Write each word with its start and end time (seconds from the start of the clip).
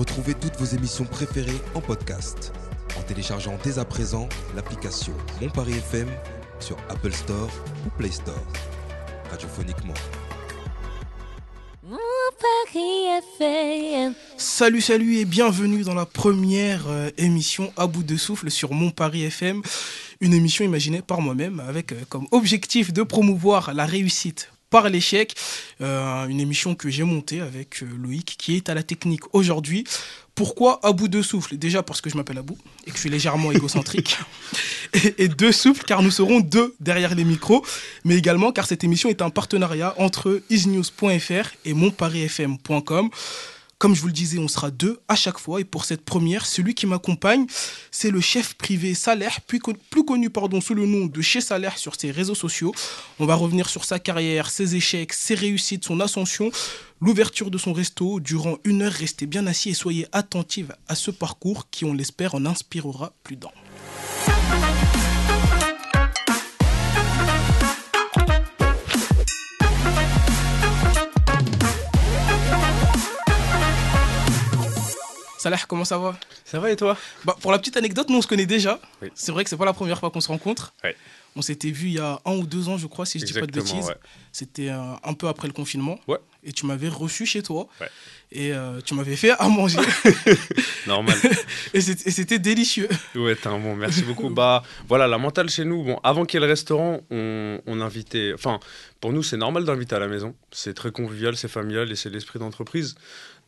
Retrouvez 0.00 0.32
toutes 0.32 0.56
vos 0.56 0.64
émissions 0.64 1.04
préférées 1.04 1.60
en 1.74 1.82
podcast 1.82 2.54
en 2.98 3.02
téléchargeant 3.02 3.58
dès 3.62 3.78
à 3.78 3.84
présent 3.84 4.30
l'application 4.56 5.12
Mon 5.42 5.50
Paris 5.50 5.74
FM 5.74 6.08
sur 6.58 6.78
Apple 6.88 7.12
Store 7.12 7.50
ou 7.84 7.90
Play 7.98 8.10
Store. 8.10 8.42
Radiophoniquement. 9.30 9.92
Mon 11.82 11.98
Paris 12.40 13.20
FM. 13.38 14.14
Salut, 14.38 14.80
salut 14.80 15.16
et 15.16 15.26
bienvenue 15.26 15.82
dans 15.82 15.94
la 15.94 16.06
première 16.06 16.88
euh, 16.88 17.10
émission 17.18 17.70
à 17.76 17.86
bout 17.86 18.02
de 18.02 18.16
souffle 18.16 18.50
sur 18.50 18.72
Mon 18.72 18.90
Paris 18.90 19.24
FM. 19.24 19.60
Une 20.22 20.32
émission 20.32 20.64
imaginée 20.64 21.02
par 21.02 21.20
moi-même 21.20 21.60
avec 21.60 21.92
euh, 21.92 21.96
comme 22.08 22.26
objectif 22.30 22.94
de 22.94 23.02
promouvoir 23.02 23.74
la 23.74 23.84
réussite 23.84 24.50
par 24.70 24.88
l'échec. 24.88 25.34
Euh, 25.80 26.26
une 26.26 26.40
émission 26.40 26.74
que 26.74 26.88
j'ai 26.88 27.02
montée 27.02 27.40
avec 27.40 27.82
euh, 27.82 27.86
Loïc 27.98 28.36
qui 28.38 28.56
est 28.56 28.68
à 28.68 28.74
la 28.74 28.82
technique 28.82 29.34
aujourd'hui. 29.34 29.84
Pourquoi 30.34 30.80
à 30.82 30.92
bout 30.92 31.08
de 31.08 31.20
souffle 31.20 31.58
Déjà 31.58 31.82
parce 31.82 32.00
que 32.00 32.08
je 32.08 32.16
m'appelle 32.16 32.38
Abou 32.38 32.56
et 32.86 32.90
que 32.90 32.96
je 32.96 33.00
suis 33.00 33.10
légèrement 33.10 33.52
égocentrique. 33.52 34.16
et, 34.94 35.24
et 35.24 35.28
de 35.28 35.50
souffle 35.50 35.84
car 35.84 36.02
nous 36.02 36.10
serons 36.10 36.40
deux 36.40 36.74
derrière 36.80 37.14
les 37.14 37.24
micros. 37.24 37.64
Mais 38.04 38.16
également 38.16 38.52
car 38.52 38.66
cette 38.66 38.84
émission 38.84 39.10
est 39.10 39.20
un 39.20 39.30
partenariat 39.30 39.94
entre 39.98 40.40
isnews.fr 40.48 41.50
et 41.64 41.74
monparisfm.com. 41.74 43.10
Comme 43.80 43.94
je 43.94 44.02
vous 44.02 44.08
le 44.08 44.12
disais, 44.12 44.38
on 44.38 44.46
sera 44.46 44.70
deux 44.70 45.00
à 45.08 45.16
chaque 45.16 45.38
fois. 45.38 45.58
Et 45.58 45.64
pour 45.64 45.86
cette 45.86 46.04
première, 46.04 46.44
celui 46.44 46.74
qui 46.74 46.86
m'accompagne, 46.86 47.46
c'est 47.90 48.10
le 48.10 48.20
chef 48.20 48.52
privé 48.52 48.92
Saler, 48.92 49.30
plus, 49.46 49.58
plus 49.88 50.04
connu 50.04 50.28
pardon, 50.28 50.60
sous 50.60 50.74
le 50.74 50.84
nom 50.84 51.06
de 51.06 51.22
Chez 51.22 51.40
Saler 51.40 51.70
sur 51.76 51.98
ses 51.98 52.10
réseaux 52.10 52.34
sociaux. 52.34 52.74
On 53.18 53.24
va 53.24 53.36
revenir 53.36 53.70
sur 53.70 53.86
sa 53.86 53.98
carrière, 53.98 54.50
ses 54.50 54.76
échecs, 54.76 55.14
ses 55.14 55.34
réussites, 55.34 55.86
son 55.86 55.98
ascension, 56.00 56.50
l'ouverture 57.00 57.50
de 57.50 57.56
son 57.56 57.72
resto. 57.72 58.20
Durant 58.20 58.58
une 58.64 58.82
heure, 58.82 58.92
restez 58.92 59.24
bien 59.24 59.46
assis 59.46 59.70
et 59.70 59.74
soyez 59.74 60.06
attentifs 60.12 60.72
à 60.86 60.94
ce 60.94 61.10
parcours 61.10 61.70
qui, 61.70 61.86
on 61.86 61.94
l'espère, 61.94 62.34
en 62.34 62.44
inspirera 62.44 63.14
plus 63.22 63.36
d'un. 63.36 63.48
Salah, 75.40 75.56
comment 75.66 75.86
ça 75.86 75.96
va? 75.96 76.18
Ça 76.44 76.60
va 76.60 76.70
et 76.70 76.76
toi? 76.76 76.98
Bah, 77.24 77.34
pour 77.40 77.50
la 77.50 77.58
petite 77.58 77.76
anecdote, 77.78 78.10
nous 78.10 78.18
on 78.18 78.22
se 78.22 78.26
connaît 78.26 78.44
déjà. 78.44 78.78
Oui. 79.00 79.08
C'est 79.14 79.32
vrai 79.32 79.42
que 79.42 79.48
c'est 79.48 79.56
pas 79.56 79.64
la 79.64 79.72
première 79.72 79.98
fois 79.98 80.10
qu'on 80.10 80.20
se 80.20 80.28
rencontre. 80.28 80.74
On 81.36 81.40
s'était 81.42 81.70
vu 81.70 81.86
il 81.86 81.92
y 81.94 81.98
a 82.00 82.20
un 82.26 82.32
ou 82.32 82.44
deux 82.44 82.68
ans, 82.68 82.76
je 82.76 82.86
crois, 82.88 83.06
si 83.06 83.20
je 83.20 83.24
dis 83.24 83.32
pas 83.32 83.40
de 83.42 83.44
Exactement, 83.46 83.76
bêtises. 83.76 83.88
ouais. 83.88 83.96
C'était 84.32 84.68
euh, 84.68 84.94
un 85.04 85.14
peu 85.14 85.28
après 85.28 85.46
le 85.46 85.54
confinement. 85.54 85.98
Ouais. 86.08 86.18
Et 86.42 86.52
tu 86.52 86.66
m'avais 86.66 86.88
reçu 86.88 87.24
chez 87.24 87.40
toi. 87.42 87.68
Ouais. 87.80 87.88
Et 88.32 88.52
euh, 88.52 88.80
tu 88.84 88.94
m'avais 88.94 89.14
fait 89.16 89.30
à 89.30 89.48
manger. 89.48 89.78
Normal. 90.86 91.16
et 91.74 91.80
c'était 91.80 92.08
et 92.08 92.12
c'était 92.12 92.38
délicieux. 92.40 92.88
ouais, 93.14 93.36
t'es 93.36 93.46
un 93.46 93.58
bon, 93.60 93.76
merci 93.76 94.02
beaucoup. 94.02 94.28
Bah 94.28 94.62
voilà, 94.88 95.06
la 95.06 95.18
mentale 95.18 95.48
chez 95.48 95.64
nous, 95.64 95.84
bon, 95.84 96.00
avant 96.02 96.24
qu'il 96.24 96.40
y 96.40 96.42
ait 96.42 96.46
le 96.46 96.50
restaurant, 96.50 97.00
on, 97.10 97.60
on 97.64 97.80
invitait. 97.80 98.32
Enfin, 98.34 98.58
pour 99.00 99.12
nous, 99.12 99.22
c'est 99.22 99.36
normal 99.36 99.64
d'inviter 99.64 99.94
à 99.94 100.00
la 100.00 100.08
maison. 100.08 100.34
C'est 100.50 100.74
très 100.74 100.90
convivial, 100.90 101.36
c'est 101.36 101.48
familial 101.48 101.90
et 101.92 101.96
c'est 101.96 102.10
l'esprit 102.10 102.38
d'entreprise. 102.40 102.96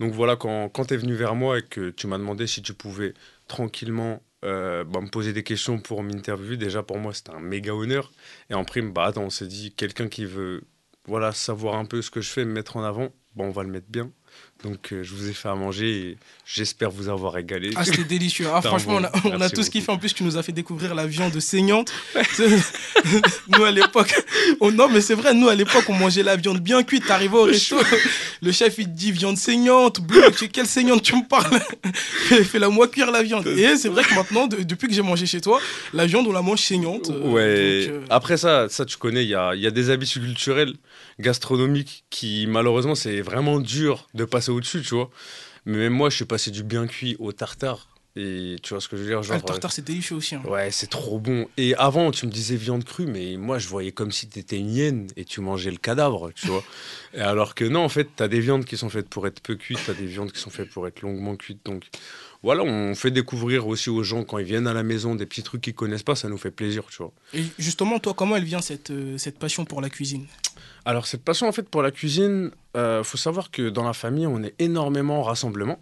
Donc 0.01 0.13
voilà, 0.13 0.37
quand, 0.37 0.69
quand 0.69 0.87
tu 0.87 0.95
es 0.95 0.97
venu 0.97 1.15
vers 1.15 1.35
moi 1.35 1.59
et 1.59 1.63
que 1.63 1.91
tu 1.91 2.07
m'as 2.07 2.19
demandé 2.19 2.47
si 2.47 2.63
tu 2.63 2.75
pouvais 2.75 3.15
tranquillement 3.49 4.23
euh, 4.45 4.85
bah, 4.85 5.01
me 5.01 5.09
poser 5.09 5.33
des 5.33 5.43
questions 5.45 5.79
pour 5.81 6.03
m'interviewer, 6.03 6.57
déjà 6.57 6.83
pour 6.83 6.99
moi, 6.99 7.15
c'était 7.15 7.33
un 7.33 7.41
méga 7.41 7.75
honneur. 7.75 8.13
Et 8.51 8.55
en 8.55 8.65
prime, 8.65 8.93
bah 8.93 9.05
attends, 9.07 9.25
on 9.25 9.31
s'est 9.31 9.47
dit, 9.47 9.73
quelqu'un 9.75 10.09
qui 10.09 10.25
veut 10.25 10.65
voilà, 11.07 11.33
savoir 11.33 11.77
un 11.77 11.85
peu 11.85 12.03
ce 12.03 12.11
que 12.11 12.21
je 12.21 12.31
fais, 12.31 12.45
me 12.45 12.53
mettre 12.53 12.77
en 12.77 12.85
avant, 12.85 13.09
bah, 13.37 13.45
on 13.45 13.51
va 13.51 13.63
le 13.63 13.71
mettre 13.71 13.89
bien. 13.89 14.11
Donc 14.65 14.93
euh, 14.93 15.03
je 15.03 15.13
vous 15.13 15.29
ai 15.29 15.33
fait 15.33 15.49
à 15.49 15.57
manger 15.57 15.91
et 15.91 16.17
j'espère 16.47 16.89
vous 16.91 17.09
avoir 17.09 17.33
régalé. 17.33 17.71
Ah, 17.75 17.85
c'était 17.85 18.05
délicieux. 18.05 18.47
Ah, 18.55 18.63
franchement, 18.63 19.01
bon. 19.01 19.09
on 19.25 19.29
a, 19.29 19.33
on 19.33 19.33
a 19.33 19.39
Merci 19.39 19.55
tous 19.55 19.69
kiffé. 19.69 19.91
En 19.91 19.99
plus, 19.99 20.15
tu 20.15 20.23
nous 20.23 20.37
as 20.37 20.43
fait 20.45 20.53
découvrir 20.53 20.95
la 20.95 21.05
viande 21.05 21.39
saignante. 21.41 21.93
nous, 23.49 23.65
à 23.65 23.71
l'époque, 23.71 24.15
on- 24.61 24.71
non, 24.71 24.89
mais 24.89 25.01
c'est 25.01 25.15
vrai, 25.15 25.35
nous, 25.35 25.49
à 25.49 25.55
l'époque, 25.57 25.85
on 25.89 25.95
mangeait 25.95 26.23
la 26.23 26.37
viande 26.37 26.61
bien 26.61 26.83
cuite. 26.85 27.07
T'arrivais 27.07 27.37
au 27.37 27.43
resto, 27.43 27.77
le 28.43 28.53
chef, 28.53 28.77
il 28.79 28.85
te 28.85 28.91
dit 28.91 29.13
viande 29.13 29.37
saignante. 29.37 30.01
Bleu, 30.01 30.31
tu 30.37 30.49
quelle 30.49 30.67
saignante 30.67 31.03
tu 31.03 31.17
me 31.17 31.27
parles? 31.27 31.59
Fais- 31.95 32.45
Fais-la 32.45 32.69
moi 32.69 32.87
cuire 32.89 33.11
la 33.11 33.23
viande. 33.25 33.47
Et 33.49 33.77
c'est 33.77 33.89
vrai 33.89 34.05
que 34.05 34.15
maintenant, 34.15 34.47
de- 34.47 34.63
depuis 34.63 34.87
que 34.89 34.95
j'ai 34.95 35.03
mangé 35.03 35.27
chez 35.27 35.41
toi, 35.41 35.61
la 35.93 36.07
viande, 36.07 36.27
on 36.29 36.33
la 36.33 36.43
mange 36.43 36.61
saignante. 36.61 37.11
Euh, 37.11 37.31
Ouais. 37.33 37.87
donc, 37.87 37.95
euh, 37.97 38.07
Après 38.11 38.37
ça, 38.37 38.69
ça 38.69 38.85
tu 38.85 38.97
connais, 38.97 39.25
il 39.25 39.29
y 39.31 39.35
a, 39.35 39.55
il 39.57 39.61
y 39.61 39.67
a 39.67 39.71
des 39.73 39.91
habitudes 39.91 40.23
culturelles, 40.25 40.75
gastronomiques 41.19 42.05
qui 42.11 42.47
malheureusement 42.49 42.95
c'est 42.95 43.21
vraiment 43.21 43.61
dur 43.61 44.09
de 44.15 44.22
passer 44.27 44.51
au-dessus, 44.51 44.83
tu 44.83 44.95
vois. 44.95 45.11
Mais 45.65 45.79
même 45.79 45.93
moi, 45.93 46.11
je 46.11 46.17
suis 46.17 46.25
passé 46.25 46.51
du 46.51 46.63
bien 46.63 46.87
cuit 46.87 47.17
au 47.19 47.33
tartare. 47.33 47.89
Et 48.15 48.57
tu 48.63 48.75
vois 48.75 48.81
ce 48.83 48.89
que 48.89 48.97
je 48.99 49.03
veux 49.03 49.09
dire 49.09 49.21
ah, 49.21 49.23
genre, 49.23 49.37
le 49.37 49.43
tartare, 49.43 49.73
c'est 49.73 49.85
délicieux 49.85 50.17
aussi. 50.17 50.35
hein. 50.35 50.43
Ouais, 50.45 50.71
c'est 50.71 50.91
trop 50.91 51.19
bon. 51.19 51.49
Et 51.57 51.75
avant, 51.77 52.11
tu 52.11 52.27
me 52.27 52.31
disais 52.31 52.57
viande 52.57 52.85
crue, 52.85 53.07
mais 53.07 53.39
moi, 53.39 53.59
je 53.59 53.69
voyais 53.69 53.91
comme 53.93 54.13
si 54.13 54.27
t'étais 54.29 54.59
une 54.59 54.71
hyène 54.71 55.07
et 55.17 55.25
tu 55.25 55.41
mangeais 55.41 55.71
le 55.71 55.79
cadavre, 55.79 56.31
tu 56.35 56.49
vois. 56.49 56.63
Et 57.15 57.21
alors 57.21 57.55
que 57.55 57.65
non, 57.65 57.83
en 57.83 57.89
fait, 57.89 58.09
t'as 58.15 58.29
des 58.29 58.41
viandes 58.41 58.67
qui 58.67 58.77
sont 58.77 58.91
faites 58.91 59.09
pour 59.09 59.27
être 59.27 59.41
peu 59.41 59.55
cuites, 59.55 59.81
t'as 59.87 59.95
des 59.95 60.05
viandes 60.05 60.31
qui 60.31 60.41
sont 60.41 60.51
faites 60.51 60.69
pour 60.69 60.87
être 60.87 61.01
longuement 61.01 61.37
cuites. 61.37 61.65
Donc 61.65 61.85
voilà, 62.43 62.63
on 62.65 62.95
fait 62.95 63.11
découvrir 63.11 63.67
aussi 63.67 63.89
aux 63.89 64.03
gens 64.03 64.25
quand 64.25 64.37
ils 64.37 64.45
viennent 64.45 64.67
à 64.67 64.75
la 64.75 64.83
maison 64.83 65.15
des 65.15 65.25
petits 65.25 65.43
trucs 65.43 65.63
qu'ils 65.63 65.75
connaissent 65.75 66.03
pas, 66.03 66.15
ça 66.15 66.29
nous 66.29 66.37
fait 66.39 66.51
plaisir, 66.51 66.85
tu 66.91 66.99
vois. 66.99 67.13
Et 67.33 67.45
justement, 67.59 67.99
toi, 67.99 68.13
comment 68.13 68.37
elle 68.37 68.45
vient 68.45 68.61
cette, 68.61 68.91
euh, 68.91 69.17
cette 69.17 69.39
passion 69.39 69.65
pour 69.65 69.81
la 69.81 69.89
cuisine? 69.89 70.27
Alors 70.85 71.07
cette 71.07 71.23
passion 71.23 71.49
en 71.49 71.53
fait 71.53 71.69
pour 71.69 71.83
la 71.83 71.91
cuisine, 71.91 72.51
euh, 72.77 73.05
faut 73.05 73.17
savoir 73.17 73.51
que 73.51 73.69
dans 73.69 73.85
la 73.85 73.93
famille 73.93 74.27
on 74.27 74.43
est 74.43 74.55
énormément 74.59 75.21
en 75.21 75.23
rassemblement. 75.23 75.79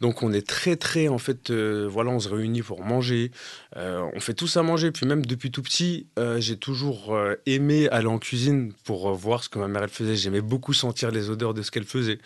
Donc 0.00 0.22
on 0.22 0.32
est 0.32 0.46
très 0.46 0.76
très 0.76 1.08
en 1.08 1.18
fait 1.18 1.50
euh, 1.50 1.88
voilà 1.90 2.10
on 2.12 2.20
se 2.20 2.28
réunit 2.28 2.62
pour 2.62 2.84
manger, 2.84 3.32
Euh, 3.76 4.08
on 4.14 4.20
fait 4.20 4.34
tous 4.34 4.56
à 4.56 4.62
manger 4.62 4.92
puis 4.92 5.06
même 5.06 5.26
depuis 5.26 5.50
tout 5.50 5.62
petit 5.62 6.06
euh, 6.18 6.40
j'ai 6.40 6.56
toujours 6.56 7.18
aimé 7.46 7.88
aller 7.88 8.06
en 8.06 8.18
cuisine 8.18 8.72
pour 8.84 9.12
voir 9.14 9.42
ce 9.42 9.48
que 9.48 9.58
ma 9.58 9.66
mère 9.66 9.82
elle 9.82 9.88
faisait. 9.88 10.14
J'aimais 10.14 10.42
beaucoup 10.42 10.72
sentir 10.74 11.10
les 11.10 11.28
odeurs 11.30 11.54
de 11.54 11.62
ce 11.62 11.70
qu'elle 11.72 11.84
faisait 11.84 12.18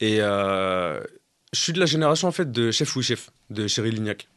et 0.00 0.18
je 0.18 1.00
suis 1.52 1.72
de 1.72 1.80
la 1.80 1.86
génération 1.86 2.28
en 2.28 2.32
fait 2.32 2.50
de 2.50 2.70
chef 2.70 2.94
ou 2.96 3.02
chef 3.02 3.30
de 3.48 3.66
Chéri 3.68 3.90
Lignac. 3.90 4.28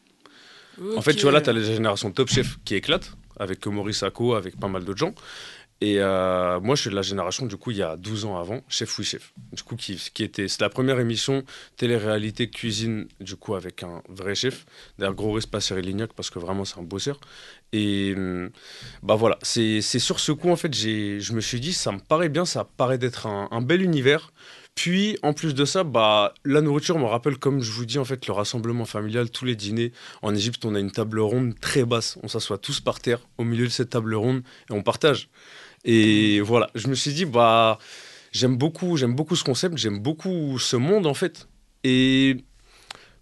En 0.95 1.01
fait, 1.01 1.15
tu 1.15 1.23
vois, 1.23 1.31
là, 1.31 1.41
tu 1.41 1.49
as 1.49 1.53
la 1.53 1.63
génération 1.63 2.11
Top 2.11 2.29
Chef 2.29 2.59
qui 2.63 2.75
éclate, 2.75 3.13
avec 3.39 3.65
Maurice 3.65 3.97
Sacco, 3.97 4.35
avec 4.35 4.59
pas 4.59 4.67
mal 4.67 4.83
d'autres 4.83 4.99
gens. 4.99 5.15
Et 5.79 5.97
euh, 5.99 6.59
moi, 6.59 6.75
je 6.75 6.81
suis 6.81 6.89
de 6.89 6.95
la 6.95 7.03
génération, 7.03 7.45
du 7.45 7.55
coup, 7.55 7.69
il 7.69 7.77
y 7.77 7.83
a 7.83 7.97
12 7.97 8.25
ans 8.25 8.37
avant, 8.37 8.61
Chef 8.67 8.97
Oui 8.97 9.05
Chef. 9.05 9.33
Du 9.53 9.61
coup, 9.61 9.75
qui, 9.75 9.95
qui 10.13 10.23
était, 10.23 10.47
c'est 10.47 10.61
la 10.61 10.69
première 10.69 10.99
émission 10.99 11.43
télé-réalité 11.75 12.49
cuisine, 12.49 13.07
du 13.19 13.35
coup, 13.35 13.53
avec 13.53 13.83
un 13.83 14.01
vrai 14.09 14.33
chef. 14.33 14.65
D'ailleurs, 14.97 15.13
gros 15.13 15.33
respect 15.33 15.57
à 15.57 15.61
Cyril 15.61 15.85
Lignac, 15.85 16.13
parce 16.13 16.31
que 16.31 16.39
vraiment, 16.39 16.65
c'est 16.65 16.79
un 16.79 16.83
bosseur. 16.83 17.19
Et 17.73 18.13
hum, 18.15 18.49
bah 19.03 19.15
voilà, 19.15 19.37
c'est 19.43 19.81
sur 19.81 20.19
ce 20.19 20.31
coup, 20.31 20.49
en 20.49 20.55
fait, 20.55 20.73
je 20.73 21.33
me 21.33 21.41
suis 21.41 21.59
dit, 21.59 21.73
ça 21.73 21.91
me 21.91 21.99
paraît 21.99 22.29
bien, 22.29 22.45
ça 22.45 22.67
paraît 22.77 22.97
d'être 22.97 23.27
un, 23.27 23.47
un 23.51 23.61
bel 23.61 23.83
univers. 23.83 24.31
Puis, 24.77 25.17
en 25.23 25.33
plus 25.33 25.55
de 25.55 25.65
ça, 25.65 25.83
bah, 25.83 26.35
la 26.45 26.61
nourriture 26.61 26.99
me 26.99 27.05
rappelle, 27.05 27.37
comme 27.37 27.61
je 27.61 27.71
vous 27.71 27.85
dis, 27.85 27.97
en 27.97 28.05
fait, 28.05 28.27
le 28.27 28.33
rassemblement 28.33 28.85
familial, 28.85 29.31
tous 29.31 29.43
les 29.43 29.55
dîners. 29.55 29.91
En 30.21 30.35
Égypte, 30.35 30.63
on 30.65 30.75
a 30.75 30.79
une 30.79 30.91
table 30.91 31.19
ronde 31.19 31.59
très 31.59 31.83
basse. 31.83 32.19
On 32.21 32.27
s'assoit 32.27 32.59
tous 32.59 32.79
par 32.79 32.99
terre, 32.99 33.19
au 33.39 33.43
milieu 33.43 33.65
de 33.65 33.71
cette 33.71 33.89
table 33.89 34.13
ronde, 34.13 34.43
et 34.69 34.73
on 34.73 34.83
partage. 34.83 35.29
Et 35.87 36.41
voilà, 36.41 36.69
je 36.75 36.89
me 36.89 36.95
suis 36.95 37.13
dit, 37.13 37.25
bah, 37.25 37.79
j'aime 38.33 38.57
beaucoup, 38.57 38.97
j'aime 38.97 39.15
beaucoup 39.15 39.37
ce 39.37 39.43
concept, 39.45 39.77
j'aime 39.77 39.99
beaucoup 39.99 40.59
ce 40.59 40.75
monde, 40.75 41.07
en 41.07 41.13
fait. 41.13 41.47
Et 41.85 42.43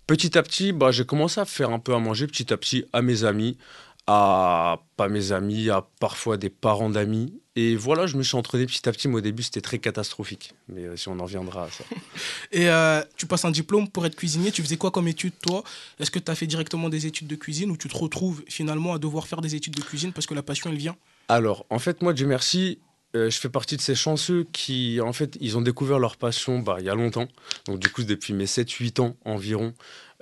petit 0.07 0.35
à 0.35 0.41
petit, 0.41 0.73
bah, 0.73 0.89
j'ai 0.91 1.05
commencé 1.05 1.39
à 1.39 1.45
faire 1.45 1.69
un 1.69 1.79
peu 1.79 1.93
à 1.93 1.99
manger, 1.99 2.25
petit 2.25 2.51
à 2.51 2.57
petit, 2.57 2.83
à 2.91 3.03
mes 3.03 3.23
amis, 3.23 3.59
à 4.07 4.79
pas 4.97 5.09
mes 5.09 5.31
amis, 5.31 5.69
à 5.69 5.87
parfois 5.99 6.37
des 6.37 6.49
parents 6.49 6.89
d'amis. 6.89 7.39
Et 7.55 7.75
voilà, 7.75 8.07
je 8.07 8.17
me 8.17 8.23
suis 8.23 8.35
entraîné 8.35 8.65
petit 8.65 8.89
à 8.89 8.91
petit, 8.91 9.07
mais 9.07 9.17
au 9.17 9.21
début, 9.21 9.43
c'était 9.43 9.61
très 9.61 9.77
catastrophique. 9.77 10.53
Mais 10.67 10.85
euh, 10.85 10.97
si 10.97 11.07
on 11.07 11.19
en 11.19 11.23
reviendra 11.23 11.65
à 11.65 11.69
ça. 11.69 11.83
Et 12.51 12.67
euh, 12.67 13.03
tu 13.15 13.27
passes 13.27 13.45
un 13.45 13.51
diplôme 13.51 13.87
pour 13.87 14.07
être 14.07 14.15
cuisinier. 14.15 14.51
Tu 14.51 14.63
faisais 14.63 14.75
quoi 14.75 14.89
comme 14.89 15.07
étude, 15.07 15.33
toi? 15.39 15.63
Est-ce 15.99 16.09
que 16.09 16.19
tu 16.19 16.31
as 16.31 16.35
fait 16.35 16.47
directement 16.47 16.89
des 16.89 17.05
études 17.05 17.27
de 17.27 17.35
cuisine 17.35 17.69
ou 17.69 17.77
tu 17.77 17.87
te 17.87 17.97
retrouves 17.97 18.43
finalement 18.47 18.95
à 18.95 18.97
devoir 18.97 19.27
faire 19.27 19.41
des 19.41 19.53
études 19.53 19.75
de 19.75 19.81
cuisine 19.83 20.11
parce 20.11 20.25
que 20.25 20.33
la 20.33 20.43
passion, 20.43 20.71
elle 20.71 20.77
vient? 20.77 20.97
Alors, 21.27 21.65
en 21.69 21.79
fait, 21.79 22.01
moi, 22.01 22.13
Dieu 22.13 22.27
merci, 22.27 22.79
euh, 23.15 23.29
je 23.29 23.39
fais 23.39 23.49
partie 23.49 23.77
de 23.77 23.81
ces 23.81 23.95
chanceux 23.95 24.45
qui, 24.53 24.99
en 25.01 25.13
fait, 25.13 25.37
ils 25.41 25.57
ont 25.57 25.61
découvert 25.61 25.99
leur 25.99 26.17
passion 26.17 26.59
bah, 26.59 26.77
il 26.79 26.85
y 26.85 26.89
a 26.89 26.95
longtemps. 26.95 27.27
Donc, 27.65 27.79
du 27.79 27.89
coup, 27.89 28.03
depuis 28.03 28.33
mes 28.33 28.45
7-8 28.45 28.99
ans 29.01 29.15
environ, 29.25 29.73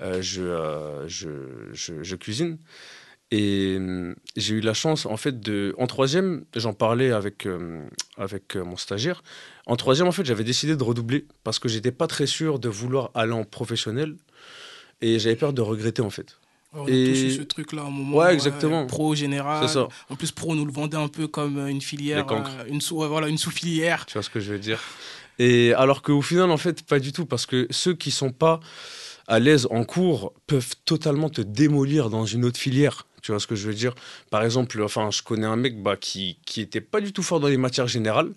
euh, 0.01 0.21
je, 0.21 0.43
euh, 0.43 1.07
je, 1.07 1.29
je- 1.73 2.15
cuisine. 2.15 2.57
Et 3.31 3.79
j'ai 4.37 4.55
eu 4.55 4.61
la 4.61 4.75
chance, 4.75 5.07
en 5.07 5.17
fait, 5.17 5.39
de. 5.39 5.73
En 5.79 5.87
troisième, 5.87 6.45
j'en 6.55 6.73
parlais 6.73 7.11
avec, 7.11 7.47
avec 8.17 8.55
mon 8.55 8.77
stagiaire. 8.77 9.23
En 9.65 9.75
troisième, 9.75 10.07
en 10.07 10.11
fait, 10.11 10.23
j'avais 10.23 10.43
décidé 10.43 10.75
de 10.75 10.83
redoubler 10.83 11.25
parce 11.43 11.57
que 11.57 11.67
j'étais 11.67 11.91
pas 11.91 12.05
très 12.07 12.27
sûr 12.27 12.59
de 12.59 12.69
vouloir 12.69 13.09
aller 13.15 13.31
en 13.33 13.43
professionnel. 13.43 14.17
Et 15.01 15.19
j'avais 15.19 15.35
peur 15.35 15.53
de 15.53 15.61
regretter, 15.61 16.03
en 16.03 16.11
fait. 16.11 16.37
On 16.73 16.87
Et- 16.87 17.31
ce 17.31 17.41
truc-là 17.43 17.83
à 17.83 17.85
un 17.85 17.89
moment. 17.89 18.17
Ouais, 18.17 18.33
exactement. 18.33 18.85
pro, 18.87 19.13
général. 19.15 19.69
Ça. 19.69 19.87
En 20.09 20.15
plus, 20.15 20.31
pro, 20.31 20.55
nous 20.55 20.65
le 20.65 20.71
vendait 20.71 20.97
un 20.97 21.07
peu 21.07 21.27
comme 21.27 21.57
euh, 21.57 21.67
une 21.67 21.81
filière. 21.81 22.25
Euh, 22.31 22.65
une 22.67 22.81
sous, 22.81 22.97
voilà, 22.97 23.27
une 23.27 23.37
sous-filière. 23.37 24.05
Tu 24.05 24.13
vois 24.13 24.23
ce 24.23 24.29
que 24.29 24.39
je 24.39 24.53
veux 24.53 24.59
dire 24.59 24.79
Et 25.39 25.73
alors 25.73 26.01
qu'au 26.01 26.21
final, 26.21 26.49
en 26.49 26.57
fait, 26.57 26.83
pas 26.83 26.99
du 26.99 27.11
tout, 27.11 27.25
parce 27.25 27.45
que 27.45 27.67
ceux 27.69 27.93
qui 27.93 28.11
sont 28.11 28.31
pas 28.31 28.59
à 29.27 29.39
l'aise 29.39 29.67
en 29.71 29.83
cours 29.83 30.33
peuvent 30.47 30.73
totalement 30.85 31.29
te 31.29 31.41
démolir 31.41 32.09
dans 32.09 32.25
une 32.25 32.43
autre 32.45 32.59
filière. 32.59 33.05
Tu 33.21 33.31
vois 33.31 33.39
ce 33.39 33.47
que 33.47 33.55
je 33.55 33.67
veux 33.67 33.73
dire? 33.73 33.95
Par 34.31 34.43
exemple, 34.43 34.81
enfin, 34.83 35.09
je 35.11 35.21
connais 35.21 35.45
un 35.45 35.55
mec 35.55 35.81
bah, 35.81 35.95
qui, 35.95 36.37
qui 36.45 36.59
était 36.59 36.81
pas 36.81 36.99
du 36.99 37.13
tout 37.13 37.23
fort 37.23 37.39
dans 37.39 37.47
les 37.47 37.55
matières 37.57 37.87
générales. 37.87 38.31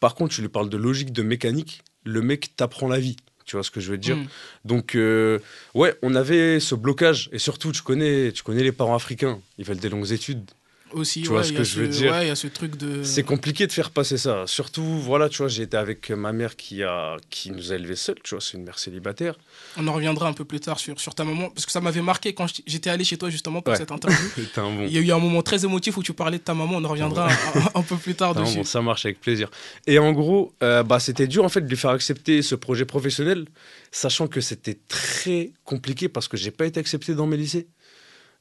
Par 0.00 0.16
contre, 0.16 0.34
tu 0.34 0.40
lui 0.40 0.48
parles 0.48 0.68
de 0.68 0.76
logique, 0.76 1.12
de 1.12 1.22
mécanique. 1.22 1.82
Le 2.04 2.22
mec 2.22 2.56
t'apprend 2.56 2.88
la 2.88 2.98
vie. 2.98 3.16
Tu 3.52 3.56
vois 3.56 3.64
ce 3.64 3.70
que 3.70 3.80
je 3.80 3.90
veux 3.90 3.98
dire 3.98 4.16
Mm. 4.16 4.26
Donc, 4.64 4.94
euh, 4.94 5.38
ouais, 5.74 5.94
on 6.00 6.14
avait 6.14 6.58
ce 6.58 6.74
blocage. 6.74 7.28
Et 7.32 7.38
surtout, 7.38 7.70
tu 7.70 7.82
connais, 7.82 8.32
tu 8.32 8.42
connais 8.42 8.62
les 8.62 8.72
parents 8.72 8.94
africains. 8.94 9.40
Ils 9.58 9.66
veulent 9.66 9.76
des 9.76 9.90
longues 9.90 10.10
études. 10.10 10.50
Aussi, 10.92 11.22
Tu 11.22 11.28
ouais, 11.28 11.34
vois 11.34 11.44
ce 11.44 11.52
que 11.52 11.64
je 11.64 11.80
veux 11.80 11.88
dire 11.88 12.12
Ouais, 12.12 12.26
y 12.26 12.30
a 12.30 12.36
ce 12.36 12.46
truc 12.46 12.76
de. 12.76 13.02
C'est 13.02 13.22
compliqué 13.22 13.66
de 13.66 13.72
faire 13.72 13.90
passer 13.90 14.18
ça. 14.18 14.44
Surtout, 14.46 14.82
voilà, 14.84 15.28
tu 15.28 15.38
vois, 15.38 15.48
j'ai 15.48 15.62
été 15.62 15.76
avec 15.76 16.10
ma 16.10 16.32
mère 16.32 16.56
qui, 16.56 16.82
a, 16.82 17.16
qui 17.30 17.50
nous 17.50 17.72
a 17.72 17.76
élevés 17.76 17.96
seuls. 17.96 18.16
Tu 18.22 18.34
vois, 18.34 18.40
c'est 18.40 18.56
une 18.58 18.64
mère 18.64 18.78
célibataire. 18.78 19.36
On 19.76 19.86
en 19.88 19.92
reviendra 19.92 20.28
un 20.28 20.32
peu 20.32 20.44
plus 20.44 20.60
tard 20.60 20.78
sur, 20.78 21.00
sur 21.00 21.14
ta 21.14 21.24
maman, 21.24 21.48
parce 21.50 21.66
que 21.66 21.72
ça 21.72 21.80
m'avait 21.80 22.02
marqué 22.02 22.34
quand 22.34 22.46
j'étais- 22.66 22.90
allé 22.90 23.04
chez 23.04 23.16
toi 23.16 23.30
justement 23.30 23.62
pour 23.62 23.72
Ouais. 23.72 23.78
cette 23.78 23.90
interview. 23.92 24.18
Bon. 24.56 24.84
Il 24.86 24.92
y 24.92 24.98
a 24.98 25.00
eu 25.00 25.10
un 25.12 25.18
moment 25.18 25.42
très 25.42 25.64
émotif 25.64 25.96
où 25.96 26.02
tu 26.02 26.12
parlais 26.12 26.38
de 26.38 26.42
ta 26.42 26.52
maman, 26.54 26.76
on 26.76 26.84
en 26.84 26.88
reviendra 26.88 27.28
un, 27.30 27.78
un 27.80 27.82
peu 27.82 27.96
plus 27.96 28.14
tard 28.14 28.34
dessus. 28.34 28.56
bon, 28.58 28.64
ça 28.64 28.80
marche 28.82 29.04
avec 29.06 29.20
plaisir. 29.20 29.50
Et 29.86 29.98
en 29.98 30.12
gros, 30.12 30.52
euh, 30.62 30.82
bah, 30.82 31.00
c'était 31.00 31.26
dur 31.26 31.44
en 31.44 31.48
fait 31.48 31.62
de 31.62 31.68
lui 31.68 31.76
faire 31.76 31.90
accepter 31.90 32.42
ce 32.42 32.54
projet 32.54 32.84
professionnel, 32.84 33.46
sachant 33.90 34.26
que 34.28 34.40
c'était 34.40 34.78
très 34.88 35.52
compliqué 35.64 36.08
parce 36.08 36.28
que 36.28 36.36
j'ai 36.36 36.50
pas 36.50 36.66
été 36.66 36.78
accepté 36.80 37.14
dans 37.14 37.26
mes 37.26 37.36
lycées. 37.36 37.66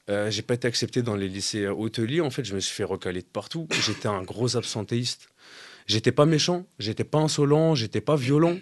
Euh, 0.10 0.30
j'ai 0.32 0.42
pas 0.42 0.56
été 0.56 0.68
accepté 0.68 1.02
dans 1.04 1.16
les 1.16 1.28
lycées 1.30 1.68
hôteliers. 1.68 2.22
En 2.22 2.30
fait, 2.32 2.44
je 2.44 2.56
me 2.56 2.60
suis 2.60 2.74
fait 2.76 2.84
recaler 2.84 3.22
de 3.22 3.28
partout. 3.28 3.68
J'étais 3.86 4.08
un 4.08 4.24
gros 4.24 4.58
absentéiste. 4.58 5.30
J'étais 5.88 6.12
pas 6.12 6.26
méchant, 6.26 6.66
j'étais 6.80 7.04
pas 7.04 7.20
insolent, 7.20 7.76
j'étais 7.76 8.02
pas 8.02 8.16
violent, 8.16 8.58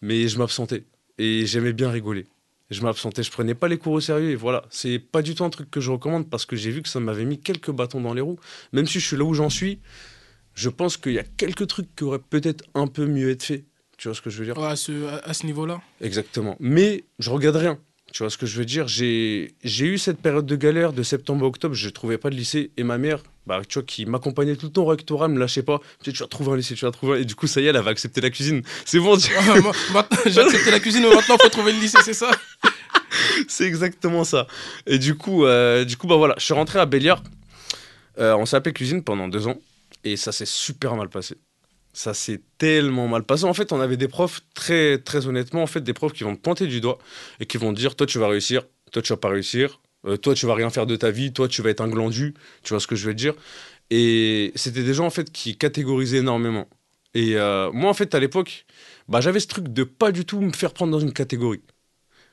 mais 0.00 0.28
je 0.28 0.38
m'absentais 0.38 0.84
et 1.18 1.44
j'aimais 1.44 1.72
bien 1.72 1.90
rigoler. 1.90 2.26
Je 2.70 2.80
m'absentais, 2.82 3.22
je 3.22 3.30
prenais 3.30 3.54
pas 3.54 3.68
les 3.68 3.76
cours 3.78 3.92
au 3.92 4.00
sérieux 4.00 4.30
et 4.30 4.34
voilà. 4.36 4.64
C'est 4.70 4.98
pas 4.98 5.20
du 5.22 5.34
tout 5.34 5.44
un 5.44 5.50
truc 5.50 5.70
que 5.70 5.80
je 5.80 5.90
recommande 5.90 6.30
parce 6.30 6.46
que 6.46 6.56
j'ai 6.56 6.70
vu 6.70 6.80
que 6.82 6.88
ça 6.88 7.00
m'avait 7.00 7.24
mis 7.26 7.38
quelques 7.38 7.70
bâtons 7.70 8.00
dans 8.00 8.14
les 8.14 8.22
roues. 8.22 8.38
Même 8.72 8.86
si 8.86 9.00
je 9.00 9.06
suis 9.06 9.16
là 9.16 9.24
où 9.24 9.34
j'en 9.34 9.50
suis, 9.50 9.80
je 10.54 10.68
pense 10.70 10.96
qu'il 10.96 11.12
y 11.12 11.18
a 11.18 11.24
quelques 11.24 11.66
trucs 11.66 11.94
qui 11.94 12.04
auraient 12.04 12.18
peut-être 12.18 12.64
un 12.74 12.86
peu 12.86 13.06
mieux 13.06 13.30
été 13.30 13.44
faits. 13.46 13.64
Tu 13.98 14.08
vois 14.08 14.14
ce 14.14 14.22
que 14.22 14.30
je 14.30 14.38
veux 14.38 14.44
dire? 14.46 14.56
Ouais, 14.56 14.68
à 14.68 14.76
ce, 14.76 15.06
à- 15.06 15.18
à 15.28 15.34
ce 15.34 15.44
niveau-là. 15.46 15.80
Exactement. 16.00 16.56
Mais 16.60 17.04
je 17.18 17.28
regarde 17.30 17.56
rien. 17.56 17.78
Tu 18.12 18.22
vois 18.22 18.28
ce 18.30 18.36
que 18.36 18.44
je 18.46 18.58
veux 18.58 18.64
dire? 18.66 18.86
J'ai 18.88 19.54
eu 19.64 19.96
cette 19.98 20.18
période 20.18 20.44
de 20.44 20.56
galère 20.56 20.92
de 20.92 21.02
septembre 21.02 21.46
à 21.46 21.48
octobre, 21.48 21.74
je 21.74 21.86
ne 21.86 21.90
trouvais 21.92 22.18
pas 22.18 22.28
de 22.28 22.34
lycée. 22.34 22.70
Et 22.76 22.82
ma 22.82 22.98
mère, 22.98 23.22
bah, 23.46 23.62
tu 23.66 23.78
vois, 23.78 23.82
qui 23.86 24.04
m'accompagnait 24.04 24.54
tout 24.56 24.66
le 24.66 24.72
temps 24.72 24.82
au 24.82 24.86
rectorat, 24.86 25.28
me 25.28 25.38
lâchait 25.38 25.62
pas. 25.62 25.80
Tu, 26.02 26.10
sais, 26.10 26.16
tu 26.16 26.22
vas 26.22 26.28
trouver 26.28 26.52
un 26.52 26.56
lycée, 26.56 26.74
tu 26.74 26.84
vas 26.84 26.90
trouver 26.90 27.18
un... 27.18 27.20
Et 27.22 27.24
du 27.24 27.34
coup, 27.34 27.46
ça 27.46 27.62
y 27.62 27.64
est, 27.64 27.68
elle 27.68 27.76
avait 27.76 27.90
accepté 27.90 28.20
la 28.20 28.28
cuisine. 28.28 28.62
C'est 28.84 28.98
bon, 29.00 29.16
tu- 29.16 29.32
maintenant, 29.92 30.18
J'ai 30.26 30.40
accepté 30.40 30.70
la 30.70 30.80
cuisine, 30.80 31.02
mais 31.02 31.14
maintenant, 31.14 31.36
il 31.40 31.42
faut 31.42 31.48
trouver 31.48 31.72
le 31.72 31.80
lycée, 31.80 31.98
c'est 32.04 32.12
ça? 32.14 32.30
C'est 33.48 33.64
exactement 33.64 34.24
ça. 34.24 34.46
Et 34.86 34.98
du 34.98 35.16
coup, 35.16 35.44
euh, 35.44 35.84
du 35.84 35.96
coup 35.96 36.06
bah 36.06 36.16
voilà, 36.16 36.34
je 36.38 36.44
suis 36.44 36.54
rentré 36.54 36.78
à 36.78 36.86
Béliard. 36.86 37.22
Euh, 38.18 38.34
on 38.36 38.46
s'est 38.46 38.56
appelé 38.56 38.72
cuisine 38.72 39.02
pendant 39.02 39.28
deux 39.28 39.46
ans. 39.46 39.58
Et 40.04 40.16
ça 40.16 40.32
s'est 40.32 40.46
super 40.46 40.96
mal 40.96 41.08
passé. 41.08 41.36
Ça 41.92 42.14
s'est 42.14 42.40
tellement 42.58 43.06
mal 43.06 43.24
passé. 43.24 43.44
En 43.44 43.54
fait, 43.54 43.72
on 43.72 43.80
avait 43.80 43.98
des 43.98 44.08
profs, 44.08 44.40
très, 44.54 44.98
très 44.98 45.26
honnêtement, 45.26 45.62
en 45.62 45.66
fait, 45.66 45.82
des 45.82 45.92
profs 45.92 46.12
qui 46.12 46.24
vont 46.24 46.34
te 46.34 46.40
pointer 46.40 46.66
du 46.66 46.80
doigt 46.80 46.98
et 47.38 47.46
qui 47.46 47.58
vont 47.58 47.72
dire 47.72 47.96
Toi, 47.96 48.06
tu 48.06 48.18
vas 48.18 48.28
réussir, 48.28 48.62
toi, 48.92 49.02
tu 49.02 49.12
vas 49.12 49.18
pas 49.18 49.28
réussir, 49.28 49.80
euh, 50.06 50.16
toi, 50.16 50.34
tu 50.34 50.46
vas 50.46 50.54
rien 50.54 50.70
faire 50.70 50.86
de 50.86 50.96
ta 50.96 51.10
vie, 51.10 51.32
toi, 51.32 51.48
tu 51.48 51.62
vas 51.62 51.70
être 51.70 51.82
un 51.82 51.88
glandu. 51.88 52.34
Tu 52.62 52.70
vois 52.70 52.80
ce 52.80 52.86
que 52.86 52.96
je 52.96 53.06
veux 53.06 53.14
dire? 53.14 53.34
Et 53.90 54.52
c'était 54.54 54.82
des 54.82 54.94
gens, 54.94 55.06
en 55.06 55.10
fait, 55.10 55.30
qui 55.30 55.56
catégorisaient 55.56 56.18
énormément. 56.18 56.68
Et 57.14 57.36
euh, 57.36 57.70
moi, 57.72 57.90
en 57.90 57.94
fait, 57.94 58.14
à 58.14 58.20
l'époque, 58.20 58.64
bah, 59.08 59.20
j'avais 59.20 59.40
ce 59.40 59.46
truc 59.48 59.68
de 59.68 59.84
pas 59.84 60.12
du 60.12 60.24
tout 60.24 60.40
me 60.40 60.52
faire 60.52 60.72
prendre 60.72 60.92
dans 60.92 61.00
une 61.00 61.12
catégorie. 61.12 61.60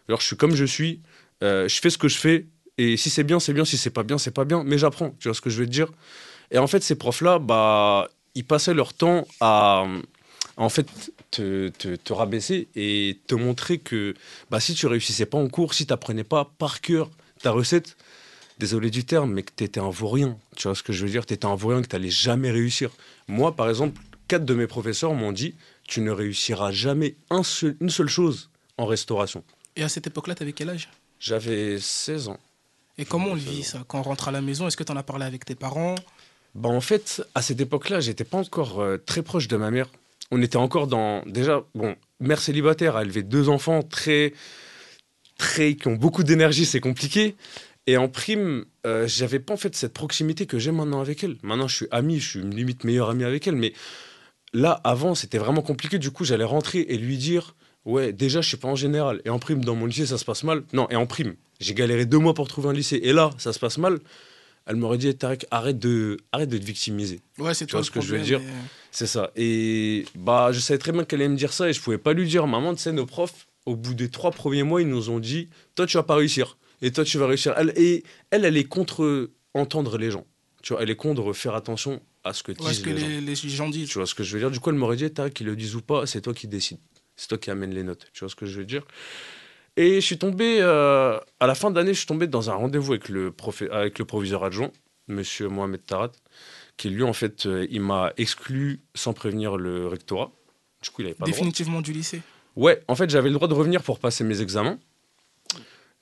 Alors, 0.07 0.21
je 0.21 0.27
suis 0.27 0.37
comme 0.37 0.55
je 0.55 0.65
suis, 0.65 1.01
euh, 1.43 1.67
je 1.67 1.79
fais 1.79 1.89
ce 1.89 1.97
que 1.97 2.07
je 2.07 2.17
fais, 2.17 2.47
et 2.77 2.97
si 2.97 3.09
c'est 3.09 3.23
bien, 3.25 3.39
c'est 3.39 3.53
bien, 3.53 3.65
si 3.65 3.77
c'est 3.77 3.89
pas 3.89 4.03
bien, 4.03 4.17
c'est 4.17 4.31
pas 4.31 4.45
bien, 4.45 4.63
mais 4.63 4.77
j'apprends. 4.77 5.11
Tu 5.19 5.27
vois 5.27 5.35
ce 5.35 5.41
que 5.41 5.49
je 5.49 5.59
veux 5.59 5.65
te 5.65 5.71
dire? 5.71 5.91
Et 6.51 6.57
en 6.57 6.67
fait, 6.67 6.81
ces 6.81 6.95
profs-là, 6.95 7.39
bah, 7.39 8.09
ils 8.35 8.45
passaient 8.45 8.73
leur 8.73 8.93
temps 8.93 9.27
à, 9.39 9.85
à, 10.57 10.61
en 10.63 10.69
fait, 10.69 10.87
te, 11.31 11.69
te, 11.69 11.95
te 11.95 12.13
rabaisser 12.13 12.67
et 12.75 13.19
te 13.27 13.35
montrer 13.35 13.77
que 13.77 14.13
bah, 14.49 14.59
si 14.59 14.73
tu 14.73 14.87
réussissais 14.87 15.25
pas 15.25 15.37
en 15.37 15.47
cours, 15.47 15.73
si 15.73 15.85
tu 15.85 15.91
n'apprenais 15.93 16.23
pas 16.23 16.45
par 16.57 16.81
cœur 16.81 17.09
ta 17.41 17.51
recette, 17.51 17.95
désolé 18.57 18.89
du 18.89 19.05
terme, 19.05 19.31
mais 19.33 19.43
que 19.43 19.51
tu 19.55 19.63
étais 19.63 19.79
un 19.79 19.89
vaurien. 19.89 20.37
Tu 20.57 20.67
vois 20.67 20.75
ce 20.75 20.83
que 20.83 20.91
je 20.91 21.05
veux 21.05 21.11
dire? 21.11 21.25
Tu 21.25 21.33
étais 21.33 21.45
un 21.45 21.55
vaurien, 21.55 21.81
que 21.81 21.87
tu 21.87 21.95
n'allais 21.95 22.09
jamais 22.09 22.51
réussir. 22.51 22.89
Moi, 23.27 23.55
par 23.55 23.69
exemple, 23.69 24.01
quatre 24.27 24.43
de 24.45 24.53
mes 24.53 24.67
professeurs 24.67 25.13
m'ont 25.13 25.31
dit 25.31 25.55
tu 25.87 26.01
ne 26.01 26.11
réussiras 26.11 26.71
jamais 26.71 27.15
un 27.29 27.41
seul- 27.43 27.75
une 27.79 27.89
seule 27.89 28.09
chose 28.09 28.49
en 28.77 28.85
restauration. 28.85 29.43
Et 29.75 29.83
à 29.83 29.89
cette 29.89 30.07
époque-là, 30.07 30.35
t'avais 30.35 30.51
quel 30.53 30.69
âge? 30.69 30.89
J'avais 31.19 31.79
16 31.79 32.27
ans. 32.27 32.39
Et 32.97 33.05
comment 33.05 33.27
on 33.29 33.33
vit 33.35 33.63
ça? 33.63 33.83
Quand 33.87 33.99
on 33.99 34.03
rentre 34.03 34.27
à 34.27 34.31
la 34.31 34.41
maison, 34.41 34.67
est-ce 34.67 34.75
que 34.77 34.83
t'en 34.83 34.97
as 34.97 35.03
parlé 35.03 35.25
avec 35.25 35.45
tes 35.45 35.55
parents? 35.55 35.95
Bah 36.55 36.69
en 36.69 36.81
fait, 36.81 37.23
à 37.35 37.41
cette 37.41 37.61
époque-là, 37.61 37.99
j'étais 37.99 38.23
pas 38.23 38.37
encore 38.37 38.79
euh, 38.79 38.97
très 38.97 39.21
proche 39.21 39.47
de 39.47 39.57
ma 39.57 39.71
mère. 39.71 39.87
On 40.31 40.41
était 40.41 40.57
encore 40.57 40.87
dans 40.87 41.23
déjà 41.25 41.63
bon, 41.75 41.95
mère 42.19 42.39
célibataire 42.39 42.95
a 42.95 43.03
élevé 43.03 43.23
deux 43.23 43.49
enfants 43.49 43.81
très 43.81 44.33
très 45.37 45.75
qui 45.75 45.87
ont 45.87 45.95
beaucoup 45.95 46.23
d'énergie, 46.23 46.65
c'est 46.65 46.79
compliqué. 46.79 47.35
Et 47.87 47.97
en 47.97 48.07
prime, 48.07 48.65
euh, 48.85 49.07
j'avais 49.07 49.39
pas 49.39 49.53
en 49.53 49.57
fait 49.57 49.75
cette 49.75 49.93
proximité 49.93 50.45
que 50.45 50.59
j'ai 50.59 50.71
maintenant 50.71 51.01
avec 51.01 51.23
elle. 51.23 51.37
Maintenant, 51.41 51.67
je 51.67 51.75
suis 51.75 51.87
ami, 51.91 52.19
je 52.19 52.29
suis 52.29 52.41
limite 52.41 52.83
meilleur 52.83 53.09
ami 53.09 53.23
avec 53.23 53.47
elle, 53.47 53.55
mais 53.55 53.73
là 54.53 54.79
avant, 54.83 55.15
c'était 55.15 55.39
vraiment 55.39 55.61
compliqué. 55.61 55.97
Du 55.97 56.11
coup, 56.11 56.25
j'allais 56.25 56.43
rentrer 56.43 56.81
et 56.81 56.97
lui 56.97 57.17
dire 57.17 57.55
Ouais, 57.85 58.11
déjà, 58.13 58.41
je 58.41 58.47
suis 58.47 58.57
pas 58.57 58.67
en 58.67 58.75
général. 58.75 59.21
Et 59.25 59.29
en 59.29 59.39
prime, 59.39 59.63
dans 59.63 59.75
mon 59.75 59.85
lycée, 59.85 60.05
ça 60.05 60.17
se 60.17 60.25
passe 60.25 60.43
mal. 60.43 60.63
Non, 60.73 60.87
et 60.89 60.95
en 60.95 61.07
prime, 61.07 61.35
j'ai 61.59 61.73
galéré 61.73 62.05
deux 62.05 62.19
mois 62.19 62.33
pour 62.33 62.47
trouver 62.47 62.69
un 62.69 62.73
lycée. 62.73 62.99
Et 63.01 63.13
là, 63.13 63.31
ça 63.37 63.53
se 63.53 63.59
passe 63.59 63.77
mal. 63.77 63.99
Elle 64.69 64.75
m'aurait 64.75 64.99
dit 64.99 65.13
Tarek, 65.15 65.47
arrête 65.49 65.79
de, 65.79 66.17
arrête 66.31 66.47
de 66.47 66.57
te 66.57 66.63
victimiser. 66.63 67.19
Ouais, 67.39 67.53
c'est 67.55 67.65
Tu 67.65 67.71
toi 67.71 67.79
vois 67.79 67.81
le 67.81 67.85
ce 67.85 67.91
que 67.91 68.01
je 68.01 68.15
veux 68.15 68.21
dire 68.23 68.39
et- 68.39 68.43
C'est 68.91 69.07
ça. 69.07 69.31
Et 69.35 70.05
bah, 70.15 70.51
je 70.51 70.59
savais 70.59 70.77
très 70.77 70.91
bien 70.91 71.03
qu'elle 71.03 71.21
allait 71.21 71.29
me 71.29 71.35
dire 71.35 71.51
ça 71.53 71.67
et 71.69 71.73
je 71.73 71.81
pouvais 71.81 71.97
pas 71.97 72.13
lui 72.13 72.27
dire. 72.27 72.45
Maman, 72.47 72.75
tu 72.75 72.81
sais, 72.83 72.91
nos 72.91 73.05
profs, 73.07 73.47
au 73.65 73.75
bout 73.75 73.95
des 73.95 74.09
trois 74.09 74.31
premiers 74.31 74.61
mois, 74.63 74.81
ils 74.81 74.87
nous 74.87 75.09
ont 75.09 75.19
dit 75.19 75.49
Toi, 75.75 75.85
tu 75.87 75.97
vas 75.97 76.03
pas 76.03 76.15
réussir. 76.15 76.57
Et 76.83 76.91
toi, 76.91 77.03
tu 77.03 77.17
vas 77.17 77.25
réussir. 77.27 77.53
Elle, 77.57 77.73
et 77.75 78.03
elle, 78.29 78.45
elle 78.45 78.57
est 78.57 78.63
contre 78.63 79.31
entendre 79.55 79.97
les 79.97 80.11
gens. 80.11 80.25
Tu 80.61 80.73
vois, 80.73 80.83
elle 80.83 80.89
est 80.91 80.95
contre 80.95 81.33
faire 81.33 81.55
attention 81.55 81.99
à 82.23 82.33
ce 82.33 82.43
que 82.43 82.51
Ouais, 82.51 82.57
disent 82.69 82.77
ce 82.77 82.83
que 82.83 82.89
les 82.91 82.97
gens. 82.99 83.07
les, 83.07 83.21
les 83.21 83.35
gens 83.35 83.69
disent. 83.69 83.89
Tu 83.89 83.97
vois 83.97 84.05
ce 84.05 84.13
que 84.13 84.23
je 84.23 84.33
veux 84.33 84.39
dire? 84.39 84.51
Du 84.51 84.59
coup, 84.59 84.69
elle 84.69 84.75
m'aurait 84.75 84.97
dit, 84.97 85.09
Tarek, 85.11 85.33
qu'ils 85.33 85.47
le 85.47 85.55
disent 85.55 85.75
ou 85.75 85.81
pas, 85.81 86.05
c'est 86.05 86.21
toi 86.21 86.33
qui 86.35 86.47
décides. 86.47 86.77
C'est 87.15 87.27
toi 87.27 87.37
qui 87.39 87.49
amène 87.49 87.73
les 87.73 87.83
notes. 87.83 88.07
Tu 88.13 88.19
vois 88.19 88.29
ce 88.29 88.35
que 88.35 88.45
je 88.45 88.59
veux 88.59 88.65
dire? 88.65 88.85
Et 89.79 90.01
je 90.01 90.05
suis 90.05 90.17
tombé, 90.17 90.57
euh, 90.59 91.17
à 91.39 91.47
la 91.47 91.55
fin 91.55 91.71
d'année, 91.71 91.93
je 91.93 91.99
suis 91.99 92.05
tombé 92.05 92.27
dans 92.27 92.49
un 92.49 92.53
rendez-vous 92.53 92.91
avec 92.91 93.07
le, 93.07 93.33
avec 93.71 93.97
le 93.97 94.03
proviseur 94.03 94.43
adjoint, 94.43 94.71
monsieur 95.07 95.47
Mohamed 95.47 95.85
Tarat, 95.85 96.11
qui 96.75 96.89
lui, 96.89 97.03
en 97.03 97.13
fait, 97.13 97.45
euh, 97.45 97.65
il 97.71 97.79
m'a 97.79 98.11
exclu 98.17 98.81
sans 98.93 99.13
prévenir 99.13 99.55
le 99.55 99.87
rectorat. 99.87 100.33
Du 100.83 100.89
coup, 100.89 101.01
il 101.01 101.05
avait 101.05 101.13
pas 101.13 101.23
le 101.23 101.31
droit. 101.31 101.39
Définitivement 101.39 101.79
du 101.79 101.93
lycée. 101.93 102.21
Ouais, 102.57 102.83
en 102.89 102.95
fait, 102.95 103.09
j'avais 103.09 103.29
le 103.29 103.35
droit 103.35 103.47
de 103.47 103.53
revenir 103.53 103.81
pour 103.81 103.99
passer 103.99 104.25
mes 104.25 104.41
examens. 104.41 104.77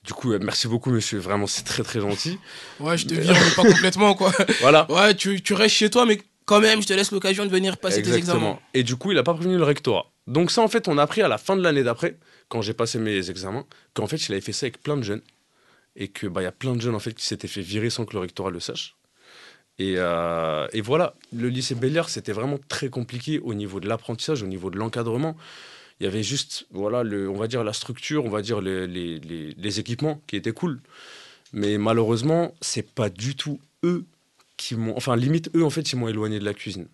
Du 0.02 0.12
coup, 0.12 0.32
euh, 0.32 0.40
merci 0.42 0.66
beaucoup, 0.66 0.90
monsieur. 0.90 1.20
Vraiment, 1.20 1.46
c'est 1.46 1.62
très, 1.62 1.84
très 1.84 2.00
gentil. 2.00 2.36
Ouais, 2.80 2.98
je 2.98 3.06
te 3.06 3.14
vire, 3.14 3.32
mais 3.32 3.54
pas 3.54 3.62
complètement, 3.74 4.14
quoi. 4.16 4.32
Voilà. 4.60 4.90
Ouais, 4.90 5.14
tu, 5.14 5.40
tu 5.40 5.54
restes 5.54 5.76
chez 5.76 5.88
toi, 5.88 6.04
mais 6.04 6.18
quand 6.46 6.58
même, 6.58 6.82
je 6.82 6.88
te 6.88 6.94
laisse 6.94 7.12
l'occasion 7.12 7.46
de 7.46 7.50
venir 7.50 7.76
passer 7.76 8.02
tes 8.02 8.14
examens. 8.14 8.58
Et 8.74 8.82
du 8.82 8.96
coup, 8.96 9.12
il 9.12 9.14
n'a 9.14 9.22
pas 9.22 9.34
prévenu 9.34 9.56
le 9.56 9.62
rectorat. 9.62 10.06
Donc 10.26 10.50
ça, 10.50 10.62
en 10.62 10.68
fait, 10.68 10.88
on 10.88 10.98
a 10.98 11.02
appris 11.02 11.22
à 11.22 11.28
la 11.28 11.38
fin 11.38 11.56
de 11.56 11.62
l'année 11.62 11.84
d'après, 11.84 12.16
quand 12.48 12.62
j'ai 12.62 12.74
passé 12.74 12.98
mes 12.98 13.30
examens, 13.30 13.66
qu'en 13.94 14.06
fait, 14.06 14.28
il 14.28 14.32
avait 14.32 14.40
fait 14.40 14.52
ça 14.52 14.66
avec 14.66 14.82
plein 14.82 14.96
de 14.96 15.02
jeunes. 15.02 15.22
Et 15.96 16.08
que 16.08 16.26
bah, 16.26 16.42
y 16.42 16.46
a 16.46 16.52
plein 16.52 16.76
de 16.76 16.80
jeunes, 16.80 16.94
en 16.94 17.00
fait, 17.00 17.14
qui 17.14 17.24
s'étaient 17.24 17.48
fait 17.48 17.60
virer 17.60 17.90
sans 17.90 18.04
que 18.04 18.12
le 18.14 18.20
rectorat 18.20 18.50
le 18.50 18.60
sache. 18.60 18.96
Et, 19.78 19.94
euh, 19.96 20.66
voilà, 20.82 21.14
le 21.32 21.48
lycée 21.48 21.74
Béliard, 21.74 22.08
c'était 22.08 22.32
vraiment 22.32 22.58
très 22.68 22.88
compliqué 22.88 23.38
au 23.40 23.54
niveau 23.54 23.80
de 23.80 23.88
l'apprentissage, 23.88 24.42
au 24.42 24.46
niveau 24.46 24.70
de 24.70 24.78
l'encadrement. 24.78 25.36
Il 26.00 26.04
y 26.04 26.06
avait 26.06 26.22
juste, 26.22 26.66
voilà, 26.70 27.00
on 27.00 27.36
va 27.36 27.48
dire 27.48 27.64
la 27.64 27.72
structure, 27.72 28.24
on 28.24 28.30
va 28.30 28.42
dire 28.42 28.60
les 28.60 29.80
équipements 29.80 30.22
qui 30.26 30.36
étaient 30.36 30.52
cool. 30.52 30.80
Mais 31.52 31.78
malheureusement, 31.78 32.54
c'est 32.60 32.94
pas 32.94 33.08
du 33.08 33.34
tout 33.34 33.60
eux 33.84 34.04
qui 34.56 34.74
m'ont. 34.74 34.96
Enfin, 34.96 35.16
limite, 35.16 35.50
eux, 35.54 35.64
en 35.64 35.70
fait, 35.70 35.92
ils 35.92 35.96
m'ont 35.96 36.08
éloigné 36.08 36.38
de 36.38 36.44
la 36.44 36.54
cuisine. 36.54 36.88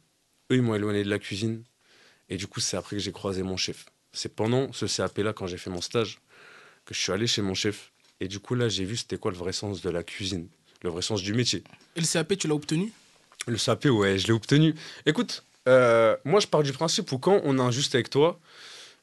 Eux, 0.51 0.57
ils 0.57 0.63
m'ont 0.63 0.75
éloigné 0.75 1.03
de 1.05 1.11
la 1.11 1.19
cuisine. 1.19 1.63
Et 2.29 2.37
du 2.37 2.47
coup, 2.47 2.61
c'est 2.61 2.77
après 2.77 2.97
que 2.97 3.03
j'ai 3.03 3.13
croisé 3.13 3.43
mon 3.43 3.57
chef. 3.57 3.87
C'est 4.15 4.35
pendant 4.35 4.73
ce 4.73 4.87
CAP-là, 4.87 5.33
quand 5.33 5.47
j'ai 5.47 5.59
fait 5.59 5.71
mon 5.71 5.81
stage, 5.81 6.19
que 6.87 6.95
je 6.95 7.01
suis 7.01 7.13
allé 7.13 7.27
chez 7.27 7.43
mon 7.43 7.55
chef. 7.55 7.91
Et 8.21 8.29
du 8.29 8.39
coup, 8.39 8.55
là, 8.55 8.69
j'ai 8.69 8.85
vu 8.85 8.97
c'était 8.97 9.19
quoi 9.19 9.31
le 9.31 9.37
vrai 9.37 9.53
sens 9.53 9.83
de 9.83 9.91
la 9.91 10.03
cuisine, 10.03 10.47
le 10.83 10.91
vrai 10.91 11.03
sens 11.03 11.21
du 11.21 11.35
métier. 11.35 11.63
Et 11.97 12.01
le 12.01 12.07
CAP, 12.07 12.39
tu 12.39 12.49
l'as 12.49 12.55
obtenu? 12.55 12.93
Le 13.47 13.57
CAP, 13.57 13.87
ouais, 13.87 14.19
je 14.19 14.27
l'ai 14.29 14.33
obtenu. 14.33 14.75
Écoute, 15.05 15.45
euh, 15.69 16.17
moi, 16.25 16.41
je 16.41 16.47
pars 16.47 16.63
du 16.63 16.73
principe 16.73 17.11
où 17.13 17.19
quand 17.19 17.41
on 17.45 17.59
est 17.59 17.63
injuste 17.63 17.95
avec 17.95 18.09
toi, 18.09 18.39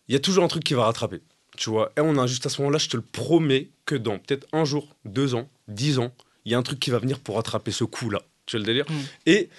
il 0.07 0.13
y 0.13 0.15
a 0.15 0.19
toujours 0.19 0.43
un 0.43 0.47
truc 0.47 0.63
qui 0.63 0.73
va 0.73 0.85
rattraper. 0.85 1.21
Tu 1.57 1.69
vois, 1.69 1.91
et 1.97 2.01
on 2.01 2.15
est 2.15 2.19
injuste 2.19 2.45
à 2.45 2.49
ce 2.49 2.61
moment-là, 2.61 2.79
je 2.79 2.87
te 2.87 2.95
le 2.95 3.03
promets 3.03 3.69
que 3.85 3.95
dans 3.95 4.17
peut-être 4.17 4.47
un 4.53 4.63
jour, 4.63 4.95
deux 5.03 5.35
ans, 5.35 5.49
dix 5.67 5.99
ans, 5.99 6.13
il 6.45 6.51
y 6.51 6.55
a 6.55 6.57
un 6.57 6.63
truc 6.63 6.79
qui 6.79 6.89
va 6.89 6.97
venir 6.97 7.19
pour 7.19 7.35
rattraper 7.35 7.71
ce 7.71 7.83
coup-là. 7.83 8.21
Tu 8.45 8.55
vois 8.55 8.59
le 8.59 8.65
délire? 8.65 8.85
Mm. 8.89 9.01
Et 9.25 9.49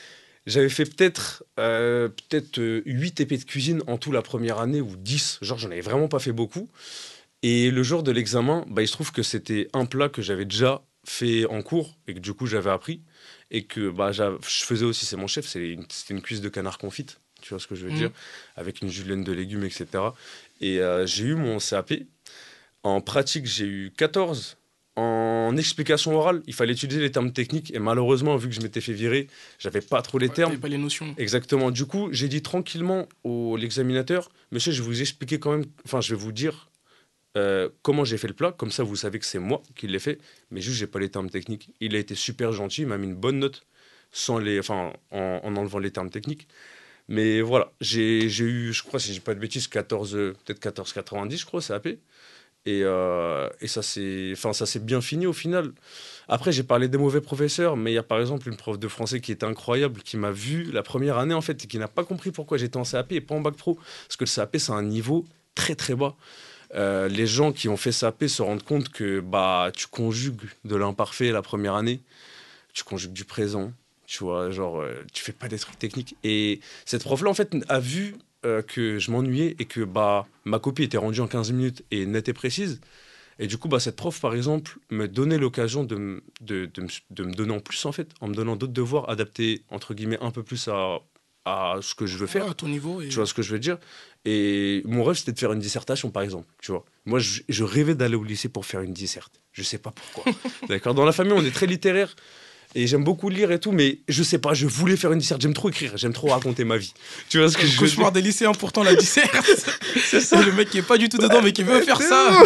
j'avais 0.46 0.68
fait 0.68 0.84
peut-être 0.84 1.44
euh, 1.58 2.08
peut-être 2.08 2.58
euh, 2.58 2.82
8 2.86 3.20
épées 3.20 3.38
de 3.38 3.44
cuisine 3.44 3.82
en 3.86 3.98
tout 3.98 4.12
la 4.12 4.22
première 4.22 4.58
année 4.58 4.80
ou 4.80 4.96
10. 4.96 5.38
Genre, 5.42 5.58
j'en 5.58 5.70
avais 5.70 5.80
vraiment 5.80 6.08
pas 6.08 6.18
fait 6.18 6.32
beaucoup. 6.32 6.68
Et 7.42 7.70
le 7.70 7.82
jour 7.82 8.02
de 8.02 8.12
l'examen, 8.12 8.64
bah, 8.68 8.82
il 8.82 8.88
se 8.88 8.92
trouve 8.92 9.12
que 9.12 9.22
c'était 9.22 9.68
un 9.72 9.84
plat 9.86 10.08
que 10.08 10.22
j'avais 10.22 10.44
déjà 10.44 10.82
fait 11.04 11.46
en 11.46 11.62
cours 11.62 11.96
et 12.06 12.14
que 12.14 12.20
du 12.20 12.32
coup 12.32 12.46
j'avais 12.46 12.70
appris 12.70 13.02
et 13.50 13.64
que 13.64 13.90
bah, 13.90 14.12
je 14.12 14.38
faisais 14.64 14.84
aussi, 14.84 15.04
c'est 15.06 15.16
mon 15.16 15.26
chef, 15.26 15.52
une- 15.56 15.84
c'était 15.88 16.14
une 16.14 16.22
cuisse 16.22 16.40
de 16.40 16.48
canard 16.48 16.78
confite, 16.78 17.20
tu 17.40 17.50
vois 17.50 17.58
ce 17.58 17.66
que 17.66 17.74
je 17.74 17.84
veux 17.86 17.90
Mhm. 17.90 17.96
dire, 17.96 18.10
avec 18.54 18.80
une 18.82 18.88
julienne 18.88 19.24
de 19.24 19.32
légumes, 19.32 19.64
etc. 19.64 19.86
Et 20.60 20.78
euh, 20.80 21.04
j'ai 21.06 21.24
eu 21.24 21.34
mon 21.34 21.58
CAP. 21.58 22.06
En 22.84 23.00
pratique, 23.00 23.46
j'ai 23.46 23.66
eu 23.66 23.92
14. 23.96 24.56
En 24.94 25.56
explication 25.56 26.14
orale, 26.14 26.42
il 26.46 26.52
fallait 26.54 26.74
utiliser 26.74 27.00
les 27.00 27.10
termes 27.10 27.32
techniques 27.32 27.72
et 27.74 27.78
malheureusement, 27.78 28.36
vu 28.36 28.48
que 28.48 28.54
je 28.54 28.60
m'étais 28.60 28.82
fait 28.82 28.92
virer, 28.92 29.26
j'avais 29.58 29.80
pas 29.80 30.02
trop 30.02 30.18
les 30.18 30.28
Ouais, 30.28 30.34
termes. 30.34 30.58
pas 30.58 30.68
les 30.68 30.76
notions. 30.76 31.14
Exactement. 31.16 31.70
Du 31.70 31.86
coup, 31.86 32.10
j'ai 32.12 32.28
dit 32.28 32.42
tranquillement 32.42 33.08
au 33.24 33.56
l'examinateur, 33.56 34.30
monsieur, 34.50 34.70
je 34.72 34.82
vais 34.82 34.86
vous 34.88 35.00
expliquer 35.00 35.38
quand 35.38 35.52
même, 35.52 35.64
enfin, 35.86 36.02
je 36.02 36.14
vais 36.14 36.20
vous 36.20 36.32
dire 36.32 36.68
euh, 37.38 37.70
comment 37.80 38.04
j'ai 38.04 38.18
fait 38.18 38.28
le 38.28 38.34
plat, 38.34 38.52
comme 38.52 38.70
ça 38.70 38.82
vous 38.82 38.96
savez 38.96 39.18
que 39.18 39.24
c'est 39.24 39.38
moi 39.38 39.62
qui 39.76 39.86
l'ai 39.86 39.98
fait, 39.98 40.18
mais 40.50 40.60
juste 40.60 40.76
j'ai 40.76 40.86
pas 40.86 40.98
les 40.98 41.08
termes 41.08 41.30
techniques. 41.30 41.70
Il 41.80 41.96
a 41.96 41.98
été 41.98 42.14
super 42.14 42.52
gentil, 42.52 42.82
il 42.82 42.88
m'a 42.88 42.98
mis 42.98 43.06
une 43.06 43.14
bonne 43.16 43.38
note 43.38 43.64
sans 44.10 44.36
les, 44.38 44.58
enfin, 44.58 44.92
en, 45.10 45.40
en 45.42 45.56
enlevant 45.56 45.78
les 45.78 45.90
termes 45.90 46.10
techniques. 46.10 46.46
Mais 47.08 47.40
voilà, 47.40 47.72
j'ai 47.80 48.24
eu, 48.24 48.72
je 48.74 48.82
crois, 48.82 49.00
si 49.00 49.14
j'ai 49.14 49.20
pas 49.20 49.34
de 49.34 49.40
bêtises, 49.40 49.68
14, 49.68 50.14
euh, 50.14 50.34
peut-être 50.44 50.60
14,90, 50.62 51.38
je 51.38 51.46
crois, 51.46 51.62
CAP. 51.62 51.88
Et, 52.64 52.82
euh, 52.84 53.48
ça 53.66 53.82
s'est 53.82 54.80
bien 54.80 55.00
fini 55.00 55.26
au 55.26 55.32
final. 55.32 55.72
Après, 56.28 56.52
j'ai 56.52 56.62
parlé 56.62 56.88
des 56.88 56.98
mauvais 56.98 57.20
professeurs, 57.20 57.76
mais 57.76 57.92
il 57.92 57.94
y 57.94 57.98
a 57.98 58.02
par 58.02 58.20
exemple 58.20 58.48
une 58.48 58.56
prof 58.56 58.78
de 58.78 58.88
français 58.88 59.20
qui 59.20 59.32
était 59.32 59.46
incroyable, 59.46 60.02
qui 60.02 60.16
m'a 60.16 60.30
vu 60.30 60.70
la 60.70 60.82
première 60.82 61.18
année 61.18 61.34
en 61.34 61.40
fait, 61.40 61.64
et 61.64 61.66
qui 61.66 61.78
n'a 61.78 61.88
pas 61.88 62.04
compris 62.04 62.30
pourquoi 62.30 62.58
j'étais 62.58 62.76
en 62.76 62.84
CAP 62.84 63.12
et 63.12 63.20
pas 63.20 63.34
en 63.34 63.40
bac 63.40 63.54
pro. 63.54 63.74
Parce 63.74 64.16
que 64.16 64.24
le 64.24 64.30
CAP, 64.30 64.56
c'est 64.58 64.72
un 64.72 64.82
niveau 64.82 65.26
très 65.54 65.74
très 65.74 65.94
bas. 65.94 66.14
Euh, 66.74 67.08
les 67.08 67.26
gens 67.26 67.52
qui 67.52 67.68
ont 67.68 67.76
fait 67.76 67.92
CAP 67.92 68.24
se 68.26 68.42
rendent 68.42 68.62
compte 68.62 68.88
que 68.88 69.20
bah, 69.20 69.70
tu 69.74 69.88
conjugues 69.88 70.42
de 70.64 70.76
l'imparfait 70.76 71.32
la 71.32 71.42
première 71.42 71.74
année, 71.74 72.00
tu 72.72 72.84
conjugues 72.84 73.12
du 73.12 73.24
présent, 73.24 73.72
tu 74.06 74.24
vois, 74.24 74.50
genre, 74.50 74.80
euh, 74.80 74.94
tu 75.12 75.22
fais 75.22 75.32
pas 75.32 75.48
des 75.48 75.58
trucs 75.58 75.78
techniques. 75.78 76.16
Et 76.24 76.60
cette 76.86 77.02
prof-là, 77.02 77.28
en 77.28 77.34
fait, 77.34 77.54
a 77.68 77.80
vu 77.80 78.16
euh, 78.44 78.62
que 78.62 78.98
je 78.98 79.10
m'ennuyais 79.10 79.56
et 79.58 79.64
que 79.66 79.80
bah, 79.80 80.26
ma 80.44 80.58
copie 80.58 80.82
était 80.84 80.98
rendue 80.98 81.20
en 81.20 81.28
15 81.28 81.52
minutes 81.52 81.84
et 81.90 82.06
nette 82.06 82.28
et 82.28 82.32
précise. 82.32 82.80
Et 83.38 83.46
du 83.46 83.56
coup, 83.58 83.68
bah, 83.68 83.80
cette 83.80 83.96
prof, 83.96 84.20
par 84.20 84.34
exemple, 84.34 84.78
me 84.90 85.08
donnait 85.08 85.38
l'occasion 85.38 85.84
de, 85.84 85.96
me- 85.96 86.22
de, 86.40 86.66
de 86.66 86.82
me, 86.82 86.88
de 87.10 87.24
me 87.24 87.32
donner 87.32 87.52
en 87.54 87.60
plus, 87.60 87.84
en 87.86 87.92
fait, 87.92 88.10
en 88.20 88.28
me 88.28 88.34
donnant 88.34 88.56
d'autres 88.56 88.72
devoirs 88.72 89.08
adaptés, 89.08 89.62
entre 89.70 89.94
guillemets, 89.94 90.18
un 90.20 90.30
peu 90.30 90.42
plus 90.42 90.68
à, 90.68 90.98
à 91.44 91.76
ce 91.80 91.94
que 91.94 92.06
je 92.06 92.18
veux 92.18 92.26
faire. 92.26 92.44
Ouais, 92.44 92.50
à 92.50 92.54
ton 92.54 92.68
niveau. 92.68 93.00
Et... 93.00 93.08
Tu 93.08 93.16
vois 93.16 93.26
ce 93.26 93.34
que 93.34 93.42
je 93.42 93.52
veux 93.52 93.58
dire? 93.58 93.78
Et 94.24 94.82
mon 94.84 95.02
rêve, 95.02 95.16
c'était 95.16 95.32
de 95.32 95.38
faire 95.38 95.52
une 95.52 95.60
dissertation, 95.60 96.10
par 96.10 96.22
exemple. 96.22 96.46
Tu 96.60 96.70
vois 96.72 96.84
Moi, 97.06 97.18
je, 97.18 97.40
je 97.48 97.64
rêvais 97.64 97.94
d'aller 97.94 98.14
au 98.16 98.22
lycée 98.24 98.48
pour 98.48 98.66
faire 98.66 98.80
une 98.82 98.92
disserte. 98.92 99.40
Je 99.52 99.62
sais 99.62 99.78
pas 99.78 99.90
pourquoi. 99.92 100.32
D'accord? 100.68 100.94
Dans 100.94 101.04
la 101.04 101.12
famille, 101.12 101.32
on 101.32 101.44
est 101.44 101.50
très 101.54 101.66
littéraire. 101.66 102.14
Et 102.74 102.86
j'aime 102.86 103.04
beaucoup 103.04 103.28
lire 103.28 103.52
et 103.52 103.60
tout, 103.60 103.72
mais 103.72 103.98
je 104.08 104.22
sais 104.22 104.38
pas, 104.38 104.54
je 104.54 104.66
voulais 104.66 104.96
faire 104.96 105.12
une 105.12 105.18
disserte. 105.18 105.42
J'aime 105.42 105.52
trop 105.52 105.68
écrire, 105.68 105.96
j'aime 105.96 106.12
trop 106.12 106.28
raconter 106.28 106.64
ma 106.64 106.76
vie. 106.76 106.94
Tu 107.28 107.38
vois 107.38 107.50
ce 107.50 107.56
que 107.56 107.62
Le 107.62 107.68
je 107.68 107.72
veux 107.72 107.78
dire 107.78 107.88
cauchemar 107.96 108.12
des 108.12 108.22
lycéens, 108.22 108.52
pourtant 108.52 108.82
la 108.82 108.94
disserte. 108.94 109.66
C'est 110.04 110.20
ça. 110.20 110.40
le 110.42 110.52
mec 110.52 110.70
qui 110.70 110.78
est 110.78 110.82
pas 110.82 110.98
du 110.98 111.08
tout 111.08 111.18
dedans, 111.18 111.42
mais 111.42 111.52
qui 111.52 111.62
veut 111.62 111.82
faire 111.82 112.00
ça. 112.00 112.42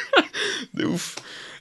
de 0.74 0.84
ouf. 0.84 1.16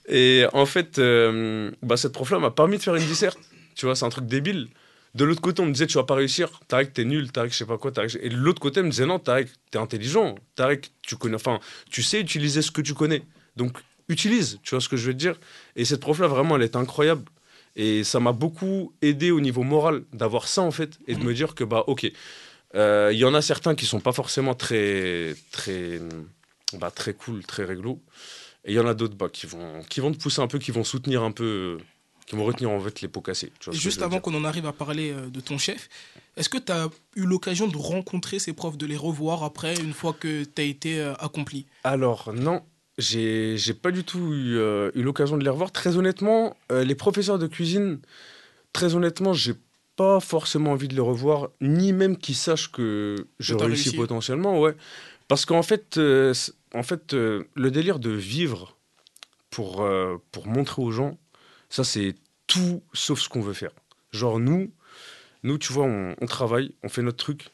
Et 0.08 0.46
en 0.54 0.66
fait, 0.66 1.00
euh, 1.00 1.72
bah, 1.82 1.98
cette 1.98 2.12
prof-là 2.12 2.40
m'a 2.40 2.52
permis 2.52 2.78
de 2.78 2.84
faire 2.84 2.96
une 2.96 3.06
disserte. 3.06 3.40
Tu 3.76 3.86
vois, 3.86 3.96
c'est 3.96 4.06
un 4.06 4.10
truc 4.10 4.26
débile. 4.26 4.68
De 5.16 5.24
l'autre 5.24 5.42
côté, 5.42 5.62
on 5.62 5.66
me 5.66 5.72
disait, 5.72 5.88
tu 5.88 5.98
vas 5.98 6.04
pas 6.04 6.16
réussir. 6.16 6.50
Tarek, 6.68 6.94
t'es 6.94 7.06
nul. 7.06 7.32
Tarek, 7.32 7.54
je 7.54 7.58
sais 7.58 7.66
pas 7.66 7.78
quoi. 7.78 7.92
Tarek, 7.92 8.18
Et 8.22 8.30
de 8.30 8.36
l'autre 8.36 8.60
côté, 8.60 8.82
on 8.82 8.84
me 8.84 8.90
disait, 8.90 9.06
non, 9.06 9.18
Tarek, 9.18 9.48
t'es 9.72 9.78
intelligent. 9.78 10.36
Tarek, 10.56 10.92
tu 11.02 11.16
connais, 11.16 11.36
enfin, 11.36 11.60
tu 11.90 12.04
sais 12.04 12.20
utiliser 12.20 12.62
ce 12.62 12.70
que 12.70 12.82
tu 12.82 12.94
connais. 12.94 13.24
Donc, 13.56 13.78
utilise. 14.10 14.60
Tu 14.64 14.72
vois 14.72 14.82
ce 14.82 14.90
que 14.90 14.98
je 14.98 15.08
veux 15.08 15.14
te 15.14 15.18
dire 15.18 15.40
Et 15.78 15.86
cette 15.86 16.02
prof-là, 16.02 16.28
vraiment, 16.28 16.58
elle 16.58 16.64
est 16.64 16.76
incroyable. 16.76 17.24
Et 17.76 18.04
ça 18.04 18.20
m'a 18.20 18.32
beaucoup 18.32 18.94
aidé 19.02 19.32
au 19.32 19.42
niveau 19.42 19.64
moral 19.64 20.04
d'avoir 20.14 20.48
ça, 20.48 20.62
en 20.62 20.72
fait, 20.72 20.98
et 21.08 21.16
de 21.16 21.24
me 21.24 21.34
dire 21.34 21.56
que, 21.56 21.64
bah, 21.64 21.84
ok, 21.88 22.10
euh, 22.76 23.10
il 23.14 23.20
y 23.20 23.26
en 23.26 23.34
a 23.34 23.42
certains 23.42 23.76
qui 23.76 23.86
sont 23.86 24.00
pas 24.00 24.14
forcément 24.14 24.56
très, 24.56 25.36
très, 25.52 26.00
bah, 26.74 26.92
très 26.92 27.14
cool, 27.14 27.46
très 27.46 27.66
réglo. 27.66 28.02
Et 28.64 28.72
il 28.72 28.76
y 28.76 28.80
en 28.80 28.88
a 28.88 28.94
d'autres 28.94 29.16
bah, 29.16 29.30
qui, 29.32 29.46
vont, 29.46 29.84
qui 29.90 30.00
vont 30.00 30.12
te 30.12 30.18
pousser 30.18 30.42
un 30.42 30.48
peu, 30.48 30.58
qui 30.58 30.72
vont 30.72 30.84
soutenir 30.84 31.22
un 31.22 31.32
peu, 31.32 31.78
euh, 31.80 31.84
qui 32.26 32.36
vont 32.36 32.46
retenir 32.46 32.72
en 32.72 32.80
fait 32.80 33.02
les 33.02 33.08
pots 33.08 33.22
cassés. 33.22 33.52
tu 33.60 33.70
vois 33.70 33.78
juste 33.78 34.02
avant 34.02 34.20
qu'on 34.20 34.34
en 34.34 34.44
arrive 34.44 34.66
à 34.66 34.74
parler 34.74 35.12
euh, 35.12 35.30
de 35.30 35.40
ton 35.40 35.58
chef, 35.58 35.90
est-ce 36.36 36.50
que 36.50 36.58
tu 36.58 36.72
as 36.72 36.90
eu 37.16 37.26
l'occasion 37.26 37.68
de 37.68 37.78
rencontrer 37.78 38.40
ces 38.40 38.54
profs, 38.54 38.78
de 38.78 38.86
les 38.86 38.98
revoir 38.98 39.44
après, 39.44 39.76
une 39.76 39.94
fois 39.94 40.14
que 40.14 40.44
tu 40.44 40.62
as 40.62 40.66
été 40.66 41.00
euh, 41.00 41.14
accompli? 41.16 41.68
Alors, 41.84 42.34
non, 42.34 42.64
j'ai 42.98 43.58
j'ai 43.58 43.74
pas 43.74 43.92
du 43.92 44.04
tout 44.04 44.34
eu, 44.34 44.58
euh, 44.58 44.92
eu 44.96 45.04
l'occasion 45.04 45.38
de 45.38 45.44
les 45.44 45.50
revoir. 45.50 45.72
Très 45.72 45.98
honnêtement, 45.98 46.56
euh, 46.72 46.84
les 46.84 46.96
professeurs 46.96 47.40
de 47.40 47.48
cuisine, 47.48 48.00
très 48.74 48.96
honnêtement, 48.96 49.34
j'ai 49.34 49.54
pas 49.96 50.20
forcément 50.20 50.72
envie 50.72 50.88
de 50.88 50.94
les 50.96 51.02
revoir, 51.02 51.50
ni 51.62 51.94
même 51.94 52.18
qu'ils 52.18 52.36
sachent 52.36 52.72
que 52.72 53.16
je 53.40 53.54
réussis 53.54 53.90
réussi. 53.90 53.96
potentiellement, 53.96 54.60
ouais. 54.60 54.76
Parce 55.28 55.46
qu'en 55.46 55.64
fait, 55.64 55.98
euh, 55.98 56.34
en 56.74 56.84
fait 56.84 57.14
le 57.14 57.72
délire 57.72 58.00
de 58.00 58.12
vivre 58.12 58.76
pour, 59.50 59.88
pour 60.32 60.48
montrer 60.48 60.82
aux 60.82 60.92
gens, 60.92 61.18
ça 61.70 61.84
c'est 61.84 62.16
tout 62.48 62.84
sauf 62.94 63.20
ce 63.22 63.30
qu'on 63.30 63.42
veut 63.42 63.54
faire. 63.54 63.72
Genre 64.12 64.40
nous, 64.40 64.72
nous 65.44 65.58
tu 65.58 65.72
vois, 65.72 65.86
on, 65.86 66.16
on 66.20 66.26
travaille, 66.26 66.74
on 66.84 66.90
fait 66.90 67.02
notre 67.02 67.18
truc. 67.18 67.48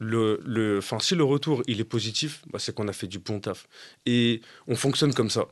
Le, 0.00 0.40
le, 0.44 0.78
enfin, 0.78 0.98
si 0.98 1.14
le 1.14 1.24
retour 1.24 1.62
il 1.66 1.80
est 1.80 1.84
positif, 1.84 2.42
bah, 2.52 2.58
c'est 2.58 2.74
qu'on 2.74 2.88
a 2.88 2.92
fait 2.92 3.06
du 3.06 3.18
bon 3.20 3.40
taf. 3.40 3.68
Et 4.06 4.40
on 4.66 4.74
fonctionne 4.76 5.14
comme 5.14 5.30
ça. 5.30 5.46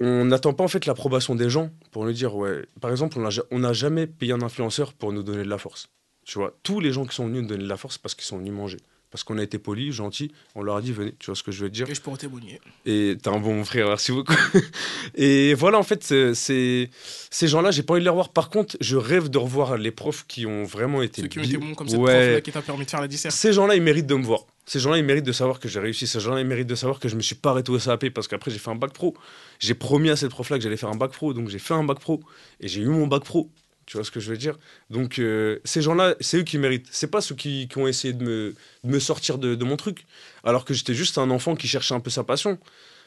On 0.00 0.24
n'attend 0.26 0.52
pas 0.52 0.64
en 0.64 0.68
fait 0.68 0.84
l'approbation 0.86 1.34
des 1.34 1.48
gens 1.48 1.70
pour 1.90 2.04
nous 2.04 2.12
dire 2.12 2.34
ouais. 2.36 2.66
Par 2.80 2.90
exemple, 2.90 3.18
on 3.18 3.22
n'a 3.22 3.30
ja- 3.30 3.44
on 3.50 3.60
n'a 3.60 3.72
jamais 3.72 4.06
payé 4.06 4.32
un 4.32 4.42
influenceur 4.42 4.92
pour 4.92 5.12
nous 5.12 5.22
donner 5.22 5.42
de 5.44 5.48
la 5.48 5.58
force. 5.58 5.88
Tu 6.24 6.38
vois, 6.38 6.58
tous 6.62 6.80
les 6.80 6.92
gens 6.92 7.06
qui 7.06 7.14
sont 7.14 7.26
venus 7.26 7.42
nous 7.42 7.48
donner 7.48 7.62
de 7.64 7.68
la 7.68 7.76
force 7.76 7.98
parce 7.98 8.14
qu'ils 8.14 8.24
sont 8.26 8.38
venus 8.38 8.52
manger. 8.52 8.78
Parce 9.16 9.24
qu'on 9.24 9.38
a 9.38 9.42
été 9.42 9.58
polis, 9.58 9.94
gentils, 9.94 10.30
on 10.54 10.62
leur 10.62 10.76
a 10.76 10.82
dit 10.82 10.92
venez, 10.92 11.14
tu 11.18 11.24
vois 11.26 11.34
ce 11.34 11.42
que 11.42 11.50
je 11.50 11.64
veux 11.64 11.70
dire 11.70 11.88
Et 11.88 11.94
je 11.94 12.02
pourrais 12.02 12.18
témoigner. 12.18 12.60
et 12.84 13.16
t'es 13.22 13.30
un 13.30 13.38
bon 13.40 13.64
frère, 13.64 13.88
merci 13.88 14.12
beaucoup. 14.12 14.34
Et 15.14 15.54
voilà, 15.54 15.78
en 15.78 15.82
fait, 15.82 16.04
c'est- 16.04 16.90
ces 17.30 17.48
gens-là, 17.48 17.70
j'ai 17.70 17.82
pas 17.82 17.94
envie 17.94 18.00
de 18.00 18.04
les 18.04 18.10
revoir. 18.10 18.28
Par 18.28 18.50
contre, 18.50 18.76
je 18.78 18.94
rêve 18.98 19.30
de 19.30 19.38
revoir 19.38 19.78
les 19.78 19.90
profs 19.90 20.26
qui 20.28 20.44
ont 20.44 20.64
vraiment 20.64 21.00
été 21.00 21.22
Ceux 21.22 21.28
qui 21.28 21.38
ont 21.38 21.42
été 21.44 21.56
bons 21.56 21.74
comme 21.74 21.88
cette 21.88 21.98
Ouais. 21.98 22.12
prof-là 22.12 22.40
qui 22.42 22.52
t'a 22.52 22.60
permis 22.60 22.84
de 22.84 22.90
faire 22.90 23.00
la 23.00 23.08
disserte. 23.08 23.34
Ces 23.34 23.54
gens-là, 23.54 23.74
ils 23.74 23.80
méritent 23.82 24.06
de 24.06 24.14
me 24.16 24.22
voir. 24.24 24.40
Ces 24.66 24.80
gens-là, 24.80 24.98
ils 24.98 25.04
méritent 25.04 25.24
de 25.24 25.32
savoir 25.32 25.60
que 25.60 25.66
j'ai 25.68 25.80
réussi. 25.80 26.06
Ces 26.06 26.20
gens-là, 26.20 26.40
ils 26.42 26.46
méritent 26.46 26.66
de 26.66 26.74
savoir 26.74 27.00
que 27.00 27.08
je 27.08 27.16
me 27.16 27.22
suis 27.22 27.36
pas 27.36 27.52
arrêté 27.52 27.72
au 27.72 27.78
CAP 27.78 28.10
parce 28.10 28.28
qu'après, 28.28 28.50
j'ai 28.50 28.58
fait 28.58 28.70
un 28.70 28.74
bac 28.74 28.92
pro. 28.92 29.14
J'ai 29.60 29.72
promis 29.72 30.10
à 30.10 30.16
cette 30.16 30.28
prof-là 30.30 30.58
que 30.58 30.62
j'allais 30.62 30.76
faire 30.76 30.90
un 30.90 30.96
bac 30.96 31.12
pro, 31.12 31.32
donc 31.32 31.48
j'ai 31.48 31.58
fait 31.58 31.72
un 31.72 31.84
bac 31.84 32.00
pro 32.00 32.20
et 32.60 32.68
j'ai 32.68 32.82
eu 32.82 32.88
mon 32.88 33.06
bac 33.06 33.24
pro. 33.24 33.48
Tu 33.86 33.96
vois 33.96 34.04
ce 34.04 34.10
que 34.10 34.18
je 34.18 34.30
veux 34.30 34.36
dire? 34.36 34.58
Donc, 34.90 35.20
euh, 35.20 35.60
ces 35.64 35.80
gens-là, 35.80 36.16
c'est 36.20 36.38
eux 36.38 36.42
qui 36.42 36.58
méritent. 36.58 36.88
C'est 36.90 37.10
pas 37.10 37.20
ceux 37.20 37.36
qui, 37.36 37.68
ont 37.76 37.86
essayé 37.86 38.12
de 38.12 38.54
me, 38.84 38.98
sortir 38.98 39.38
de, 39.38 39.64
mon 39.64 39.76
truc. 39.76 40.04
Alors 40.44 40.64
que 40.64 40.74
j'étais 40.74 40.94
juste 40.94 41.18
un 41.18 41.30
enfant 41.30 41.54
qui 41.54 41.68
cherchait 41.68 41.94
un 41.94 42.00
peu 42.00 42.10
sa 42.10 42.24
passion. 42.24 42.58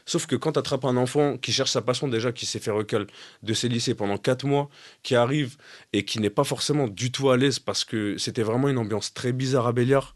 Sauf 0.06 0.26
que 0.26 0.36
quand 0.36 0.54
tu 0.54 0.60
attrapes 0.60 0.86
un 0.86 0.98
enfant 0.98 1.38
qui 1.38 1.52
cherche 1.52 1.72
sa 1.72 1.82
passion, 1.82 2.08
déjà, 2.08 2.32
qui 2.32 2.46
s'est 2.46 2.60
fait 2.60 2.72
recal 2.72 3.08
de 3.44 3.54
ses 3.54 3.68
lycées 3.68 3.94
pendant 3.94 4.18
4 4.18 4.46
mois, 4.46 4.70
qui 5.04 5.16
arrive 5.16 5.58
et 5.94 6.06
qui 6.06 6.20
n'est 6.20 6.30
pas 6.30 6.46
forcément 6.46 6.88
du 6.88 7.12
tout 7.12 7.30
à 7.30 7.38
l'aise 7.38 7.60
parce 7.60 7.84
que 7.84 8.18
c'était 8.18 8.42
vraiment 8.42 8.70
une 8.70 8.78
ambiance 8.78 9.14
très 9.14 9.34
bizarre 9.34 9.68
à 9.68 9.74
Béliard. 9.74 10.14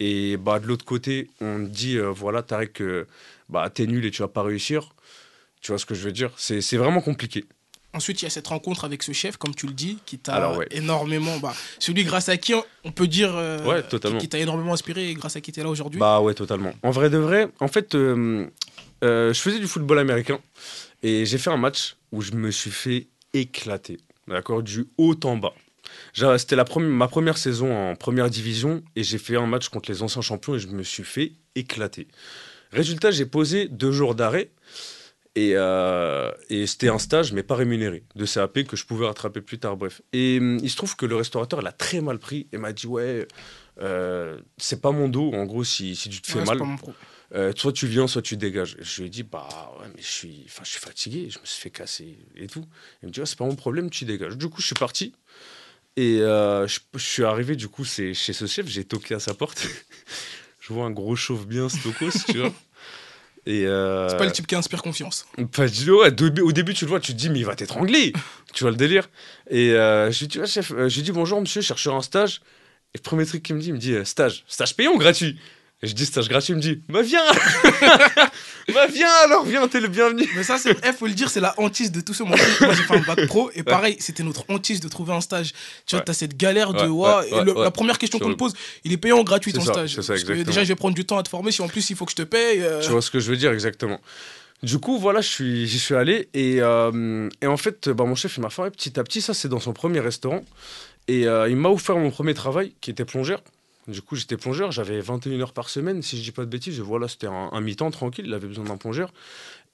Et 0.00 0.36
bah, 0.38 0.58
de 0.58 0.66
l'autre 0.66 0.84
côté, 0.84 1.28
on 1.40 1.58
dit, 1.58 1.98
euh, 1.98 2.10
voilà, 2.10 2.42
Tarek, 2.42 2.80
euh, 2.80 3.06
bah, 3.48 3.68
t'es 3.70 3.86
nul 3.86 4.04
et 4.06 4.10
tu 4.10 4.22
vas 4.22 4.28
pas 4.28 4.42
réussir. 4.42 4.94
Tu 5.60 5.72
vois 5.72 5.78
ce 5.78 5.86
que 5.86 5.94
je 5.94 6.02
veux 6.02 6.12
dire? 6.12 6.32
C'est 6.36 6.76
vraiment 6.76 7.00
compliqué. 7.00 7.44
Ensuite, 7.94 8.20
il 8.20 8.26
y 8.26 8.26
a 8.26 8.30
cette 8.30 8.46
rencontre 8.46 8.84
avec 8.84 9.02
ce 9.02 9.12
chef, 9.12 9.36
comme 9.38 9.54
tu 9.54 9.66
le 9.66 9.72
dis, 9.72 9.98
qui 10.04 10.18
t'a 10.18 10.56
ouais. 10.56 10.66
énormément. 10.70 11.38
Bah, 11.38 11.54
celui 11.78 12.04
grâce 12.04 12.28
à 12.28 12.36
qui 12.36 12.52
on- 12.84 12.92
peut 12.92 13.06
dire. 13.08 13.34
euh, 13.34 13.64
Ouais, 13.64 13.82
totalement. 13.82 14.18
Qui, 14.18 14.26
qui 14.26 14.28
t'a 14.28 14.38
énormément 14.38 14.72
inspiré 14.74 15.08
et 15.08 15.14
grâce 15.14 15.36
à 15.36 15.40
qui 15.40 15.52
tu 15.52 15.60
es 15.60 15.62
là 15.62 15.70
aujourd'hui. 15.70 15.98
Bah 15.98 16.20
ouais, 16.20 16.34
totalement. 16.34 16.72
En 16.82 16.90
vrai 16.90 17.08
de 17.10 17.16
vrai, 17.18 17.48
en 17.60 17.68
fait, 17.68 17.94
euh, 17.94 18.46
euh, 19.04 19.32
je 19.32 19.40
faisais 19.40 19.58
du 19.58 19.66
football 19.66 19.98
américain 19.98 20.38
et 21.02 21.24
j'ai 21.24 21.38
fait 21.38 21.50
un 21.50 21.56
match 21.56 21.96
où 22.12 22.20
je 22.20 22.32
me 22.32 22.50
suis 22.50 22.70
fait 22.70 23.06
éclater, 23.32 23.98
d'accord, 24.26 24.62
du 24.62 24.86
haut 24.98 25.16
en 25.24 25.36
bas. 25.36 25.54
C'était 26.12 26.56
ma 26.56 27.08
première 27.08 27.38
saison 27.38 27.74
en 27.74 27.96
première 27.96 28.28
division 28.28 28.82
et 28.96 29.02
j'ai 29.02 29.18
fait 29.18 29.36
un 29.36 29.46
match 29.46 29.68
contre 29.70 29.90
les 29.90 30.02
anciens 30.02 30.22
champions 30.22 30.54
et 30.54 30.58
je 30.58 30.68
me 30.68 30.82
suis 30.82 31.04
fait 31.04 31.32
éclater. 31.54 32.06
Résultat, 32.72 33.10
j'ai 33.10 33.24
posé 33.26 33.66
deux 33.68 33.92
jours 33.92 34.14
d'arrêt 34.14 34.50
et, 35.38 35.52
euh, 35.54 36.32
et 36.50 36.66
c'était 36.66 36.88
un 36.88 36.98
stage, 36.98 37.32
mais 37.32 37.44
pas 37.44 37.54
rémunéré, 37.54 38.02
de 38.16 38.26
CAP 38.26 38.64
que 38.64 38.76
je 38.76 38.84
pouvais 38.84 39.06
rattraper 39.06 39.40
plus 39.40 39.60
tard, 39.60 39.76
bref. 39.76 40.02
Et 40.12 40.38
hum, 40.40 40.58
il 40.60 40.68
se 40.68 40.74
trouve 40.76 40.96
que 40.96 41.06
le 41.06 41.14
restaurateur 41.14 41.62
l'a 41.62 41.70
très 41.70 42.00
mal 42.00 42.18
pris 42.18 42.48
et 42.52 42.58
m'a 42.58 42.72
dit 42.72 42.88
Ouais, 42.88 43.28
euh, 43.80 44.40
c'est 44.56 44.80
pas 44.80 44.90
mon 44.90 45.08
dos, 45.08 45.30
en 45.32 45.44
gros, 45.44 45.62
si, 45.62 45.94
si 45.94 46.08
tu 46.08 46.20
te 46.20 46.26
fais 46.26 46.40
Ouais, 46.40 46.44
mal, 46.44 46.58
euh, 47.36 47.52
soit 47.54 47.72
tu 47.72 47.86
viens, 47.86 48.08
soit 48.08 48.20
tu 48.20 48.36
dégages. 48.36 48.76
Et 48.80 48.82
je 48.82 49.00
lui 49.00 49.06
ai 49.06 49.10
dit 49.10 49.22
Bah 49.22 49.48
ouais, 49.78 49.86
mais 49.94 50.02
je 50.02 50.10
suis, 50.10 50.44
je 50.48 50.68
suis 50.68 50.80
fatigué, 50.80 51.28
je 51.30 51.38
me 51.38 51.44
suis 51.44 51.62
fait 51.62 51.70
casser 51.70 52.18
et 52.34 52.48
tout. 52.48 52.64
Il 53.04 53.06
me 53.06 53.12
dit 53.12 53.20
Ouais, 53.20 53.26
c'est 53.26 53.38
pas 53.38 53.46
mon 53.46 53.54
problème, 53.54 53.90
tu 53.90 54.06
dégages. 54.06 54.36
Du 54.36 54.48
coup, 54.48 54.60
je 54.60 54.66
suis 54.66 54.74
parti. 54.74 55.14
Et 55.96 56.18
je, 56.18 56.78
je 56.94 56.98
suis 56.98 57.22
arrivé, 57.22 57.54
du 57.54 57.68
coup, 57.68 57.84
chez 57.84 58.12
ce 58.14 58.46
chef, 58.46 58.66
j'ai 58.66 58.84
toqué 58.84 59.14
à 59.14 59.20
sa 59.20 59.34
porte. 59.34 59.68
je 60.60 60.72
vois 60.72 60.84
un 60.84 60.90
gros 60.90 61.14
chauve 61.14 61.46
bien 61.46 61.68
stokos, 61.68 62.24
tu 62.26 62.38
vois. 62.38 62.52
Et 63.48 63.66
euh, 63.66 64.10
C'est 64.10 64.18
pas 64.18 64.26
le 64.26 64.30
type 64.30 64.46
qui 64.46 64.54
inspire 64.54 64.82
confiance. 64.82 65.26
pas 65.52 65.64
ouais, 65.64 66.40
au 66.42 66.52
début, 66.52 66.74
tu 66.74 66.84
le 66.84 66.90
vois, 66.90 67.00
tu 67.00 67.12
te 67.12 67.16
dis, 67.16 67.30
mais 67.30 67.38
il 67.38 67.46
va 67.46 67.54
t'étrangler. 67.54 68.12
tu 68.52 68.62
vois 68.62 68.70
le 68.70 68.76
délire. 68.76 69.08
Et 69.48 69.72
euh, 69.72 70.10
je 70.10 70.20
lui 70.20 70.26
dis, 70.28 70.38
ouais, 70.38 70.46
chef, 70.46 70.70
euh, 70.70 70.90
je 70.90 70.96
lui 70.96 71.02
dis, 71.02 71.12
bonjour 71.12 71.40
monsieur, 71.40 71.62
je 71.62 71.66
cherche 71.66 71.86
un 71.86 72.02
stage. 72.02 72.42
Et 72.94 72.98
le 72.98 73.02
premier 73.02 73.24
truc 73.24 73.42
qu'il 73.42 73.54
me 73.56 73.60
dit, 73.62 73.68
il 73.68 73.72
me 73.72 73.78
dit, 73.78 73.96
stage, 74.04 74.44
stage 74.48 74.76
payant 74.76 74.92
ou 74.92 74.98
gratuit 74.98 75.38
Et 75.82 75.86
je 75.86 75.94
dis, 75.94 76.06
stage 76.06 76.28
gratuit, 76.28 76.54
il 76.54 76.56
me 76.56 76.60
dit, 76.60 76.82
bah 76.88 77.02
viens 77.02 77.22
Bah 78.74 78.86
viens 78.92 79.10
alors, 79.24 79.44
viens, 79.44 79.66
t'es 79.68 79.80
le 79.80 79.88
bienvenu. 79.88 80.28
Mais 80.36 80.42
ça, 80.42 80.58
c'est, 80.58 80.76
eh, 80.86 80.92
faut 80.92 81.06
le 81.06 81.12
dire, 81.14 81.30
c'est 81.30 81.40
la 81.40 81.54
hantise 81.58 81.90
de 81.92 82.00
tout 82.00 82.12
ce 82.12 82.22
monde. 82.22 82.36
Moi, 82.60 82.74
j'ai 82.74 82.82
fait 82.82 82.94
un 82.96 83.00
bac 83.00 83.26
pro 83.26 83.50
et 83.54 83.62
pareil, 83.62 83.96
c'était 83.98 84.22
notre 84.22 84.44
hantise 84.48 84.80
de 84.80 84.88
trouver 84.88 85.12
un 85.14 85.20
stage. 85.20 85.52
Tu 85.86 85.92
vois, 85.94 86.00
Ouais. 86.00 86.04
t'as 86.04 86.12
cette 86.12 86.36
galère 86.36 86.72
de 86.74 86.82
Ouais, 86.82 86.86
ouah, 86.88 87.20
ouais, 87.20 87.28
et 87.30 87.44
le- 87.44 87.56
ouais, 87.56 87.62
la 87.64 87.70
première 87.70 87.96
question 87.98 88.18
qu'on 88.18 88.30
te 88.30 88.36
pose, 88.36 88.52
il 88.84 88.92
est 88.92 88.96
payant 88.98 89.18
ou 89.20 89.24
gratuit 89.24 89.52
ton 89.52 89.60
ça, 89.64 89.72
stage? 89.72 89.94
ça, 90.00 90.12
Parce 90.14 90.24
que 90.24 90.42
déjà, 90.42 90.62
je 90.64 90.68
vais 90.68 90.74
prendre 90.74 90.94
du 90.94 91.04
temps 91.06 91.16
à 91.18 91.22
te 91.22 91.28
former. 91.28 91.50
Si 91.52 91.62
en 91.62 91.68
plus 91.68 91.88
il 91.90 91.96
faut 91.96 92.04
que 92.04 92.10
je 92.12 92.16
te 92.16 92.22
paye. 92.22 92.60
euh, 92.60 92.82
Tu 92.82 92.90
vois 92.90 93.00
ce 93.02 93.10
que 93.10 93.20
je 93.20 93.30
veux 93.30 93.36
dire 93.36 93.52
exactement. 93.52 94.00
Du 94.62 94.78
coup, 94.78 94.98
voilà, 94.98 95.20
je 95.20 95.28
suis, 95.28 95.66
j'y 95.68 95.78
suis 95.78 95.94
allé 95.94 96.28
et, 96.34 96.56
euh, 96.60 97.28
et 97.40 97.46
en 97.46 97.56
fait, 97.56 97.88
bah, 97.88 98.04
mon 98.04 98.16
chef, 98.16 98.36
il 98.36 98.40
m'a 98.40 98.50
formé 98.50 98.70
petit 98.72 98.98
à 98.98 99.04
petit. 99.04 99.20
Ça, 99.22 99.32
c'est 99.32 99.48
dans 99.48 99.60
son 99.60 99.72
premier 99.72 100.00
restaurant. 100.00 100.44
Et 101.06 101.26
euh, 101.28 101.48
il 101.48 101.56
m'a 101.56 101.68
offert 101.70 101.96
mon 101.96 102.10
premier 102.10 102.34
travail, 102.34 102.74
qui 102.80 102.90
était 102.90 103.04
plongeur. 103.04 103.40
Du 103.88 104.02
coup, 104.02 104.16
j'étais 104.16 104.36
plongeur, 104.36 104.70
j'avais 104.70 105.00
21 105.00 105.40
heures 105.40 105.52
par 105.54 105.70
semaine, 105.70 106.02
si 106.02 106.18
je 106.18 106.22
dis 106.22 106.30
pas 106.30 106.44
de 106.44 106.50
bêtises. 106.50 106.78
Voilà, 106.78 107.08
c'était 107.08 107.26
un, 107.26 107.48
un 107.50 107.60
mi-temps 107.62 107.90
tranquille, 107.90 108.26
il 108.26 108.34
avait 108.34 108.46
besoin 108.46 108.64
d'un 108.64 108.76
plongeur. 108.76 109.12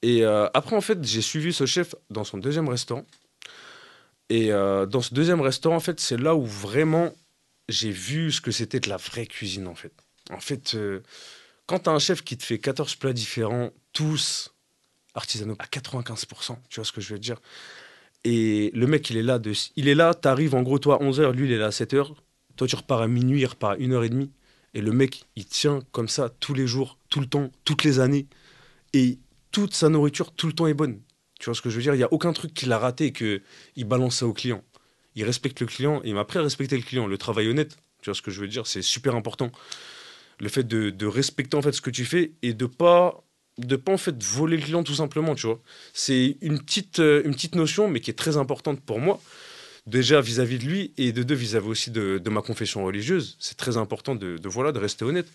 Et 0.02 0.24
euh, 0.24 0.46
après, 0.54 0.76
en 0.76 0.80
fait, 0.80 1.02
j'ai 1.04 1.20
suivi 1.20 1.52
ce 1.52 1.66
chef 1.66 1.94
dans 2.10 2.22
son 2.22 2.38
deuxième 2.38 2.68
restaurant. 2.68 3.04
Et 4.30 4.52
euh, 4.52 4.86
dans 4.86 5.00
ce 5.00 5.14
deuxième 5.14 5.40
restaurant, 5.40 5.76
en 5.76 5.80
fait, 5.80 5.98
c'est 5.98 6.16
là 6.16 6.36
où 6.36 6.44
vraiment 6.44 7.12
j'ai 7.68 7.90
vu 7.90 8.30
ce 8.30 8.40
que 8.40 8.52
c'était 8.52 8.80
de 8.80 8.88
la 8.88 8.98
vraie 8.98 9.26
cuisine, 9.26 9.66
en 9.66 9.74
fait. 9.74 9.92
En 10.30 10.40
fait, 10.40 10.74
euh, 10.74 11.00
quand 11.66 11.80
tu 11.80 11.90
as 11.90 11.92
un 11.92 11.98
chef 11.98 12.22
qui 12.22 12.36
te 12.36 12.44
fait 12.44 12.58
14 12.58 12.94
plats 12.96 13.12
différents, 13.12 13.70
tous 13.92 14.54
artisanaux, 15.14 15.56
à 15.58 15.66
95%, 15.66 16.56
tu 16.68 16.76
vois 16.76 16.84
ce 16.84 16.92
que 16.92 17.00
je 17.00 17.14
veux 17.14 17.18
dire? 17.18 17.40
Et 18.24 18.70
le 18.74 18.86
mec, 18.86 19.10
il 19.10 19.16
est 19.16 19.22
là, 19.22 19.38
de, 19.38 19.52
il 19.76 19.88
est 19.88 19.94
là, 19.94 20.14
t'arrives 20.14 20.54
en 20.54 20.62
gros, 20.62 20.78
toi, 20.78 20.96
à 20.96 21.04
11h, 21.04 21.32
lui, 21.32 21.46
il 21.46 21.52
est 21.52 21.58
là 21.58 21.66
à 21.66 21.70
7h. 21.70 22.14
Toi, 22.56 22.66
tu 22.66 22.76
repars 22.76 23.02
à 23.02 23.08
minuit, 23.08 23.40
il 23.40 23.46
repart 23.46 23.74
à 23.74 23.76
1h30. 23.76 24.28
Et 24.74 24.80
le 24.80 24.92
mec, 24.92 25.24
il 25.36 25.46
tient 25.46 25.80
comme 25.92 26.08
ça 26.08 26.28
tous 26.40 26.54
les 26.54 26.66
jours, 26.66 26.98
tout 27.08 27.20
le 27.20 27.26
temps, 27.26 27.50
toutes 27.64 27.84
les 27.84 28.00
années. 28.00 28.26
Et 28.92 29.18
toute 29.52 29.74
sa 29.74 29.88
nourriture, 29.88 30.32
tout 30.32 30.46
le 30.46 30.52
temps 30.52 30.66
est 30.66 30.74
bonne. 30.74 31.00
Tu 31.38 31.46
vois 31.46 31.54
ce 31.54 31.62
que 31.62 31.70
je 31.70 31.76
veux 31.76 31.82
dire? 31.82 31.94
Il 31.94 31.98
n'y 31.98 32.04
a 32.04 32.12
aucun 32.12 32.32
truc 32.32 32.54
qu'il 32.54 32.72
a 32.72 32.78
raté 32.78 33.06
et 33.06 33.12
qu'il 33.12 33.84
balance 33.84 34.16
ça 34.16 34.26
au 34.26 34.32
client. 34.32 34.62
Il 35.14 35.24
respecte 35.24 35.60
le 35.60 35.66
client 35.66 36.00
et 36.02 36.08
il 36.08 36.14
m'a 36.14 36.26
à 36.28 36.40
respecter 36.40 36.76
le 36.76 36.82
client. 36.82 37.06
Le 37.06 37.18
travail 37.18 37.48
honnête, 37.48 37.76
tu 38.02 38.10
vois 38.10 38.14
ce 38.14 38.22
que 38.22 38.30
je 38.30 38.40
veux 38.40 38.48
dire? 38.48 38.66
C'est 38.66 38.82
super 38.82 39.14
important. 39.14 39.52
Le 40.40 40.48
fait 40.48 40.64
de, 40.64 40.90
de 40.90 41.06
respecter 41.06 41.56
en 41.56 41.62
fait 41.62 41.72
ce 41.72 41.80
que 41.80 41.90
tu 41.90 42.04
fais 42.04 42.32
et 42.42 42.52
de 42.52 42.66
pas 42.66 43.22
de 43.58 43.76
pas 43.76 43.92
en 43.92 43.98
fait 43.98 44.20
voler 44.20 44.56
le 44.56 44.62
client 44.64 44.82
tout 44.82 44.94
simplement, 44.94 45.36
tu 45.36 45.46
vois. 45.46 45.60
C'est 45.92 46.36
une 46.40 46.58
petite, 46.58 46.98
euh, 46.98 47.22
une 47.24 47.34
petite 47.34 47.54
notion 47.54 47.86
mais 47.88 48.00
qui 48.00 48.10
est 48.10 48.14
très 48.14 48.36
importante 48.36 48.80
pour 48.80 48.98
moi. 48.98 49.20
Déjà 49.86 50.20
vis-à-vis 50.22 50.58
de 50.58 50.64
lui 50.64 50.94
et 50.96 51.12
de 51.12 51.22
deux 51.22 51.34
vis-à-vis 51.34 51.68
aussi 51.68 51.90
de, 51.90 52.18
de 52.18 52.30
ma 52.30 52.40
confession 52.40 52.84
religieuse. 52.84 53.36
C'est 53.38 53.56
très 53.56 53.76
important 53.76 54.14
de, 54.14 54.38
de, 54.38 54.48
voilà, 54.48 54.72
de 54.72 54.78
rester 54.78 55.04
honnête. 55.04 55.26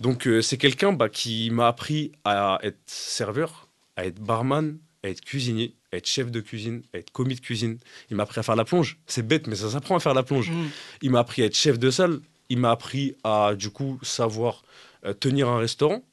Donc 0.00 0.26
euh, 0.26 0.42
c'est 0.42 0.56
quelqu'un 0.58 0.92
bah, 0.92 1.08
qui 1.08 1.50
m'a 1.50 1.68
appris 1.68 2.10
à 2.24 2.58
être 2.62 2.80
serveur, 2.86 3.68
à 3.96 4.04
être 4.06 4.20
barman, 4.20 4.78
à 5.04 5.08
être 5.10 5.20
cuisinier, 5.20 5.76
à 5.92 5.98
être 5.98 6.08
chef 6.08 6.32
de 6.32 6.40
cuisine, 6.40 6.82
à 6.92 6.98
être 6.98 7.12
commis 7.12 7.36
de 7.36 7.40
cuisine. 7.40 7.78
Il 8.10 8.16
m'a 8.16 8.24
appris 8.24 8.40
à 8.40 8.42
faire 8.42 8.56
la 8.56 8.64
plonge. 8.64 8.98
C'est 9.06 9.24
bête, 9.26 9.46
mais 9.46 9.54
ça 9.54 9.70
s'apprend 9.70 9.96
à 9.96 10.00
faire 10.00 10.14
la 10.14 10.24
plonge. 10.24 10.50
mm. 10.50 10.70
Il 11.02 11.10
m'a 11.12 11.20
appris 11.20 11.42
à 11.42 11.44
être 11.44 11.56
chef 11.56 11.78
de 11.78 11.90
salle. 11.90 12.20
Il 12.48 12.58
m'a 12.58 12.72
appris 12.72 13.14
à, 13.22 13.54
du 13.54 13.70
coup, 13.70 14.00
savoir 14.02 14.64
euh, 15.04 15.12
tenir 15.14 15.48
un 15.48 15.58
restaurant. 15.58 16.04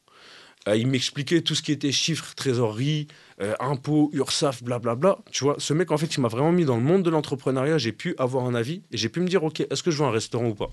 Euh, 0.67 0.75
il 0.77 0.85
m'expliquait 0.87 1.41
tout 1.41 1.55
ce 1.55 1.63
qui 1.63 1.71
était 1.71 1.91
chiffres, 1.91 2.35
trésorerie, 2.35 3.07
euh, 3.41 3.55
impôts, 3.59 4.09
URSAF, 4.13 4.63
blablabla. 4.63 5.17
Tu 5.31 5.43
vois, 5.43 5.55
ce 5.57 5.73
mec, 5.73 5.91
en 5.91 5.97
fait, 5.97 6.13
il 6.15 6.21
m'a 6.21 6.27
vraiment 6.27 6.51
mis 6.51 6.65
dans 6.65 6.75
le 6.77 6.83
monde 6.83 7.03
de 7.03 7.09
l'entrepreneuriat. 7.09 7.77
J'ai 7.77 7.91
pu 7.91 8.15
avoir 8.17 8.45
un 8.45 8.53
avis 8.55 8.83
et 8.91 8.97
j'ai 8.97 9.09
pu 9.09 9.19
me 9.19 9.27
dire, 9.27 9.43
OK, 9.43 9.61
est-ce 9.61 9.81
que 9.83 9.89
je 9.91 9.97
veux 9.97 10.05
un 10.05 10.11
restaurant 10.11 10.47
ou 10.49 10.55
pas? 10.55 10.69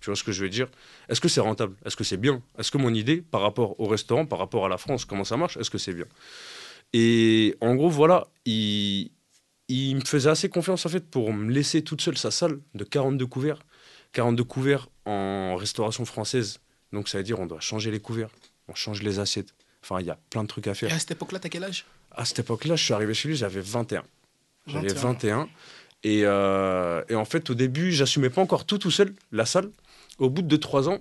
Tu 0.00 0.06
vois 0.06 0.16
ce 0.16 0.24
que 0.24 0.32
je 0.32 0.42
veux 0.42 0.48
dire? 0.48 0.66
Est-ce 1.08 1.20
que 1.20 1.28
c'est 1.28 1.40
rentable? 1.42 1.76
Est-ce 1.84 1.94
que 1.94 2.04
c'est 2.04 2.16
bien? 2.16 2.42
Est-ce 2.58 2.70
que 2.70 2.78
mon 2.78 2.92
idée, 2.94 3.20
par 3.20 3.42
rapport 3.42 3.78
au 3.78 3.86
restaurant, 3.86 4.24
par 4.26 4.38
rapport 4.38 4.64
à 4.64 4.68
la 4.68 4.78
France, 4.78 5.04
comment 5.04 5.24
ça 5.24 5.36
marche 5.36 5.56
Est-ce 5.58 5.70
que 5.70 5.78
c'est 5.78 5.92
bien? 5.92 6.06
Et 6.92 7.56
en 7.60 7.74
gros, 7.76 7.90
voilà, 7.90 8.26
il, 8.46 9.10
il 9.68 9.96
me 9.96 10.00
faisait 10.00 10.30
assez 10.30 10.48
confiance, 10.48 10.86
en 10.86 10.88
fait, 10.88 11.06
pour 11.08 11.32
me 11.32 11.52
laisser 11.52 11.82
toute 11.82 12.00
seule 12.00 12.16
sa 12.18 12.30
salle 12.30 12.58
de 12.74 12.82
42 12.84 13.26
couverts. 13.26 13.60
42 14.12 14.42
couverts 14.42 14.88
en 15.04 15.54
restauration 15.56 16.04
française. 16.04 16.58
Donc, 16.92 17.08
ça 17.08 17.18
veut 17.18 17.24
dire 17.24 17.38
on 17.38 17.46
doit 17.46 17.60
changer 17.60 17.90
les 17.92 18.00
couverts, 18.00 18.30
on 18.68 18.74
change 18.74 19.02
les 19.02 19.20
assiettes. 19.20 19.54
Enfin, 19.84 20.00
il 20.00 20.06
y 20.06 20.10
a 20.10 20.18
plein 20.30 20.42
de 20.42 20.48
trucs 20.48 20.66
à 20.66 20.72
Et 20.72 20.74
faire. 20.74 20.92
à 20.92 20.98
cette 20.98 21.12
époque-là, 21.12 21.38
t'as 21.38 21.48
quel 21.48 21.62
âge? 21.64 21.84
À 22.12 22.24
cette 22.24 22.40
époque-là, 22.40 22.76
je 22.76 22.84
suis 22.84 22.94
arrivé 22.94 23.14
chez 23.14 23.28
lui, 23.28 23.36
j'avais 23.36 23.60
21. 23.60 24.04
J'avais 24.66 24.88
21. 24.88 25.02
21. 25.12 25.48
Et, 26.02 26.22
euh, 26.24 27.02
et 27.08 27.14
en 27.14 27.24
fait, 27.24 27.50
au 27.50 27.54
début, 27.54 27.92
j'assumais 27.92 28.30
pas 28.30 28.40
encore 28.40 28.64
tout 28.64 28.78
tout 28.78 28.90
seul, 28.90 29.14
la 29.32 29.46
salle. 29.46 29.70
Au 30.18 30.30
bout 30.30 30.42
de 30.42 30.56
2-3 30.56 30.88
ans, 30.88 30.98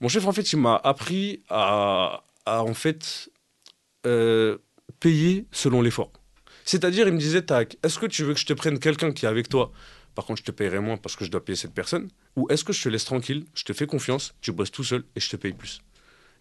mon 0.00 0.08
chef, 0.08 0.26
en 0.26 0.32
fait, 0.32 0.52
il 0.52 0.58
m'a 0.58 0.76
appris 0.76 1.42
à, 1.48 2.22
à, 2.46 2.62
en 2.62 2.74
fait, 2.74 3.30
euh, 4.06 4.58
payer 5.00 5.46
selon 5.50 5.82
l'effort. 5.82 6.12
C'est-à-dire, 6.64 7.08
il 7.08 7.14
me 7.14 7.18
disait, 7.18 7.42
tac, 7.42 7.76
est-ce 7.82 7.98
que 7.98 8.06
tu 8.06 8.24
veux 8.24 8.34
que 8.34 8.40
je 8.40 8.46
te 8.46 8.52
prenne 8.52 8.78
quelqu'un 8.78 9.12
qui 9.12 9.24
est 9.24 9.28
avec 9.28 9.48
toi? 9.48 9.72
Par 10.14 10.24
contre, 10.24 10.40
je 10.40 10.44
te 10.44 10.50
paierai 10.50 10.80
moins 10.80 10.96
parce 10.96 11.16
que 11.16 11.24
je 11.24 11.30
dois 11.30 11.44
payer 11.44 11.56
cette 11.56 11.74
personne. 11.74 12.08
Ou 12.36 12.46
est-ce 12.50 12.64
que 12.64 12.72
je 12.72 12.82
te 12.82 12.88
laisse 12.88 13.04
tranquille, 13.04 13.44
je 13.54 13.64
te 13.64 13.72
fais 13.72 13.86
confiance, 13.86 14.34
tu 14.40 14.52
bosses 14.52 14.70
tout 14.70 14.84
seul 14.84 15.04
et 15.16 15.20
je 15.20 15.28
te 15.28 15.36
paye 15.36 15.52
plus 15.52 15.80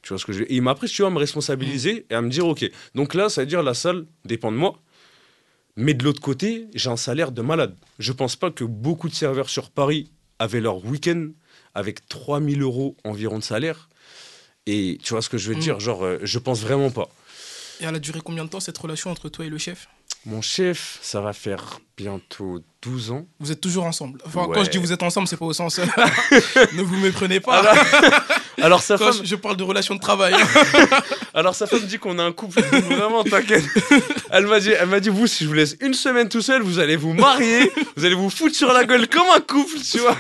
tu 0.02 0.10
vois 0.10 0.20
ce 0.20 0.26
que 0.26 0.34
je 0.34 0.40
veux 0.40 0.52
Et 0.52 0.56
il 0.56 0.62
m'a 0.62 0.72
appris, 0.72 0.88
tu 0.88 1.02
vois, 1.02 1.10
à 1.10 1.14
me 1.14 1.20
responsabiliser 1.20 2.06
et 2.10 2.14
à 2.14 2.22
me 2.22 2.30
dire, 2.30 2.46
OK, 2.48 2.70
donc 2.96 3.14
là, 3.14 3.30
ça 3.30 3.42
veut 3.42 3.48
dire 3.48 3.64
la 3.64 3.74
salle 3.74 4.06
dépend 4.26 4.52
de 4.52 4.58
moi. 4.58 4.80
Mais 5.76 5.94
de 5.94 6.04
l'autre 6.04 6.22
côté, 6.22 6.68
j'ai 6.74 6.90
un 6.90 6.98
salaire 6.98 7.32
de 7.32 7.42
malade. 7.42 7.76
Je 8.00 8.12
pense 8.12 8.36
pas 8.36 8.50
que 8.52 8.64
beaucoup 8.64 9.10
de 9.10 9.14
serveurs 9.16 9.50
sur 9.50 9.70
Paris 9.70 10.10
avaient 10.40 10.62
leur 10.62 10.84
week-end 10.86 11.28
avec 11.76 12.08
3000 12.08 12.62
euros 12.62 12.96
environ 13.04 13.38
de 13.38 13.44
salaire. 13.44 13.90
Et 14.66 14.98
tu 15.04 15.14
vois 15.14 15.22
ce 15.22 15.30
que 15.30 15.38
je 15.38 15.50
veux 15.50 15.56
Mm. 15.56 15.60
dire? 15.60 15.80
Genre, 15.80 16.04
euh, 16.04 16.18
je 16.24 16.40
pense 16.40 16.62
vraiment 16.62 16.90
pas. 16.90 17.10
Et 17.80 17.84
elle 17.86 17.94
a 17.96 18.00
duré 18.00 18.22
combien 18.24 18.44
de 18.44 18.50
temps 18.50 18.60
cette 18.60 18.78
relation 18.78 19.12
entre 19.12 19.30
toi 19.30 19.46
et 19.46 19.50
le 19.50 19.58
chef? 19.60 19.88
Mon 20.26 20.42
chef, 20.42 20.98
ça 21.04 21.22
va 21.22 21.32
faire 21.32 21.80
bientôt 21.96 22.60
12 22.82 23.12
ans. 23.12 23.28
Vous 23.40 23.52
êtes 23.52 23.62
toujours 23.62 23.86
ensemble. 23.86 24.20
Enfin, 24.26 24.46
Ouais. 24.48 24.56
quand 24.56 24.64
je 24.64 24.72
dis 24.72 24.78
vous 24.80 24.92
êtes 24.92 25.04
ensemble, 25.04 25.28
c'est 25.28 25.38
pas 25.38 25.46
au 25.46 25.54
sens. 25.54 25.78
ne 26.74 26.82
vous 26.82 26.98
méprenez 26.98 27.40
pas. 27.40 27.62
Alors 28.62 28.82
sa 28.82 28.98
Quand 28.98 29.12
femme, 29.12 29.26
je, 29.26 29.36
parle 29.36 29.56
de 29.58 29.64
relation 29.64 29.96
de 29.96 30.00
travail. 30.00 30.34
alors 31.34 31.54
sa 31.56 31.68
femme 31.68 31.82
dit 31.82 32.00
qu'on 32.00 32.18
a 32.20 32.24
un 32.24 32.32
couple. 32.32 32.62
Vraiment, 32.62 33.24
t'inquiète. 33.24 33.64
Elle 34.32 34.48
m'a 34.48 34.60
dit, 34.60 34.72
elle 34.72 34.88
m'a 34.88 35.00
dit, 35.00 35.10
vous, 35.10 35.28
si 35.28 35.44
je 35.44 35.50
vous 35.50 35.56
laisse 35.56 35.78
une 35.82 35.94
semaine 35.94 36.28
tout 36.30 36.42
seul, 36.42 36.62
vous 36.64 36.80
allez 36.80 36.96
vous 36.96 37.14
marier, 37.14 37.72
vous 37.96 38.06
allez 38.06 38.16
vous 38.16 38.30
foutre 38.30 38.56
sur 38.56 38.74
la 38.74 38.84
gueule 38.86 39.08
comme 39.08 39.28
un 39.36 39.40
couple, 39.42 39.78
tu 39.80 40.00
vois. 40.00 40.18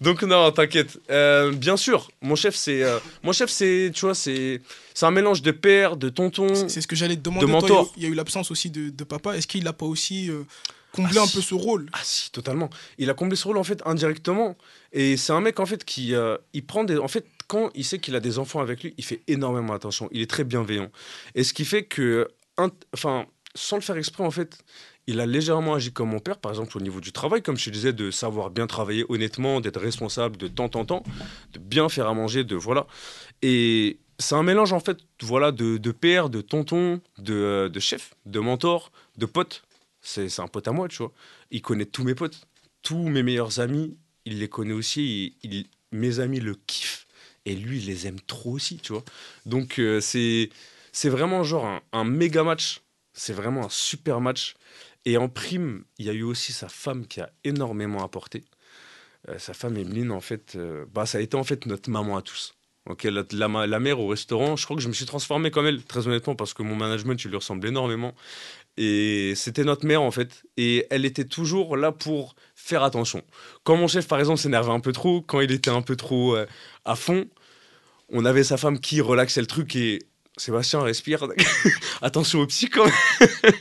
Donc 0.00 0.22
non, 0.22 0.52
t'inquiète. 0.52 0.98
Euh, 1.10 1.52
bien 1.52 1.76
sûr, 1.76 2.08
mon 2.20 2.36
chef, 2.36 2.54
c'est, 2.54 2.82
euh, 2.82 2.98
mon 3.22 3.32
chef, 3.32 3.48
c'est, 3.50 3.90
tu 3.94 4.02
vois, 4.02 4.14
c'est, 4.14 4.60
c'est 4.94 5.06
un 5.06 5.10
mélange 5.10 5.40
de 5.42 5.50
père, 5.52 5.96
de 5.96 6.08
tonton. 6.10 6.54
C'est- 6.68 6.82
ce 6.82 6.86
que 6.86 6.94
j'allais 6.94 7.16
te 7.16 7.22
demander. 7.22 7.46
De 7.46 7.50
mentor. 7.50 7.92
il 7.96 8.02
y 8.02 8.04
a 8.04 8.08
eu- 8.08 8.08
il 8.08 8.08
y 8.08 8.10
a 8.10 8.12
eu 8.12 8.14
l'absence 8.14 8.50
aussi 8.50 8.68
de, 8.70 8.90
de 8.90 9.04
papa. 9.04 9.36
Est-ce 9.36 9.46
qu'il 9.46 9.66
a 9.66 9.72
pas 9.72 9.86
aussi 9.86 10.30
euh, 10.30 10.42
comblé 10.92 11.14
Ah, 11.18 11.22
un 11.22 11.26
si. 11.26 11.36
peu 11.36 11.40
ce 11.42 11.54
rôle? 11.54 11.88
Ah 11.94 12.00
si, 12.04 12.30
totalement. 12.30 12.68
Il 12.98 13.08
a 13.08 13.14
comblé 13.14 13.36
ce 13.36 13.44
rôle 13.44 13.56
en 13.56 13.64
fait 13.64 13.80
indirectement. 13.86 14.56
Et 14.92 15.16
c'est 15.16 15.32
un 15.32 15.40
mec 15.40 15.60
en 15.60 15.66
fait 15.66 15.82
qui, 15.84 16.12
il 16.52 16.66
prend 16.66 16.84
des, 16.84 16.98
en 16.98 17.08
fait, 17.08 17.24
quand 17.46 17.70
il 17.74 17.84
sait 17.84 17.98
qu'il 17.98 18.16
a 18.16 18.20
des 18.20 18.38
enfants 18.38 18.60
avec 18.60 18.82
lui, 18.82 18.94
il 18.98 19.04
fait 19.04 19.22
énormément 19.28 19.72
attention. 19.72 20.08
Il 20.12 20.20
est 20.20 20.30
très 20.30 20.44
bienveillant. 20.44 20.90
Et 21.34 21.44
ce 21.44 21.52
qui 21.52 21.64
fait 21.64 21.84
que, 21.84 22.28
enfin, 22.92 23.26
sans 23.54 23.76
le 23.76 23.82
faire 23.82 23.96
exprès 23.96 24.24
en 24.24 24.30
fait, 24.30 24.58
il 25.06 25.20
a 25.20 25.26
légèrement 25.26 25.74
agi 25.74 25.92
comme 25.92 26.10
mon 26.10 26.18
père, 26.18 26.38
par 26.38 26.50
exemple 26.50 26.76
au 26.76 26.80
niveau 26.80 27.00
du 27.00 27.12
travail, 27.12 27.42
comme 27.42 27.56
je 27.56 27.64
te 27.66 27.70
disais, 27.70 27.92
de 27.92 28.10
savoir 28.10 28.50
bien 28.50 28.66
travailler 28.66 29.04
honnêtement, 29.08 29.60
d'être 29.60 29.80
responsable 29.80 30.36
de 30.36 30.48
temps 30.48 30.70
en 30.74 30.84
temps, 30.84 31.02
de 31.52 31.58
bien 31.58 31.88
faire 31.88 32.08
à 32.08 32.14
manger, 32.14 32.44
de 32.44 32.56
voilà. 32.56 32.86
Et 33.42 33.98
c'est 34.18 34.34
un 34.34 34.42
mélange 34.42 34.72
en 34.72 34.80
fait, 34.80 34.98
voilà, 35.22 35.52
de, 35.52 35.76
de 35.76 35.92
père, 35.92 36.28
de 36.28 36.40
tonton, 36.40 37.00
de, 37.18 37.34
euh, 37.34 37.68
de 37.68 37.80
chef, 37.80 38.14
de 38.24 38.40
mentor, 38.40 38.90
de 39.16 39.26
pote. 39.26 39.62
C'est 40.00 40.40
un 40.40 40.48
pote 40.48 40.68
à 40.68 40.72
moi, 40.72 40.88
tu 40.88 40.98
vois. 40.98 41.12
Il 41.50 41.62
connaît 41.62 41.86
tous 41.86 42.04
mes 42.04 42.14
potes, 42.14 42.46
tous 42.82 43.08
mes 43.08 43.22
meilleurs 43.22 43.60
amis, 43.60 43.96
il 44.24 44.38
les 44.38 44.48
connaît 44.48 44.72
aussi. 44.72 45.36
Mes 45.92 46.20
amis 46.20 46.40
le 46.40 46.54
kiffent 46.66 47.05
et 47.46 47.54
lui, 47.54 47.78
il 47.78 47.86
les 47.86 48.06
aime 48.06 48.20
trop 48.20 48.52
aussi, 48.52 48.76
tu 48.76 48.92
vois. 48.92 49.04
Donc 49.46 49.78
euh, 49.78 50.00
c'est 50.00 50.50
c'est 50.92 51.08
vraiment 51.08 51.44
genre 51.44 51.80
un, 51.92 52.04
méga 52.04 52.42
match. 52.42 52.80
C'est 53.14 53.32
vraiment 53.32 53.66
un 53.66 53.68
super 53.70 54.20
match. 54.20 54.54
Et 55.04 55.16
en 55.16 55.28
prime, 55.28 55.84
il 55.98 56.06
y 56.06 56.10
a 56.10 56.12
eu 56.12 56.22
aussi 56.22 56.52
sa 56.52 56.68
femme 56.68 57.06
qui 57.06 57.20
a 57.20 57.30
énormément 57.44 58.02
apporté. 58.04 58.44
Euh, 59.28 59.38
sa 59.38 59.54
femme 59.54 59.76
Emeline, 59.76 60.10
en 60.10 60.20
fait, 60.20 60.54
euh, 60.56 60.84
bah, 60.92 61.06
ça 61.06 61.18
a 61.18 61.20
été 61.20 61.36
en 61.36 61.44
fait 61.44 61.66
notre 61.66 61.90
maman 61.90 62.16
à 62.16 62.22
tous. 62.22 62.54
Ok, 62.86 63.04
la, 63.04 63.24
la, 63.32 63.66
la 63.66 63.80
mère 63.80 64.00
au 64.00 64.08
restaurant, 64.08 64.56
je 64.56 64.64
crois 64.64 64.76
que 64.76 64.82
je 64.82 64.88
me 64.88 64.92
suis 64.92 65.06
transformé 65.06 65.50
comme 65.50 65.66
elle, 65.66 65.82
très 65.84 66.06
honnêtement, 66.06 66.34
parce 66.36 66.54
que 66.54 66.62
mon 66.62 66.76
management, 66.76 67.22
il 67.24 67.28
lui 67.28 67.36
ressemble 67.36 67.66
énormément. 67.66 68.14
Et 68.76 69.34
c'était 69.36 69.64
notre 69.64 69.86
mère, 69.86 70.02
en 70.02 70.10
fait. 70.10 70.44
Et 70.56 70.86
elle 70.90 71.04
était 71.04 71.24
toujours 71.24 71.76
là 71.76 71.92
pour 71.92 72.36
faire 72.54 72.82
attention. 72.82 73.22
Quand 73.64 73.76
mon 73.76 73.88
chef, 73.88 74.08
par 74.08 74.18
exemple, 74.18 74.40
s'énervait 74.40 74.72
un 74.72 74.80
peu 74.80 74.92
trop, 74.92 75.20
quand 75.22 75.40
il 75.40 75.52
était 75.52 75.70
un 75.70 75.82
peu 75.82 75.96
trop 75.96 76.36
à 76.84 76.96
fond, 76.96 77.26
on 78.10 78.24
avait 78.24 78.44
sa 78.44 78.56
femme 78.56 78.78
qui 78.80 79.00
relaxait 79.00 79.40
le 79.40 79.46
truc 79.46 79.74
et 79.76 80.00
Sébastien, 80.36 80.80
respire. 80.82 81.26
Attention 82.02 82.40
au 82.40 82.46
psy 82.46 82.68
quand 82.68 82.84
même. 82.84 83.52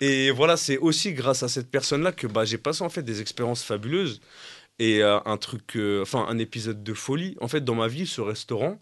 et 0.00 0.30
voilà, 0.30 0.56
c'est 0.56 0.78
aussi 0.78 1.12
grâce 1.12 1.42
à 1.42 1.48
cette 1.48 1.70
personne-là 1.70 2.12
que 2.12 2.26
bah, 2.26 2.44
j'ai 2.44 2.58
passé 2.58 2.82
en 2.84 2.88
fait 2.88 3.02
des 3.02 3.20
expériences 3.20 3.64
fabuleuses 3.64 4.20
et 4.78 5.02
euh, 5.02 5.18
un 5.24 5.36
truc, 5.36 5.76
euh, 5.76 6.02
enfin 6.02 6.24
un 6.28 6.38
épisode 6.38 6.82
de 6.82 6.94
folie. 6.94 7.36
En 7.40 7.48
fait, 7.48 7.62
dans 7.64 7.74
ma 7.74 7.88
vie, 7.88 8.06
ce 8.06 8.20
restaurant, 8.20 8.80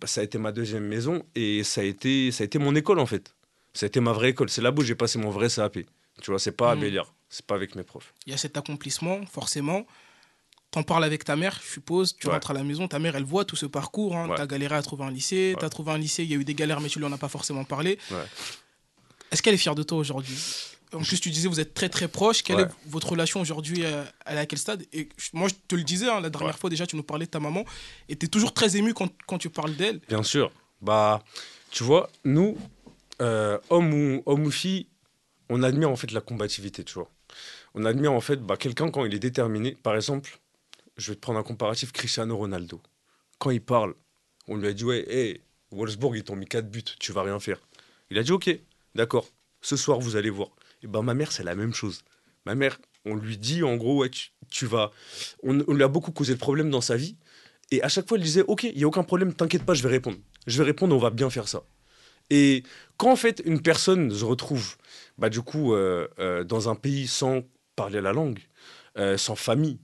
bah, 0.00 0.06
ça 0.06 0.20
a 0.20 0.24
été 0.24 0.38
ma 0.38 0.52
deuxième 0.52 0.84
maison 0.86 1.24
et 1.34 1.64
ça 1.64 1.80
a 1.80 1.84
été, 1.84 2.30
ça 2.30 2.42
a 2.42 2.46
été 2.46 2.58
mon 2.58 2.74
école 2.74 3.00
en 3.00 3.06
fait. 3.06 3.34
Ça 3.74 3.86
a 3.86 3.88
été 3.88 4.00
ma 4.00 4.12
vraie 4.12 4.30
école. 4.30 4.48
C'est 4.48 4.62
là 4.62 4.72
où 4.74 4.80
j'ai 4.82 4.94
passé 4.94 5.18
mon 5.18 5.30
vrai 5.30 5.48
CAP. 5.48 5.78
Tu 6.22 6.30
vois, 6.30 6.38
c'est 6.38 6.52
pas 6.52 6.70
à 6.70 6.74
Mhm. 6.76 6.80
Béliard, 6.82 7.14
c'est 7.28 7.44
pas 7.44 7.56
avec 7.56 7.74
mes 7.74 7.82
profs. 7.82 8.14
Il 8.26 8.30
y 8.30 8.34
a 8.34 8.38
cet 8.38 8.56
accomplissement, 8.56 9.20
forcément. 9.26 9.86
T'en 10.76 10.82
parles 10.82 11.04
avec 11.04 11.24
ta 11.24 11.36
mère, 11.36 11.58
je 11.64 11.72
suppose. 11.72 12.14
Tu 12.18 12.26
Ouais. 12.26 12.34
rentres 12.34 12.50
à 12.50 12.52
la 12.52 12.62
maison, 12.62 12.86
ta 12.86 12.98
mère, 12.98 13.16
elle 13.16 13.24
voit 13.24 13.46
tout 13.46 13.56
ce 13.56 13.64
parcours. 13.64 14.14
Hein. 14.14 14.28
Ouais. 14.28 14.36
T'as 14.36 14.46
galéré 14.46 14.74
à 14.74 14.82
trouver 14.82 15.04
un 15.04 15.10
lycée. 15.10 15.54
Ouais. 15.54 15.58
T'as 15.58 15.70
trouvé 15.70 15.90
un 15.92 15.96
lycée, 15.96 16.22
il 16.22 16.30
y 16.30 16.34
a 16.34 16.36
eu 16.36 16.44
des 16.44 16.54
galères, 16.54 16.82
mais 16.82 16.90
tu 16.90 16.98
lui 16.98 17.06
en 17.06 17.12
as 17.12 17.16
pas 17.16 17.30
forcément 17.30 17.64
parlé. 17.64 17.98
Est-ce 19.30 19.40
qu'elle 19.40 19.54
est 19.54 19.56
fière 19.56 19.74
de 19.74 19.82
toi 19.82 19.96
aujourd'hui? 19.96 20.36
En 20.92 21.00
plus, 21.00 21.18
tu 21.18 21.30
disais, 21.30 21.48
vous 21.48 21.60
êtes 21.60 21.72
très 21.72 21.88
très 21.88 22.08
proches. 22.08 22.42
Quelle 22.42 22.60
est 22.60 22.68
votre 22.88 23.08
relation 23.08 23.40
aujourd'hui 23.40 23.86
euh, 23.86 24.04
Elle 24.26 24.36
est 24.36 24.40
à 24.40 24.44
quel 24.44 24.58
stade? 24.58 24.84
Et 24.92 25.08
moi, 25.32 25.48
je 25.48 25.54
te 25.66 25.76
le 25.76 25.82
disais, 25.82 26.10
hein, 26.10 26.20
la 26.20 26.28
dernière 26.28 26.58
fois 26.58 26.68
déjà, 26.68 26.86
tu 26.86 26.94
nous 26.96 27.02
parlais 27.02 27.24
de 27.24 27.30
ta 27.30 27.40
maman. 27.40 27.64
Et 28.10 28.16
t'es 28.16 28.28
toujours 28.28 28.52
très 28.52 28.76
ému 28.76 28.92
quand, 28.92 29.10
quand 29.26 29.38
tu 29.38 29.48
parles 29.48 29.74
d'elle. 29.76 30.00
Bien 30.10 30.22
sûr. 30.22 30.52
Bah, 30.82 31.22
tu 31.70 31.84
vois, 31.84 32.10
nous, 32.26 32.54
euh, 33.22 33.56
hommes 33.70 33.94
ou, 33.94 34.22
homme 34.26 34.44
ou 34.44 34.50
fille, 34.50 34.88
on 35.48 35.62
admire 35.62 35.88
en 35.88 35.96
fait 35.96 36.12
la 36.12 36.20
combativité, 36.20 36.84
tu 36.84 36.92
vois. 36.96 37.08
On 37.74 37.86
admire 37.86 38.12
en 38.12 38.20
fait 38.20 38.42
bah, 38.42 38.58
quelqu'un 38.58 38.90
quand 38.90 39.06
il 39.06 39.14
est 39.14 39.18
déterminé. 39.18 39.74
Par 39.82 39.96
exemple, 39.96 40.38
je 40.96 41.10
vais 41.10 41.16
te 41.16 41.20
prendre 41.20 41.38
un 41.38 41.42
comparatif, 41.42 41.92
Cristiano 41.92 42.36
Ronaldo. 42.36 42.80
Quand 43.38 43.50
il 43.50 43.60
parle, 43.60 43.94
on 44.48 44.56
lui 44.56 44.68
a 44.68 44.72
dit, 44.72 44.84
ouais, 44.84 45.04
hey, 45.08 45.40
Wolfsburg, 45.70 46.16
ils 46.16 46.24
t'ont 46.24 46.36
mis 46.36 46.46
4 46.46 46.70
buts, 46.70 46.84
tu 46.98 47.12
vas 47.12 47.22
rien 47.22 47.38
faire. 47.38 47.60
Il 48.10 48.18
a 48.18 48.22
dit, 48.22 48.32
ok, 48.32 48.50
d'accord, 48.94 49.28
ce 49.60 49.76
soir, 49.76 50.00
vous 50.00 50.16
allez 50.16 50.30
voir. 50.30 50.50
Et 50.82 50.86
ben 50.86 51.02
ma 51.02 51.14
mère, 51.14 51.32
c'est 51.32 51.44
la 51.44 51.54
même 51.54 51.74
chose. 51.74 52.02
Ma 52.44 52.54
mère, 52.54 52.78
on 53.04 53.14
lui 53.14 53.36
dit, 53.36 53.62
en 53.62 53.76
gros, 53.76 53.98
ouais, 53.98 54.10
tu, 54.50 54.66
vas... 54.66 54.90
On, 55.42 55.62
on 55.66 55.74
lui 55.74 55.82
a 55.82 55.88
beaucoup 55.88 56.12
causé 56.12 56.34
de 56.34 56.38
problèmes 56.38 56.70
dans 56.70 56.80
sa 56.80 56.96
vie. 56.96 57.16
Et 57.70 57.82
à 57.82 57.88
chaque 57.88 58.08
fois, 58.08 58.16
elle 58.16 58.22
disait, 58.22 58.44
ok, 58.46 58.64
il 58.64 58.76
n'y 58.76 58.84
a 58.84 58.86
aucun 58.86 59.02
problème, 59.02 59.34
t'inquiète 59.34 59.64
pas, 59.64 59.74
je 59.74 59.82
vais 59.82 59.88
répondre. 59.88 60.18
Je 60.46 60.58
vais 60.58 60.64
répondre, 60.64 60.94
on 60.94 60.98
va 60.98 61.10
bien 61.10 61.30
faire 61.30 61.48
ça. 61.48 61.64
Et 62.30 62.64
quand 62.96 63.12
en 63.12 63.16
fait 63.16 63.42
une 63.44 63.60
personne 63.60 64.10
se 64.10 64.24
retrouve, 64.24 64.76
bah, 65.18 65.28
du 65.28 65.42
coup, 65.42 65.74
euh, 65.74 66.08
euh, 66.18 66.44
dans 66.44 66.68
un 66.68 66.74
pays 66.74 67.06
sans 67.06 67.42
parler 67.76 68.00
la 68.00 68.12
langue, 68.12 68.40
euh, 68.98 69.16
sans 69.16 69.36
famille, 69.36 69.78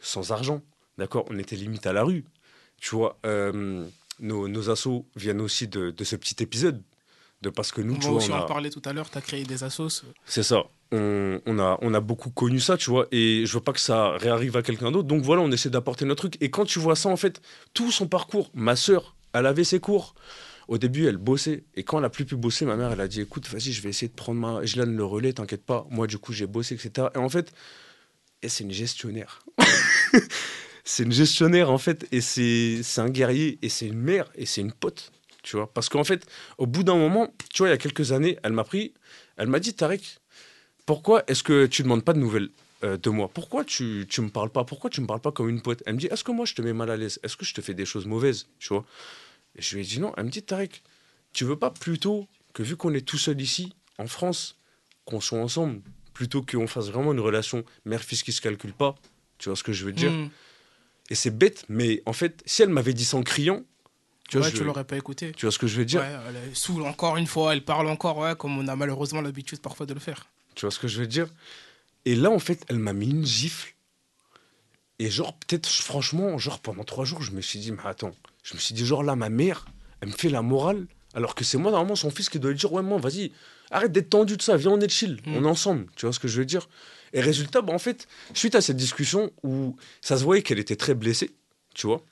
sans 0.00 0.32
argent, 0.32 0.62
d'accord, 0.98 1.24
on 1.30 1.38
était 1.38 1.56
limite 1.56 1.86
à 1.86 1.92
la 1.92 2.02
rue. 2.02 2.24
Tu 2.80 2.94
vois, 2.96 3.18
euh, 3.26 3.86
nos, 4.20 4.48
nos 4.48 4.70
assos 4.70 5.06
viennent 5.16 5.40
aussi 5.40 5.68
de, 5.68 5.90
de 5.90 6.04
ce 6.04 6.16
petit 6.16 6.42
épisode, 6.42 6.82
de 7.42 7.50
parce 7.50 7.72
que 7.72 7.80
nous, 7.80 7.94
On 7.94 7.98
tu 7.98 8.06
vois, 8.08 8.16
aussi 8.16 8.30
on 8.30 8.34
en 8.34 8.38
a- 8.42 8.46
parler 8.46 8.70
tout 8.70 8.82
à 8.84 8.92
l'heure. 8.92 9.08
T'as 9.10 9.20
créé 9.20 9.44
des 9.44 9.64
assos. 9.64 10.02
c'est 10.24 10.42
ça. 10.42 10.64
On, 10.92 11.40
on 11.46 11.58
a, 11.58 11.78
on 11.82 11.94
a 11.94 12.00
beaucoup 12.00 12.30
connu 12.30 12.58
ça, 12.58 12.76
tu 12.76 12.90
vois, 12.90 13.06
et 13.12 13.44
je 13.46 13.52
veux 13.54 13.60
pas 13.62 13.72
que 13.72 13.80
ça 13.80 14.10
réarrive 14.16 14.56
à 14.56 14.62
quelqu'un 14.62 14.90
d'autre. 14.90 15.06
Donc 15.08 15.22
voilà, 15.22 15.42
on 15.42 15.50
essaie 15.52 15.70
d'apporter 15.70 16.04
notre 16.04 16.22
truc. 16.28 16.36
Et 16.42 16.50
quand 16.50 16.64
tu 16.64 16.78
vois 16.80 16.96
ça, 16.96 17.08
en 17.08 17.16
fait, 17.16 17.40
tout 17.74 17.92
son 17.92 18.08
parcours, 18.08 18.50
ma 18.54 18.74
sœur, 18.76 19.14
elle 19.32 19.46
avait 19.46 19.64
ses 19.64 19.78
cours. 19.80 20.14
Au 20.68 20.78
début, 20.78 21.06
elle 21.06 21.16
bossait. 21.16 21.64
Et 21.74 21.82
quand 21.84 21.98
elle 21.98 22.04
a 22.04 22.10
plus 22.10 22.24
pu 22.24 22.36
bosser, 22.36 22.64
ma 22.64 22.76
mère, 22.76 22.92
elle 22.92 23.00
a 23.00 23.08
dit 23.08 23.20
écoute, 23.20 23.48
vas-y, 23.48 23.72
je 23.72 23.82
vais 23.82 23.88
essayer 23.90 24.08
de 24.08 24.14
prendre 24.14 24.40
ma. 24.40 24.64
Je 24.64 24.80
le 24.82 25.04
relais, 25.04 25.32
t'inquiète 25.32 25.64
pas. 25.64 25.86
Moi, 25.90 26.06
du 26.06 26.18
coup, 26.18 26.32
j'ai 26.32 26.46
bossé, 26.46 26.74
etc. 26.74 27.08
Et 27.14 27.18
en 27.18 27.28
fait, 27.28 27.52
et 28.42 28.48
c'est 28.48 28.64
une 28.64 28.72
gestionnaire. 28.72 29.44
c'est 30.84 31.04
une 31.04 31.12
gestionnaire, 31.12 31.70
en 31.70 31.78
fait, 31.78 32.06
et 32.12 32.20
c'est 32.20 32.82
un 32.98 33.08
guerrier, 33.08 33.58
et 33.62 33.68
c'est 33.68 33.86
une 33.86 33.98
mère, 33.98 34.30
et 34.34 34.46
c'est 34.46 34.60
une 34.60 34.72
pote, 34.72 35.12
tu 35.42 35.56
vois. 35.56 35.72
Parce 35.72 35.88
qu'en 35.88 36.04
fait, 36.04 36.26
au 36.58 36.66
bout 36.66 36.82
d'un 36.82 36.96
moment, 36.96 37.32
tu 37.52 37.58
vois, 37.58 37.68
il 37.68 37.72
y 37.72 37.74
a 37.74 37.78
quelques 37.78 38.12
années, 38.12 38.38
elle 38.42 38.52
m'a 38.52 38.64
pris, 38.64 38.94
elle 39.36 39.48
m'a 39.48 39.60
dit 39.60 39.74
Tarek, 39.74 40.18
pourquoi 40.86 41.22
est-ce 41.28 41.42
que 41.42 41.66
tu 41.66 41.82
demandes 41.82 42.04
pas 42.04 42.12
de 42.12 42.18
nouvelles 42.18 42.50
euh, 42.82 42.96
de 42.96 43.10
moi? 43.10 43.30
Pourquoi 43.32 43.64
tu, 43.64 44.06
tu 44.08 44.20
me 44.20 44.28
parles 44.28 44.50
pas? 44.50 44.64
Pourquoi 44.64 44.90
tu 44.90 45.00
me 45.00 45.06
parles 45.06 45.20
pas 45.20 45.32
comme 45.32 45.48
une 45.48 45.62
pote? 45.62 45.82
Elle 45.86 45.94
me 45.94 46.00
dit 46.00 46.06
Est-ce 46.06 46.24
que 46.24 46.32
moi 46.32 46.46
je 46.46 46.54
te 46.54 46.62
mets 46.62 46.72
mal 46.72 46.90
à 46.90 46.96
l'aise? 46.96 47.20
Est-ce 47.22 47.36
que 47.36 47.44
je 47.44 47.54
te 47.54 47.60
fais 47.60 47.74
des 47.74 47.84
choses 47.84 48.06
mauvaises? 48.06 48.48
Tu 48.58 48.68
vois? 48.68 48.84
Et 49.56 49.62
je 49.62 49.76
lui 49.76 49.82
ai 49.82 49.86
dit 49.86 50.00
non. 50.00 50.12
Elle 50.16 50.24
me 50.24 50.30
dit 50.30 50.42
Tarek, 50.42 50.82
tu 51.32 51.44
veux 51.44 51.56
pas 51.56 51.70
plutôt 51.70 52.26
que 52.54 52.62
vu 52.62 52.76
qu'on 52.76 52.92
est 52.94 53.06
tout 53.06 53.18
seul 53.18 53.40
ici, 53.40 53.72
en 53.98 54.06
France, 54.06 54.56
qu'on 55.04 55.20
soit 55.20 55.38
ensemble, 55.38 55.80
plutôt 56.20 56.42
qu'on 56.42 56.66
fasse 56.66 56.90
vraiment 56.90 57.12
une 57.14 57.20
relation 57.20 57.64
mère-fils 57.86 58.22
qui 58.22 58.30
se 58.32 58.42
calcule 58.42 58.74
pas 58.74 58.94
Tu 59.38 59.48
vois 59.48 59.56
ce 59.56 59.62
que 59.62 59.72
je 59.72 59.86
veux 59.86 59.92
dire 59.92 60.12
Hmm. 60.12 60.28
Et 61.08 61.14
c'est 61.14 61.30
bête, 61.30 61.64
mais 61.70 62.02
en 62.04 62.12
fait, 62.12 62.42
si 62.44 62.60
elle 62.62 62.68
m'avait 62.68 62.92
dit 62.92 63.06
ça 63.06 63.16
en 63.16 63.22
criant, 63.22 63.62
tu 64.28 64.36
vois, 64.36 64.44
ouais, 64.46 64.52
je- 64.52 64.58
tu 64.58 64.64
l'aurais 64.64 64.84
pas 64.84 64.98
écouté. 64.98 65.32
tu 65.32 65.46
vois 65.46 65.50
ce 65.50 65.58
que 65.58 65.66
je 65.66 65.76
veux 65.78 65.86
dire 65.86 66.02
Ouais, 66.02 66.14
elle 66.28 66.36
est 66.50 66.54
saoule 66.54 66.82
encore 66.82 67.16
une 67.16 67.26
fois, 67.26 67.54
elle 67.54 67.64
parle 67.64 67.88
encore, 67.88 68.18
ouais, 68.18 68.36
comme 68.36 68.58
on 68.58 68.68
a 68.68 68.76
malheureusement 68.76 69.22
l'habitude 69.22 69.60
parfois 69.60 69.86
de 69.86 69.94
le 69.94 69.98
faire. 70.00 70.26
Tu 70.54 70.60
vois 70.66 70.70
ce 70.70 70.78
que 70.78 70.88
je 70.88 71.00
veux 71.00 71.06
dire 71.06 71.26
Et 72.04 72.14
là, 72.14 72.30
en 72.30 72.38
fait, 72.38 72.64
elle 72.68 72.78
m'a 72.78 72.92
mis 72.92 73.08
une 73.08 73.24
gifle. 73.24 73.74
Et 74.98 75.10
genre, 75.10 75.32
peut-être, 75.38 75.68
franchement, 75.70 76.36
genre, 76.36 76.60
pendant 76.60 76.84
trois 76.84 77.06
jours, 77.06 77.22
je 77.22 77.30
me 77.32 77.40
suis 77.40 77.58
dit, 77.60 77.72
mais 77.72 77.78
attends, 77.86 78.14
je 78.42 78.52
me 78.54 78.58
suis 78.58 78.74
dit, 78.74 78.84
genre, 78.84 79.02
là, 79.02 79.16
ma 79.16 79.30
mère, 79.30 79.64
elle 80.02 80.08
me 80.08 80.12
fait 80.14 80.28
la 80.28 80.42
morale, 80.42 80.86
alors 81.14 81.34
que 81.34 81.44
c'est 81.44 81.56
moi, 81.56 81.70
normalement, 81.70 81.96
son 81.96 82.10
fils 82.10 82.28
qui 82.28 82.38
doit 82.38 82.50
lui 82.50 82.58
dire, 82.58 82.70
ouais, 82.74 82.82
maman, 82.82 82.98
vas-y, 82.98 83.32
arrête 83.70 83.92
d'être 83.92 84.10
tendu 84.10 84.36
de 84.36 84.42
ça, 84.42 84.56
viens, 84.56 84.72
on 84.72 84.80
est 84.80 84.88
chill, 84.90 85.20
Mm. 85.26 85.36
on 85.36 85.44
est 85.44 85.48
ensemble. 85.48 85.86
Tu 85.96 86.06
vois 86.06 86.12
ce 86.12 86.18
que 86.18 86.28
je 86.28 86.38
veux 86.38 86.44
dire 86.46 86.68
Et 87.12 87.20
résultat, 87.20 87.60
bah, 87.62 87.72
en 87.72 87.78
fait, 87.78 88.06
suite 88.34 88.54
à 88.54 88.60
cette 88.60 88.76
discussion 88.76 89.32
où 89.42 89.76
ça 90.00 90.16
se 90.16 90.24
voyait 90.24 90.42
qu'elle 90.42 90.58
était 90.58 90.76
très 90.76 90.94
blessée, 90.94 91.30
tu 91.74 91.86
vois, 91.86 92.04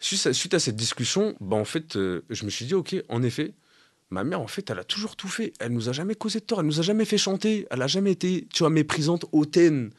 suite 0.00 0.26
à, 0.26 0.32
suite 0.32 0.54
à 0.54 0.58
cette 0.60 0.76
discussion, 0.76 1.34
bah, 1.40 1.56
en 1.56 1.64
fait, 1.64 1.96
euh, 1.96 2.22
je 2.30 2.44
me 2.44 2.50
suis 2.50 2.64
dit, 2.66 2.74
ok, 2.74 2.96
en 3.08 3.22
effet, 3.22 3.54
Ma 4.10 4.24
mère, 4.24 4.40
en 4.40 4.46
fait, 4.46 4.70
elle 4.70 4.78
a 4.78 4.84
toujours 4.84 5.16
tout 5.16 5.28
fait. 5.28 5.52
Elle 5.60 5.72
nous 5.72 5.90
a 5.90 5.92
jamais 5.92 6.14
causé 6.14 6.40
de 6.40 6.44
tort. 6.46 6.60
Elle 6.60 6.66
nous 6.66 6.80
a 6.80 6.82
jamais 6.82 7.04
fait 7.04 7.18
chanter. 7.18 7.66
Elle 7.70 7.82
a 7.82 7.86
jamais 7.86 8.10
été, 8.12 8.48
tu 8.54 8.60
vois, 8.60 8.70
méprisante, 8.70 9.26
hautaine. 9.32 9.90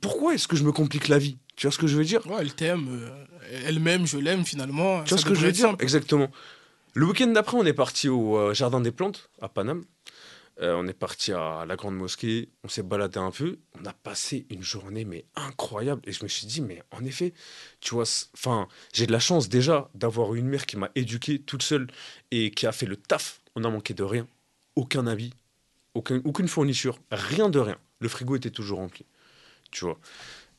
Pourquoi 0.00 0.32
est-ce 0.32 0.48
que 0.48 0.56
je 0.56 0.64
me 0.64 0.72
complique 0.72 1.06
la 1.08 1.18
vie 1.18 1.36
Tu 1.54 1.66
vois 1.66 1.70
ce 1.72 1.76
que 1.76 1.86
je 1.86 1.98
veux 1.98 2.04
dire? 2.04 2.26
Ouais, 2.26 2.38
elle 2.40 2.54
t'aime, 2.54 2.88
euh, 2.88 3.24
elle 3.66 3.78
m'aime, 3.78 4.06
je 4.06 4.16
l'aime 4.16 4.46
finalement. 4.46 5.02
Tu 5.04 5.10
vois 5.10 5.18
ce 5.18 5.26
que 5.26 5.34
je 5.34 5.40
veux 5.44 5.52
dire? 5.52 5.66
simple. 5.68 5.82
Exactement. 5.82 6.30
Le 6.94 7.06
week-end 7.06 7.28
d'après, 7.28 7.56
on 7.56 7.64
est 7.64 7.72
parti 7.72 8.08
au 8.08 8.36
euh, 8.36 8.52
Jardin 8.52 8.80
des 8.80 8.90
Plantes, 8.90 9.30
à 9.40 9.48
Paname. 9.48 9.84
Euh, 10.60 10.74
on 10.74 10.88
est 10.88 10.92
parti 10.92 11.32
à 11.32 11.64
la 11.64 11.76
Grande 11.76 11.94
Mosquée. 11.94 12.48
On 12.64 12.68
s'est 12.68 12.82
baladé 12.82 13.18
un 13.18 13.30
peu. 13.30 13.58
On 13.80 13.86
a 13.86 13.92
passé 13.92 14.44
une 14.50 14.62
journée, 14.62 15.04
mais 15.04 15.24
incroyable. 15.36 16.02
Et 16.04 16.12
je 16.12 16.24
me 16.24 16.28
suis 16.28 16.46
dit, 16.46 16.60
mais 16.60 16.82
en 16.90 17.04
effet, 17.04 17.32
tu 17.80 17.94
vois, 17.94 18.04
j'ai 18.92 19.06
de 19.06 19.12
la 19.12 19.20
chance 19.20 19.48
déjà 19.48 19.88
d'avoir 19.94 20.34
une 20.34 20.48
mère 20.48 20.66
qui 20.66 20.76
m'a 20.76 20.90
éduqué 20.96 21.38
toute 21.38 21.62
seule 21.62 21.86
et 22.32 22.50
qui 22.50 22.66
a 22.66 22.72
fait 22.72 22.86
le 22.86 22.96
taf. 22.96 23.40
On 23.54 23.60
n'a 23.60 23.70
manqué 23.70 23.94
de 23.94 24.02
rien. 24.02 24.26
Aucun 24.74 25.06
habit, 25.06 25.32
aucun, 25.94 26.20
aucune 26.24 26.48
fourniture, 26.48 26.98
rien 27.12 27.48
de 27.48 27.60
rien. 27.60 27.78
Le 28.00 28.08
frigo 28.08 28.34
était 28.34 28.50
toujours 28.50 28.78
rempli. 28.78 29.06
Tu 29.70 29.84
vois. 29.84 29.98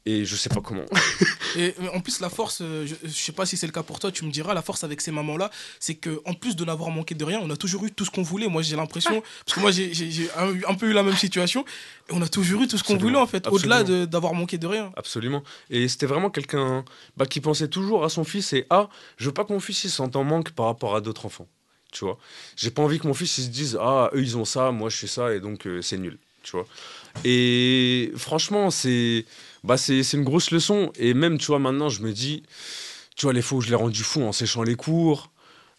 Et 0.08 0.26
je 0.26 0.36
sais 0.36 0.50
pas 0.50 0.62
comment. 0.62 0.86
Et 1.58 1.76
mais 1.80 1.90
en 1.90 2.00
plus, 2.00 2.22
la 2.22 2.30
force, 2.30 2.60
euh, 2.62 2.88
je, 2.88 2.96
je 3.08 3.14
sais 3.14 3.34
pas 3.34 3.46
si 3.46 3.56
c'est 3.56 3.68
le 3.68 3.72
cas 3.74 3.84
pour 3.84 4.00
toi, 4.00 4.12
tu 4.12 4.26
me 4.26 4.32
diras, 4.32 4.54
la 4.56 4.62
force 4.64 4.84
avec 4.84 5.00
ces 5.02 5.12
mamans-là, 5.12 5.52
c'est 5.80 5.94
que 5.96 6.22
en 6.26 6.34
plus 6.34 6.56
de 6.56 6.66
n'avoir 6.66 6.90
manqué 6.90 7.14
de 7.14 7.24
rien, 7.24 7.40
on 7.44 7.50
a 7.52 7.56
toujours 7.58 7.86
eu 7.86 7.92
tout 7.92 8.04
ce 8.06 8.10
qu'on 8.10 8.24
voulait. 8.24 8.48
Moi, 8.48 8.62
j'ai 8.64 8.76
l'impression, 8.76 9.22
parce 9.46 9.56
que 9.56 9.60
moi, 9.60 9.70
j'ai 9.70 9.92
un, 10.38 10.54
un 10.72 10.74
peu 10.74 10.90
eu 10.90 10.94
la 10.94 11.04
même 11.04 11.18
situation, 11.18 11.64
et 12.10 12.14
on 12.14 12.22
a 12.24 12.28
toujours 12.28 12.64
eu 12.64 12.68
tout 12.68 12.78
ce 12.80 12.84
qu'on 12.84 12.98
voulait, 12.98 13.18
en 13.18 13.28
fait, 13.28 13.48
au-delà 13.48 13.84
de- 13.84 14.06
d'avoir 14.06 14.34
manqué 14.34 14.58
de 14.58 14.66
rien. 14.66 14.92
Absolument. 14.96 15.44
Et 15.70 15.88
c'était 15.88 16.08
vraiment 16.08 16.32
quelqu'un 16.32 16.84
bah, 17.18 17.26
qui 17.28 17.40
pensait 17.42 17.68
toujours 17.68 18.04
à 18.04 18.10
son 18.10 18.24
fils 18.24 18.54
et 18.54 18.66
ah, 18.72 18.90
je 19.18 19.26
veux 19.26 19.34
pas 19.34 19.44
que 19.46 19.54
mon 19.54 19.60
fils 19.60 19.84
il 19.84 19.90
sente 19.92 20.16
en 20.16 20.24
manque 20.24 20.52
par 20.52 20.66
rapport 20.66 20.96
à 20.96 21.02
d'autres 21.02 21.26
enfants. 21.28 21.48
Tu 21.92 22.06
vois, 22.06 22.18
j'ai 22.56 22.72
pas 22.72 22.82
envie 22.82 23.00
que 23.00 23.06
mon 23.08 23.14
fils 23.14 23.38
il 23.38 23.44
se 23.44 23.50
dise 23.50 23.78
ah 23.80 24.10
eux 24.14 24.22
ils 24.24 24.38
ont 24.38 24.46
ça, 24.46 24.72
moi 24.72 24.90
je 24.90 24.96
suis 24.96 25.10
ça 25.10 25.34
et 25.34 25.42
donc 25.42 25.68
euh, 25.68 25.82
c'est 25.82 25.98
nul. 25.98 26.18
Tu 26.42 26.52
vois? 26.52 26.66
Et 27.26 28.12
franchement 28.16 28.72
c'est 28.72 29.26
bah 29.63 29.78
c'est 29.78 30.02
une 30.13 30.24
grosse 30.24 30.52
leçon 30.52 30.91
et 30.95 31.13
même 31.13 31.38
tu 31.38 31.47
vois 31.47 31.60
maintenant 31.60 31.89
je 31.89 32.02
me 32.02 32.12
dis 32.13 32.43
tu 33.15 33.26
vois 33.26 33.34
les 33.34 33.41
fois 33.41 33.58
où 33.60 33.62
je 33.62 33.69
l'ai 33.69 33.76
rendu 33.76 34.04
fou 34.04 34.21
en 34.24 34.32
séchant 34.32 34.63
les 34.63 34.76
cours. 34.76 35.32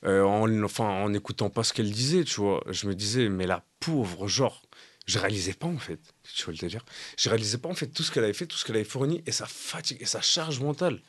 euh, 0.05 0.23
en, 0.25 0.63
enfin, 0.65 0.85
en 0.85 1.13
écoutant 1.15 1.49
pas 1.49 1.63
ce 1.63 1.73
qu'elle 1.73 1.91
disait, 1.91 2.25
tu 2.25 2.41
vois, 2.41 2.63
je 2.69 2.89
me 2.89 2.95
disais, 2.95 3.29
mais 3.29 3.47
la 3.47 3.65
pauvre, 3.79 4.27
genre, 4.27 4.63
je 5.07 5.17
réalisais 5.19 5.53
pas 5.53 5.69
en 5.69 5.79
fait, 5.79 6.01
tu 6.35 6.43
vois 6.45 6.53
le 6.53 6.59
délire. 6.59 6.85
Je 7.17 7.29
réalisais 7.29 7.59
pas 7.59 7.69
en 7.69 7.75
fait 7.75 7.87
tout 7.87 8.03
ce 8.03 8.11
qu'elle 8.11 8.25
avait 8.25 8.33
fait, 8.33 8.47
tout 8.47 8.57
ce 8.57 8.65
qu'elle 8.65 8.75
avait 8.77 8.85
fourni 8.85 9.23
et 9.27 9.33
sa 9.33 9.47
fatigue 9.47 9.99
et 10.01 10.07
sa 10.07 10.21
charge 10.21 10.59
mentale. 10.61 11.01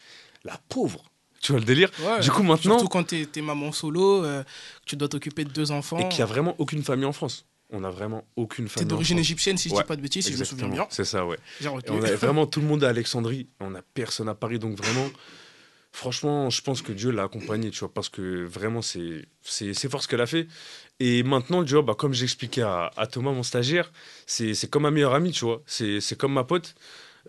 La 0.43 0.59
pauvre, 0.69 1.03
tu 1.41 1.51
vois 1.53 1.59
le 1.59 1.65
délire. 1.65 1.89
Ouais. 2.01 2.19
Du 2.19 2.29
coup 2.31 2.43
maintenant, 2.43 2.77
Surtout 2.77 2.87
quand 2.87 3.03
t'es 3.03 3.27
es 3.35 3.41
maman 3.41 3.71
solo, 3.71 4.23
euh, 4.23 4.43
tu 4.85 4.95
dois 4.95 5.07
t'occuper 5.09 5.43
de 5.43 5.51
deux 5.51 5.71
enfants. 5.71 5.97
et 5.97 6.07
qu'il 6.09 6.19
y 6.19 6.23
a 6.23 6.27
vraiment 6.27 6.53
aucune 6.59 6.83
famille 6.83 7.05
en 7.05 7.13
France. 7.13 7.45
On 7.69 7.83
a 7.83 7.89
vraiment 7.89 8.25
aucune 8.35 8.65
T'es 8.65 8.71
famille. 8.71 8.85
en 8.87 8.89
d'origine 8.89 9.19
égyptienne, 9.19 9.57
si 9.57 9.69
je 9.69 9.73
Ouais, 9.73 9.81
dis 9.81 9.87
pas 9.87 9.95
de 9.95 10.01
bêtises, 10.01 10.25
si 10.25 10.33
je 10.33 10.37
me 10.37 10.43
souviens 10.43 10.67
bien. 10.67 10.87
C'est 10.89 11.05
ça, 11.05 11.25
ouais. 11.25 11.37
Et 11.61 11.67
on 11.67 12.03
a 12.03 12.11
vraiment 12.15 12.45
tout 12.45 12.61
le 12.61 12.67
monde 12.67 12.83
à 12.83 12.89
Alexandrie, 12.89 13.47
on 13.59 13.73
a 13.75 13.81
personne 13.81 14.29
à 14.29 14.35
Paris, 14.35 14.59
donc 14.59 14.75
vraiment, 14.77 15.09
franchement, 15.91 16.49
je 16.49 16.61
pense 16.61 16.81
que 16.81 16.91
Dieu 16.91 17.11
l'a 17.11 17.23
accompagné, 17.23 17.71
tu 17.71 17.79
vois, 17.79 17.93
parce 17.93 18.09
que 18.09 18.43
vraiment, 18.45 18.81
c'est 18.81 19.25
fort 19.89 20.03
ce 20.03 20.07
qu'elle 20.07 20.21
a 20.21 20.27
fait. 20.27 20.47
Et 20.99 21.23
maintenant, 21.23 21.63
tu 21.63 21.73
vois, 21.73 21.81
bah, 21.81 21.95
comme 21.97 22.13
j'expliquais 22.13 22.61
à, 22.61 22.91
à 22.95 23.07
Thomas, 23.07 23.31
mon 23.31 23.43
stagiaire, 23.43 23.91
c'est 24.27 24.69
comme 24.69 24.83
ma 24.83 24.91
meilleure 24.91 25.13
amie, 25.13 25.31
tu 25.31 25.45
vois, 25.45 25.63
c'est 25.65 26.17
comme 26.17 26.33
ma 26.33 26.43
pote. 26.43 26.75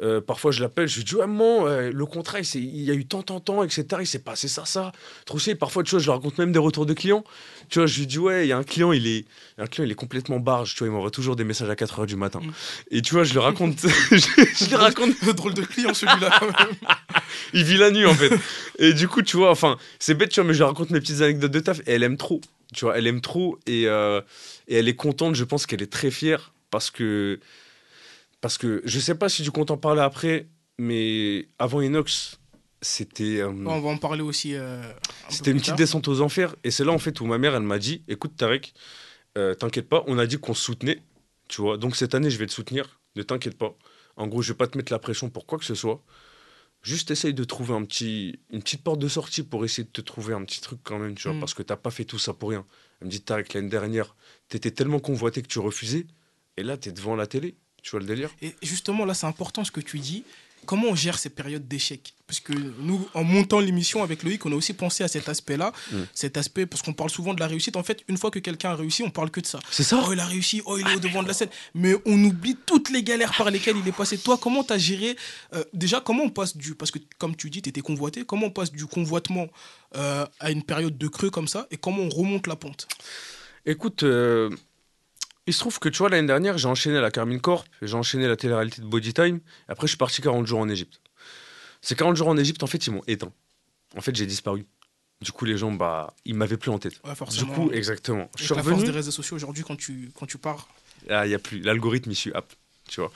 Euh, 0.02 0.20
parfois, 0.20 0.50
je 0.50 0.60
l'appelle, 0.60 0.88
je 0.88 0.96
lui 0.96 1.04
dis, 1.04 1.14
ouais, 1.14 1.26
maman, 1.26 1.68
euh, 1.68 1.90
le 1.92 2.06
contrat, 2.06 2.40
il, 2.40 2.46
il 2.56 2.82
y 2.82 2.90
a 2.90 2.94
eu 2.94 3.06
tant, 3.06 3.22
tant, 3.22 3.38
tant, 3.38 3.62
etc. 3.62 3.86
Il 4.00 4.06
s'est 4.06 4.18
passé 4.18 4.48
ça, 4.48 4.64
ça. 4.64 4.90
Trop. 5.24 5.38
Parfois, 5.58 5.84
tu 5.84 5.92
vois, 5.92 6.00
je 6.00 6.04
lui 6.04 6.10
raconte 6.10 6.36
même 6.38 6.50
des 6.50 6.58
retours 6.58 6.84
de 6.84 6.94
clients. 6.94 7.22
Tu 7.68 7.78
vois, 7.78 7.86
je 7.86 8.00
lui 8.00 8.06
dis, 8.06 8.18
ouais, 8.18 8.44
il 8.44 8.48
y 8.48 8.52
a 8.52 8.58
un 8.58 8.64
client, 8.64 8.92
il 8.92 9.06
est, 9.06 9.24
un 9.56 9.66
client, 9.66 9.84
il 9.84 9.92
est 9.92 9.96
complètement 9.96 10.40
barge. 10.40 10.74
Tu 10.74 10.80
vois, 10.80 10.88
il 10.88 10.90
m'envoie 10.90 11.12
toujours 11.12 11.36
des 11.36 11.44
messages 11.44 11.70
à 11.70 11.76
4 11.76 12.02
h 12.02 12.06
du 12.06 12.16
matin. 12.16 12.40
Mm. 12.40 12.52
Et 12.90 13.02
tu 13.02 13.14
vois, 13.14 13.22
je 13.22 13.32
lui 13.32 13.38
raconte, 13.38 13.78
je, 14.10 14.16
je 14.16 14.68
lui 14.68 14.74
raconte, 14.74 15.12
Drôle 15.34 15.54
de 15.54 15.62
client 15.62 15.94
celui-là 15.94 16.30
quand 16.38 16.46
même. 16.46 16.76
il 17.52 17.64
vit 17.64 17.76
la 17.76 17.90
nuit, 17.90 18.06
en 18.06 18.14
fait. 18.14 18.32
Et 18.78 18.92
du 18.92 19.06
coup, 19.06 19.22
tu 19.22 19.36
vois, 19.36 19.50
enfin, 19.50 19.78
c'est 19.98 20.14
bête, 20.14 20.30
tu 20.30 20.40
vois, 20.40 20.46
mais 20.46 20.54
je 20.54 20.58
lui 20.58 20.64
raconte 20.64 20.90
mes 20.90 21.00
petites 21.00 21.20
anecdotes 21.20 21.52
de 21.52 21.60
taf 21.60 21.80
et 21.80 21.92
elle 21.92 22.02
aime 22.02 22.16
trop. 22.16 22.40
Tu 22.74 22.84
vois, 22.84 22.98
elle 22.98 23.06
aime 23.06 23.20
trop 23.20 23.58
et, 23.66 23.86
euh, 23.86 24.20
et 24.66 24.76
elle 24.76 24.88
est 24.88 24.96
contente. 24.96 25.34
Je 25.36 25.44
pense 25.44 25.66
qu'elle 25.66 25.82
est 25.82 25.92
très 25.92 26.10
fière 26.10 26.52
parce 26.70 26.90
que, 26.90 27.38
parce 28.44 28.58
que 28.58 28.82
je 28.84 28.98
sais 29.00 29.14
pas 29.14 29.30
si 29.30 29.42
tu 29.42 29.50
comptes 29.50 29.70
en 29.70 29.78
parler 29.78 30.02
après, 30.02 30.48
mais 30.76 31.48
avant 31.58 31.80
Inox, 31.80 32.38
c'était. 32.82 33.40
euh, 33.40 33.48
On 33.48 33.80
va 33.80 33.88
en 33.88 33.96
parler 33.96 34.20
aussi. 34.20 34.54
euh, 34.54 34.82
un 34.82 35.30
c'était 35.30 35.50
une 35.50 35.60
petite 35.60 35.76
descente 35.76 36.08
aux 36.08 36.20
enfers. 36.20 36.54
Et 36.62 36.70
c'est 36.70 36.84
là, 36.84 36.92
en 36.92 36.98
fait, 36.98 37.22
où 37.22 37.24
ma 37.24 37.38
mère, 37.38 37.54
elle 37.54 37.62
m'a 37.62 37.78
dit 37.78 38.02
Écoute, 38.06 38.36
Tarek, 38.36 38.74
euh, 39.38 39.54
t'inquiète 39.54 39.88
pas, 39.88 40.04
on 40.08 40.18
a 40.18 40.26
dit 40.26 40.36
qu'on 40.38 40.52
se 40.52 40.62
soutenait. 40.62 41.00
Tu 41.48 41.62
vois, 41.62 41.78
donc 41.78 41.96
cette 41.96 42.14
année, 42.14 42.28
je 42.28 42.36
vais 42.36 42.46
te 42.46 42.52
soutenir. 42.52 43.00
Ne 43.16 43.22
t'inquiète 43.22 43.56
pas. 43.56 43.74
En 44.16 44.26
gros, 44.26 44.42
je 44.42 44.52
vais 44.52 44.56
pas 44.58 44.66
te 44.66 44.76
mettre 44.76 44.92
la 44.92 44.98
pression 44.98 45.30
pour 45.30 45.46
quoi 45.46 45.58
que 45.58 45.64
ce 45.64 45.74
soit. 45.74 46.02
Juste 46.82 47.10
essaye 47.10 47.32
de 47.32 47.44
trouver 47.44 47.72
un 47.72 47.82
petit, 47.86 48.38
une 48.50 48.60
petite 48.62 48.82
porte 48.82 48.98
de 48.98 49.08
sortie 49.08 49.42
pour 49.42 49.64
essayer 49.64 49.84
de 49.84 49.88
te 49.92 50.02
trouver 50.02 50.34
un 50.34 50.44
petit 50.44 50.60
truc 50.60 50.80
quand 50.84 50.98
même, 50.98 51.14
tu 51.14 51.28
vois, 51.28 51.36
Mm. 51.36 51.40
parce 51.40 51.54
que 51.54 51.62
t'as 51.62 51.76
pas 51.76 51.90
fait 51.90 52.04
tout 52.04 52.18
ça 52.18 52.34
pour 52.34 52.50
rien. 52.50 52.66
Elle 53.00 53.06
me 53.06 53.10
dit 53.10 53.22
Tarek, 53.22 53.54
l'année 53.54 53.70
dernière, 53.70 54.14
t'étais 54.50 54.70
tellement 54.70 55.00
convoité 55.00 55.40
que 55.40 55.48
tu 55.48 55.60
refusais. 55.60 56.06
Et 56.58 56.62
là, 56.62 56.76
t'es 56.76 56.92
devant 56.92 57.16
la 57.16 57.26
télé. 57.26 57.56
Tu 57.84 57.90
vois 57.90 58.00
le 58.00 58.06
délire? 58.06 58.30
Et 58.40 58.54
justement, 58.62 59.04
là, 59.04 59.12
c'est 59.12 59.26
important 59.26 59.62
ce 59.62 59.70
que 59.70 59.80
tu 59.80 59.98
dis. 59.98 60.24
Comment 60.64 60.88
on 60.88 60.94
gère 60.94 61.18
ces 61.18 61.28
périodes 61.28 61.68
d'échec 61.68 62.14
Parce 62.26 62.40
que 62.40 62.54
nous, 62.78 63.06
en 63.12 63.22
montant 63.22 63.60
l'émission 63.60 64.02
avec 64.02 64.22
Loïc, 64.22 64.46
on 64.46 64.52
a 64.52 64.54
aussi 64.54 64.72
pensé 64.72 65.04
à 65.04 65.08
cet 65.08 65.28
aspect-là. 65.28 65.70
Mm. 65.92 65.96
Cet 66.14 66.38
aspect, 66.38 66.64
parce 66.64 66.80
qu'on 66.80 66.94
parle 66.94 67.10
souvent 67.10 67.34
de 67.34 67.40
la 67.40 67.46
réussite. 67.46 67.76
En 67.76 67.82
fait, 67.82 68.02
une 68.08 68.16
fois 68.16 68.30
que 68.30 68.38
quelqu'un 68.38 68.70
a 68.70 68.74
réussi, 68.74 69.02
on 69.02 69.10
parle 69.10 69.30
que 69.30 69.40
de 69.40 69.46
ça. 69.46 69.60
C'est 69.70 69.82
ça? 69.82 70.02
Oh, 70.02 70.14
il 70.14 70.20
a 70.20 70.24
réussi, 70.24 70.62
oh, 70.64 70.78
il 70.78 70.88
est 70.88 70.96
au 70.96 71.00
devant 71.00 71.22
de 71.22 71.28
la 71.28 71.34
scène. 71.34 71.50
Mais 71.74 71.94
on 72.06 72.24
oublie 72.24 72.56
toutes 72.64 72.88
les 72.88 73.02
galères 73.02 73.34
par 73.36 73.50
lesquelles 73.50 73.76
il 73.76 73.86
est 73.86 73.92
passé. 73.92 74.16
Toi, 74.16 74.38
comment 74.40 74.64
tu 74.64 74.72
as 74.72 74.78
géré 74.78 75.14
euh, 75.52 75.62
Déjà, 75.74 76.00
comment 76.00 76.22
on 76.22 76.30
passe 76.30 76.56
du. 76.56 76.74
Parce 76.74 76.90
que, 76.90 76.98
comme 77.18 77.36
tu 77.36 77.50
dis, 77.50 77.60
tu 77.60 77.68
étais 77.68 77.82
convoité. 77.82 78.24
Comment 78.24 78.46
on 78.46 78.50
passe 78.50 78.72
du 78.72 78.86
convoitement 78.86 79.48
euh, 79.96 80.24
à 80.40 80.50
une 80.50 80.62
période 80.62 80.96
de 80.96 81.08
creux 81.08 81.28
comme 81.28 81.48
ça 81.48 81.66
Et 81.70 81.76
comment 81.76 82.04
on 82.04 82.08
remonte 82.08 82.46
la 82.46 82.56
pente? 82.56 82.88
Écoute, 83.66 84.02
euh, 84.02 84.48
il 85.46 85.52
se 85.54 85.58
trouve 85.60 85.78
que 85.78 85.88
tu 85.88 85.98
vois, 85.98 86.08
l'année 86.08 86.26
dernière, 86.26 86.56
j'ai 86.58 86.68
enchaîné 86.68 87.00
la 87.00 87.10
Carmine 87.10 87.40
Corp, 87.40 87.66
j'ai 87.82 87.94
enchaîné 87.94 88.26
la 88.28 88.36
télé-réalité 88.36 88.80
de 88.82 88.86
Body 88.86 89.12
Time, 89.12 89.36
et 89.36 89.40
après, 89.72 89.86
je 89.86 89.90
suis 89.92 89.98
parti 89.98 90.22
40 90.22 90.46
jours 90.46 90.60
en 90.60 90.68
Égypte. 90.68 91.00
Ces 91.82 91.94
40 91.94 92.16
jours 92.16 92.28
en 92.28 92.36
Égypte, 92.36 92.62
en 92.62 92.66
fait, 92.66 92.86
ils 92.86 92.90
m'ont 92.92 93.02
éteint. 93.06 93.32
En 93.96 94.00
fait, 94.00 94.14
j'ai 94.16 94.26
disparu. 94.26 94.64
Du 95.20 95.32
coup, 95.32 95.44
les 95.44 95.56
gens, 95.56 95.70
bah, 95.72 96.14
ils 96.24 96.34
m'avaient 96.34 96.56
plus 96.56 96.70
en 96.70 96.78
tête. 96.78 96.94
Ouais, 97.04 97.10
Du 97.10 97.16
forcément. 97.16 97.52
coup, 97.54 97.70
exactement. 97.72 98.28
Je 98.36 98.44
suis 98.44 98.54
la 98.54 98.62
force 98.62 98.84
des 98.84 98.90
réseaux 98.90 99.10
sociaux 99.10 99.36
aujourd'hui, 99.36 99.64
quand 99.66 99.76
tu, 99.76 100.10
quand 100.18 100.26
tu 100.26 100.38
pars. 100.38 100.68
Ah, 101.08 101.26
il 101.26 101.30
y 101.30 101.34
a 101.34 101.38
plus. 101.38 101.60
L'algorithme, 101.60 102.10
il 102.10 102.14
suit. 102.16 102.32
Hop, 102.34 102.46
tu 102.88 103.00
vois. 103.00 103.12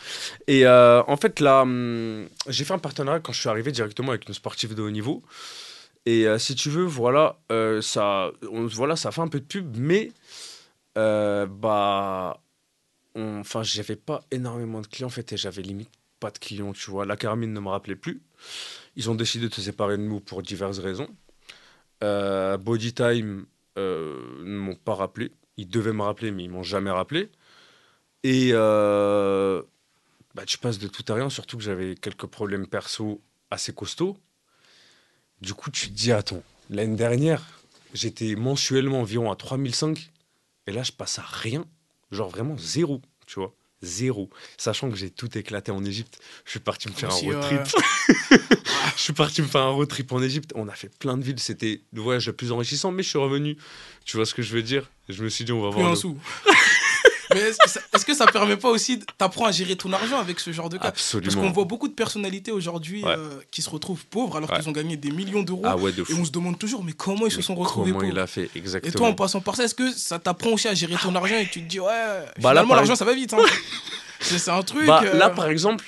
Et 0.46 0.66
euh, 0.66 1.02
en 1.06 1.16
fait, 1.16 1.40
là, 1.40 1.62
hum, 1.62 2.28
j'ai 2.46 2.64
fait 2.64 2.74
un 2.74 2.78
partenariat 2.78 3.20
quand 3.20 3.32
je 3.32 3.40
suis 3.40 3.48
arrivé 3.48 3.72
directement 3.72 4.10
avec 4.10 4.28
une 4.28 4.34
sportive 4.34 4.74
de 4.74 4.82
haut 4.82 4.90
niveau. 4.90 5.22
Et 6.06 6.26
euh, 6.26 6.38
si 6.38 6.54
tu 6.54 6.70
veux, 6.70 6.84
voilà, 6.84 7.38
euh, 7.50 7.82
ça, 7.82 8.30
on- 8.50 8.66
voilà, 8.66 8.96
ça 8.96 9.10
fait 9.10 9.20
un 9.22 9.28
peu 9.28 9.40
de 9.40 9.44
pub, 9.44 9.76
mais 9.76 10.12
euh, 10.98 11.46
bah, 11.46 12.42
enfin, 13.14 13.62
j'avais 13.62 13.96
pas 13.96 14.24
énormément 14.30 14.80
de 14.80 14.86
clients 14.86 15.06
en 15.06 15.10
fait, 15.10 15.32
et 15.32 15.36
j'avais 15.36 15.62
limite 15.62 15.90
pas 16.20 16.30
de 16.30 16.38
clients, 16.38 16.72
tu 16.72 16.90
vois. 16.90 17.06
La 17.06 17.16
Carmine 17.16 17.52
ne 17.52 17.60
me 17.60 17.68
rappelait 17.68 17.96
plus. 17.96 18.22
Ils 18.96 19.10
ont 19.10 19.14
décidé 19.14 19.48
de 19.48 19.54
se 19.54 19.62
séparer 19.62 19.96
de 19.96 20.02
nous 20.02 20.20
pour 20.20 20.42
diverses 20.42 20.78
raisons. 20.78 21.08
Euh, 22.02 22.56
Body 22.58 22.92
Time 22.92 23.46
euh, 23.78 24.42
ne 24.42 24.58
m'ont 24.58 24.74
pas 24.76 24.94
rappelé. 24.94 25.32
Ils 25.56 25.68
devaient 25.68 25.92
me 25.92 26.02
rappeler, 26.02 26.30
mais 26.30 26.44
ils 26.44 26.50
m'ont 26.50 26.62
jamais 26.62 26.90
rappelé. 26.90 27.30
Et 28.24 28.50
euh, 28.52 29.62
bah, 30.34 30.44
tu 30.44 30.58
passes 30.58 30.78
de 30.78 30.88
tout 30.88 31.04
à 31.08 31.14
rien, 31.14 31.30
surtout 31.30 31.56
que 31.56 31.62
j'avais 31.62 31.94
quelques 31.94 32.26
problèmes 32.26 32.66
perso 32.66 33.20
assez 33.50 33.72
costauds. 33.72 34.16
Du 35.40 35.54
coup, 35.54 35.70
tu 35.70 35.88
te 35.88 35.94
dis, 35.94 36.12
attends, 36.12 36.42
l'année 36.70 36.96
dernière, 36.96 37.42
j'étais 37.94 38.34
mensuellement 38.34 39.00
environ 39.00 39.30
à 39.30 39.36
3005, 39.36 40.10
et 40.68 40.72
là, 40.72 40.82
je 40.82 40.92
passe 40.92 41.18
à 41.18 41.22
rien, 41.26 41.64
genre 42.12 42.28
vraiment 42.28 42.56
zéro, 42.58 43.00
tu 43.26 43.40
vois, 43.40 43.54
zéro. 43.82 44.28
Sachant 44.56 44.90
que 44.90 44.96
j'ai 44.96 45.10
tout 45.10 45.36
éclaté 45.38 45.72
en 45.72 45.84
Égypte, 45.84 46.18
je 46.44 46.50
suis 46.50 46.60
parti 46.60 46.88
me 46.88 46.92
faire 46.94 47.08
Aussi, 47.08 47.24
un 47.30 47.32
road 47.34 47.44
euh, 47.44 47.64
trip. 47.64 47.82
je 48.96 49.00
suis 49.02 49.12
parti 49.12 49.42
me 49.42 49.46
faire 49.46 49.62
un 49.62 49.70
road 49.70 49.88
trip 49.88 50.12
en 50.12 50.22
Égypte, 50.22 50.52
on 50.54 50.68
a 50.68 50.74
fait 50.74 50.90
plein 50.98 51.16
de 51.16 51.24
villes, 51.24 51.40
c'était 51.40 51.80
le 51.92 52.00
voyage 52.02 52.26
le 52.26 52.32
plus 52.34 52.52
enrichissant, 52.52 52.90
mais 52.92 53.02
je 53.02 53.08
suis 53.08 53.18
revenu, 53.18 53.56
tu 54.04 54.16
vois 54.16 54.26
ce 54.26 54.34
que 54.34 54.42
je 54.42 54.52
veux 54.52 54.62
dire? 54.62 54.90
Je 55.08 55.24
me 55.24 55.28
suis 55.30 55.44
dit, 55.44 55.52
on 55.52 55.62
va 55.62 55.70
Plus 55.70 55.76
voir. 55.76 55.86
un 55.88 55.90
le- 55.90 55.96
sou. 55.96 56.18
Mais 57.34 57.40
est-ce 57.40 57.58
que, 57.58 57.68
ça, 57.68 57.80
que 58.06 58.14
ça 58.14 58.26
permet 58.26 58.56
pas 58.56 58.68
aussi, 58.70 59.00
t'apprends 59.18 59.44
à 59.46 59.52
gérer 59.52 59.76
ton 59.76 59.92
argent 59.92 60.18
avec 60.18 60.40
ce 60.40 60.50
genre 60.52 60.68
de 60.68 60.76
cas? 60.78 60.90
Parce 60.90 61.14
Absolument. 61.14 61.42
qu'on 61.42 61.50
voit 61.50 61.64
beaucoup 61.64 61.88
de 61.88 61.92
personnalités 61.92 62.50
aujourd'hui 62.52 63.04
Ouais. 63.04 63.14
euh, 63.16 63.40
qui 63.50 63.60
se 63.62 63.68
retrouvent 63.70 64.04
pauvres 64.06 64.36
alors 64.36 64.50
Ouais. 64.50 64.56
qu'ils 64.58 64.68
ont 64.68 64.72
gagné 64.72 64.96
des 64.96 65.10
millions 65.10 65.42
d'euros. 65.42 65.62
Ah 65.64 65.76
ouais, 65.76 65.92
de 65.92 66.02
et 66.02 66.14
on 66.14 66.24
se 66.24 66.30
demande 66.30 66.58
toujours, 66.58 66.82
mais 66.84 66.92
comment 66.92 67.26
ils 67.26 67.32
se 67.32 67.42
sont 67.42 67.54
retrouvés 67.54 67.90
Comment 67.90 68.00
pauvres 68.00 68.12
il 68.12 68.18
a 68.18 68.26
fait 68.26 68.50
Et 68.54 68.58
exactement 68.58 68.92
toi, 68.92 69.08
en 69.08 69.14
passant 69.14 69.40
par 69.40 69.56
ça, 69.56 69.64
est-ce 69.64 69.74
que 69.74 69.92
ça 69.92 70.18
t'apprend 70.18 70.50
aussi 70.50 70.68
à 70.68 70.74
gérer 70.74 70.94
ton 71.02 71.14
argent 71.14 71.36
et 71.36 71.46
tu 71.48 71.62
te 71.62 71.68
dis, 71.68 71.80
ouais, 71.80 71.86
Bah 72.40 72.50
finalement, 72.50 72.74
l'argent, 72.74 72.96
ça 72.96 73.04
va 73.04 73.14
vite. 73.14 73.34
Hein. 73.34 73.38
c'est 74.20 74.48
un 74.50 74.62
truc. 74.62 74.86
Bah, 74.86 75.02
euh, 75.04 75.14
Là, 75.18 75.30
par 75.30 75.48
exemple, 75.48 75.84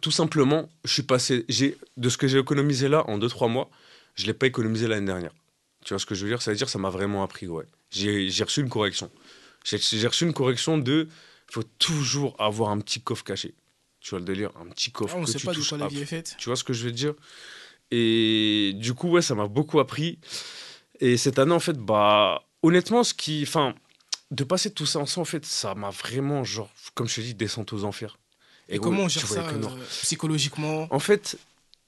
tout 0.00 0.10
simplement, 0.10 0.68
je 0.84 0.92
suis 0.92 1.02
passé. 1.02 1.44
J'ai 1.48 1.76
de 1.96 2.08
ce 2.08 2.16
que 2.18 2.26
j'ai 2.26 2.38
économisé 2.38 2.88
là 2.88 3.04
en 3.08 3.18
2-3 3.18 3.48
mois, 3.50 3.70
je 4.14 4.26
l'ai 4.26 4.34
pas 4.34 4.46
économisé 4.46 4.88
l'année 4.88 5.06
dernière. 5.06 5.32
Tu 5.84 5.94
vois 5.94 5.98
ce 5.98 6.06
que 6.06 6.14
je 6.14 6.22
veux 6.24 6.30
dire? 6.30 6.40
Ça 6.42 6.50
veut 6.50 6.56
dire 6.56 6.66
que 6.66 6.70
ça 6.72 6.78
m'a 6.78 6.90
vraiment 6.90 7.22
appris, 7.22 7.46
ouais. 7.48 7.64
J'ai 7.90 8.30
reçu 8.44 8.60
une 8.60 8.68
correction. 8.70 9.10
J'ai 9.64 10.06
reçu 10.06 10.24
une 10.24 10.32
correction 10.32 10.78
de. 10.78 11.08
Il 11.50 11.52
faut 11.52 11.62
toujours 11.78 12.34
avoir 12.40 12.70
un 12.70 12.78
petit 12.78 13.00
coffre 13.00 13.24
caché. 13.24 13.54
Tu 14.00 14.10
vois 14.10 14.18
le 14.18 14.24
délire 14.24 14.50
Un 14.60 14.66
petit 14.66 14.90
coffre. 14.90 15.14
ah, 15.16 15.20
on 15.20 15.24
que 15.24 15.30
sait 15.30 15.38
tu 15.38 15.46
pas 15.46 15.52
d'où 15.52 15.76
la 15.76 15.88
vie 15.88 16.00
est 16.00 16.06
faite. 16.06 16.34
Tu 16.38 16.48
vois 16.48 16.56
ce 16.56 16.64
que 16.64 16.72
je 16.72 16.84
veux 16.84 16.92
dire? 16.92 17.14
Et 17.90 18.72
du 18.74 18.94
coup, 18.94 19.10
ouais, 19.10 19.22
ça 19.22 19.34
m'a 19.34 19.46
beaucoup 19.46 19.78
appris. 19.78 20.18
Et 21.00 21.16
cette 21.16 21.38
année, 21.38 21.52
en 21.52 21.60
fait, 21.60 21.76
bah, 21.76 22.42
honnêtement, 22.62 23.04
ce 23.04 23.14
qui. 23.14 23.44
Enfin, 23.46 23.74
de 24.30 24.44
passer 24.44 24.72
tout 24.72 24.86
ça 24.86 24.98
ensemble, 24.98 25.22
en 25.22 25.30
fait, 25.30 25.44
ça 25.44 25.74
m'a 25.74 25.90
vraiment, 25.90 26.42
genre, 26.42 26.70
comme 26.94 27.06
je 27.06 27.16
te 27.16 27.20
dis, 27.20 27.34
descente 27.34 27.72
aux 27.72 27.84
enfers. 27.84 28.18
Et, 28.68 28.78
comment 28.78 29.02
on 29.02 29.08
gère 29.08 29.26
ça 29.26 29.46
euh, 29.46 29.68
psychologiquement? 30.02 30.88
En 30.90 30.98
fait, 30.98 31.38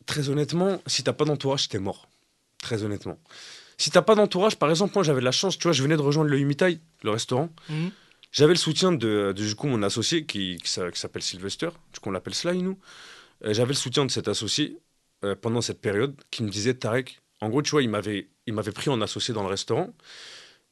très 0.04 0.28
honnêtement, 0.28 0.82
si 0.86 1.02
t'as 1.02 1.14
pas 1.14 1.24
d'entourage, 1.24 1.68
t'es 1.68 1.78
mort. 1.78 2.08
Très 2.58 2.82
honnêtement. 2.82 3.18
Si 3.76 3.90
t'as 3.90 4.02
pas 4.02 4.14
d'entourage, 4.14 4.56
par 4.56 4.70
exemple, 4.70 4.92
moi 4.94 5.02
j'avais 5.04 5.20
la 5.20 5.32
chance, 5.32 5.58
tu 5.58 5.64
vois, 5.64 5.72
je 5.72 5.82
venais 5.82 5.96
de 5.96 6.02
rejoindre 6.02 6.30
le 6.30 6.38
Yumitai, 6.38 6.78
le 7.02 7.10
restaurant. 7.10 7.50
Mhm. 7.68 7.90
J'avais 8.32 8.52
le 8.54 8.58
soutien 8.58 8.90
de, 8.92 9.32
de, 9.32 9.32
du 9.32 9.54
coup 9.54 9.66
mon 9.68 9.82
associé 9.82 10.26
qui, 10.26 10.58
qui 10.62 10.68
s'a- 10.70 10.90
qui 10.90 10.98
s'appelle 10.98 11.22
Sylvester, 11.22 11.68
du 11.92 12.00
coup 12.00 12.08
on 12.08 12.12
l'appelle 12.12 12.34
Sly 12.34 12.62
nous. 12.62 12.78
Euh, 13.44 13.54
J'avais 13.54 13.68
le 13.68 13.74
soutien 13.74 14.04
de 14.04 14.10
cet 14.10 14.26
associé 14.28 14.78
euh, 15.24 15.36
pendant 15.40 15.60
cette 15.60 15.80
période 15.80 16.14
qui 16.32 16.42
me 16.42 16.50
disait 16.50 16.74
Tarek, 16.74 17.20
en 17.40 17.48
gros 17.48 17.62
tu 17.62 17.70
vois 17.70 17.82
il 17.82 17.88
m'avait 17.88 18.28
il 18.46 18.54
m'avait 18.54 18.72
pris 18.72 18.90
en 18.90 19.00
associé 19.00 19.32
dans 19.32 19.42
le 19.42 19.48
restaurant, 19.48 19.94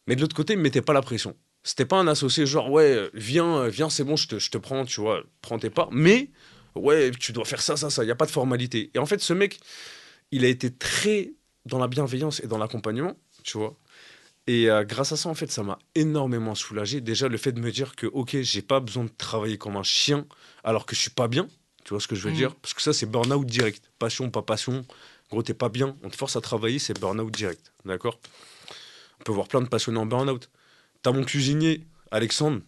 mais 0.06 0.16
de 0.16 0.20
l'autre 0.22 0.34
côté 0.34 0.54
il 0.54 0.56
me 0.58 0.62
mettait 0.64 0.82
pas 0.82 0.92
la 0.92 1.02
pression. 1.02 1.36
C'était 1.62 1.84
pas 1.86 1.98
un 1.98 2.08
associé 2.08 2.46
genre 2.46 2.68
ouais 2.70 3.10
viens 3.14 3.58
euh, 3.58 3.68
viens 3.68 3.88
c'est 3.90 4.02
bon 4.04 4.16
je 4.16 4.26
te, 4.26 4.38
je 4.40 4.50
te 4.50 4.58
prends 4.58 4.84
tu 4.84 5.00
vois 5.00 5.22
prends 5.40 5.58
tes 5.60 5.70
parts, 5.70 5.90
mais 5.92 6.30
ouais 6.74 7.12
tu 7.12 7.32
dois 7.32 7.44
faire 7.44 7.62
ça 7.62 7.76
ça 7.76 7.90
ça 7.90 8.02
il 8.04 8.08
y 8.08 8.10
a 8.10 8.16
pas 8.16 8.26
de 8.26 8.32
formalité. 8.32 8.90
Et 8.94 8.98
en 8.98 9.06
fait 9.06 9.20
ce 9.20 9.32
mec 9.32 9.60
il 10.32 10.44
a 10.44 10.48
été 10.48 10.72
très 10.74 11.32
dans 11.66 11.78
la 11.78 11.88
bienveillance 11.88 12.40
et 12.40 12.46
dans 12.46 12.58
l'accompagnement 12.58 13.14
tu 13.44 13.58
vois. 13.58 13.74
Et 14.46 14.68
euh, 14.70 14.84
grâce 14.84 15.12
à 15.12 15.16
ça, 15.16 15.28
en 15.28 15.34
fait, 15.34 15.50
ça 15.52 15.62
m'a 15.62 15.78
énormément 15.94 16.54
soulagé. 16.56 17.00
Déjà, 17.00 17.28
le 17.28 17.36
fait 17.36 17.52
de 17.52 17.60
me 17.60 17.70
dire 17.70 17.94
que, 17.94 18.06
ok, 18.06 18.38
j'ai 18.40 18.62
pas 18.62 18.80
besoin 18.80 19.04
de 19.04 19.10
travailler 19.16 19.56
comme 19.58 19.76
un 19.76 19.82
chien 19.84 20.26
alors 20.64 20.84
que 20.86 20.94
je 20.96 21.00
suis 21.00 21.10
pas 21.10 21.28
bien. 21.28 21.46
Tu 21.84 21.90
vois 21.90 22.00
ce 22.00 22.08
que 22.08 22.14
je 22.16 22.22
veux 22.22 22.30
Mhm. 22.30 22.36
dire? 22.36 22.54
Parce 22.56 22.74
que 22.74 22.82
ça, 22.82 22.92
c'est 22.92 23.06
burn-out 23.06 23.46
direct. 23.46 23.82
Passion, 24.00 24.30
pas 24.30 24.42
passion. 24.42 24.84
Gros, 25.30 25.42
t'es 25.42 25.54
pas 25.54 25.68
bien, 25.68 25.96
on 26.02 26.10
te 26.10 26.16
force 26.16 26.34
à 26.36 26.40
travailler, 26.40 26.78
c'est 26.80 26.98
burn-out 27.00 27.30
direct. 27.32 27.72
D'accord? 27.84 28.18
On 29.20 29.24
peut 29.24 29.32
voir 29.32 29.46
plein 29.48 29.60
de 29.62 29.68
passionnés 29.68 29.98
en 29.98 30.06
burn-out. 30.06 30.50
T'as 31.02 31.12
mon 31.12 31.22
cuisinier, 31.24 31.86
Alexandre. 32.10 32.60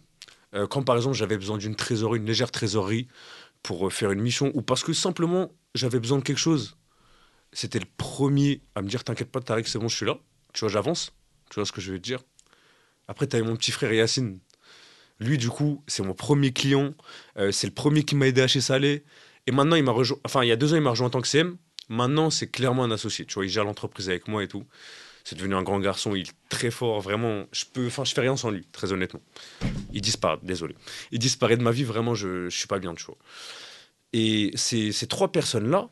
euh, 0.53 0.67
quand 0.67 0.83
par 0.83 0.95
exemple, 0.95 1.15
j'avais 1.17 1.37
besoin 1.37 1.57
d'une 1.57 1.75
trésorerie, 1.75 2.19
une 2.19 2.25
légère 2.25 2.51
trésorerie 2.51 3.07
pour 3.63 3.87
euh, 3.87 3.89
faire 3.89 4.11
une 4.11 4.21
mission, 4.21 4.51
ou 4.53 4.61
parce 4.61 4.83
que 4.83 4.93
simplement, 4.93 5.51
j'avais 5.73 5.99
besoin 5.99 6.19
de 6.19 6.23
quelque 6.23 6.37
chose, 6.39 6.77
c'était 7.55 7.79
le 7.79 7.85
premier 7.97 8.61
à 8.75 8.81
me 8.81 8.87
dire 8.89 9.03
T'inquiète 9.03 9.31
pas, 9.31 9.39
Tariq, 9.39 9.67
c'est 9.67 9.79
bon, 9.79 9.87
je 9.87 9.95
suis 9.95 10.05
là. 10.05 10.17
Tu 10.53 10.59
vois, 10.59 10.69
j'avance. 10.69 11.13
Tu 11.49 11.55
vois 11.55 11.65
ce 11.65 11.71
que 11.71 11.79
je 11.79 11.93
veux 11.93 11.99
te 11.99 12.03
dire? 12.03 12.19
Après, 13.07 13.27
tu 13.27 13.41
mon 13.41 13.55
petit 13.55 13.71
frère 13.71 13.93
Yacine. 13.93 14.39
Lui, 15.19 15.37
du 15.37 15.49
coup, 15.49 15.81
c'est 15.87 16.03
mon 16.03 16.13
premier 16.13 16.51
client. 16.51 16.93
Euh, 17.37 17.53
c'est 17.53 17.67
le 17.67 17.73
premier 17.73 18.03
qui 18.03 18.15
m'a 18.15 18.27
aidé 18.27 18.41
à 18.41 18.47
chez 18.47 18.59
Salé. 18.59 19.05
Et 19.47 19.51
maintenant, 19.51 19.77
il 19.77 19.83
m'a 19.83 19.93
rejoint. 19.93 20.17
Enfin, 20.25 20.43
il 20.43 20.49
y 20.49 20.51
a 20.51 20.57
deux 20.57 20.73
ans, 20.73 20.75
il 20.75 20.81
m'a 20.81 20.89
rejoint 20.89 21.07
en 21.07 21.11
tant 21.11 21.21
que 21.21 21.29
CM. 21.29 21.55
Maintenant, 21.87 22.29
c'est 22.29 22.47
clairement 22.47 22.83
un 22.83 22.91
associé. 22.91 23.25
Tu 23.25 23.35
vois, 23.35 23.45
il 23.45 23.49
gère 23.49 23.63
l'entreprise 23.63 24.09
avec 24.09 24.27
moi 24.27 24.43
et 24.43 24.49
tout. 24.49 24.65
C'est 25.23 25.37
devenu 25.37 25.55
un 25.55 25.63
grand 25.63 25.79
garçon. 25.79 26.13
Il 26.13 26.27
est 26.27 26.33
très 26.49 26.71
fort. 26.71 26.99
Vraiment, 26.99 27.45
je 27.53 27.63
peux. 27.71 27.87
Enfin, 27.87 28.03
je 28.03 28.13
fais 28.13 28.21
rien 28.21 28.35
sans 28.35 28.49
lui, 28.49 28.65
très 28.73 28.91
honnêtement. 28.91 29.21
Il 29.93 30.01
disparaît. 30.01 30.39
Désolé. 30.43 30.75
Il 31.11 31.19
disparaît 31.19 31.55
de 31.55 31.63
ma 31.63 31.71
vie. 31.71 31.85
Vraiment, 31.85 32.15
je, 32.15 32.49
je 32.49 32.57
suis 32.57 32.67
pas 32.67 32.79
bien, 32.79 32.93
tu 32.95 33.05
vois. 33.05 33.17
Et 34.11 34.51
ces, 34.55 34.91
ces 34.91 35.07
trois 35.07 35.31
personnes-là, 35.31 35.89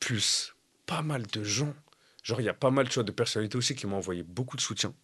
plus 0.00 0.55
pas 0.86 1.02
mal 1.02 1.26
de 1.26 1.42
gens, 1.44 1.74
genre 2.22 2.40
il 2.40 2.44
y 2.44 2.48
a 2.48 2.54
pas 2.54 2.70
mal 2.70 2.88
tu 2.88 2.94
vois, 2.94 3.02
de 3.04 3.12
personnalités 3.12 3.58
aussi 3.58 3.74
qui 3.74 3.86
m'ont 3.86 3.96
envoyé 3.96 4.22
beaucoup 4.22 4.56
de 4.56 4.62
soutien. 4.62 4.94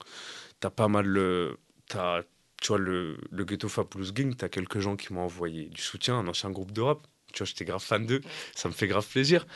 T'as 0.61 0.71
pas 0.71 0.89
mal 0.89 1.07
le. 1.07 1.59
T'as, 1.89 2.23
tu 2.61 2.69
vois, 2.69 2.79
le, 2.79 3.19
le 3.31 3.45
Ghetto 3.45 3.69
Fabulous 3.69 4.13
Gang, 4.13 4.37
t'as 4.37 4.49
quelques 4.49 4.79
gens 4.79 4.97
qui 4.97 5.13
m'ont 5.13 5.23
envoyé 5.25 5.67
du 5.67 5.83
soutien, 5.83 6.15
un 6.19 6.29
ancien 6.29 6.51
groupe 6.51 6.71
de 6.73 6.81
rap. 6.81 7.07
Tu 7.33 7.39
vois, 7.39 7.47
j'étais 7.47 7.65
grave 7.65 7.83
fan 7.83 8.07
d'eux, 8.07 8.21
ça 8.55 8.69
me 8.69 8.75
fait 8.75 8.87
grave 8.87 9.07
plaisir. 9.09 9.47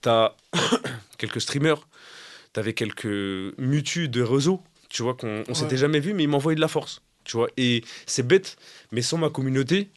T'as 0.00 0.34
quelques 1.18 1.40
streamers, 1.40 1.86
t'avais 2.52 2.72
quelques 2.74 3.06
mutus 3.58 4.08
de 4.08 4.22
réseau, 4.22 4.62
tu 4.88 5.02
vois, 5.02 5.14
qu'on 5.14 5.42
on 5.42 5.48
Ouais. 5.48 5.54
s'était 5.54 5.76
jamais 5.76 6.00
vu, 6.00 6.14
mais 6.14 6.22
ils 6.22 6.28
m'envoyaient 6.28 6.56
de 6.56 6.60
la 6.60 6.68
force, 6.68 7.02
tu 7.24 7.36
vois. 7.36 7.48
Et 7.56 7.82
c'est 8.06 8.26
bête, 8.26 8.56
mais 8.92 9.02
sans 9.02 9.18
ma 9.18 9.30
communauté, 9.30 9.90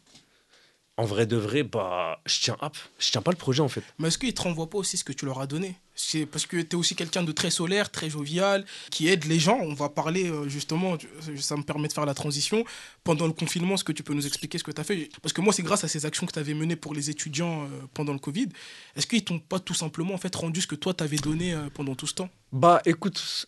en 0.97 1.05
vrai 1.05 1.25
de 1.27 1.37
vrai, 1.37 1.61
bah, 1.63 2.19
je 2.25 2.39
tiens, 2.41 2.57
hop, 2.59 2.75
je 2.99 3.11
tiens 3.11 3.21
pas 3.21 3.31
le 3.31 3.37
projet 3.37 3.61
en 3.61 3.67
fait. 3.69 3.83
Mais 3.99 4.07
est-ce 4.07 4.17
qu'ils 4.17 4.33
te 4.33 4.41
renvoient 4.41 4.69
pas 4.69 4.79
aussi 4.79 4.97
ce 4.97 5.03
que 5.03 5.13
tu 5.13 5.25
leur 5.25 5.39
as 5.39 5.47
donné? 5.47 5.75
C'est 5.93 6.25
parce 6.25 6.45
que 6.45 6.57
tu 6.57 6.69
es 6.71 6.75
aussi 6.75 6.95
quelqu'un 6.95 7.23
de 7.23 7.31
très 7.31 7.49
solaire, 7.51 7.91
très 7.91 8.09
jovial, 8.09 8.65
qui 8.91 9.07
aide 9.07 9.25
les 9.25 9.39
gens. 9.39 9.57
On 9.61 9.73
va 9.73 9.89
parler 9.89 10.29
euh, 10.29 10.47
justement, 10.47 10.97
ça 11.39 11.55
me 11.55 11.63
permet 11.63 11.87
de 11.87 11.93
faire 11.93 12.05
la 12.05 12.13
transition. 12.13 12.63
Pendant 13.03 13.25
le 13.27 13.33
confinement, 13.33 13.75
est-ce 13.75 13.83
que 13.83 13.91
tu 13.91 14.03
peux 14.03 14.13
nous 14.13 14.25
expliquer 14.27 14.57
ce 14.57 14.63
que 14.63 14.71
tu 14.71 14.81
as 14.81 14.83
fait? 14.83 15.09
Parce 15.21 15.33
que 15.33 15.41
moi, 15.41 15.53
c'est 15.53 15.63
grâce 15.63 15.83
à 15.83 15.87
ces 15.87 16.05
actions 16.05 16.25
que 16.27 16.33
tu 16.33 16.39
avais 16.39 16.53
menées 16.53 16.75
pour 16.75 16.93
les 16.93 17.09
étudiants 17.09 17.63
euh, 17.63 17.67
pendant 17.93 18.13
le 18.13 18.19
Covid. 18.19 18.49
Est-ce 18.95 19.07
qu'ils 19.07 19.23
t'ont 19.23 19.39
pas 19.39 19.59
tout 19.59 19.73
simplement 19.73 20.13
en 20.13 20.17
fait, 20.19 20.35
rendu 20.35 20.61
ce 20.61 20.67
que 20.67 20.75
toi 20.75 20.93
t'avais 20.93 21.17
donné 21.17 21.53
euh, 21.53 21.69
pendant 21.73 21.95
tout 21.95 22.07
ce 22.07 22.13
temps? 22.15 22.29
Bah, 22.51 22.81
écoute, 22.85 23.47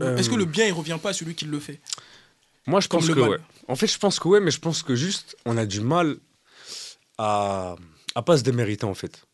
Euh, 0.00 0.16
Est-ce 0.16 0.30
que 0.30 0.36
le 0.36 0.44
bien, 0.44 0.64
il 0.66 0.72
revient 0.72 0.98
pas 1.02 1.10
à 1.10 1.12
celui 1.12 1.34
qui 1.34 1.44
le 1.44 1.58
fait? 1.58 1.80
Moi, 2.66 2.78
je 2.80 2.86
Comme 2.88 3.00
pense 3.00 3.10
que 3.10 3.18
ouais. 3.20 3.38
En 3.66 3.74
fait, 3.74 3.88
je 3.88 3.98
pense 3.98 4.20
que 4.20 4.28
ouais, 4.28 4.38
mais 4.40 4.52
je 4.52 4.60
pense 4.60 4.84
que 4.84 4.94
juste, 4.94 5.36
on 5.44 5.56
a 5.56 5.66
du 5.66 5.80
mal 5.80 6.18
à, 7.18 7.76
à 8.14 8.22
pas 8.22 8.38
se 8.38 8.42
démériter, 8.42 8.84
en 8.84 8.94
fait. 8.94 9.26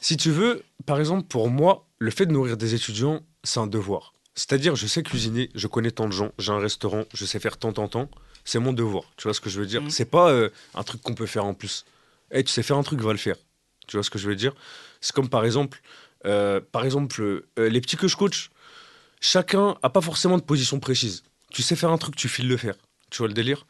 Si 0.00 0.16
tu 0.16 0.30
veux, 0.30 0.62
par 0.86 1.00
exemple, 1.00 1.26
pour 1.28 1.48
moi, 1.50 1.86
le 1.98 2.10
fait 2.10 2.26
de 2.26 2.32
nourrir 2.32 2.56
des 2.56 2.74
étudiants, 2.74 3.22
c'est 3.42 3.60
un 3.60 3.66
devoir. 3.66 4.14
C'est-à-dire, 4.34 4.74
je 4.74 4.86
sais 4.86 5.02
cuisiner, 5.02 5.50
je 5.54 5.66
connais 5.66 5.92
tant 5.92 6.06
de 6.06 6.12
gens, 6.12 6.32
j'ai 6.38 6.52
un 6.52 6.58
restaurant, 6.58 7.04
je 7.14 7.24
sais 7.24 7.38
faire 7.38 7.56
tant, 7.56 7.72
tant, 7.72 7.88
tant. 7.88 8.08
C'est 8.44 8.58
mon 8.58 8.72
devoir. 8.72 9.04
Tu 9.16 9.24
vois 9.24 9.34
ce 9.34 9.40
que 9.40 9.48
je 9.48 9.60
veux 9.60 9.66
dire? 9.66 9.82
Mhm. 9.82 9.90
C'est 9.90 10.04
pas 10.04 10.30
euh, 10.30 10.50
un 10.74 10.82
truc 10.82 11.00
qu'on 11.02 11.14
peut 11.14 11.26
faire 11.26 11.44
en 11.44 11.54
plus. 11.54 11.84
Eh, 12.30 12.42
tu 12.42 12.52
sais 12.52 12.62
faire 12.62 12.76
un 12.76 12.82
truc, 12.82 13.00
va 13.00 13.12
le 13.12 13.18
faire. 13.18 13.36
Tu 13.86 13.96
vois 13.96 14.02
ce 14.02 14.10
que 14.10 14.18
je 14.18 14.28
veux 14.28 14.36
dire? 14.36 14.54
C'est 15.00 15.14
comme 15.14 15.28
par 15.28 15.44
exemple, 15.44 15.80
euh, 16.26 16.60
par 16.60 16.84
exemple, 16.84 17.22
euh, 17.22 17.68
les 17.68 17.80
petits 17.80 17.96
que 17.96 18.08
je 18.08 18.16
coach, 18.16 18.50
chacun 19.20 19.78
a 19.82 19.90
pas 19.90 20.00
forcément 20.00 20.36
de 20.36 20.42
position 20.42 20.80
précise. 20.80 21.22
Tu 21.50 21.62
sais 21.62 21.76
faire 21.76 21.90
un 21.90 21.98
truc, 21.98 22.16
tu 22.16 22.28
files 22.28 22.48
le 22.48 22.56
faire. 22.56 22.74
Tu 23.10 23.18
vois 23.18 23.28
le 23.28 23.34
délire? 23.34 23.66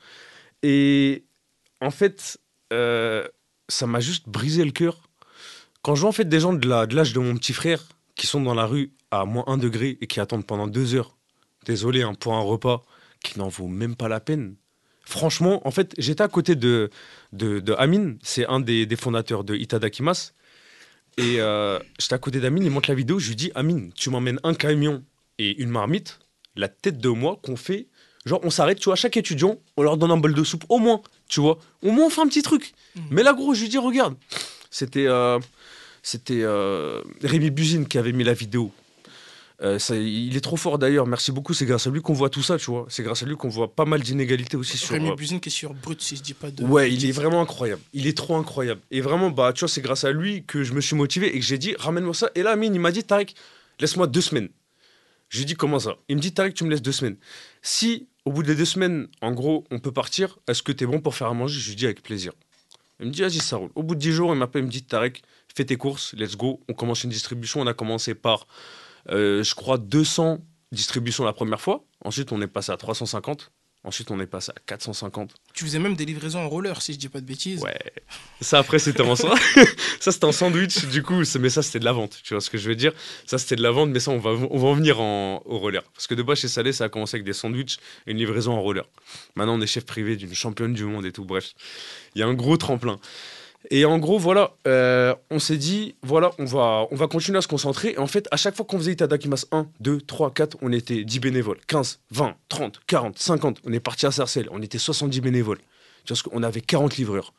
Et 0.62 1.24
en 1.80 1.90
fait, 1.90 2.38
ça 3.68 3.86
m'a 3.86 4.00
juste 4.00 4.28
brisé 4.28 4.64
le 4.64 4.70
cœur. 4.70 5.08
Quand 5.82 5.94
je 5.94 6.00
vois 6.02 6.10
en 6.10 6.12
fait 6.12 6.28
des 6.28 6.40
gens 6.40 6.52
de 6.52 6.68
la- 6.68 6.86
de 6.86 6.94
l'âge 6.96 7.12
de 7.12 7.20
mon 7.20 7.34
petit 7.36 7.52
frère 7.52 7.86
qui 8.14 8.26
sont 8.26 8.40
dans 8.40 8.54
la 8.54 8.66
rue 8.66 8.92
à 9.10 9.24
moins 9.24 9.44
1 9.46 9.58
degré 9.58 9.98
et 10.00 10.06
qui 10.06 10.20
attendent 10.20 10.46
pendant 10.46 10.66
deux 10.66 10.94
heures, 10.94 11.16
désolé 11.66 12.02
hein, 12.02 12.14
pour 12.14 12.34
un 12.34 12.40
repas 12.40 12.84
qui 13.22 13.38
n'en 13.38 13.48
vaut 13.48 13.68
même 13.68 13.96
pas 13.96 14.08
la 14.08 14.20
peine. 14.20 14.56
Franchement, 15.04 15.66
en 15.66 15.70
fait, 15.70 15.94
j'étais 15.98 16.22
à 16.22 16.28
côté 16.28 16.54
de, 16.54 16.90
de, 17.32 17.62
c'est 18.22 18.46
un 18.46 18.60
des, 18.60 18.88
fondateurs 18.96 19.44
de 19.44 19.54
Itadakimas. 19.54 20.32
Et 21.16 21.36
euh, 21.40 21.78
j'étais 21.98 22.14
à 22.14 22.18
côté 22.18 22.40
d'Amine, 22.40 22.64
il 22.64 22.70
montre 22.70 22.90
la 22.90 22.94
vidéo, 22.96 23.18
je 23.18 23.28
lui 23.28 23.36
dis 23.36 23.52
Amine, 23.54 23.92
tu 23.94 24.10
m'emmènes 24.10 24.40
un 24.42 24.54
camion 24.54 25.04
et 25.38 25.60
une 25.62 25.68
marmite, 25.68 26.18
la 26.56 26.68
tête 26.68 26.98
de 26.98 27.08
moi 27.08 27.38
qu'on 27.42 27.56
fait. 27.56 27.88
Genre, 28.26 28.40
on 28.42 28.50
s'arrête, 28.50 28.78
tu 28.78 28.86
vois, 28.86 28.96
chaque 28.96 29.16
étudiant, 29.16 29.58
on 29.76 29.82
leur 29.82 29.96
donne 29.96 30.10
un 30.10 30.16
bol 30.16 30.34
de 30.34 30.42
soupe, 30.42 30.64
au 30.68 30.78
moins, 30.78 31.02
tu 31.28 31.40
vois. 31.40 31.58
Au 31.82 31.90
moins, 31.90 32.06
on 32.06 32.10
fait 32.10 32.20
un 32.20 32.28
petit 32.28 32.42
truc. 32.42 32.72
Mhm. 32.96 33.02
Mais 33.10 33.22
là, 33.22 33.32
gros, 33.32 33.54
je 33.54 33.62
lui 33.62 33.68
dis, 33.68 33.78
regarde, 33.78 34.14
c'était 34.70 35.06
euh, 35.06 35.38
c'était 36.02 36.42
euh, 36.42 37.02
Rémi 37.22 37.50
Buzine 37.50 37.86
qui 37.88 37.98
avait 37.98 38.12
mis 38.12 38.24
la 38.24 38.34
vidéo. 38.34 38.70
Euh, 39.62 39.78
ça, 39.78 39.96
il 39.96 40.36
est 40.36 40.40
trop 40.40 40.56
fort 40.56 40.78
d'ailleurs, 40.78 41.06
merci 41.06 41.32
beaucoup. 41.32 41.54
C'est 41.54 41.64
grâce 41.64 41.86
à 41.86 41.90
lui 41.90 42.02
qu'on 42.02 42.12
voit 42.12 42.28
tout 42.28 42.42
ça, 42.42 42.58
tu 42.58 42.70
vois. 42.70 42.86
C'est 42.90 43.02
grâce 43.02 43.22
à 43.22 43.26
lui 43.26 43.36
qu'on 43.36 43.48
voit 43.48 43.74
pas 43.74 43.86
mal 43.86 44.02
d'inégalités 44.02 44.56
aussi 44.56 44.76
sur. 44.76 44.90
Rémi 44.90 45.10
euh, 45.10 45.14
Buzine 45.14 45.40
qui 45.40 45.48
est 45.48 45.52
sur 45.52 45.72
Brut, 45.72 46.02
si 46.02 46.16
je 46.16 46.22
dis 46.22 46.34
pas 46.34 46.50
de. 46.50 46.62
Ouais, 46.64 46.92
il 46.92 47.06
est 47.06 47.12
vraiment 47.12 47.40
incroyable. 47.40 47.80
Il 47.94 48.06
est 48.06 48.16
trop 48.16 48.36
incroyable. 48.36 48.80
Et 48.90 49.00
vraiment, 49.00 49.30
bah, 49.30 49.52
tu 49.54 49.60
vois, 49.60 49.68
c'est 49.68 49.80
grâce 49.80 50.04
à 50.04 50.12
lui 50.12 50.44
que 50.44 50.62
je 50.62 50.74
me 50.74 50.80
suis 50.80 50.96
motivé 50.96 51.34
et 51.34 51.38
que 51.38 51.44
j'ai 51.46 51.58
dit, 51.58 51.74
ramène-moi 51.78 52.14
ça. 52.14 52.30
Et 52.34 52.42
là, 52.42 52.50
Amine, 52.50 52.74
il 52.74 52.80
m'a 52.80 52.92
dit, 52.92 53.04
Tarek, 53.04 53.34
laisse-moi 53.80 54.06
deux 54.06 54.20
semaines. 54.20 54.48
Je 55.30 55.38
lui 55.38 55.46
dit, 55.46 55.54
comment 55.54 55.78
ça? 55.78 55.96
Il 56.08 56.16
me 56.16 56.20
dit, 56.20 56.34
Tarek, 56.34 56.52
tu 56.52 56.64
me 56.64 56.70
laisses 56.70 56.82
deux 56.82 56.92
semaines. 56.92 57.16
Si, 57.62 58.08
au 58.24 58.32
bout 58.32 58.42
des 58.42 58.54
deux 58.54 58.64
semaines, 58.64 59.08
en 59.20 59.32
gros, 59.32 59.64
on 59.70 59.78
peut 59.78 59.92
partir, 59.92 60.38
est-ce 60.48 60.62
que 60.62 60.72
t'es 60.72 60.86
bon 60.86 61.00
pour 61.00 61.14
faire 61.14 61.28
à 61.28 61.34
manger? 61.34 61.60
Je 61.60 61.68
lui 61.68 61.76
dis, 61.76 61.84
avec 61.84 62.02
plaisir. 62.02 62.32
Il 63.00 63.06
me 63.06 63.10
dit, 63.10 63.20
vas-y, 63.20 63.38
ça 63.38 63.56
roule. 63.56 63.70
Au 63.74 63.82
bout 63.82 63.94
de 63.94 64.00
dix 64.00 64.12
jours, 64.12 64.32
il 64.32 64.38
m'appelle, 64.38 64.62
il 64.62 64.66
me 64.66 64.70
dit, 64.70 64.84
Tarek, 64.84 65.22
fais 65.54 65.64
tes 65.64 65.76
courses, 65.76 66.14
let's 66.14 66.36
go. 66.36 66.60
On 66.68 66.74
commence 66.74 67.04
une 67.04 67.10
distribution. 67.10 67.60
On 67.60 67.66
a 67.66 67.74
commencé 67.74 68.14
par, 68.14 68.46
euh, 69.10 69.42
je 69.42 69.54
crois, 69.54 69.78
200 69.78 70.38
distributions 70.72 71.24
la 71.24 71.32
première 71.32 71.60
fois. 71.60 71.84
Ensuite, 72.04 72.32
on 72.32 72.40
est 72.40 72.46
passé 72.46 72.72
à 72.72 72.76
350. 72.76 73.50
Ensuite, 73.84 74.10
on 74.10 74.18
est 74.18 74.26
passé 74.26 74.50
à 74.56 74.60
450. 74.64 75.34
Tu 75.52 75.64
faisais 75.64 75.78
même 75.78 75.94
des 75.94 76.06
livraisons 76.06 76.40
en 76.40 76.48
roller, 76.48 76.80
si 76.80 76.94
je 76.94 76.98
dis 76.98 77.10
pas 77.10 77.20
de 77.20 77.26
bêtises. 77.26 77.62
Ouais. 77.62 77.78
Ça, 78.40 78.58
après, 78.58 78.78
c'était 78.78 79.02
en 79.02 79.14
ça. 79.14 79.34
ça, 80.00 80.10
c'était 80.10 80.24
un 80.24 80.32
sandwich, 80.32 80.86
du 80.86 81.02
coup. 81.02 81.22
Mais 81.38 81.50
ça, 81.50 81.62
c'était 81.62 81.80
de 81.80 81.84
la 81.84 81.92
vente. 81.92 82.18
Tu 82.24 82.32
vois 82.32 82.40
ce 82.40 82.48
que 82.48 82.56
je 82.56 82.66
veux 82.66 82.76
dire 82.76 82.92
Ça, 83.26 83.36
c'était 83.36 83.56
de 83.56 83.62
la 83.62 83.70
vente, 83.70 83.90
mais 83.90 84.00
ça, 84.00 84.10
on 84.10 84.18
va, 84.18 84.30
on 84.30 84.58
va 84.58 84.68
en 84.68 84.74
venir 84.74 85.02
en, 85.02 85.42
au 85.44 85.58
roller. 85.58 85.82
Parce 85.94 86.06
que 86.06 86.14
de 86.14 86.22
base, 86.22 86.38
chez 86.38 86.48
Salé, 86.48 86.72
ça 86.72 86.84
a 86.84 86.88
commencé 86.88 87.16
avec 87.16 87.26
des 87.26 87.34
sandwichs 87.34 87.76
et 88.06 88.12
une 88.12 88.16
livraison 88.16 88.54
en 88.54 88.62
roller. 88.62 88.86
Maintenant, 89.36 89.58
on 89.58 89.60
est 89.60 89.66
chef 89.66 89.84
privé 89.84 90.16
d'une 90.16 90.34
championne 90.34 90.72
du 90.72 90.84
monde 90.84 91.04
et 91.04 91.12
tout. 91.12 91.26
Bref, 91.26 91.52
il 92.14 92.20
y 92.20 92.22
a 92.22 92.26
un 92.26 92.34
gros 92.34 92.56
tremplin. 92.56 92.98
Et 93.70 93.84
en 93.84 93.98
gros, 93.98 94.18
voilà, 94.18 94.54
euh, 94.66 95.14
on 95.30 95.38
s'est 95.38 95.56
dit, 95.56 95.94
voilà, 96.02 96.30
on 96.38 96.44
va, 96.44 96.86
on 96.90 96.96
va 96.96 97.06
continuer 97.06 97.38
à 97.38 97.42
se 97.42 97.48
concentrer. 97.48 97.92
Et 97.92 97.98
en 97.98 98.06
fait, 98.06 98.28
à 98.30 98.36
chaque 98.36 98.54
fois 98.54 98.66
qu'on 98.66 98.78
faisait 98.78 98.92
Itadakimas 98.92 99.46
1, 99.52 99.66
2, 99.80 100.00
3, 100.02 100.32
4, 100.32 100.58
on 100.60 100.72
était 100.72 101.04
10 101.04 101.20
bénévoles. 101.20 101.58
15, 101.66 102.00
20, 102.10 102.34
30, 102.48 102.80
40, 102.86 103.18
50. 103.18 103.60
On 103.64 103.72
est 103.72 103.80
parti 103.80 104.06
à 104.06 104.10
Sarcelles, 104.10 104.48
on 104.50 104.60
était 104.60 104.78
70 104.78 105.20
bénévoles. 105.20 105.60
Tu 106.04 106.12
vois, 106.12 106.16
ce 106.16 106.22
qu'on 106.22 106.42
avait 106.42 106.60
40 106.60 106.96
livreurs. 106.96 107.32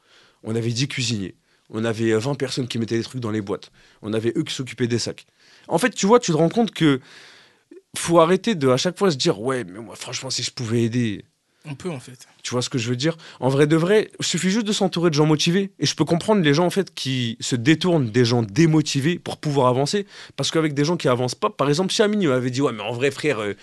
On 0.43 0.55
avait 0.55 0.71
10 0.71 0.87
cuisiniers. 0.87 1.35
On 1.69 1.85
avait 1.85 2.11
euh, 2.11 2.19
20 2.19 2.35
personnes 2.35 2.67
qui 2.67 2.79
mettaient 2.79 2.97
des 2.97 3.03
trucs 3.03 3.21
dans 3.21 3.31
les 3.31 3.41
boîtes. 3.41 3.71
On 4.01 4.13
avait 4.13 4.33
eux 4.35 4.43
qui 4.43 4.53
s'occupaient 4.53 4.87
des 4.87 4.99
sacs. 4.99 5.25
En 5.67 5.77
fait, 5.77 5.91
tu 5.91 6.05
vois, 6.07 6.19
tu 6.19 6.31
te 6.31 6.37
rends 6.37 6.49
compte 6.49 6.71
que 6.71 6.99
faut 7.97 8.19
arrêter 8.19 8.55
de 8.55 8.69
à 8.69 8.77
chaque 8.77 8.97
fois 8.97 9.11
se 9.11 9.17
dire 9.17 9.39
ouais, 9.39 9.63
mais 9.63 9.79
moi 9.79 9.95
franchement 9.95 10.29
si 10.29 10.43
je 10.43 10.51
pouvais 10.51 10.83
aider, 10.83 11.25
On 11.67 11.75
peut 11.75 11.89
en 11.89 11.99
fait. 11.99 12.27
tu 12.43 12.51
vois 12.51 12.61
ce 12.61 12.69
que 12.69 12.77
je 12.77 12.89
veux 12.89 12.95
dire? 12.95 13.17
En 13.39 13.49
vrai 13.49 13.67
de 13.67 13.75
vrai, 13.75 14.11
il 14.19 14.25
suffit 14.25 14.49
juste 14.49 14.67
de 14.67 14.71
s'entourer 14.71 15.09
de 15.09 15.15
gens 15.15 15.25
motivés. 15.25 15.71
Et 15.79 15.85
je 15.85 15.95
peux 15.95 16.05
comprendre 16.05 16.41
les 16.41 16.53
gens 16.53 16.65
en 16.65 16.69
fait 16.69 16.93
qui 16.93 17.37
se 17.39 17.55
détournent 17.55 18.09
des 18.09 18.25
gens 18.25 18.43
démotivés 18.43 19.19
pour 19.19 19.37
pouvoir 19.37 19.67
avancer. 19.67 20.05
Parce 20.35 20.51
qu'avec 20.51 20.73
des 20.73 20.85
gens 20.85 20.97
qui 20.97 21.07
avancent 21.07 21.35
pas, 21.35 21.49
par 21.49 21.69
exemple, 21.69 21.93
si 21.93 22.01
Amine 22.01 22.27
m'avait 22.27 22.51
dit 22.51 22.61
ouais, 22.61 22.73
mais 22.73 22.83
en 22.83 22.93
vrai 22.93 23.11
frère, 23.11 23.39
euh, 23.39 23.53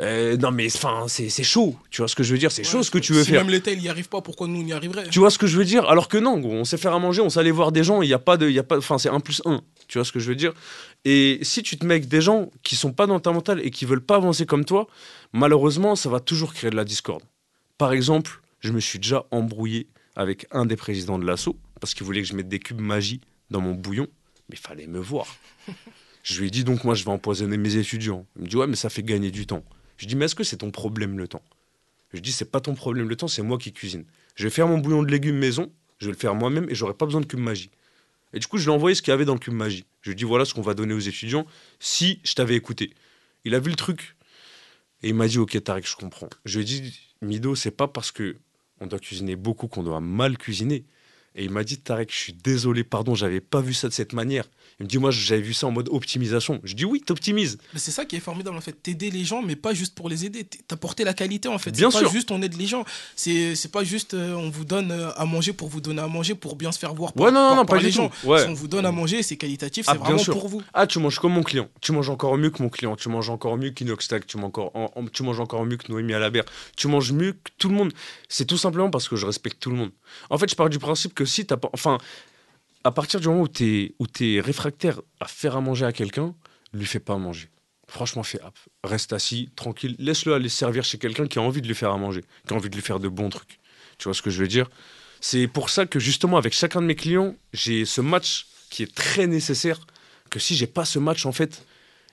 euh, 0.00 0.36
non 0.36 0.50
mais 0.50 0.66
enfin 0.74 1.04
c'est 1.06 1.30
chaud. 1.42 1.76
Tu 1.90 2.00
vois 2.00 2.08
ce 2.08 2.16
que 2.16 2.22
je 2.22 2.32
veux 2.32 2.38
dire? 2.38 2.50
C'est 2.50 2.64
chaud 2.64 2.82
ce 2.82 2.90
que 2.90 2.98
tu 2.98 3.12
veux 3.12 3.22
si 3.22 3.30
faire. 3.30 3.44
même 3.44 3.52
l'État 3.52 3.70
il 3.70 3.80
y 3.80 3.88
arrive 3.88 4.08
pas, 4.08 4.20
pourquoi 4.20 4.48
nous 4.48 4.60
on 4.60 4.66
y 4.66 4.72
arriverait? 4.72 5.08
Tu 5.08 5.20
vois 5.20 5.30
ce 5.30 5.38
que 5.38 5.46
je 5.46 5.56
veux 5.56 5.64
dire? 5.64 5.88
Alors 5.88 6.08
que 6.08 6.18
non, 6.18 6.42
on 6.44 6.64
sait 6.64 6.76
faire 6.76 6.94
à 6.94 6.98
manger, 6.98 7.22
on 7.22 7.30
sait 7.30 7.40
aller 7.40 7.52
voir 7.52 7.70
des 7.70 7.84
gens, 7.84 8.02
il 8.02 8.08
n'y 8.08 8.14
a 8.14 8.18
pas 8.18 8.36
de. 8.36 8.48
il 8.48 8.54
Y 8.54 8.58
a 8.58 8.64
pas, 8.64 8.78
enfin, 8.78 8.98
c'est 8.98 9.08
1 9.08 9.20
plus 9.20 9.42
1. 9.44 9.60
Tu 9.86 9.98
vois 9.98 10.04
ce 10.04 10.12
que 10.12 10.18
je 10.18 10.28
veux 10.28 10.34
dire? 10.34 10.52
Et 11.04 11.38
si 11.42 11.62
tu 11.62 11.76
te 11.76 11.84
mets 11.84 11.94
avec 11.94 12.08
des 12.08 12.20
gens 12.20 12.50
qui 12.62 12.76
sont 12.76 12.92
pas 12.92 13.06
dans 13.06 13.20
ta 13.20 13.30
mentale 13.30 13.60
et 13.62 13.70
qui 13.70 13.84
veulent 13.84 14.04
pas 14.04 14.16
avancer 14.16 14.46
comme 14.46 14.64
toi, 14.64 14.86
malheureusement, 15.32 15.96
ça 15.96 16.08
va 16.08 16.20
toujours 16.20 16.54
créer 16.54 16.70
de 16.70 16.76
la 16.76 16.84
discorde. 16.84 17.22
Par 17.78 17.92
exemple, 17.92 18.40
je 18.60 18.72
me 18.72 18.80
suis 18.80 18.98
déjà 18.98 19.26
embrouillé 19.30 19.88
avec 20.16 20.46
un 20.52 20.64
des 20.64 20.76
présidents 20.76 21.18
de 21.18 21.26
l'assaut 21.26 21.58
parce 21.80 21.94
qu'il 21.94 22.06
voulait 22.06 22.22
que 22.22 22.28
je 22.28 22.34
mette 22.34 22.48
des 22.48 22.60
cubes 22.60 22.80
magie 22.80 23.20
dans 23.50 23.60
mon 23.60 23.74
bouillon, 23.74 24.06
mais 24.48 24.56
il 24.56 24.58
fallait 24.58 24.86
me 24.86 24.98
voir. 24.98 25.26
Je 26.22 26.40
lui 26.40 26.46
ai 26.46 26.50
dit 26.50 26.64
donc, 26.64 26.84
moi, 26.84 26.94
je 26.94 27.04
vais 27.04 27.10
empoisonner 27.10 27.58
mes 27.58 27.76
étudiants. 27.76 28.26
Il 28.36 28.44
me 28.44 28.48
dit, 28.48 28.56
ouais, 28.56 28.66
mais 28.66 28.76
ça 28.76 28.88
fait 28.88 29.02
gagner 29.02 29.30
du 29.30 29.46
temps. 29.46 29.62
Je 29.98 30.06
dis, 30.06 30.16
mais 30.16 30.24
est-ce 30.24 30.34
que 30.34 30.42
c'est 30.42 30.56
ton 30.56 30.70
problème 30.70 31.18
le 31.18 31.28
temps? 31.28 31.42
Je 32.14 32.20
dis, 32.20 32.32
c'est 32.32 32.50
pas 32.50 32.62
ton 32.62 32.74
problème 32.74 33.10
le 33.10 33.14
temps, 33.14 33.28
c'est 33.28 33.42
moi 33.42 33.58
qui 33.58 33.74
cuisine. 33.74 34.06
Je 34.34 34.44
vais 34.44 34.50
faire 34.50 34.66
mon 34.66 34.78
bouillon 34.78 35.02
de 35.02 35.10
légumes 35.10 35.36
maison, 35.36 35.70
je 35.98 36.06
vais 36.06 36.12
le 36.12 36.18
faire 36.18 36.34
moi-même 36.34 36.66
et 36.70 36.74
j'aurai 36.74 36.94
pas 36.94 37.04
besoin 37.04 37.20
de 37.20 37.26
cube 37.26 37.40
magie. 37.40 37.70
Et 38.32 38.38
du 38.38 38.46
coup, 38.46 38.56
je 38.56 38.64
lui 38.64 38.72
ai 38.72 38.74
envoyé 38.74 38.94
ce 38.94 39.02
qu'il 39.02 39.10
y 39.10 39.14
avait 39.14 39.26
dans 39.26 39.34
le 39.34 39.38
cube 39.38 39.52
magie. 39.52 39.84
Je 40.00 40.08
lui 40.08 40.12
ai 40.12 40.16
dit, 40.16 40.24
voilà 40.24 40.46
ce 40.46 40.54
qu'on 40.54 40.62
va 40.62 40.72
donner 40.72 40.94
aux 40.94 40.98
étudiants 40.98 41.46
si 41.78 42.20
je 42.24 42.32
t'avais 42.32 42.56
écouté. 42.56 42.94
Il 43.44 43.54
a 43.54 43.58
vu 43.58 43.68
le 43.68 43.76
truc 43.76 44.16
et 45.02 45.08
il 45.08 45.14
m'a 45.14 45.28
dit, 45.28 45.38
ok, 45.38 45.62
Tarek, 45.62 45.86
je 45.86 45.96
comprends. 45.96 46.30
Je 46.46 46.58
lui 46.58 46.62
ai 46.62 46.80
dit, 46.80 46.98
Mido, 47.24 47.54
c'est 47.54 47.70
pas 47.70 47.88
parce 47.88 48.12
que 48.12 48.36
on 48.80 48.86
doit 48.86 48.98
cuisiner 48.98 49.36
beaucoup 49.36 49.68
qu'on 49.68 49.82
doit 49.82 50.00
mal 50.00 50.36
cuisiner. 50.36 50.84
Et 51.34 51.44
il 51.44 51.50
m'a 51.50 51.64
dit, 51.64 51.78
Tarek, 51.78 52.12
je 52.12 52.16
suis 52.16 52.32
désolé, 52.32 52.84
pardon, 52.84 53.14
j'avais 53.14 53.40
pas 53.40 53.60
vu 53.60 53.74
ça 53.74 53.88
de 53.88 53.92
cette 53.92 54.12
manière. 54.12 54.48
Il 54.80 54.84
me 54.84 54.88
dit, 54.88 54.98
moi, 54.98 55.10
j'avais 55.12 55.40
vu 55.40 55.54
ça 55.54 55.66
en 55.68 55.70
mode 55.70 55.88
optimisation. 55.90 56.60
Je 56.64 56.74
dis, 56.74 56.84
oui, 56.84 57.00
t'optimises. 57.00 57.58
Mais 57.72 57.78
c'est 57.78 57.92
ça 57.92 58.04
qui 58.04 58.16
est 58.16 58.20
formidable 58.20 58.56
en 58.56 58.60
fait, 58.60 58.72
t'aider 58.72 59.10
les 59.10 59.24
gens, 59.24 59.40
mais 59.40 59.54
pas 59.56 59.72
juste 59.72 59.94
pour 59.94 60.08
les 60.08 60.24
aider, 60.24 60.44
t'apporter 60.44 61.04
la 61.04 61.14
qualité 61.14 61.48
en 61.48 61.58
fait. 61.58 61.70
Bien 61.70 61.90
c'est 61.90 61.98
sûr. 61.98 62.08
pas 62.08 62.12
juste 62.12 62.30
on 62.32 62.42
aide 62.42 62.56
les 62.58 62.66
gens, 62.66 62.84
c'est 63.14 63.54
c'est 63.54 63.70
pas 63.70 63.84
juste 63.84 64.14
euh, 64.14 64.34
on 64.34 64.50
vous 64.50 64.64
donne 64.64 64.90
euh, 64.90 65.12
à 65.16 65.24
manger 65.26 65.52
pour 65.52 65.68
vous 65.68 65.80
donner 65.80 66.02
à 66.02 66.08
manger 66.08 66.34
pour 66.34 66.56
bien 66.56 66.72
se 66.72 66.78
faire 66.80 66.92
voir 66.94 67.12
par, 67.12 67.26
Ouais, 67.26 67.30
non, 67.32 67.40
non, 67.40 67.46
par- 67.48 67.56
non, 67.56 67.64
par 67.66 67.76
pas 67.76 67.82
les 67.82 67.90
du 67.90 67.92
gens. 67.96 68.08
tout. 68.08 68.26
Ouais. 68.28 68.42
Si 68.42 68.48
on 68.48 68.54
vous 68.54 68.66
donne 68.68 68.84
à 68.86 68.90
manger, 68.92 69.22
c'est 69.22 69.36
qualitatif, 69.36 69.84
Ah, 69.88 69.92
c'est 69.92 69.98
bien 69.98 70.04
vraiment 70.06 70.22
sûr. 70.22 70.32
pour 70.34 70.48
vous. 70.48 70.62
Ah, 70.72 70.86
tu 70.88 70.98
manges 70.98 71.18
comme 71.20 71.32
mon 71.34 71.42
client. 71.44 71.68
Tu 71.80 71.92
manges 71.92 72.10
encore 72.10 72.36
mieux 72.36 72.50
que 72.50 72.62
mon 72.62 72.68
client. 72.68 72.96
Tu 72.96 73.08
manges 73.08 73.30
encore 73.30 73.56
mieux 73.56 73.70
qu'Inoxtag. 73.70 74.26
Tu, 74.26 74.36
manges 74.38 74.46
encore- 74.46 74.70
en- 74.74 74.90
en- 74.96 75.06
tu 75.06 75.22
manges 75.22 75.38
encore 75.40 75.64
mieux 75.64 75.76
que 75.76 75.90
Noémie 75.92 76.14
Alabert. 76.14 76.44
Tu 76.76 76.88
manges 76.88 77.12
mieux 77.12 77.32
que 77.32 77.50
tout 77.58 77.68
le 77.68 77.74
monde. 77.76 77.92
C'est 78.28 78.44
tout 78.44 78.58
simplement 78.58 78.90
parce 78.90 79.08
que 79.08 79.14
je 79.16 79.24
respecte 79.26 79.60
tout 79.60 79.70
le 79.70 79.76
monde. 79.76 79.90
En 80.30 80.38
fait, 80.38 80.50
je 80.50 80.56
pars 80.56 80.68
du 80.68 80.78
principe 80.80 81.14
que 81.14 81.24
si 81.24 81.46
t'as 81.46 81.56
pas. 81.56 81.70
Enfin, 81.72 81.98
à 82.84 82.90
partir 82.90 83.18
du 83.18 83.28
moment 83.28 83.42
où 83.42 83.48
tu 83.48 83.94
es, 84.20 84.40
réfractaire 84.40 85.00
à 85.18 85.26
faire 85.26 85.56
à 85.56 85.60
manger 85.60 85.86
à 85.86 85.92
quelqu'un, 85.92 86.34
lui 86.72 86.84
fais 86.86 87.00
pas 87.00 87.14
à 87.14 87.18
manger. 87.18 87.48
Franchement, 87.88 88.22
fais 88.22 88.40
hop. 88.42 88.56
Reste 88.82 89.12
assis, 89.12 89.50
tranquille. 89.56 89.96
Laisse-le 89.98 90.34
aller 90.34 90.48
servir 90.48 90.84
chez 90.84 90.98
quelqu'un 90.98 91.26
qui 91.26 91.38
a 91.38 91.42
envie 91.42 91.62
de 91.62 91.66
lui 91.66 91.74
faire 91.74 91.90
à 91.90 91.98
manger, 91.98 92.22
qui 92.46 92.52
a 92.52 92.56
envie 92.56 92.70
de 92.70 92.74
lui 92.74 92.82
faire 92.82 93.00
de 93.00 93.08
bons 93.08 93.30
trucs. 93.30 93.58
Tu 93.98 94.04
vois 94.04 94.14
ce 94.14 94.22
que 94.22 94.30
je 94.30 94.40
veux 94.40 94.48
dire? 94.48 94.68
C'est 95.20 95.48
pour 95.48 95.70
ça 95.70 95.86
que 95.86 95.98
justement, 95.98 96.36
avec 96.36 96.52
chacun 96.52 96.82
de 96.82 96.86
mes 96.86 96.94
clients, 96.94 97.34
j'ai 97.52 97.84
ce 97.84 98.00
match 98.00 98.46
qui 98.70 98.82
est 98.82 98.94
très 98.94 99.26
nécessaire. 99.26 99.80
Que 100.30 100.38
si 100.38 100.54
j'ai 100.54 100.66
pas 100.66 100.84
ce 100.84 100.98
match, 100.98 101.24
en 101.24 101.32
fait, 101.32 101.64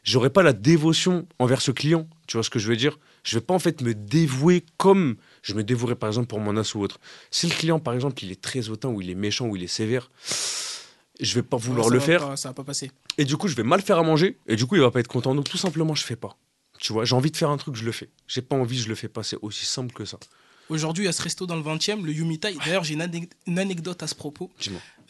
j'aurais 0.04 0.30
pas 0.30 0.44
la 0.44 0.54
dévotion 0.54 1.28
envers 1.40 1.62
ce 1.62 1.72
client. 1.72 2.08
Tu 2.28 2.38
vois 2.38 2.44
ce 2.44 2.50
que 2.50 2.60
je 2.60 2.68
veux 2.68 2.78
dire? 2.78 2.98
Je 3.24 3.38
vais 3.38 3.42
pas 3.42 3.54
en 3.54 3.60
fait 3.60 3.82
me 3.82 3.94
dévouer 3.94 4.66
comme 4.78 5.18
je 5.42 5.54
me 5.54 5.64
dévouerais 5.64 5.96
par 5.96 6.10
exemple 6.10 6.28
pour 6.28 6.40
mon 6.40 6.56
as 6.58 6.76
ou 6.76 6.82
autre. 6.82 7.00
Si 7.32 7.48
le 7.48 7.54
client, 7.54 7.80
par 7.80 7.94
exemple, 7.94 8.24
il 8.24 8.32
est 8.32 8.42
très 8.42 8.70
hautain 8.70 8.90
ou 8.90 9.02
il 9.02 9.10
est 9.10 9.16
méchant 9.16 9.48
ou 9.48 9.56
il 9.56 9.64
est 9.64 9.68
sévère, 9.68 10.12
je 11.20 11.36
vais 11.36 11.44
pas 11.44 11.58
vouloir 11.58 11.90
le 11.90 12.00
faire. 12.00 12.38
ça 12.38 12.50
va 12.50 12.54
pas 12.54 12.64
passer. 12.64 12.92
Et 13.18 13.26
du 13.26 13.38
coup, 13.38 13.48
je 13.48 13.56
vais 13.56 13.64
mal 13.64 13.82
faire 13.82 13.98
à 13.98 14.04
manger 14.04 14.38
et 14.48 14.56
du 14.56 14.66
coup, 14.66 14.76
il 14.76 14.82
va 14.82 14.92
pas 14.92 15.00
être 15.00 15.08
content. 15.08 15.36
Donc 15.36 15.50
tout 15.50 15.58
simplement, 15.58 15.96
je 15.96 16.04
fais 16.04 16.16
pas. 16.16 16.38
Tu 16.80 16.94
vois, 16.94 17.06
j'ai 17.06 17.16
envie 17.16 17.32
de 17.32 17.38
faire 17.38 17.50
un 17.50 17.58
truc, 17.58 17.76
je 17.76 17.86
le 17.86 17.92
fais. 17.92 18.10
J'ai 18.28 18.42
pas 18.42 18.56
envie, 18.56 18.80
je 18.80 18.90
le 18.90 18.96
fais 18.96 19.08
pas. 19.08 19.24
C'est 19.24 19.38
aussi 19.42 19.66
simple 19.66 19.94
que 19.94 20.06
ça. 20.06 20.18
Aujourd'hui, 20.70 21.04
il 21.04 21.08
y 21.08 21.10
a 21.10 21.12
ce 21.12 21.22
resto 21.22 21.46
dans 21.46 21.58
le 21.58 21.62
20e, 21.62 22.02
le 22.02 22.14
Yumitai. 22.14 22.56
D'ailleurs, 22.66 22.84
j'ai 22.84 22.94
une, 22.94 23.60
anecdote 23.60 24.02
à 24.02 24.08
ce 24.08 24.16
propos. 24.16 24.50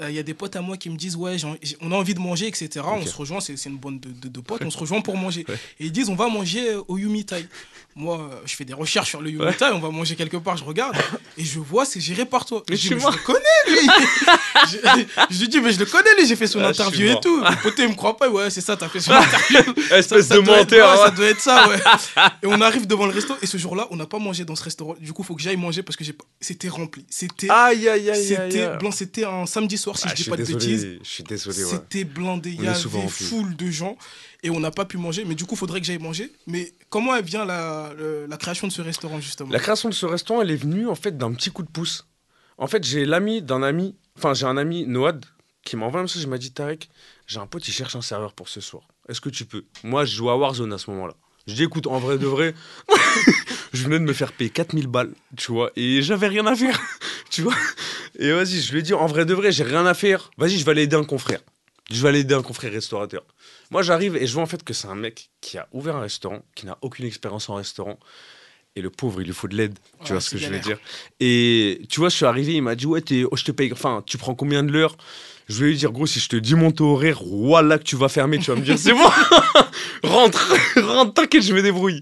Euh, 0.02 0.10
il 0.10 0.16
y 0.16 0.20
a 0.20 0.24
des 0.24 0.34
potes 0.34 0.56
à 0.56 0.62
moi 0.62 0.78
qui 0.78 0.90
me 0.90 0.98
disent 0.98 1.16
Ouais, 1.16 1.38
on 1.82 1.92
a 1.92 1.96
envie 1.96 2.14
de 2.14 2.20
manger, 2.20 2.48
etc. 2.48 2.86
On 2.86 3.06
se 3.06 3.16
rejoint, 3.16 3.40
c'est 3.40 3.54
une 3.66 3.78
bande 3.78 4.00
de, 4.00 4.28
de, 4.28 4.40
potes, 4.40 4.62
on 4.66 4.72
se 4.72 4.78
rejoint 4.78 5.02
pour 5.02 5.18
manger. 5.18 5.46
Et 5.80 5.86
ils 5.86 5.92
disent 5.92 6.10
On 6.10 6.16
va 6.16 6.28
manger 6.28 6.76
au 6.88 6.98
Yumitai. 6.98 7.46
Moi, 7.94 8.30
je 8.46 8.56
fais 8.56 8.64
des 8.64 8.74
recherches 8.74 9.10
sur 9.10 9.22
le 9.22 9.30
Yumitai, 9.30 9.66
on 9.74 9.80
va 9.80 9.90
manger 9.90 10.16
quelque 10.16 10.38
part, 10.38 10.56
je 10.56 10.64
regarde. 10.64 10.96
Et 11.38 11.44
je 11.44 11.60
vois, 11.60 11.84
c'est 11.86 12.00
géré 12.00 12.26
par 12.26 12.46
toi. 12.46 12.64
Mais, 12.70 12.78
je, 12.78 12.94
mais 12.94 13.02
je 13.02 13.06
le 13.06 13.24
connais, 13.24 13.40
lui 13.68 13.80
je, 15.30 15.40
lui 15.40 15.50
dis 15.50 15.60
Mais 15.60 15.74
je 15.74 15.80
le 15.80 15.86
connais, 15.86 16.16
lui, 16.18 16.26
j'ai 16.26 16.38
fait 16.38 16.48
son 16.48 16.62
ah, 16.62 16.70
interview 16.70 17.12
et 17.12 17.20
tout. 17.20 17.42
Mon 17.42 17.56
pote, 17.58 17.74
il 17.78 17.90
me 17.90 17.96
croit 17.96 18.16
pas 18.16 18.30
Ouais, 18.30 18.50
c'est 18.50 18.62
ça, 18.62 18.78
t'as 18.78 18.88
fait 18.88 19.02
son 19.02 19.12
interview. 19.12 19.74
Espèce 19.92 20.30
de 20.30 20.40
menteur. 20.40 20.90
Hein. 20.90 21.06
Ça 21.06 21.12
doit 21.12 21.26
être 21.26 21.42
ça, 21.42 21.68
ouais. 21.68 21.78
et 22.44 22.48
on 22.48 22.62
arrive 22.62 22.88
devant 22.88 23.06
le 23.06 23.12
resto, 23.12 23.36
et 23.42 23.46
ce 23.46 23.58
jour-là, 23.58 23.88
on 23.92 23.98
n'a 23.98 24.06
pas 24.06 24.20
mangé 24.20 24.46
dans 24.46 24.56
ce 24.56 24.64
restaurant. 24.64 24.96
Du 25.00 25.12
coup, 25.12 25.24
il 25.24 25.26
faut 25.26 25.36
que 25.36 25.42
j'aille 25.42 25.58
manger 25.58 25.84
parce 25.84 25.98
que 25.98 26.06
c'était 26.40 26.70
rempli. 26.70 27.06
C'était. 27.10 27.50
Aïe, 27.50 27.90
aïe, 27.90 28.10
aïe. 28.10 28.26
C'était 28.26 28.78
blanc, 28.78 28.92
c'était 28.92 29.26
un 29.26 29.46
samedi 29.46 29.78
soir, 29.78 29.91
si 29.98 30.08
ah, 30.08 30.12
je 30.16 30.24
dis 30.24 30.30
pas 30.30 30.38
de 30.38 30.44
bêtises. 30.44 31.00
Je 31.04 31.10
suis 31.10 31.24
désolé. 31.24 31.58
C'était 31.64 32.04
blindé. 32.04 32.52
Il 32.52 32.64
y 32.64 32.68
avait 32.68 33.08
foule 33.08 33.56
de 33.56 33.70
gens 33.70 33.98
et 34.44 34.50
on 34.50 34.60
n'a 34.60 34.72
pas 34.72 34.86
pu 34.86 34.98
manger. 34.98 35.26
Mais 35.26 35.36
du 35.36 35.46
coup, 35.46 35.56
il 35.56 35.58
faudrait 35.58 35.80
que 35.80 35.88
j'aille 35.88 36.00
manger. 36.00 36.32
Mais 36.48 36.74
comment 36.90 37.16
elle 37.16 37.26
vient 37.26 37.46
la, 37.46 37.94
la, 38.28 38.38
création 38.38 38.68
de 38.68 38.72
ce 38.72 38.82
restaurant, 38.82 39.20
justement? 39.20 39.52
La 39.52 39.60
création 39.60 39.90
de 39.90 39.94
ce 39.94 40.06
restaurant, 40.06 40.42
elle 40.42 40.52
est 40.52 40.56
venue 40.56 40.88
en 40.88 40.96
fait 40.96 41.18
d'un 41.18 41.34
petit 41.34 41.52
coup 41.52 41.64
de 41.64 41.70
pouce. 41.70 42.08
En 42.58 42.68
fait, 42.68 42.84
j'ai 42.84 43.06
l'ami 43.06 43.42
d'un 43.42 43.64
ami, 43.64 43.96
enfin, 44.18 44.34
j'ai 44.34 44.46
un 44.46 44.58
ami, 44.58 44.86
Noad, 44.86 45.26
qui 45.64 45.76
m'a 45.76 45.86
envoyé 45.86 46.02
un 46.02 46.04
message. 46.04 46.24
Il 46.24 46.30
m'a 46.30 46.38
dit 46.38 46.52
Tarek, 46.52 46.90
j'ai 47.28 47.40
un 47.40 47.48
pote, 47.48 47.68
il 47.68 47.72
cherche 47.72 47.96
un 47.96 48.02
serveur 48.02 48.34
pour 48.34 48.50
ce 48.50 48.62
soir. 48.62 48.84
Est-ce 49.10 49.22
que 49.22 49.30
tu 49.30 49.46
peux? 49.46 49.66
Moi, 49.84 50.06
je 50.06 50.16
joue 50.16 50.30
à 50.30 50.38
Warzone 50.38 50.74
à 50.74 50.78
ce 50.78 50.90
moment-là. 50.92 51.16
Je 51.48 51.56
dis 51.56 51.64
écoute, 51.64 51.88
en 51.88 52.00
vrai 52.00 52.18
de 52.18 52.28
vrai, 52.28 52.54
je 53.74 53.84
venais 53.84 54.00
de 54.00 54.04
me 54.04 54.14
faire 54.14 54.32
payer 54.32 54.52
4000 54.52 54.88
balles, 54.88 55.14
tu 55.38 55.52
vois, 55.52 55.72
et 55.76 56.02
j'avais 56.02 56.28
rien 56.28 56.46
à 56.46 56.56
faire, 56.56 56.80
tu 57.32 57.42
vois. 57.42 57.56
Et 58.20 58.32
vas-y, 58.32 58.62
je 58.62 58.72
lui 58.72 58.80
ai 58.80 58.84
dit, 58.84 58.94
en 58.94 59.08
vrai 59.08 59.26
de 59.26 59.34
vrai, 59.34 59.52
j'ai 59.52 59.64
rien 59.64 59.86
à 59.86 59.94
faire. 59.94 60.30
Vas-y, 60.38 60.58
je 60.58 60.66
vais 60.66 60.72
aller 60.72 60.84
aider 60.84 60.96
un 60.96 61.04
confrère. 61.04 61.40
Je 61.90 62.02
vais 62.02 62.10
aller 62.10 62.20
aider 62.20 62.36
un 62.36 62.42
confrère 62.42 62.72
restaurateur. 62.72 63.24
Moi, 63.72 63.82
j'arrive 63.82 64.16
et 64.16 64.28
je 64.28 64.34
vois 64.34 64.44
en 64.44 64.48
fait 64.48 64.64
que 64.64 64.74
c'est 64.74 64.88
un 64.88 64.96
mec 64.96 65.30
qui 65.42 65.58
a 65.58 65.68
ouvert 65.72 65.96
un 65.96 66.02
restaurant, 66.02 66.44
qui 66.56 66.66
n'a 66.66 66.78
aucune 66.82 67.06
expérience 67.06 67.50
en 67.50 67.56
restaurant. 67.56 67.98
Et 68.78 68.82
le 68.82 68.90
pauvre, 68.90 69.22
il 69.22 69.28
lui 69.28 69.34
faut 69.34 69.50
de 69.50 69.56
l'aide. 69.56 69.78
Tu 70.06 70.14
vois 70.14 70.22
ce 70.22 70.30
que 70.30 70.38
je 70.38 70.48
veux 70.48 70.60
dire? 70.60 70.78
Et 71.20 71.82
tu 71.90 72.00
vois, 72.00 72.08
je 72.08 72.16
suis 72.16 72.26
arrivé, 72.26 72.54
il 72.54 72.62
m'a 72.62 72.76
dit, 72.76 72.86
ouais, 72.86 73.04
oh, 73.30 73.36
je 73.36 73.44
te 73.44 73.52
paye. 73.52 73.72
Enfin, 73.74 74.02
tu 74.06 74.18
prends 74.18 74.36
combien 74.36 74.64
de 74.64 74.72
l'heure? 74.72 74.96
Je 75.50 75.60
vais 75.60 75.72
lui 75.72 75.78
dire, 75.78 75.92
gros, 75.92 76.08
si 76.08 76.22
je 76.22 76.30
te 76.30 76.38
dis 76.38 76.56
mon 76.56 76.72
taux 76.72 76.94
horaire, 76.94 77.22
voilà 77.22 77.78
que 77.78 77.84
tu 77.84 77.98
vas 77.98 78.08
fermer, 78.08 78.40
tu 78.40 78.52
vas 78.52 78.56
me 78.56 78.62
dire, 78.62 78.80
c'est 78.80 78.94
bon, 78.94 79.10
rentre, 80.04 80.54
rentre, 80.78 81.14
t'inquiète, 81.14 81.44
je 81.44 81.54
me 81.54 81.62
débrouille. 81.62 82.02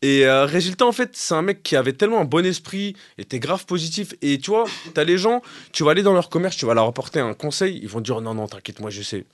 Et 0.00 0.26
euh, 0.26 0.44
résultat, 0.44 0.86
en 0.86 0.92
fait, 0.92 1.10
c'est 1.14 1.34
un 1.34 1.42
mec 1.42 1.62
qui 1.62 1.74
avait 1.74 1.92
tellement 1.92 2.20
un 2.20 2.24
bon 2.24 2.46
esprit, 2.46 2.94
était 3.18 3.40
grave 3.40 3.66
positif. 3.66 4.14
Et 4.22 4.38
tu 4.38 4.50
vois, 4.50 4.64
t'as 4.94 5.04
les 5.04 5.18
gens, 5.18 5.42
tu 5.72 5.82
vas 5.82 5.90
aller 5.90 6.02
dans 6.04 6.12
leur 6.12 6.28
commerce, 6.28 6.56
tu 6.56 6.66
vas 6.66 6.74
leur 6.74 6.86
apporter 6.86 7.18
un 7.18 7.34
conseil, 7.34 7.80
ils 7.82 7.88
vont 7.88 8.00
dire 8.00 8.20
non, 8.20 8.34
non, 8.34 8.46
t'inquiète, 8.46 8.80
moi 8.80 8.90
je 8.90 9.02
sais. 9.02 9.24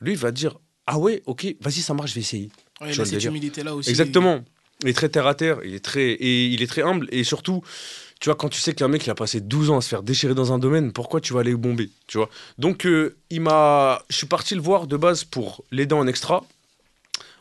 Lui, 0.00 0.12
il 0.12 0.18
va 0.18 0.30
dire 0.30 0.58
ah 0.86 0.98
ouais, 0.98 1.22
ok, 1.26 1.56
vas-y, 1.60 1.80
ça 1.82 1.94
marche, 1.94 2.10
je 2.10 2.14
vais 2.14 2.20
essayer. 2.20 2.50
Ouais, 2.80 2.92
cette 2.92 3.24
humilité-là 3.24 3.74
aussi. 3.74 3.90
Exactement. 3.90 4.44
Il 4.82 4.90
est 4.90 4.94
très 4.94 5.08
terre 5.08 5.26
à 5.26 5.34
terre, 5.34 5.58
il 5.64 5.74
est 5.74 5.84
très, 5.84 6.10
et 6.12 6.46
il 6.46 6.62
est 6.62 6.66
très 6.66 6.82
humble. 6.82 7.08
Et 7.10 7.24
surtout, 7.24 7.62
tu 8.20 8.28
vois, 8.28 8.36
quand 8.36 8.48
tu 8.48 8.60
sais 8.60 8.74
qu'un 8.74 8.88
mec 8.88 9.06
il 9.06 9.10
a 9.10 9.14
passé 9.14 9.40
12 9.40 9.70
ans 9.70 9.78
à 9.78 9.80
se 9.80 9.88
faire 9.88 10.02
déchirer 10.02 10.34
dans 10.34 10.52
un 10.52 10.58
domaine, 10.58 10.92
pourquoi 10.92 11.20
tu 11.20 11.32
vas 11.32 11.40
aller 11.40 11.54
bomber 11.54 11.90
Tu 12.06 12.18
vois? 12.18 12.28
Donc, 12.58 12.86
euh, 12.86 13.16
il 13.30 13.40
m'a. 13.40 14.02
Je 14.10 14.16
suis 14.16 14.26
parti 14.26 14.54
le 14.54 14.60
voir 14.60 14.86
de 14.86 14.96
base 14.96 15.24
pour 15.24 15.64
l'aider 15.70 15.94
en 15.94 16.06
extra, 16.06 16.44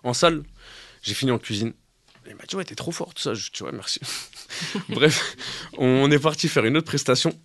en 0.04 0.14
salle. 0.14 0.44
J'ai 1.02 1.14
fini 1.14 1.32
en 1.32 1.38
cuisine. 1.38 1.74
Il 2.28 2.36
m'a 2.36 2.44
dit, 2.48 2.56
ouais, 2.56 2.66
t'es 2.66 2.76
trop 2.76 2.92
fort, 2.92 3.14
tout 3.14 3.22
ça. 3.22 3.34
Je 3.34 3.52
dis, 3.52 3.64
ouais, 3.64 3.72
merci. 3.72 4.00
Bref, 4.90 5.36
on 5.78 6.10
est 6.12 6.20
parti 6.20 6.48
faire 6.48 6.66
une 6.66 6.78
autre 6.78 6.88
prestation 6.88 7.38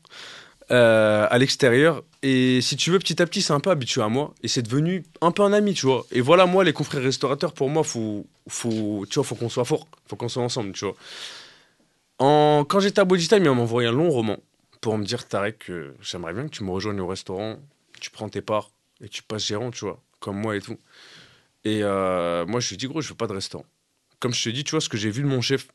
euh, 0.71 1.27
à 1.29 1.39
l'extérieur. 1.39 2.03
Et 2.23 2.61
si 2.61 2.77
tu 2.77 2.91
veux, 2.91 2.99
petit 2.99 3.21
à 3.21 3.27
petit, 3.27 3.43
c'est 3.43 3.53
un 3.53 3.61
peu 3.61 3.71
habitué 3.71 4.03
à 4.03 4.09
moi. 4.09 4.35
Et 4.43 4.49
c'est 4.49 4.63
devenu 4.63 5.05
un 5.21 5.33
peu 5.33 5.43
un 5.43 5.53
ami, 5.53 5.75
tu 5.75 5.87
vois. 5.87 6.07
Et 6.13 6.21
voilà, 6.21 6.47
moi, 6.47 6.65
les 6.65 6.73
confrères 6.73 7.03
restaurateurs, 7.03 7.53
pour 7.53 7.69
moi, 7.69 7.85
faut, 7.85 8.27
faut, 8.49 9.05
tu 9.11 9.17
vois, 9.17 9.25
faut 9.25 9.35
qu'on 9.35 9.49
soit 9.49 9.65
fort. 9.65 9.87
Faut 10.07 10.17
qu'on 10.17 10.29
soit 10.29 10.43
ensemble, 10.43 10.73
tu 10.73 10.85
vois. 10.85 10.97
En... 12.19 12.65
Quand 12.65 12.81
j'étais 12.81 13.01
à 13.01 13.07
Time, 13.07 13.45
il 13.45 13.51
m'a 13.51 13.51
envoyé 13.51 13.89
un 13.89 13.93
long 13.93 14.11
roman 14.11 14.39
pour 14.81 14.97
me 14.97 15.05
dire, 15.05 15.27
Tarek, 15.27 15.71
j'aimerais 16.01 16.33
bien 16.33 16.45
que 16.45 16.51
tu 16.51 16.65
me 16.65 16.71
rejoignes 16.71 17.01
au 17.01 17.07
restaurant. 17.07 17.59
Tu 18.01 18.11
prends 18.11 18.29
tes 18.29 18.41
parts 18.41 18.71
et 19.03 19.09
tu 19.09 19.23
passes 19.23 19.47
gérant, 19.47 19.71
tu 19.71 19.85
vois, 19.85 20.01
comme 20.21 20.39
moi 20.39 20.57
et 20.57 20.61
tout. 20.61 20.79
Et 21.65 21.81
euh, 21.83 22.47
moi, 22.47 22.61
je 22.61 22.69
lui 22.69 22.75
ai 22.75 22.79
dit, 22.79 22.87
gros, 22.87 23.03
je 23.03 23.09
veux 23.11 23.15
pas 23.15 23.27
de 23.27 23.35
restaurant 23.35 23.67
comme 24.21 24.35
je 24.35 24.45
te 24.45 24.51
dis, 24.51 24.65
tu 24.65 24.73
vois, 24.73 24.81
ce 24.81 24.89
que 24.89 24.97
j'ai 24.97 25.11
vu 25.11 25.23
de 25.23 25.29
mon 25.29 25.41
chef, 25.41 25.69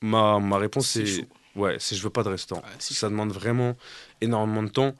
ma, 0.00 0.40
ma 0.40 0.58
réponse 0.58 0.88
c'est 0.88 1.28
ouais, 1.54 1.76
c'est 1.78 1.94
je 1.94 2.02
veux 2.02 2.10
pas 2.10 2.22
de 2.22 2.28
restaurant. 2.28 2.62
ça 2.78 3.08
demande 3.08 3.32
vraiment 3.32 3.76
énormément 4.20 4.62
de 4.62 4.70
temps. 4.70 4.96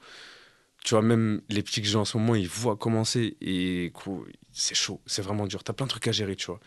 Tu 0.85 0.93
vois, 0.93 1.01
même 1.01 1.41
les 1.49 1.61
petits 1.61 1.81
que 1.81 1.87
j'ai 1.87 1.97
en 1.97 2.05
ce 2.05 2.17
moment, 2.17 2.35
ils 2.35 2.47
voient 2.47 2.77
commencer 2.77 3.35
et 3.41 3.91
c'est 4.53 4.75
chaud, 4.75 5.01
c'est 5.05 5.21
vraiment 5.21 5.45
dur. 5.45 5.63
Tu 5.63 5.71
as 5.71 5.73
plein 5.73 5.85
de 5.85 5.91
trucs 5.91 6.07
à 6.07 6.13
gérer, 6.13 6.37
tu 6.37 6.45
vois. 6.45 6.59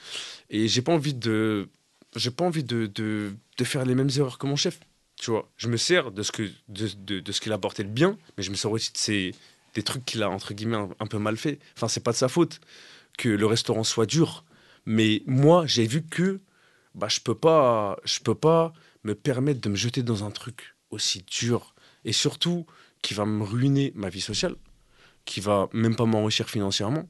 Et 0.50 0.68
j'ai 0.68 0.82
pas 0.82 0.92
envie 0.92 1.14
de 1.14 1.68
j'ai 2.14 2.30
pas 2.30 2.44
envie 2.44 2.62
de, 2.62 2.84
de, 2.86 3.32
de, 3.56 3.64
faire 3.64 3.86
les 3.86 3.94
mêmes 3.94 4.10
erreurs 4.18 4.36
que 4.36 4.46
mon 4.46 4.56
chef. 4.56 4.80
Tu 5.16 5.30
vois, 5.30 5.50
je 5.56 5.68
me 5.68 5.78
sers 5.78 6.10
de 6.10 6.22
ce 6.22 6.30
que 6.30 6.42
de, 6.68 6.88
de, 6.98 7.20
de 7.20 7.32
ce 7.32 7.40
qu'il 7.40 7.52
a 7.52 7.54
apporté 7.54 7.84
de 7.84 7.88
bien, 7.88 8.18
mais 8.36 8.42
je 8.42 8.50
me 8.50 8.56
sers 8.56 8.70
aussi 8.70 8.92
de 8.92 8.98
ces 8.98 9.34
des 9.74 9.82
trucs 9.82 10.04
qu'il 10.04 10.22
a 10.22 10.28
entre 10.28 10.52
guillemets 10.52 10.76
un, 10.76 10.90
un 11.00 11.06
peu 11.06 11.18
mal 11.18 11.38
fait. 11.38 11.58
Enfin, 11.76 11.88
c'est 11.88 12.02
pas 12.02 12.12
de 12.12 12.16
sa 12.18 12.28
faute 12.28 12.60
que 13.16 13.30
le 13.30 13.46
restaurant 13.46 13.84
soit 13.84 14.04
dur 14.04 14.44
mais 14.86 15.22
moi, 15.26 15.66
j'ai 15.66 15.86
vu 15.86 16.02
que 16.02 16.40
bah, 16.94 17.08
je 17.08 17.20
peux 17.20 17.34
pas, 17.34 17.96
je 18.04 18.20
peux 18.20 18.34
pas 18.34 18.72
me 19.04 19.14
permettre 19.14 19.60
de 19.60 19.68
me 19.68 19.76
jeter 19.76 20.02
dans 20.02 20.24
un 20.24 20.30
truc 20.30 20.76
aussi 20.90 21.24
dur 21.30 21.74
et 22.04 22.12
surtout 22.12 22.66
qui 23.02 23.14
va 23.14 23.24
me 23.24 23.42
ruiner 23.42 23.92
ma 23.94 24.08
vie 24.08 24.20
sociale, 24.20 24.56
qui 25.24 25.40
va 25.40 25.68
même 25.72 25.96
pas 25.96 26.04
m'enrichir 26.04 26.48
financièrement, 26.48 27.08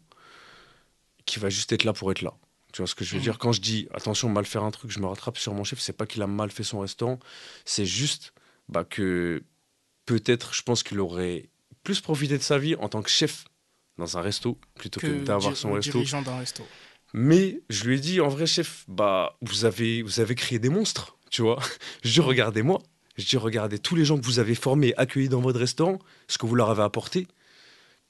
qui 1.26 1.38
va 1.38 1.50
juste 1.50 1.72
être 1.72 1.84
là 1.84 1.92
pour 1.92 2.10
être 2.10 2.22
là. 2.22 2.34
Tu 2.72 2.78
vois 2.78 2.86
ce 2.86 2.94
que 2.94 3.04
je 3.04 3.12
veux 3.12 3.18
mmh. 3.18 3.22
dire? 3.22 3.38
Quand 3.38 3.52
je 3.52 3.60
dis 3.60 3.88
attention, 3.92 4.28
mal 4.30 4.46
faire 4.46 4.64
un 4.64 4.70
truc, 4.70 4.90
je 4.90 4.98
me 4.98 5.06
rattrape 5.06 5.36
sur 5.36 5.52
mon 5.52 5.64
chef, 5.64 5.78
c'est 5.80 5.92
pas 5.92 6.06
qu'il 6.06 6.22
a 6.22 6.26
mal 6.26 6.50
fait 6.50 6.62
son 6.62 6.80
restaurant, 6.80 7.18
c'est 7.66 7.84
juste 7.84 8.32
bah, 8.68 8.84
que 8.84 9.42
peut-être, 10.06 10.54
je 10.54 10.62
pense 10.62 10.82
qu'il 10.82 11.00
aurait 11.00 11.50
plus 11.82 12.00
profité 12.00 12.38
de 12.38 12.42
sa 12.42 12.58
vie 12.58 12.74
en 12.76 12.88
tant 12.88 13.02
que 13.02 13.10
chef 13.10 13.44
dans 13.98 14.16
un 14.16 14.22
resto 14.22 14.58
plutôt 14.74 15.00
que, 15.00 15.24
d'avoir 15.24 15.56
son 15.56 15.72
resto. 15.72 15.92
Dirigeant 15.92 16.22
d'un 16.22 16.38
resto. 16.38 16.66
Mais 17.12 17.60
je 17.68 17.84
lui 17.84 17.96
ai 17.96 18.00
dit, 18.00 18.20
en 18.20 18.28
vrai, 18.28 18.46
chef, 18.46 18.84
bah, 18.88 19.36
vous 19.42 19.64
avez, 19.64 20.02
vous 20.02 20.20
avez 20.20 20.34
créé 20.34 20.58
des 20.58 20.70
monstres, 20.70 21.16
tu 21.30 21.42
vois. 21.42 21.58
Je 22.02 22.12
dis, 22.12 22.20
regardez-moi. 22.20 22.80
Je 23.18 23.26
dis, 23.26 23.36
regardez 23.36 23.78
tous 23.78 23.94
les 23.94 24.04
gens 24.04 24.18
que 24.18 24.24
vous 24.24 24.38
avez 24.38 24.54
formés, 24.54 24.94
accueillis 24.96 25.28
dans 25.28 25.40
votre 25.40 25.58
restaurant, 25.58 25.98
ce 26.28 26.38
que 26.38 26.46
vous 26.46 26.54
leur 26.54 26.70
avez 26.70 26.82
apporté. 26.82 27.26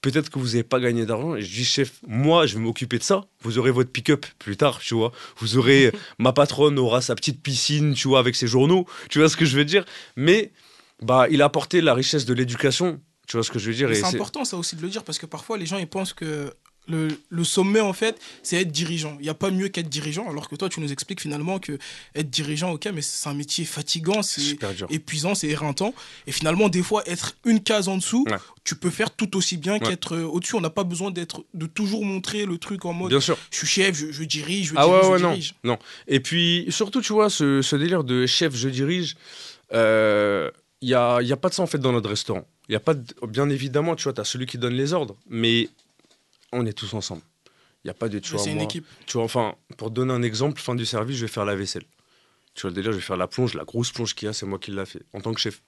Peut-être 0.00 0.30
que 0.30 0.38
vous 0.38 0.48
n'avez 0.48 0.62
pas 0.62 0.80
gagné 0.80 1.07
d'argent. 1.07 1.34
Et 1.34 1.42
je 1.42 1.53
dis, 1.53 1.64
chef, 1.64 2.00
moi, 2.07 2.46
je 2.46 2.55
vais 2.55 2.61
m'occuper 2.61 2.98
de 2.98 3.03
ça. 3.03 3.24
Vous 3.40 3.59
aurez 3.59 3.70
votre 3.70 3.90
pick-up 3.90 4.26
plus 4.38 4.57
tard, 4.57 4.78
tu 4.78 4.94
vois. 4.94 5.12
Vous 5.38 5.57
aurez, 5.57 5.92
ma 6.18 6.32
patronne 6.32 6.78
aura 6.78 7.00
sa 7.00 7.14
petite 7.16 7.42
piscine, 7.42 7.94
tu 7.94 8.09
vois, 8.09 8.20
avec 8.20 8.36
ses 8.36 8.46
journaux. 8.46 8.86
Tu 9.11 9.18
vois 9.18 9.28
ce 9.28 9.36
que 9.36 9.44
je 9.44 9.57
veux 9.57 9.64
dire? 9.64 9.84
Mais, 10.16 10.53
bah, 11.00 11.26
il 11.30 11.42
a 11.42 11.46
apporté 11.46 11.80
la 11.80 11.94
richesse 11.94 12.24
de 12.24 12.34
l'éducation. 12.34 13.00
Tu 13.26 13.36
vois 13.36 13.44
ce 13.44 13.50
que 13.50 13.59
je 13.59 13.70
veux 13.70 13.76
dire? 13.76 13.88
C'est 13.94 14.05
important, 14.05 14.44
ça 14.44 14.57
aussi, 14.57 14.76
de 14.76 14.82
le 14.82 14.88
dire, 14.88 15.05
parce 15.05 15.18
que 15.18 15.26
parfois, 15.26 15.59
les 15.59 15.66
gens, 15.66 15.78
ils 15.78 15.88
pensent 15.88 16.12
que 16.12 16.53
le, 16.89 17.09
le, 17.30 17.45
sommet, 17.45 17.80
en 17.80 17.93
fait, 17.93 18.20
c'est 18.43 18.61
être 18.61 18.72
dirigeant. 18.72 19.16
Il 19.20 19.22
n'y 19.22 19.28
a 19.28 19.35
pas 19.35 19.51
mieux 19.51 19.68
qu'être 19.68 19.89
dirigeant, 19.89 20.28
alors 20.28 20.49
que 20.49 20.57
toi, 20.57 20.68
tu 20.68 20.80
nous 20.80 20.93
expliques 20.93 21.20
finalement 21.20 21.59
que 21.59 21.78
être 22.14 22.28
dirigeant, 22.28 22.72
ok, 22.72 22.89
mais 22.93 23.03
c'est 23.03 23.28
un 23.28 23.35
métier 23.35 23.64
fatigant, 23.64 24.22
c'est 24.22 24.57
épuisant, 24.91 25.35
c'est 25.35 25.49
éreintant. 25.49 25.95
Et 26.26 26.33
finalement, 26.33 26.68
des 26.68 26.83
fois, 26.83 27.03
être 27.07 27.37
une 27.45 27.62
case 27.62 27.89
en 27.89 27.97
dessous, 27.97 28.26
tu 28.64 28.74
peux 28.74 28.91
faire 28.91 29.11
tout 29.11 29.37
aussi 29.37 29.57
bien 29.57 29.78
qu'être 29.78 30.16
euh, 30.16 30.24
au-dessus. 30.24 30.57
On 30.57 30.61
n'a 30.61 30.70
pas 30.70 30.85
besoin 30.85 31.11
d'être, 31.11 31.45
de 31.55 31.66
toujours 31.66 32.05
montrer 32.05 32.47
le 32.47 32.59
truc 32.59 32.85
en 32.85 32.93
mode 32.93 33.11
bien 33.11 33.20
sûr. 33.20 33.37
je 33.51 33.59
suis 33.59 33.66
chef, 33.66 33.97
je, 33.97 34.24
dirige, 34.24 34.68
je 34.68 34.74
ah 34.76 34.85
dirige, 34.87 35.07
ouais, 35.09 35.18
je 35.18 35.22
non, 35.22 35.72
Non. 35.72 35.78
Et 36.09 36.20
puis, 36.20 36.66
surtout, 36.68 37.01
tu 37.01 37.12
vois, 37.12 37.30
ce, 37.30 37.62
ce 37.62 37.76
délire 37.76 38.05
de 38.05 38.26
chef, 38.26 38.55
je 38.55 38.68
dirige, 38.68 39.16
il 39.72 39.78
euh, 39.78 40.51
n'y 40.83 40.95
a, 40.95 41.20
y 41.22 41.33
a 41.33 41.37
pas 41.37 41.49
de 41.49 41.55
ça 41.55 41.62
en 41.62 41.66
fait 41.66 41.78
dans 41.78 41.93
notre 41.93 42.09
restaurant. 42.11 42.47
Il 42.68 42.72
y 42.72 42.76
a 42.76 42.80
pas 42.80 42.95
de- 42.95 43.05
Bien 43.26 43.49
évidemment, 43.49 43.97
tu 43.97 44.05
vois, 44.05 44.12
tu 44.12 44.20
as 44.20 44.24
celui 44.24 44.47
qui 44.47 44.59
donne 44.59 44.74
les 44.74 44.93
ordres, 44.93 45.16
mais 45.28 45.68
on 46.53 46.64
est 46.66 46.72
tous 46.72 46.94
ensemble. 46.94 47.22
Il 47.84 47.88
n'y 47.88 47.90
a 47.90 47.94
pas 47.94 48.09
de, 48.09 48.18
tu 48.18 48.32
vois, 48.32 48.40
C'est 48.40 48.53
une 48.53 48.61
équipe. 48.61 48.86
tu 49.07 49.14
vois, 49.14 49.24
enfin, 49.24 49.55
pour 49.76 49.90
donner 49.90 50.12
un 50.12 50.22
exemple, 50.22 50.61
fin 50.61 50.74
du 50.74 50.86
service, 50.86 51.16
je 51.16 51.22
vais 51.26 51.32
faire 51.32 51.44
la 51.44 51.57
vaisselle. 51.57 51.84
Tu 52.55 52.62
vois, 52.62 52.70
le 52.70 52.74
délire, 52.74 52.92
je 52.92 52.98
vais 52.98 53.03
faire 53.03 53.16
la 53.16 53.26
plonge, 53.26 53.55
la 53.55 53.64
grosse 53.64 53.90
plonge 53.90 54.14
qu'il 54.14 54.26
y 54.26 54.28
a, 54.28 54.32
c'est 54.32 54.46
moi 54.46 54.59
qui 54.59 54.70
l'a 54.70 54.84
fait, 54.86 55.03
en 55.14 55.20
tant 55.20 55.32
que 55.32 55.40
chef. 55.40 55.62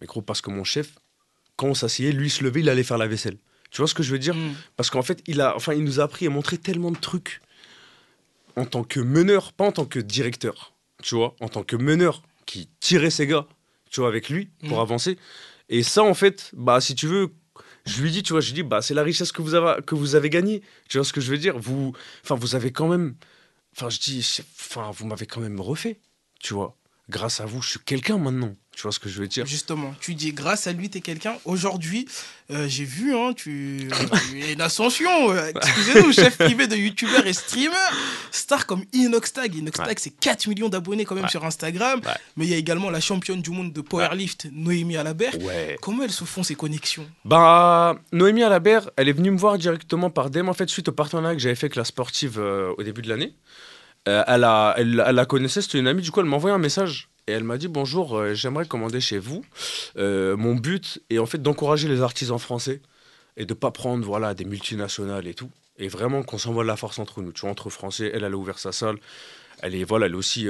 Mais 0.00 0.06
gros, 0.06 0.22
parce 0.22 0.40
que 0.40 0.50
mon 0.50 0.64
chef, 0.64 0.94
quand 1.56 1.66
on 1.68 1.74
s'asseyait, 1.74 2.12
lui, 2.12 2.30
se 2.30 2.42
levait, 2.44 2.60
il 2.60 2.68
allait 2.70 2.82
faire 2.84 2.98
la 2.98 3.06
vaisselle. 3.06 3.36
Tu 3.70 3.78
vois 3.78 3.88
ce 3.88 3.94
que 3.94 4.02
je 4.02 4.10
veux 4.12 4.18
dire 4.18 4.34
Mm. 4.34 4.52
Parce 4.76 4.88
qu'en 4.90 5.02
fait, 5.02 5.22
il, 5.26 5.40
a, 5.40 5.54
enfin, 5.56 5.74
il 5.74 5.84
nous 5.84 6.00
a 6.00 6.04
appris 6.04 6.24
et 6.24 6.28
montré 6.28 6.56
tellement 6.58 6.90
de 6.92 6.96
trucs 6.98 7.40
en 8.56 8.64
tant 8.64 8.84
que 8.84 9.00
meneur, 9.00 9.52
pas 9.52 9.64
en 9.66 9.72
tant 9.72 9.84
que 9.84 9.98
directeur. 9.98 10.72
Tu 11.02 11.14
vois, 11.16 11.34
en 11.40 11.48
tant 11.48 11.64
que 11.64 11.76
meneur 11.76 12.22
qui 12.46 12.68
tirait 12.80 13.10
ses 13.10 13.26
gars, 13.26 13.46
tu 13.90 14.00
vois, 14.00 14.08
avec 14.08 14.28
lui 14.30 14.48
pour 14.68 14.78
Mm. 14.78 14.80
avancer. 14.80 15.18
Et 15.68 15.82
ça, 15.82 16.02
en 16.04 16.14
fait, 16.14 16.50
bah, 16.54 16.80
si 16.80 16.94
tu 16.94 17.06
veux, 17.06 17.32
je 17.86 18.02
lui 18.02 18.10
dis, 18.10 18.22
tu 18.22 18.32
vois, 18.32 18.40
je 18.40 18.48
lui 18.48 18.54
dis, 18.54 18.62
bah, 18.62 18.82
c'est 18.82 18.94
la 18.94 19.02
richesse 19.02 19.32
que 19.32 19.42
vous 19.42 19.54
avez, 19.54 19.82
que 19.82 19.94
vous 19.94 20.14
avez 20.14 20.30
gagnée. 20.30 20.62
Tu 20.88 20.98
vois 20.98 21.04
ce 21.04 21.12
que 21.12 21.20
je 21.20 21.30
veux 21.30 21.38
dire? 21.38 21.58
Vous, 21.58 21.92
enfin, 22.22 22.34
vous 22.34 22.54
avez 22.54 22.72
quand 22.72 22.88
même, 22.88 23.16
enfin, 23.76 23.90
je 23.90 23.98
dis, 24.00 24.40
enfin, 24.58 24.90
vous 24.92 25.06
m'avez 25.06 25.26
quand 25.26 25.40
même 25.40 25.60
refait, 25.60 26.00
tu 26.40 26.54
vois. 26.54 26.76
Grâce 27.10 27.40
à 27.40 27.44
vous, 27.44 27.60
je 27.60 27.70
suis 27.70 27.78
quelqu'un 27.80 28.16
maintenant. 28.18 28.54
Tu 28.74 28.82
vois 28.82 28.90
ce 28.92 28.98
que 28.98 29.08
je 29.08 29.20
veux 29.20 29.28
dire? 29.28 29.46
Justement, 29.46 29.94
tu 30.00 30.14
dis 30.14 30.32
grâce 30.32 30.66
à 30.66 30.72
lui, 30.72 30.90
t'es 30.90 31.00
quelqu'un. 31.00 31.36
Aujourd'hui, 31.44 32.08
euh, 32.50 32.66
j'ai 32.66 32.82
vu, 32.84 33.14
hein, 33.14 33.32
tu 33.36 33.88
une 34.34 34.60
ascension. 34.60 35.30
euh, 35.30 35.52
Excusez-nous, 35.54 36.12
chef 36.12 36.36
privé 36.38 36.66
de 36.66 36.74
youtubeur 36.74 37.24
et 37.24 37.32
streamer. 37.34 37.76
Star 38.32 38.66
comme 38.66 38.82
Inoxtag. 38.92 39.54
Inoxtag, 39.54 39.86
Ouais. 39.86 39.94
c'est 39.98 40.10
4 40.18 40.48
millions 40.48 40.68
d'abonnés 40.68 41.04
quand 41.04 41.14
même 41.14 41.24
Ouais. 41.24 41.30
sur 41.30 41.44
Instagram. 41.44 42.00
Ouais. 42.04 42.10
Mais 42.36 42.46
il 42.46 42.50
y 42.50 42.54
a 42.54 42.56
également 42.56 42.90
la 42.90 43.00
championne 43.00 43.42
du 43.42 43.50
monde 43.50 43.72
de 43.72 43.80
powerlift, 43.80 44.48
Noémie 44.50 44.96
Alabert. 44.96 45.38
Ouais. 45.42 45.76
Comment 45.80 46.02
elles 46.02 46.10
se 46.10 46.24
font 46.24 46.42
ces 46.42 46.56
connexions? 46.56 47.08
Bah, 47.24 47.96
Noémie 48.12 48.42
Alabert, 48.42 48.90
elle 48.96 49.08
est 49.08 49.12
venue 49.12 49.30
me 49.30 49.38
voir 49.38 49.56
directement 49.56 50.10
par 50.10 50.30
DM, 50.30 50.48
en 50.48 50.54
fait, 50.54 50.68
suite 50.68 50.88
au 50.88 50.92
partenariat 50.92 51.36
que 51.36 51.40
j'avais 51.42 51.54
fait 51.54 51.66
avec 51.66 51.76
la 51.76 51.84
sportive 51.84 52.40
euh, 52.40 52.72
au 52.76 52.82
début 52.82 53.02
de 53.02 53.08
l'année. 53.08 53.34
Euh, 54.08 54.22
elle, 54.26 54.44
a, 54.44 54.74
elle, 54.76 55.02
elle 55.06 55.14
la 55.14 55.26
connaissait, 55.26 55.62
c'était 55.62 55.78
une 55.78 55.86
amie, 55.86 56.02
du 56.02 56.10
coup, 56.10 56.20
elle 56.20 56.26
m'a 56.26 56.36
envoyé 56.36 56.54
un 56.54 56.58
message. 56.58 57.08
Et 57.26 57.32
elle 57.32 57.44
m'a 57.44 57.56
dit 57.56 57.68
Bonjour, 57.68 58.16
euh, 58.16 58.34
j'aimerais 58.34 58.66
commander 58.66 59.00
chez 59.00 59.18
vous. 59.18 59.44
Euh, 59.96 60.36
mon 60.36 60.54
but 60.54 61.02
est 61.08 61.18
en 61.18 61.26
fait 61.26 61.40
d'encourager 61.40 61.88
les 61.88 62.02
artisans 62.02 62.38
français 62.38 62.82
et 63.36 63.46
de 63.46 63.54
pas 63.54 63.70
prendre 63.70 64.04
voilà, 64.04 64.34
des 64.34 64.44
multinationales 64.44 65.26
et 65.26 65.34
tout. 65.34 65.50
Et 65.78 65.88
vraiment 65.88 66.22
qu'on 66.22 66.38
s'envoie 66.38 66.64
de 66.64 66.68
la 66.68 66.76
force 66.76 66.98
entre 66.98 67.22
nous. 67.22 67.32
Tu 67.32 67.42
vois, 67.42 67.50
entre 67.50 67.70
Français, 67.70 68.10
elle, 68.12 68.24
elle 68.24 68.32
a 68.32 68.36
ouvert 68.36 68.58
sa 68.58 68.72
salle. 68.72 68.98
Elle 69.60 69.74
est, 69.74 69.84
voilà, 69.84 70.06
elle 70.06 70.12
est 70.12 70.16
aussi 70.16 70.46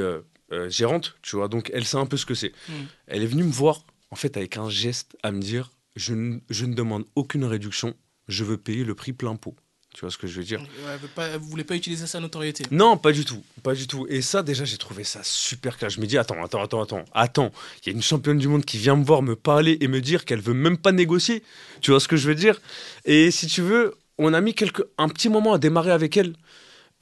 gérante, 0.69 1.17
tu 1.23 1.37
vois. 1.37 1.49
Donc, 1.49 1.71
elle 1.73 1.87
sait 1.87 1.97
un 1.97 2.05
peu 2.05 2.19
ce 2.19 2.27
que 2.27 2.35
c'est. 2.35 2.53
Mm. 2.69 2.73
Elle 3.07 3.23
est 3.23 3.27
venue 3.27 3.45
me 3.45 3.53
voir, 3.53 3.85
en 4.11 4.17
fait, 4.17 4.37
avec 4.37 4.59
un 4.59 4.69
geste 4.69 5.17
à 5.23 5.31
me 5.31 5.41
dire 5.41 5.71
je 5.97 6.13
ne, 6.13 6.41
je 6.51 6.67
ne 6.67 6.75
demande 6.75 7.05
aucune 7.15 7.45
réduction, 7.45 7.95
je 8.29 8.45
veux 8.45 8.57
payer 8.57 8.85
le 8.85 8.95
prix 8.95 9.13
plein 9.13 9.37
pot. 9.37 9.55
Tu 9.95 10.01
vois 10.01 10.11
ce 10.11 10.19
que 10.19 10.27
je 10.27 10.37
veux 10.37 10.45
dire 10.45 10.61
Ouais, 10.61 10.67
elle 10.93 11.41
veut 11.41 11.65
pas- 11.65 11.77
utiliser 11.77 12.07
sa 12.09 12.19
notoriété. 12.19 12.65
Non, 12.73 12.97
pas 12.97 13.13
du 13.13 13.25
tout, 13.25 13.43
pas 13.63 13.75
du 13.75 13.87
tout. 13.87 14.07
Et 14.11 14.23
ça, 14.23 14.43
déjà, 14.43 14.65
j'ai 14.65 14.77
trouvé 14.77 15.05
ça 15.05 15.21
super 15.23 15.79
clair. 15.79 15.89
Je 15.89 16.01
me 16.01 16.07
dis, 16.07 16.19
attends, 16.19 16.43
attends, 16.45 16.63
attends, 16.63 16.83
attends, 16.83 17.05
attends. 17.15 17.53
Il 17.83 17.91
y 17.91 17.93
a 17.93 17.97
une 17.97 18.03
championne 18.03 18.39
du 18.39 18.49
monde 18.49 18.65
qui 18.65 18.77
vient 18.77 18.97
me 18.97 19.05
voir, 19.05 19.23
me 19.23 19.37
parler 19.37 19.79
et 19.81 19.87
me 19.87 20.01
dire 20.01 20.25
qu'elle 20.25 20.41
veut 20.41 20.53
même 20.53 20.77
pas 20.79 20.91
négocier. 20.91 21.45
Tu 21.81 21.93
vois 21.93 22.01
ce 22.01 22.09
que 22.09 22.17
je 22.17 22.27
veux 22.27 22.35
dire? 22.35 22.61
Et 23.05 23.31
si 23.31 23.47
tu 23.47 23.63
veux, 23.63 23.95
on 24.19 24.35
a 24.35 24.41
mis 24.41 24.53
quelques, 24.55 24.85
un 24.99 25.09
petit 25.09 25.29
moment 25.29 25.55
à 25.55 25.59
démarrer 25.59 25.93
avec 25.93 26.17
elle. 26.17 26.35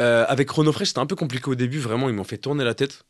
Euh, 0.03 0.27
avec 0.29 0.49
Chronofresh, 0.49 0.89
c'était 0.89 1.01
un 1.01 1.07
peu 1.07 1.17
compliqué 1.17 1.49
au 1.49 1.55
début, 1.55 1.79
vraiment, 1.79 2.09
ils 2.11 2.15
m'ont 2.15 2.25
fait 2.25 2.39
tourner 2.39 2.65
la 2.65 2.75
tête. 2.75 3.05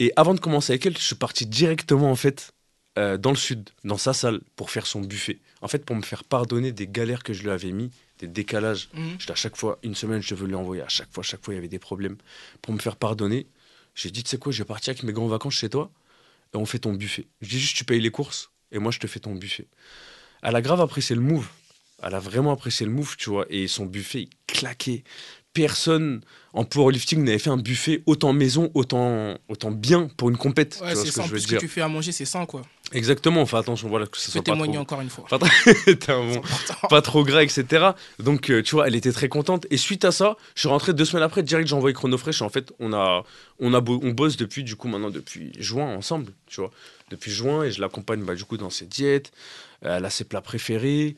Et 0.00 0.12
avant 0.16 0.34
de 0.34 0.40
commencer 0.40 0.72
avec 0.72 0.84
elle, 0.86 0.96
je 0.96 1.02
suis 1.02 1.14
parti 1.14 1.46
directement, 1.46 2.10
en 2.10 2.16
fait, 2.16 2.52
euh, 2.98 3.16
dans 3.16 3.30
le 3.30 3.36
sud, 3.36 3.70
dans 3.84 3.98
sa 3.98 4.12
salle, 4.12 4.40
pour 4.56 4.70
faire 4.70 4.86
son 4.86 5.00
buffet. 5.00 5.38
En 5.62 5.68
fait, 5.68 5.84
pour 5.84 5.96
me 5.96 6.02
faire 6.02 6.24
pardonner 6.24 6.72
des 6.72 6.86
galères 6.86 7.22
que 7.22 7.32
je 7.32 7.42
lui 7.42 7.50
avais 7.50 7.72
mis, 7.72 7.90
des 8.18 8.28
décalages. 8.28 8.88
Mhm. 8.94 9.16
J'étais 9.18 9.32
à 9.32 9.36
chaque 9.36 9.56
fois, 9.56 9.78
une 9.82 9.94
semaine, 9.94 10.22
je 10.22 10.34
devais 10.34 10.46
lui 10.46 10.54
envoyer. 10.54 10.82
À 10.82 10.88
chaque 10.88 11.12
fois, 11.12 11.22
chaque 11.22 11.44
fois, 11.44 11.54
il 11.54 11.56
y 11.56 11.58
avait 11.58 11.68
des 11.68 11.78
problèmes. 11.78 12.16
Pour 12.62 12.74
me 12.74 12.78
faire 12.78 12.96
pardonner, 12.96 13.46
j'ai 13.94 14.10
dit, 14.10 14.22
tu 14.22 14.30
sais 14.30 14.38
quoi, 14.38 14.52
je 14.52 14.58
vais 14.58 14.64
partir 14.66 14.92
avec 14.92 15.02
mes 15.02 15.12
grandes 15.12 15.30
vacances 15.30 15.54
chez 15.54 15.68
toi 15.68 15.90
et 16.54 16.56
on 16.56 16.66
fait 16.66 16.78
ton 16.78 16.92
buffet. 16.92 17.26
Je 17.40 17.48
dis 17.48 17.58
juste, 17.58 17.76
tu 17.76 17.84
payes 17.84 18.00
les 18.00 18.10
courses 18.10 18.50
et 18.72 18.78
moi, 18.78 18.92
je 18.92 18.98
te 18.98 19.06
fais 19.06 19.20
ton 19.20 19.34
buffet. 19.34 19.66
Elle 20.42 20.56
a 20.56 20.62
grave 20.62 20.80
apprécié 20.80 21.16
le 21.16 21.22
move. 21.22 21.48
Elle 22.02 22.14
a 22.14 22.20
vraiment 22.20 22.52
apprécié 22.52 22.86
le 22.86 22.92
move, 22.92 23.16
tu 23.16 23.30
vois. 23.30 23.46
Et 23.50 23.66
son 23.66 23.86
buffet, 23.86 24.22
il 24.22 24.30
claquait. 24.46 25.02
Personne 25.54 26.20
en 26.52 26.64
powerlifting 26.64 27.24
n'avait 27.24 27.38
fait 27.38 27.50
un 27.50 27.56
buffet 27.56 28.02
autant 28.06 28.32
maison, 28.32 28.70
autant, 28.74 29.36
autant 29.48 29.70
bien 29.70 30.08
pour 30.16 30.28
une 30.30 30.36
compète. 30.36 30.78
Ouais, 30.82 30.94
c'est 30.94 31.06
ce 31.06 31.16
que 31.20 31.22
je 31.26 31.28
veux 31.32 31.38
ce 31.38 31.44
que 31.46 31.50
dire. 31.50 31.60
tu 31.60 31.68
fais 31.68 31.80
à 31.80 31.88
manger, 31.88 32.12
c'est 32.12 32.24
sain, 32.24 32.46
quoi. 32.46 32.62
Exactement. 32.92 33.42
Enfin, 33.42 33.58
attention, 33.58 33.88
voilà, 33.88 34.06
que 34.06 34.16
ce 34.16 34.30
soit 34.30 34.42
pas 34.42 34.52
témoigner 34.52 34.74
trop... 34.74 34.82
encore 34.82 35.00
une 35.00 35.10
fois. 35.10 35.26
Pas 35.30 35.38
trop- 35.38 35.52
bon- 36.24 36.42
pas 36.88 37.02
gras, 37.30 37.42
etc. 37.42 37.90
Donc, 38.18 38.50
euh, 38.50 38.62
tu 38.62 38.74
vois, 38.76 38.86
elle 38.86 38.94
était 38.94 39.12
très 39.12 39.28
contente. 39.28 39.66
Et 39.70 39.76
suite 39.76 40.04
à 40.04 40.12
ça, 40.12 40.36
je 40.54 40.60
suis 40.60 40.68
rentré 40.68 40.94
deux 40.94 41.04
semaines 41.04 41.22
après, 41.24 41.42
direct, 41.42 41.68
j'ai 41.68 41.74
envoyé 41.74 41.92
Chronofresh. 41.94 42.40
Et 42.40 42.44
en 42.44 42.48
fait, 42.48 42.72
on, 42.78 42.92
a, 42.92 43.24
on, 43.58 43.74
a 43.74 43.80
bo- 43.80 44.00
on 44.02 44.10
bosse 44.12 44.36
depuis, 44.36 44.64
du 44.64 44.76
coup, 44.76 44.88
maintenant, 44.88 45.10
depuis 45.10 45.52
juin 45.58 45.84
ensemble, 45.96 46.32
tu 46.46 46.60
vois. 46.60 46.70
Depuis 47.10 47.30
juin, 47.30 47.64
et 47.64 47.72
je 47.72 47.80
l'accompagne, 47.80 48.22
bah, 48.22 48.34
du 48.34 48.44
coup, 48.44 48.56
dans 48.56 48.70
ses 48.70 48.86
diètes. 48.86 49.32
Euh, 49.84 49.96
elle 49.98 50.04
a 50.04 50.10
ses 50.10 50.24
plats 50.24 50.40
préférés. 50.40 51.14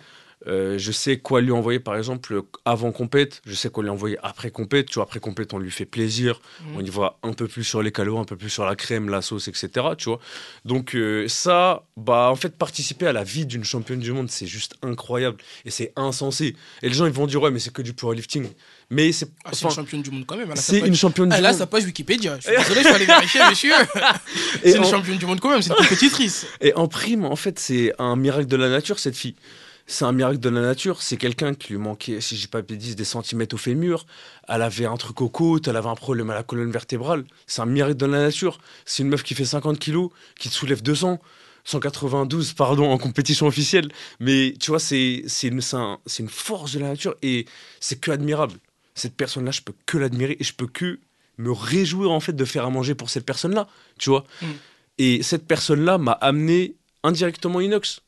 Euh, 0.46 0.78
je 0.78 0.90
sais 0.90 1.18
quoi 1.18 1.40
lui 1.42 1.52
envoyer, 1.52 1.80
par 1.80 1.96
exemple, 1.96 2.42
avant 2.64 2.92
compète. 2.92 3.42
Je 3.44 3.54
sais 3.54 3.68
quoi 3.68 3.82
lui 3.82 3.90
envoyer 3.90 4.16
après 4.22 4.50
compète. 4.50 4.86
Tu 4.86 4.94
vois, 4.94 5.04
après 5.04 5.20
compète, 5.20 5.52
on 5.52 5.58
lui 5.58 5.70
fait 5.70 5.84
plaisir. 5.84 6.40
Mhm. 6.60 6.76
On 6.76 6.80
y 6.80 6.88
voit 6.88 7.18
un 7.22 7.32
peu 7.32 7.46
plus 7.46 7.64
sur 7.64 7.82
les 7.82 7.92
calories, 7.92 8.20
un 8.20 8.24
peu 8.24 8.36
plus 8.36 8.48
sur 8.48 8.64
la 8.64 8.74
crème, 8.74 9.10
la 9.10 9.20
sauce, 9.22 9.48
etc. 9.48 9.68
Tu 9.98 10.08
vois. 10.08 10.18
Donc 10.64 10.94
euh, 10.94 11.28
ça, 11.28 11.84
bah 11.96 12.28
en 12.30 12.36
fait, 12.36 12.56
participer 12.56 13.06
à 13.06 13.12
la 13.12 13.24
vie 13.24 13.44
d'une 13.44 13.64
championne 13.64 14.00
du 14.00 14.12
monde, 14.12 14.30
c'est 14.30 14.46
juste 14.46 14.76
incroyable 14.82 15.38
et 15.64 15.70
c'est 15.70 15.92
insensé. 15.96 16.56
Et 16.82 16.88
les 16.88 16.94
gens 16.94 17.06
ils 17.06 17.12
vont 17.12 17.26
dire 17.26 17.42
ouais, 17.42 17.50
mais 17.50 17.58
c'est 17.58 17.72
que 17.72 17.82
du 17.82 17.92
powerlifting. 17.92 18.48
Mais 18.88 19.12
c'est 19.12 19.28
Ah, 19.44 19.50
c'est 19.52 19.66
une 19.66 19.70
championne 19.70 20.02
du 20.02 20.10
monde 20.10 20.24
quand 20.26 20.36
même. 20.36 20.52
C'est 20.56 20.80
une 20.80 20.96
championne 20.96 21.28
du 21.28 21.40
monde. 21.40 21.52
sa 21.54 21.66
page 21.66 21.84
Wikipédia. 21.84 22.38
Je 22.40 22.48
suis 22.48 22.56
désolé, 22.56 22.82
je 22.82 22.86
suis 22.86 22.94
allé 22.94 23.06
vérifier, 23.06 23.40
monsieur. 23.48 23.72
C'est 24.64 24.76
une 24.76 24.84
championne 24.84 25.18
du 25.18 25.26
monde 25.26 25.40
quand 25.40 25.50
même, 25.50 25.62
c'est 25.62 25.70
une 25.70 25.76
compétitrice. 25.76 26.46
Et 26.60 26.74
en 26.74 26.88
prime, 26.88 27.24
en 27.24 27.36
fait, 27.36 27.58
c'est 27.58 27.92
un 27.98 28.16
miracle 28.16 28.46
de 28.46 28.56
la 28.56 28.68
nature, 28.68 28.98
cette 28.98 29.16
fille. 29.16 29.36
C'est 29.90 30.04
un 30.04 30.12
miracle 30.12 30.38
de 30.38 30.48
la 30.48 30.60
nature. 30.60 31.02
C'est 31.02 31.16
quelqu'un 31.16 31.52
qui 31.54 31.72
lui 31.72 31.78
manquait, 31.80 32.20
si 32.20 32.36
j'ai 32.36 32.46
pas 32.46 32.62
bêtise, 32.62 32.94
des 32.96 33.04
centimètres 33.04 33.54
au 33.54 33.58
fémur. 33.58 34.06
Elle 34.48 34.62
avait 34.62 34.86
un 34.86 34.96
truc 34.96 35.20
aux 35.20 35.28
côtes, 35.28 35.66
elle 35.68 35.76
avait 35.76 35.88
un 35.88 35.94
problème 35.96 36.30
à 36.30 36.34
la 36.34 36.42
colonne 36.44 36.70
vertébrale. 36.70 37.24
C'est 37.46 37.60
un 37.60 37.66
miracle 37.66 37.96
de 37.96 38.06
la 38.06 38.20
nature. 38.20 38.60
C'est 38.84 39.02
une 39.02 39.08
meuf 39.08 39.22
qui 39.22 39.34
fait 39.34 39.44
50 39.44 39.78
kilos, 39.78 40.10
qui 40.38 40.48
te 40.48 40.54
soulève 40.54 40.80
200, 40.82 41.18
192, 41.64 42.52
pardon, 42.54 42.90
en 42.90 42.98
compétition 42.98 43.46
officielle. 43.46 43.90
Mais 44.20 44.54
tu 44.60 44.70
vois, 44.70 44.78
c'est 44.78 45.24
une, 45.42 45.60
un- 45.72 45.98
une 46.18 46.28
force 46.28 46.72
de 46.72 46.78
la 46.78 46.88
nature 46.88 47.16
et 47.22 47.46
c'est 47.80 48.00
que 48.00 48.10
admirable. 48.12 48.54
Cette 48.94 49.14
personne-là, 49.16 49.50
je 49.50 49.62
peux 49.62 49.74
que 49.86 49.98
l'admirer 49.98 50.36
et 50.38 50.44
je 50.44 50.52
peux 50.54 50.66
que 50.66 51.00
me 51.38 51.52
réjouir 51.52 52.10
en 52.10 52.20
fait 52.20 52.34
de 52.34 52.44
faire 52.44 52.64
à 52.64 52.70
manger 52.70 52.94
pour 52.94 53.08
cette 53.10 53.24
personne-là, 53.24 53.66
tu 53.98 54.10
vois. 54.10 54.24
Mm. 54.42 54.46
Et 54.98 55.22
cette 55.22 55.46
personne-là 55.46 55.98
m'a 55.98 56.12
amené 56.12 56.76
indirectement 57.02 57.60
Inox. 57.60 58.02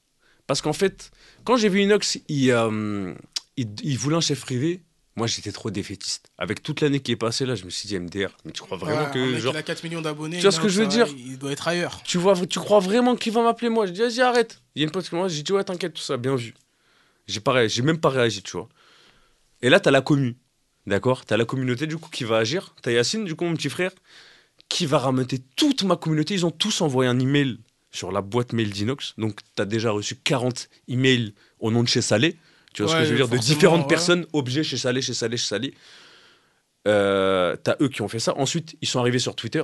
Parce 0.46 0.60
qu'en 0.60 0.72
fait, 0.74 1.10
quand 1.44 1.56
j'ai 1.56 1.68
vu 1.68 1.82
Inox, 1.82 2.18
il, 2.28 2.50
euh, 2.50 3.14
il, 3.56 3.68
il 3.82 3.98
voulait 3.98 4.16
un 4.16 4.20
chef 4.20 4.40
privé. 4.40 4.82
Moi, 5.14 5.26
j'étais 5.26 5.52
trop 5.52 5.70
défaitiste. 5.70 6.30
Avec 6.38 6.62
toute 6.62 6.80
l'année 6.80 7.00
qui 7.00 7.12
est 7.12 7.16
passée 7.16 7.44
là, 7.44 7.54
je 7.54 7.66
me 7.66 7.70
suis 7.70 7.86
dit 7.86 7.98
MDR, 7.98 8.30
mais 8.46 8.52
tu 8.52 8.62
crois 8.62 8.78
vraiment 8.78 9.04
Ouais, 9.04 9.10
que 9.12 9.38
genre 9.38 9.52
Il 9.52 9.58
a 9.58 9.62
4 9.62 9.84
millions 9.84 10.00
d'abonnés. 10.00 10.36
Tu 10.36 10.42
vois 10.42 10.52
ce 10.52 10.60
que 10.60 10.68
je 10.70 10.80
veux 10.80 10.86
dire 10.88 11.06
Il 11.18 11.38
doit 11.38 11.52
être 11.52 11.68
ailleurs. 11.68 12.00
tu 12.02 12.16
vois, 12.16 12.34
tu 12.46 12.58
crois 12.58 12.80
vraiment 12.80 13.14
qu'il 13.14 13.32
va 13.32 13.42
m'appeler 13.42 13.68
moi? 13.68 13.84
Je 13.86 13.92
dis 13.92 14.00
vas-y 14.00 14.20
arrête. 14.20 14.62
Il 14.74 14.80
y 14.80 14.84
a 14.84 14.86
une 14.86 14.90
pote 14.90 15.06
qui 15.06 15.16
j'ai 15.28 15.42
dit 15.42 15.52
ouais 15.52 15.64
t'inquiète 15.64 15.92
tout 15.92 16.02
ça, 16.02 16.16
bien 16.16 16.34
vu. 16.34 16.54
J'ai 17.26 17.40
pas 17.40 17.52
réagi, 17.52 17.76
j'ai 17.76 17.82
même 17.82 17.98
pas 17.98 18.08
réagi, 18.08 18.42
tu 18.42 18.52
vois. 18.52 18.68
Et 19.60 19.68
là 19.68 19.80
t'as 19.80 19.90
la 19.90 20.00
commu, 20.00 20.36
d'accord? 20.86 21.26
T'as 21.26 21.36
la 21.36 21.44
communauté 21.44 21.86
du 21.86 21.98
coup 21.98 22.08
qui 22.10 22.24
va 22.24 22.38
agir. 22.38 22.74
T'as 22.80 22.92
Yacine 22.92 23.24
du 23.26 23.34
coup 23.34 23.44
mon 23.44 23.54
petit 23.54 23.68
frère 23.68 23.92
qui 24.70 24.86
va 24.86 24.96
ramener 24.96 25.38
toute 25.56 25.82
ma 25.82 25.96
communauté. 25.96 26.32
Ils 26.32 26.46
ont 26.46 26.50
tous 26.50 26.80
envoyé 26.80 27.10
un 27.10 27.20
email 27.20 27.58
sur 27.92 28.10
la 28.10 28.22
boîte 28.22 28.52
mail 28.52 28.70
d'Inox. 28.70 29.14
Donc 29.18 29.40
t'as 29.54 29.64
déjà 29.66 29.90
reçu 29.90 30.16
40 30.16 30.68
emails 30.88 31.34
au 31.60 31.70
nom 31.70 31.82
de 31.82 31.88
chez 31.88 32.02
Salé. 32.02 32.36
Tu 32.74 32.82
vois 32.82 32.90
ce 32.90 32.96
que 32.96 33.04
je 33.04 33.10
veux 33.10 33.16
dire? 33.16 33.28
De 33.28 33.36
différentes 33.36 33.82
ouais. 33.82 33.88
personnes 33.88 34.26
objets 34.32 34.64
chez 34.64 34.78
Salé, 34.78 35.02
chez 35.02 35.14
Salé, 35.14 35.36
chez 35.36 35.46
Salé. 35.46 35.74
Euh, 36.88 37.54
t'as 37.62 37.76
eux 37.80 37.88
qui 37.88 38.02
ont 38.02 38.08
fait 38.08 38.18
ça. 38.18 38.36
Ensuite, 38.36 38.76
ils 38.80 38.88
sont 38.88 38.98
arrivés 38.98 39.18
sur 39.18 39.36
Twitter. 39.36 39.62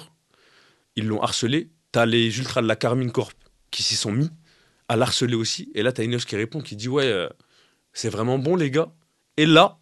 Ils 0.94 1.06
l'ont 1.06 1.22
harcelé. 1.22 1.70
T'as 1.90 2.06
les 2.06 2.38
ultras 2.38 2.60
de 2.62 2.68
la 2.68 2.76
Carmine 2.76 3.10
Corp 3.10 3.32
qui 3.70 3.82
s'y 3.82 3.96
sont 3.96 4.12
mis 4.12 4.30
à 4.88 4.96
l'harceler 4.96 5.34
aussi. 5.34 5.72
Et 5.74 5.82
là, 5.82 5.92
t'as 5.92 6.04
Ineos 6.04 6.18
qui 6.20 6.36
répond, 6.36 6.60
qui 6.60 6.76
dit 6.76 6.88
Ouais, 6.88 7.06
euh, 7.06 7.28
c'est 7.92 8.10
vraiment 8.10 8.38
bon, 8.38 8.56
les 8.56 8.70
gars. 8.70 8.92
Et 9.38 9.46
là, 9.46 9.78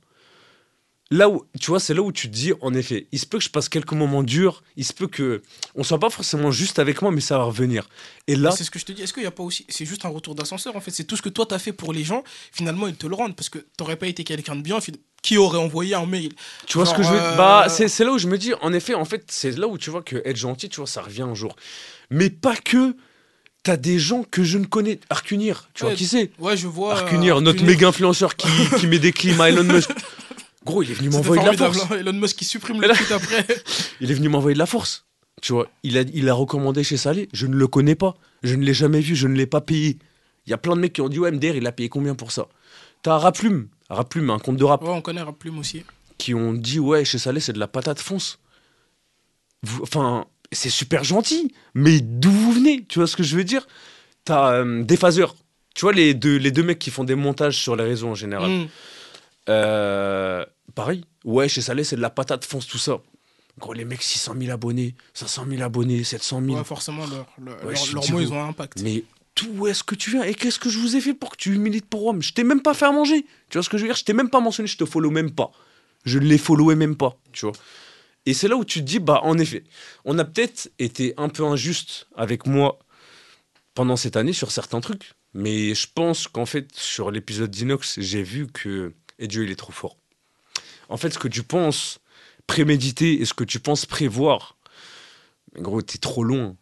là 1.11 1.29
où, 1.29 1.45
tu 1.61 1.69
vois, 1.69 1.79
c'est 1.81 1.95
là 1.95 2.03
où 2.03 2.11
tu 2.13 2.29
te 2.29 2.35
dis 2.35 2.53
En 2.61 2.75
effet, 2.75 3.07
il 3.13 3.19
se 3.19 3.27
peut 3.27 3.39
que 3.39 3.45
je 3.45 3.51
passe 3.51 3.69
quelques 3.69 3.93
moments 3.93 4.23
durs. 4.23 4.63
Il 4.77 4.85
se 4.85 4.93
peut 4.93 5.07
que 5.07 5.43
on 5.75 5.83
soit 5.85 5.99
pas 6.01 6.11
forcément 6.11 6.51
juste 6.51 6.79
avec 6.79 7.01
moi, 7.03 7.11
mais 7.13 7.21
ça 7.21 7.39
va 7.39 7.45
revenir. 7.45 7.89
Et 8.27 8.35
là, 8.37 8.51
C'est 8.51 8.65
ce 8.65 8.71
que 8.71 8.79
je 8.79 8.85
te 8.85 8.93
dis. 8.93 9.03
Est-ce 9.03 9.13
qu'il 9.13 9.23
n'y 9.23 9.27
a 9.29 9.31
pas 9.33 9.43
aussi. 9.45 9.65
C'est 9.69 9.85
juste 9.85 10.05
un 10.05 10.09
retour 10.09 10.35
d'ascenseur 10.35 10.75
en 10.77 10.81
fait? 10.81 10.91
C'est 10.91 11.05
tout 11.05 11.17
ce 11.17 11.23
que 11.23 11.29
toi 11.29 11.47
t'as 11.47 11.59
fait 11.59 11.73
pour 11.73 11.93
les 11.93 12.03
gens. 12.05 12.25
Finalement, 12.53 12.87
ils 12.89 12.97
te 12.97 13.07
le 13.07 13.15
rendent. 13.15 13.37
Parce 13.37 13.49
que 13.49 13.59
t'aurais 13.77 13.97
pas 13.97 14.07
été 14.09 14.25
quelqu'un 14.25 14.57
de 14.57 14.63
bien. 14.63 14.79
Qui 15.23 15.39
aurait 15.39 15.59
envoyé 15.59 15.95
un 15.95 16.07
mail? 16.07 16.33
Tu 16.67 16.77
vois 16.79 16.87
ce 16.87 16.95
que 16.95 17.03
je 17.03 17.09
veux 17.09 17.21
euh, 17.21 17.37
Bah, 17.37 17.67
c'est 17.69 17.89
c'est 17.89 18.05
là 18.05 18.13
où 18.13 18.19
je 18.19 18.29
me 18.29 18.39
dis, 18.39 18.53
en 18.61 18.73
effet, 18.73 18.95
en 18.95 19.05
fait, 19.05 19.25
c'est 19.29 19.57
là 19.59 19.67
où 19.67 19.77
tu 19.79 19.91
vois 19.91 20.03
que 20.03 20.17
être 20.25 20.37
gentil, 20.37 20.69
tu 20.69 20.77
vois, 20.77 20.87
ça 20.87 21.03
revient 21.03 21.23
un 21.23 21.35
jour. 21.35 21.57
Mais 22.11 22.31
pas 22.31 22.55
que. 22.57 22.95
t'as 23.65 23.77
des 23.77 23.99
gens 23.99 24.23
que 24.31 24.45
je 24.45 24.59
ne 24.59 24.65
connais. 24.67 25.01
Arcunir, 25.11 25.69
tu 25.75 25.85
vois 25.85 25.95
qui 25.95 26.07
c'est? 26.07 26.31
Ouais, 26.39 26.57
je 26.57 26.69
vois. 26.69 26.91
euh, 26.95 27.01
Arcunir, 27.01 27.41
notre 27.41 27.59
Arcunir. 27.59 27.77
méga 27.77 27.89
influenceur 27.89 28.37
qui, 28.37 28.47
qui 28.79 28.87
met 28.87 29.01
des 29.01 29.11
clims 29.13 29.41
à 29.41 29.49
Elon 29.51 29.65
Musk. 29.65 29.91
Gros, 30.67 30.83
il 30.83 30.91
est 30.91 30.95
venu 30.95 31.09
m'envoyer 31.11 31.43
de 31.43 31.47
la 31.49 31.57
force. 31.57 31.91
hein. 31.91 31.97
Elon 31.99 32.13
Musk 32.13 32.37
qui 32.37 32.45
supprime 32.45 32.81
le 32.81 32.89
tweet 32.89 33.13
après. 33.13 33.47
Il 34.01 34.11
est 34.11 34.15
venu 34.15 34.29
m'envoyer 34.29 34.55
de 34.55 34.59
la 34.59 34.67
force. 34.67 35.07
Tu 35.43 35.53
vois, 35.53 35.69
il 35.83 35.97
a, 35.99 36.01
il 36.01 36.29
a 36.29 36.35
recommandé 36.35 36.83
chez 36.83 36.97
Salé. 36.97 37.29
Je 37.33 37.47
ne 37.47 37.55
le 37.55 37.67
connais 37.67 37.95
pas. 37.95 38.17
Je 38.43 38.55
ne 38.55 38.65
l'ai 38.65 38.75
jamais 38.75 39.01
vu. 39.01 39.15
Je 39.15 39.29
ne 39.29 39.35
l'ai 39.37 39.47
pas 39.47 39.61
payé. 39.61 39.99
Il 40.47 40.51
y 40.51 40.53
a 40.55 40.59
plein 40.59 40.75
de 40.75 40.81
mecs 40.81 40.93
qui 40.95 41.01
ont 41.03 41.09
dit 41.09 41.19
Ouais, 41.19 41.31
MDR, 41.31 41.57
il 41.57 41.67
a 41.67 41.73
payé 41.73 41.89
combien 41.89 42.15
pour 42.15 42.33
ça? 42.33 42.47
T'as 43.03 43.17
Raplume, 43.19 43.69
Raplume, 43.91 44.31
un 44.31 44.39
compte 44.39 44.57
de 44.57 44.65
rap, 44.65 44.83
Ouais, 44.83 44.89
on 44.91 45.03
connaît 45.03 45.23
Raplume 45.23 45.59
aussi. 45.59 45.85
qui 46.19 46.35
ont 46.35 46.53
dit 46.53 46.79
Ouais, 46.81 47.05
chez 47.05 47.19
Salé, 47.19 47.41
c'est 47.41 47.53
de 47.53 47.59
la 47.59 47.69
patate 47.69 48.01
fonce. 48.01 48.39
Vous- 49.63 49.83
Enfin, 49.83 50.25
c'est 50.53 50.71
super 50.71 51.05
gentil. 51.05 51.53
Mais 51.75 52.01
d'où 52.01 52.31
vous 52.31 52.53
venez? 52.53 52.85
Tu 52.89 52.99
vois 52.99 53.07
ce 53.07 53.15
que 53.17 53.23
je 53.23 53.37
veux 53.37 53.45
dire? 53.45 53.67
T'as 54.25 54.53
euh, 54.53 54.83
des 54.85 54.97
phaseurs. 54.97 55.37
Tu 55.75 55.83
vois, 55.83 55.93
les 55.93 56.15
deux, 56.15 56.37
les 56.39 56.51
deux 56.51 56.63
mecs 56.63 56.79
qui 56.79 56.91
font 56.91 57.05
des 57.05 57.15
montages 57.15 57.59
sur 57.59 57.77
les 57.77 57.85
réseaux 57.85 58.09
en 58.09 58.15
général. 58.15 58.51
Mm. 58.51 58.69
Euh, 59.51 60.45
pareil. 60.75 61.05
Ouais, 61.25 61.49
chez 61.49 61.61
Salé, 61.63 61.85
c'est 61.85 61.97
de 61.97 62.01
la 62.01 62.11
patate 62.11 62.45
fonce, 62.45 62.67
tout 62.67 62.79
ça. 62.79 62.99
Gros, 63.59 63.73
les 63.73 63.85
mecs, 63.87 64.03
600 64.03 64.35
000 64.39 64.53
abonnés, 64.53 64.95
500 65.15 65.47
000 65.49 65.63
abonnés, 65.63 66.05
700 66.05 66.43
000. 66.45 66.57
Ouais, 66.59 66.65
forcément, 66.65 67.07
leur, 67.07 67.27
leur, 67.43 67.65
Ouais, 67.65 67.75
gros. 67.75 68.21
ils 68.21 68.33
ont 68.33 68.43
un 68.43 68.49
impact. 68.49 68.83
Mais 68.83 69.05
d'où 69.37 69.67
est-ce 69.67 69.83
que 69.83 69.95
tu 69.95 70.11
viens? 70.11 70.25
Et 70.25 70.35
qu'est-ce 70.35 70.59
que 70.59 70.69
je 70.69 70.79
vous 70.79 70.95
ai 70.97 71.01
fait 71.01 71.15
pour 71.15 71.31
que 71.31 71.37
tu 71.37 71.57
milites 71.59 71.87
pour 71.87 72.03
Rome? 72.03 72.21
Je 72.23 72.35
t'ai 72.35 72.45
même 72.45 72.61
pas 72.61 72.75
fait 72.75 72.85
à 72.85 72.93
manger. 72.93 73.25
Tu 73.49 73.57
vois 73.57 73.63
ce 73.63 73.71
que 73.71 73.79
je 73.79 73.83
veux 73.83 73.89
dire? 73.89 73.97
Je 73.97 74.05
t'ai 74.05 74.13
même 74.13 74.29
pas 74.29 74.41
mentionné, 74.41 74.67
je 74.67 74.77
te 74.77 74.85
follow 74.85 75.11
même 75.11 75.31
pas. 75.31 75.51
Je 76.05 76.19
ne 76.19 76.27
les 76.27 76.39
followais 76.39 76.75
même 76.77 76.97
pas, 76.97 77.19
tu 77.33 77.47
vois. 77.47 77.55
Et 78.27 78.35
c'est 78.35 78.49
là 78.49 78.57
où 78.57 78.65
tu 78.65 78.81
te 78.81 78.85
dis, 78.85 78.99
bah 78.99 79.21
en 79.23 79.39
effet, 79.39 79.65
on 80.05 80.19
a 80.19 80.25
peut-être 80.25 80.71
été 80.79 81.15
un 81.17 81.29
peu 81.29 81.45
injuste 81.45 82.09
avec 82.17 82.47
moi 82.47 82.79
pendant 83.75 83.97
cette 83.97 84.17
année 84.17 84.33
sur 84.33 84.51
certains 84.51 84.81
trucs. 84.81 85.15
Mais 85.33 85.75
je 85.75 85.87
pense 85.95 86.29
qu'en 86.29 86.47
fait, 86.47 86.69
sur 86.75 87.11
l'épisode 87.11 87.51
d'Inox, 87.51 88.01
j'ai 88.01 88.23
vu 88.23 88.47
que 88.49 88.93
et 89.19 89.29
Dieu, 89.29 89.45
il 89.45 89.51
est 89.51 89.57
trop 89.57 89.73
fort. 89.73 89.97
En 90.89 90.97
fait, 90.97 91.11
ce 91.11 91.19
que 91.19 91.29
tu 91.29 91.43
penses 91.43 92.01
préméditer 92.47 93.21
et 93.21 93.25
ce 93.25 93.35
que 93.35 93.45
tu 93.45 93.59
penses 93.59 93.87
prévoir, 93.87 94.57
mais 95.55 95.63
gros, 95.63 95.83
t'es 95.83 95.99
trop 95.99 96.25
loin. 96.25 96.57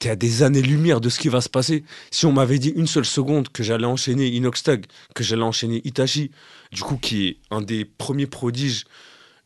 T'es 0.00 0.10
à 0.10 0.16
des 0.16 0.44
années-lumière 0.44 1.00
de 1.00 1.08
ce 1.08 1.18
qui 1.18 1.28
va 1.28 1.40
se 1.40 1.48
passer. 1.48 1.84
Si 2.12 2.24
on 2.24 2.32
m'avait 2.32 2.60
dit 2.60 2.70
une 2.70 2.86
seule 2.86 3.04
seconde 3.04 3.48
que 3.48 3.64
j'allais 3.64 3.86
enchaîner 3.86 4.28
Inoxtag, 4.28 4.86
que 5.14 5.24
j'allais 5.24 5.42
enchaîner 5.42 5.80
Itachi, 5.84 6.30
du 6.72 6.82
coup, 6.82 6.96
qui 6.96 7.26
est 7.26 7.36
un 7.50 7.60
des 7.60 7.84
premiers 7.84 8.28
prodiges 8.28 8.84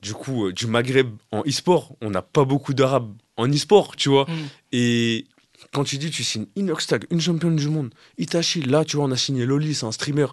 du 0.02 0.14
coup, 0.14 0.46
euh, 0.46 0.52
du 0.52 0.66
Maghreb 0.66 1.14
en 1.30 1.42
e-sport, 1.46 1.94
on 2.02 2.10
n'a 2.10 2.22
pas 2.22 2.44
beaucoup 2.44 2.74
d'arabes 2.74 3.14
en 3.36 3.48
e-sport, 3.48 3.96
tu 3.96 4.08
vois. 4.08 4.26
Mm. 4.28 4.48
Et 4.72 5.26
quand 5.72 5.84
tu 5.84 5.96
dis, 5.96 6.10
tu 6.10 6.24
signes 6.24 6.46
Inoxtag, 6.56 7.06
une 7.10 7.20
championne 7.20 7.56
du 7.56 7.68
monde, 7.68 7.94
Itachi, 8.18 8.62
là, 8.62 8.84
tu 8.84 8.96
vois, 8.96 9.06
on 9.06 9.12
a 9.12 9.16
signé 9.16 9.46
Loli, 9.46 9.74
c'est 9.74 9.86
un 9.86 9.92
streamer, 9.92 10.26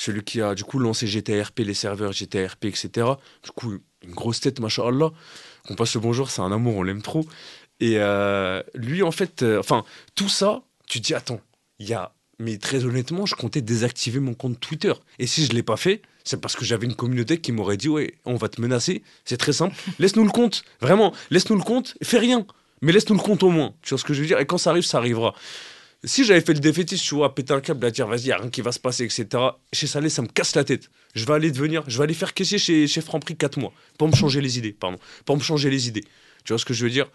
celui 0.00 0.24
qui 0.24 0.40
a 0.40 0.54
du 0.54 0.64
coup 0.64 0.78
lancé 0.78 1.06
GTRP, 1.06 1.58
les 1.58 1.74
serveurs 1.74 2.12
GTRP, 2.12 2.66
etc. 2.66 3.06
Du 3.44 3.50
coup, 3.54 3.74
une 4.02 4.12
grosse 4.12 4.40
tête, 4.40 4.58
machallah. 4.58 5.10
On 5.68 5.74
passe 5.74 5.94
le 5.94 6.00
bonjour, 6.00 6.30
c'est 6.30 6.40
un 6.40 6.50
amour, 6.50 6.76
on 6.76 6.82
l'aime 6.82 7.02
trop. 7.02 7.26
Et 7.80 7.96
euh, 7.98 8.62
lui, 8.74 9.02
en 9.02 9.10
fait, 9.10 9.42
euh, 9.42 9.60
enfin, 9.60 9.84
tout 10.14 10.30
ça, 10.30 10.62
tu 10.86 11.00
te 11.00 11.06
dis, 11.06 11.14
attends, 11.14 11.40
il 11.78 11.86
y 11.86 11.92
a. 11.92 12.14
Mais 12.38 12.56
très 12.56 12.86
honnêtement, 12.86 13.26
je 13.26 13.34
comptais 13.34 13.60
désactiver 13.60 14.20
mon 14.20 14.32
compte 14.32 14.58
Twitter. 14.58 14.94
Et 15.18 15.26
si 15.26 15.44
je 15.44 15.50
ne 15.50 15.56
l'ai 15.56 15.62
pas 15.62 15.76
fait, 15.76 16.00
c'est 16.24 16.40
parce 16.40 16.56
que 16.56 16.64
j'avais 16.64 16.86
une 16.86 16.94
communauté 16.94 17.38
qui 17.38 17.52
m'aurait 17.52 17.76
dit, 17.76 17.90
ouais, 17.90 18.14
on 18.24 18.36
va 18.36 18.48
te 18.48 18.58
menacer. 18.58 19.02
C'est 19.26 19.36
très 19.36 19.52
simple. 19.52 19.76
Laisse-nous 19.98 20.24
le 20.24 20.30
compte. 20.30 20.64
Vraiment, 20.80 21.12
laisse-nous 21.30 21.56
le 21.56 21.62
compte. 21.62 21.98
Fais 22.02 22.18
rien. 22.18 22.46
Mais 22.80 22.92
laisse-nous 22.92 23.16
le 23.16 23.22
compte 23.22 23.42
au 23.42 23.50
moins. 23.50 23.74
Tu 23.82 23.90
vois 23.90 23.98
ce 23.98 24.04
que 24.04 24.14
je 24.14 24.22
veux 24.22 24.26
dire? 24.26 24.38
Et 24.38 24.46
quand 24.46 24.56
ça 24.56 24.70
arrive, 24.70 24.84
ça 24.84 24.96
arrivera. 24.96 25.34
Si 26.04 26.24
j'avais 26.24 26.40
fait 26.40 26.54
le 26.54 26.60
défaitiste, 26.60 27.04
tu 27.04 27.14
vois, 27.14 27.34
péter 27.34 27.52
un 27.52 27.60
câble, 27.60 27.84
à 27.84 27.90
dire, 27.90 28.06
vas-y, 28.06 28.28
y 28.28 28.32
a 28.32 28.38
rien 28.38 28.48
qui 28.48 28.62
va 28.62 28.72
se 28.72 28.78
passer, 28.78 29.04
etc. 29.04 29.26
Chez 29.72 29.86
Salé, 29.86 30.08
ça 30.08 30.22
me 30.22 30.28
casse 30.28 30.54
la 30.54 30.64
tête. 30.64 30.90
Je 31.14 31.26
vais 31.26 31.34
aller 31.34 31.50
devenir, 31.50 31.84
je 31.88 31.98
vais 31.98 32.04
aller 32.04 32.14
faire 32.14 32.32
caissier 32.32 32.58
chez, 32.58 32.86
chez 32.86 33.00
Franprix 33.02 33.36
4 33.36 33.58
mois. 33.58 33.72
Pour 33.98 34.08
me 34.08 34.14
changer 34.14 34.40
les 34.40 34.56
idées, 34.58 34.72
pardon. 34.72 34.98
Pour 35.26 35.36
me 35.36 35.42
changer 35.42 35.68
les 35.68 35.88
idées. 35.88 36.04
Tu 36.44 36.52
vois 36.52 36.58
ce 36.58 36.64
que 36.64 36.72
je 36.72 36.84
veux 36.84 36.90
dire? 36.90 37.10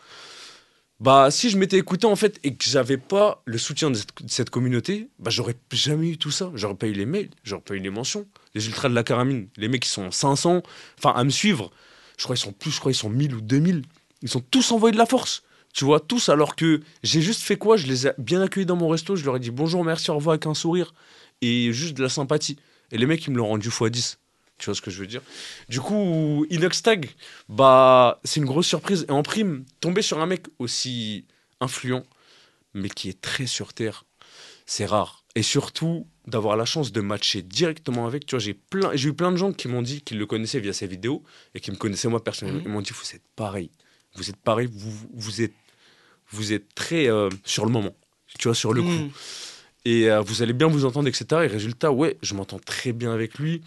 Bah, 0.99 1.29
si 1.29 1.49
je 1.49 1.57
m'étais 1.57 1.77
écouté, 1.77 2.05
en 2.05 2.15
fait, 2.15 2.39
et 2.43 2.55
que 2.55 2.63
j'avais 2.69 2.97
pas 2.97 3.41
le 3.45 3.57
soutien 3.57 3.91
de 3.91 3.99
cette, 4.27 4.49
communauté, 4.49 5.09
bah, 5.19 5.31
j'aurais 5.31 5.55
jamais 5.71 6.09
eu 6.09 6.17
tout 6.17 6.31
ça. 6.31 6.51
J'aurais 6.53 6.75
pas 6.75 6.87
eu 6.87 6.93
les 6.93 7.05
mails, 7.07 7.31
j'aurais 7.43 7.63
pas 7.63 7.73
eu 7.73 7.79
les 7.79 7.89
mentions. 7.89 8.27
Les 8.53 8.67
ultras 8.67 8.87
de 8.87 8.93
la 8.93 9.03
caramine, 9.03 9.47
les 9.57 9.67
mecs 9.67 9.81
qui 9.81 9.89
sont 9.89 10.11
500, 10.11 10.61
enfin, 10.99 11.13
à 11.15 11.23
me 11.23 11.31
suivre, 11.31 11.71
je 12.17 12.23
crois 12.23 12.35
qu'ils 12.35 12.45
sont 12.45 12.53
plus, 12.53 12.71
je 12.71 12.79
crois 12.79 12.91
qu'ils 12.91 12.99
sont 12.99 13.09
1000 13.09 13.33
ou 13.33 13.41
2000. 13.41 13.81
Ils 14.21 14.29
sont 14.29 14.41
tous 14.41 14.71
envoyés 14.71 14.93
de 14.93 14.97
la 14.97 15.05
force. 15.05 15.43
Tu 15.75 15.83
vois, 15.83 15.99
tous, 15.99 16.29
alors 16.29 16.55
que 16.55 16.81
j'ai 17.03 17.21
juste 17.21 17.41
fait 17.41 17.57
quoi? 17.57 17.75
Je 17.75 17.85
les 17.85 18.07
ai 18.07 18.11
bien 18.17 18.41
accueillis 18.41 18.65
dans 18.65 18.77
mon 18.77 18.87
resto, 18.87 19.17
je 19.17 19.25
leur 19.25 19.35
ai 19.35 19.39
dit 19.41 19.51
bonjour, 19.51 19.83
merci, 19.83 20.09
au 20.09 20.15
revoir 20.15 20.35
avec 20.35 20.45
un 20.45 20.53
sourire. 20.53 20.93
Et 21.41 21.73
juste 21.73 21.95
de 21.95 22.01
la 22.01 22.07
sympathie. 22.07 22.57
Et 22.93 22.97
les 22.97 23.05
mecs, 23.05 23.27
ils 23.27 23.31
me 23.31 23.37
l'ont 23.37 23.47
rendu 23.47 23.67
x10. 23.67 24.15
Tu 24.57 24.65
vois 24.65 24.73
ce 24.73 24.81
que 24.81 24.89
je 24.89 25.01
veux 25.01 25.07
dire? 25.07 25.21
Du 25.67 25.81
coup, 25.81 26.45
Inoxtag, 26.49 27.09
bah, 27.49 28.21
c'est 28.23 28.39
une 28.39 28.45
grosse 28.45 28.67
surprise. 28.67 29.05
Et 29.09 29.11
en 29.11 29.21
prime, 29.21 29.65
tomber 29.81 30.01
sur 30.01 30.19
un 30.21 30.25
mec 30.27 30.45
aussi 30.59 31.25
influent, 31.59 32.05
mais 32.73 32.87
qui 32.87 33.09
est 33.09 33.19
très 33.19 33.45
sur 33.45 33.73
terre, 33.73 34.05
c'est 34.65 34.85
rare. 34.85 35.25
Et 35.35 35.43
surtout, 35.43 36.07
d'avoir 36.25 36.55
la 36.55 36.63
chance 36.63 36.93
de 36.93 37.01
matcher 37.01 37.41
directement 37.41 38.07
avec. 38.07 38.25
Tu 38.25 38.35
vois, 38.35 38.39
j'ai 38.39 38.53
plein, 38.53 38.91
j'ai 38.93 39.09
eu 39.09 39.13
plein 39.13 39.33
de 39.33 39.37
gens 39.37 39.51
qui 39.51 39.67
m'ont 39.67 39.81
dit 39.81 40.01
qu'ils 40.01 40.19
le 40.19 40.25
connaissaient 40.25 40.61
via 40.61 40.71
ses 40.71 40.87
vidéos 40.87 41.21
et 41.53 41.59
qui 41.59 41.69
me 41.71 41.75
connaissaient 41.75 42.07
moi 42.07 42.23
personnellement. 42.23 42.61
Mhm. 42.61 42.67
Ils 42.67 42.71
m'ont 42.71 42.81
dit, 42.81 42.91
vous 42.93 43.13
êtes 43.13 43.27
pareil. 43.35 43.69
Vous 44.15 44.29
êtes 44.29 44.37
pareil, 44.37 44.69
vous, 44.71 45.09
vous, 45.13 45.41
êtes, 45.41 45.53
vous 46.35 46.53
êtes 46.53 46.73
très 46.75 47.07
euh, 47.09 47.29
sur 47.43 47.65
le 47.65 47.71
moment. 47.71 47.95
Tu 48.39 48.47
vois, 48.47 48.55
sur 48.55 48.73
le 48.73 48.81
coup 48.81 48.89
Mm. 48.89 49.11
et 49.85 50.09
euh, 50.11 50.19
vous 50.21 50.41
allez 50.41 50.53
bien 50.53 50.67
vous 50.67 50.83
entendre, 50.85 51.07
etc. 51.07 51.25
Et 51.43 51.47
résultat, 51.47 51.91
ouais, 51.91 52.17
je 52.21 52.33
m'entends 52.33 52.59
très 52.59 52.91
bien 52.93 53.13
avec 53.13 53.37
lui. 53.39 53.61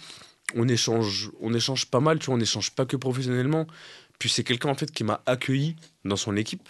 On 0.54 0.66
échange, 0.68 1.30
on 1.40 1.52
échange 1.54 1.86
pas 1.86 2.00
mal, 2.00 2.18
tu 2.18 2.26
vois, 2.26 2.34
on 2.36 2.40
échange 2.40 2.70
pas 2.72 2.84
que 2.86 2.96
professionnellement. 2.96 3.66
Puis 4.18 4.28
c'est 4.28 4.44
quelqu'un 4.44 4.68
en 4.70 4.74
fait 4.74 4.90
qui 4.90 5.04
m'a 5.04 5.20
accueilli 5.26 5.76
dans 6.04 6.16
son 6.16 6.36
équipe, 6.36 6.68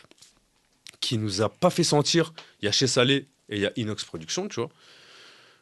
qui 1.01 1.17
nous 1.19 1.43
a 1.43 1.49
pas 1.49 1.71
fait 1.71 1.85
sentir. 1.85 2.33
Il 2.61 2.67
y 2.67 2.69
a 2.69 2.73
chez 2.73 2.87
Salé 2.87 3.27
et 3.49 3.57
il 3.57 3.61
y 3.61 3.67
a 3.67 3.73
Inox 3.77 4.05
Production, 4.05 4.49
tu 4.49 4.57
vois. 4.61 4.69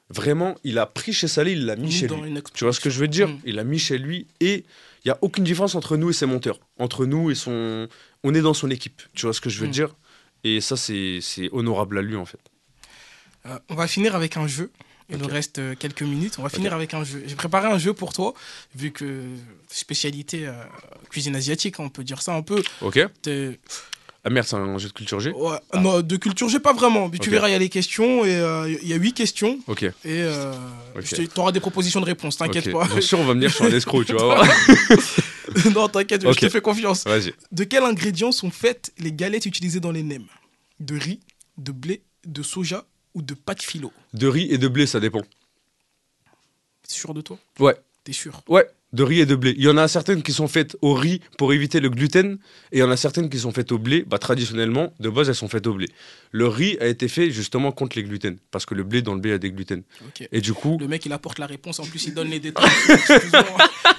Vraiment, 0.09 0.55
il 0.62 0.78
a 0.78 0.87
pris 0.87 1.12
chez 1.12 1.26
Salé, 1.28 1.53
il 1.53 1.66
l'a 1.66 1.74
mis 1.76 1.91
chez 1.91 2.07
lui. 2.07 2.32
Tu 2.55 2.64
vois 2.64 2.72
ce 2.72 2.80
que 2.80 2.91
je 2.91 2.99
veux 3.01 3.09
dire? 3.09 3.28
Mm. 3.28 3.41
Il 3.45 3.55
l'a 3.57 3.64
mis 3.64 3.78
chez 3.78 3.99
lui 3.99 4.26
et 4.41 4.64
il 5.05 5.09
y 5.09 5.11
a 5.11 5.18
aucune 5.20 5.43
différence 5.45 5.74
entre 5.74 5.97
nous 5.97 6.11
et 6.11 6.12
ses 6.12 6.26
monteurs. 6.26 6.61
Entre 6.78 7.07
nous 7.07 7.30
et 7.30 7.34
son, 7.34 7.89
on 8.22 8.34
est 8.34 8.41
dans 8.41 8.55
son 8.55 8.70
équipe. 8.70 9.03
Tu 9.14 9.26
vois 9.26 9.32
ce 9.34 9.41
que 9.41 9.51
je 9.51 9.59
veux 9.61 9.66
Mm. 9.68 9.70
dire? 9.72 9.95
Et 10.45 10.61
ça, 10.61 10.76
c'est 10.76 11.20
honorable 11.53 11.99
à 11.99 12.03
lui 12.03 12.16
en 12.16 12.24
fait. 12.24 12.41
Euh, 13.47 13.59
on 13.68 13.74
va 13.74 13.87
finir 13.87 14.14
avec 14.14 14.37
un 14.37 14.47
jeu. 14.47 14.70
Il 15.09 15.18
nous 15.18 15.28
reste 15.28 15.61
euh, 15.61 15.74
quelques 15.78 16.03
minutes. 16.03 16.34
On 16.39 16.43
va 16.43 16.49
finir 16.49 16.72
avec 16.72 16.93
un 16.93 17.05
jeu. 17.05 17.22
J'ai 17.26 17.37
préparé 17.37 17.68
un 17.68 17.78
jeu 17.78 17.93
pour 17.93 18.12
toi, 18.12 18.34
vu 18.74 18.91
que 18.91 19.22
spécialité 19.68 20.49
euh, 20.49 20.53
cuisine 21.11 21.37
asiatique, 21.37 21.78
on 21.78 21.89
peut 21.89 22.03
dire 22.03 22.22
ça 22.22 22.34
un 22.34 22.43
peu. 22.43 22.62
Ok 22.80 22.99
Ah 24.26 24.30
merde, 24.30 24.44
c'est 24.44 24.56
un 24.56 24.76
jeu 24.76 24.88
de 24.88 24.92
culture 24.92 25.20
G 25.20 25.30
Ouais, 25.30 25.56
Non, 25.74 26.00
de 26.00 26.16
culture, 26.16 26.48
j'ai 26.48 26.58
pas 26.58 26.72
vraiment. 26.72 27.08
Mais 27.08 27.18
tu 27.18 27.30
verras, 27.30 27.48
il 27.48 27.52
y 27.52 27.54
a 27.54 27.60
les 27.60 27.68
questions 27.68 28.24
et 28.24 28.34
euh, 28.34 28.68
il 28.82 28.88
y 28.88 28.92
a 28.92 28.96
huit 28.96 29.12
questions. 29.12 29.60
Ok. 29.68 29.84
Et 29.84 29.92
euh, 30.04 30.52
tu 31.00 31.28
auras 31.36 31.52
des 31.52 31.60
propositions 31.60 32.00
de 32.00 32.06
réponses, 32.06 32.36
t'inquiète 32.36 32.66
Ok. 32.66 32.72
pas. 32.72 32.86
Bien 32.88 33.00
sûr, 33.00 33.20
on 33.20 33.24
va 33.24 33.40
je 33.40 33.46
suis 33.46 33.64
un 33.64 33.68
escroc, 33.72 34.02
tu 34.02 34.14
vas 34.14 34.24
voir. 34.24 34.44
non, 35.72 35.86
t'inquiète, 35.88 36.28
je 36.28 36.40
te 36.40 36.48
fais 36.48 36.60
confiance. 36.60 37.04
Vas-y. 37.04 37.34
De 37.52 37.62
quels 37.62 37.84
ingrédients 37.84 38.32
sont 38.32 38.50
faites 38.50 38.92
les 38.98 39.12
galettes 39.12 39.46
utilisées 39.46 39.78
dans 39.78 39.92
les 39.92 40.02
nems? 40.02 40.26
De 40.80 40.98
riz, 40.98 41.20
de 41.56 41.70
blé, 41.70 42.02
de 42.26 42.42
soja 42.42 42.84
ou 43.14 43.22
de 43.22 43.34
pâte 43.34 43.62
philo? 43.62 43.92
De 44.12 44.26
riz 44.26 44.48
et 44.50 44.58
de 44.58 44.66
blé, 44.66 44.86
ça 44.88 44.98
dépend. 44.98 45.22
T'es 46.82 46.94
sûr 46.96 47.14
de 47.14 47.20
toi? 47.20 47.38
Ouais. 47.60 47.76
T'es 48.02 48.12
sûr? 48.12 48.42
Ouais, 48.48 48.66
de 48.97 49.03
riz 49.05 49.20
et 49.20 49.26
de 49.26 49.36
blé. 49.36 49.55
Il 49.57 49.64
y 49.64 49.68
en 49.68 49.76
a 49.76 49.86
certaines 49.86 50.22
qui 50.22 50.32
sont 50.32 50.49
faites 50.49 50.76
au 50.82 50.94
riz 50.94 51.20
pour 51.38 51.53
éviter 51.53 51.78
le 51.80 51.90
gluten, 51.90 52.38
et 52.72 52.78
il 52.78 52.80
y 52.80 52.82
en 52.82 52.90
a 52.90 52.97
certaines 52.97 53.28
qui 53.28 53.38
sont 53.38 53.53
faites 53.53 53.70
au 53.70 53.78
blé. 53.78 54.05
Bah, 54.07 54.18
traditionnellement, 54.18 54.92
de 54.99 55.09
base, 55.11 55.28
elles 55.28 55.34
sont 55.34 55.49
faites 55.49 55.66
au 55.66 55.74
blé. 55.74 55.86
Le 56.32 56.49
riz 56.49 56.76
a 56.80 56.86
été 56.86 57.07
fait 57.07 57.30
justement 57.30 57.70
contre 57.70 57.97
les 57.97 58.03
gluten, 58.03 58.38
parce 58.51 58.66
que 58.66 58.74
le 58.74 58.82
blé, 58.82 59.03
dans 59.03 59.14
le 59.14 59.20
blé, 59.20 59.30
il 59.30 59.34
y 59.34 59.36
a 59.36 59.38
des 59.38 59.53
gluten. 59.53 59.82
Et 60.32 60.40
du 60.40 60.53
coup, 60.53 60.78
Le 60.80 60.88
mec, 60.88 61.05
il 61.07 61.12
apporte 61.12 61.38
la 61.38 61.47
réponse, 61.47 61.78
en 61.78 61.84
plus, 61.84 62.07
il 62.07 62.14
donne 62.14 62.30
les 62.30 62.40
détails. 62.40 62.70
Excuse-moi. 62.88 63.44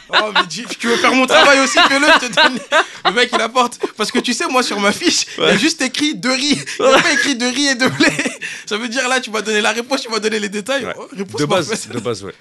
Oh, 0.10 0.32
mais 0.34 0.46
dis, 0.48 0.66
tu 0.80 0.88
veux 0.88 0.96
faire 0.96 1.14
mon 1.14 1.28
travail 1.28 1.60
aussi? 1.60 1.78
Que 1.78 1.94
le, 1.94 2.08
je 2.08 2.28
te 2.28 2.34
donne. 2.34 2.60
Le 3.06 3.12
mec, 3.12 3.30
il 3.34 3.42
apporte. 3.42 3.80
Parce 3.98 4.12
que 4.12 4.20
tu 4.20 4.34
sais, 4.34 4.48
moi, 4.50 4.64
sur 4.64 4.80
ma 4.80 4.92
fiche, 4.92 5.26
il 5.38 5.44
y 5.44 5.48
a 5.48 5.58
juste 5.58 5.82
écrit 5.82 6.16
de 6.16 6.30
riz. 6.30 6.58
Il 6.80 6.86
n'y 6.86 6.94
a 6.94 7.02
pas 7.02 7.14
écrit 7.14 7.36
de 7.36 7.46
riz 7.46 7.68
et 7.68 7.76
de 7.76 7.88
blé. 7.88 8.12
Ça 8.66 8.78
veut 8.78 8.88
dire, 8.88 9.08
là, 9.08 9.20
tu 9.20 9.30
m'as 9.32 9.42
donné 9.42 9.62
la 9.62 9.72
réponse, 9.74 10.02
tu 10.02 10.10
m'as 10.10 10.20
donné 10.20 10.40
les 10.40 10.50
détails. 10.50 10.86
Ouais. 10.86 10.94
Oh, 10.98 11.08
réponse 11.12 11.42
de 11.42 11.46
base, 11.46 11.90
de 11.90 12.00
base, 12.00 12.24
ouais. 12.24 12.34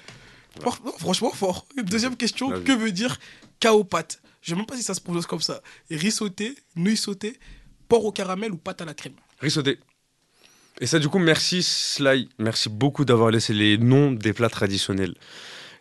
Fort- 0.61 0.79
non, 0.85 0.93
franchement, 0.97 1.31
fort. 1.31 1.65
Deuxième 1.83 2.15
question, 2.15 2.61
que 2.63 2.71
veut 2.71 2.91
dire 2.91 3.19
cao 3.59 3.83
pâte 3.83 4.21
Je 4.41 4.51
sais 4.51 4.55
même 4.55 4.65
pas 4.65 4.75
si 4.75 4.83
ça 4.83 4.93
se 4.93 5.01
prononce 5.01 5.25
comme 5.25 5.41
ça. 5.41 5.61
Riz 5.89 6.11
sauté, 6.11 6.55
nouilles 6.75 6.97
sautées, 6.97 7.39
porc 7.87 8.05
au 8.05 8.11
caramel 8.11 8.51
ou 8.51 8.57
pâte 8.57 8.81
à 8.81 8.85
la 8.85 8.93
crème? 8.93 9.13
Riz 9.39 9.51
sauté. 9.51 9.79
Et 10.79 10.85
ça, 10.85 10.99
du 10.99 11.09
coup, 11.09 11.19
merci 11.19 11.63
Sly. 11.63 12.29
Merci 12.37 12.69
beaucoup 12.69 13.03
d'avoir 13.03 13.31
laissé 13.31 13.53
les 13.53 13.77
noms 13.77 14.11
des 14.11 14.33
plats 14.33 14.49
traditionnels. 14.49 15.15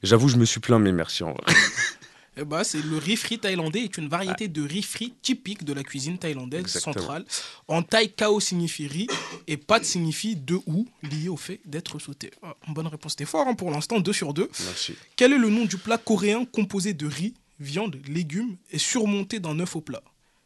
J'avoue, 0.03 0.29
je 0.29 0.37
me 0.37 0.45
suis 0.45 0.61
plaint, 0.61 0.81
mais 0.81 0.93
merci 0.93 1.22
en 1.22 1.33
vrai. 1.33 1.45
Eh 2.39 2.45
ben, 2.45 2.62
c'est 2.64 2.82
le 2.82 2.99
riz 2.99 3.16
frit 3.16 3.39
thaïlandais 3.39 3.80
est 3.80 3.97
une 3.97 4.09
variété 4.09 4.47
de 4.47 4.61
riz 4.62 4.82
frit 4.82 5.14
typique 5.22 5.64
de 5.64 5.72
la 5.72 5.82
cuisine 5.82 6.18
thaïlandaise 6.18 6.61
Exactement. 6.61 6.93
centrale. 6.95 7.24
En 7.66 7.82
thaï, 7.82 8.12
kao 8.12 8.41
signifie 8.41 8.87
riz 8.87 9.07
et 9.47 9.57
pat 9.57 9.82
signifie 9.82 10.37
de 10.37 10.61
ou, 10.66 10.87
lié 11.03 11.30
au 11.30 11.39
fait 11.39 11.61
d'être 11.64 11.99
sauté. 11.99 12.30
Ah, 12.43 12.55
bonne 12.68 12.89
réponse, 12.89 13.16
t'es 13.16 13.24
fort 13.24 13.47
hein, 13.49 13.55
pour 13.55 13.70
l'instant, 13.70 14.01
2 14.01 14.12
sur 14.12 14.34
2. 14.34 14.51
Merci. 14.66 14.95
Quel 15.16 15.32
est 15.32 15.39
le 15.39 15.49
nom 15.49 15.64
du 15.64 15.78
plat 15.78 15.97
coréen 15.97 16.45
composé 16.45 16.93
de 16.93 17.07
riz, 17.07 17.32
viande, 17.59 17.97
légumes 18.07 18.57
et 18.70 18.78
surmonté 18.78 19.41
d'un 19.41 19.59
œuf 19.61 19.74
au 19.74 19.80
plat? 19.80 20.03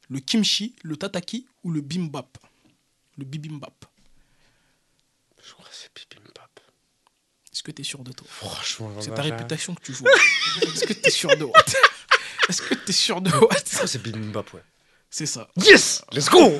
Le 0.09 0.20
kimchi, 0.20 0.76
le 0.84 0.97
tataki 0.97 1.47
ou 1.64 1.72
le 1.72 1.80
bimbap 1.80 2.38
Le 3.18 3.24
bibimbap. 3.24 3.84
Je 5.45 5.53
crois 5.55 5.64
que 5.68 5.74
c'est 5.74 5.91
bibimbap. 5.95 6.39
Est-ce 7.61 7.64
que 7.66 7.72
t'es 7.72 7.82
sûr 7.82 7.98
de 8.02 8.11
toi? 8.11 8.26
Franchement, 8.30 8.90
C'est 9.00 9.14
ta 9.14 9.20
réputation 9.20 9.74
que 9.74 9.82
tu 9.82 9.92
joues. 9.92 10.06
Est-ce 10.62 10.86
que 10.86 10.94
t'es 10.94 11.11
sûr 11.11 11.36
de 11.36 11.44
what? 11.44 11.62
Est-ce 12.48 12.62
que 12.62 12.72
t'es 12.72 12.92
sûr 12.94 13.20
de 13.20 13.28
what? 13.30 13.50
C'est 13.66 14.00
bibimbap, 14.02 14.54
ouais. 14.54 14.62
C'est 15.11 15.26
ça. 15.26 15.46
Yes 15.58 16.02
Let's 16.11 16.30
go 16.30 16.58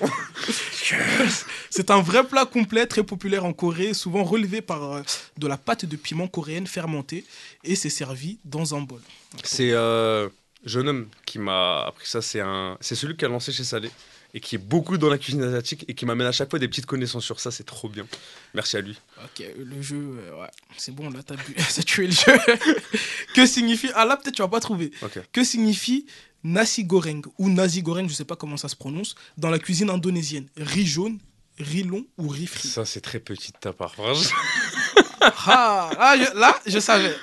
C'est 1.71 1.91
un 1.91 2.03
vrai 2.03 2.23
plat 2.23 2.45
complet, 2.45 2.87
très 2.87 3.03
populaire 3.03 3.47
en 3.47 3.55
Corée, 3.55 3.95
souvent 3.95 4.25
relevé 4.25 4.61
par 4.61 4.93
euh, 4.93 5.03
de 5.39 5.47
la 5.47 5.57
pâte 5.57 5.87
de 5.87 5.97
piment 5.97 6.29
coréenne 6.29 6.67
fermentée 6.67 7.25
et 7.65 7.77
c'est 7.77 7.89
servi 7.89 8.39
dans 8.45 8.75
un 8.75 8.83
bol. 8.83 9.01
C'est 9.43 9.71
euh, 9.71 10.29
jeune 10.67 10.87
homme 10.87 11.09
qui 11.25 11.39
m'a 11.39 11.85
appris 11.87 12.09
ça. 12.09 12.21
C'est 12.21 12.41
un, 12.41 12.77
c'est 12.83 12.95
celui 12.95 13.17
qui 13.17 13.25
a 13.25 13.29
lancé 13.29 13.53
chez 13.53 13.65
Salé 13.65 13.91
et 14.35 14.41
qui 14.41 14.55
est 14.55 14.59
beaucoup 14.59 14.97
dans 14.99 15.09
la 15.09 15.19
cuisine 15.19 15.43
asiatique 15.43 15.85
et 15.89 15.95
qui 15.95 16.07
m'amène 16.07 16.27
à 16.27 16.33
chaque 16.33 16.51
fois 16.51 16.59
des 16.59 16.69
petites 16.69 16.87
connaissances 16.87 17.25
sur 17.25 17.41
ça. 17.41 17.51
C'est 17.51 17.65
trop 17.65 17.89
bien. 17.89 18.07
Merci 18.55 18.77
à 18.77 18.81
lui. 18.81 18.99
Ok, 19.25 19.45
le 19.57 19.83
jeu, 19.83 19.97
euh, 20.21 20.41
ouais, 20.41 20.51
c'est 20.77 20.95
bon, 20.95 21.11
là, 21.11 21.23
t'as 21.25 21.37
bu, 21.37 21.55
tué 21.87 22.07
le 22.07 22.13
jeu. 22.13 22.39
que 23.35 23.47
signifie, 23.47 23.91
ah 23.95 24.05
là, 24.05 24.17
peut-être 24.17 24.35
tu 24.37 24.43
vas 24.43 24.49
pas 24.49 24.61
trouver. 24.61 24.91
Ok. 25.03 25.19
Que 25.33 25.43
signifie 25.45 26.07
nasi 26.45 26.85
goreng 26.85 27.23
ou 27.39 27.51
nasi 27.51 27.83
goreng, 27.83 28.09
je 28.09 28.15
sais 28.15 28.25
pas 28.25 28.37
comment 28.37 28.57
ça 28.57 28.69
se 28.69 28.77
prononce, 28.77 29.15
dans 29.37 29.51
la 29.51 29.59
cuisine 29.59 29.91
indonésienne? 29.91 30.47
Riz 30.57 30.87
jaune, 30.87 31.19
riz 31.59 31.83
long 31.83 32.07
ou 32.17 32.29
riz 32.29 32.47
frit? 32.47 32.69
Ça, 32.69 32.85
c'est 32.85 33.01
très 33.01 33.19
petit 33.21 33.53
de 33.53 33.59
ta 33.59 33.73
part. 33.73 33.95
franchement. 33.95 34.31
Ah, 35.23 35.91
ah, 35.99 36.17
je- 36.17 36.39
là, 36.39 36.59
je 36.67 36.79
savais. 36.79 37.15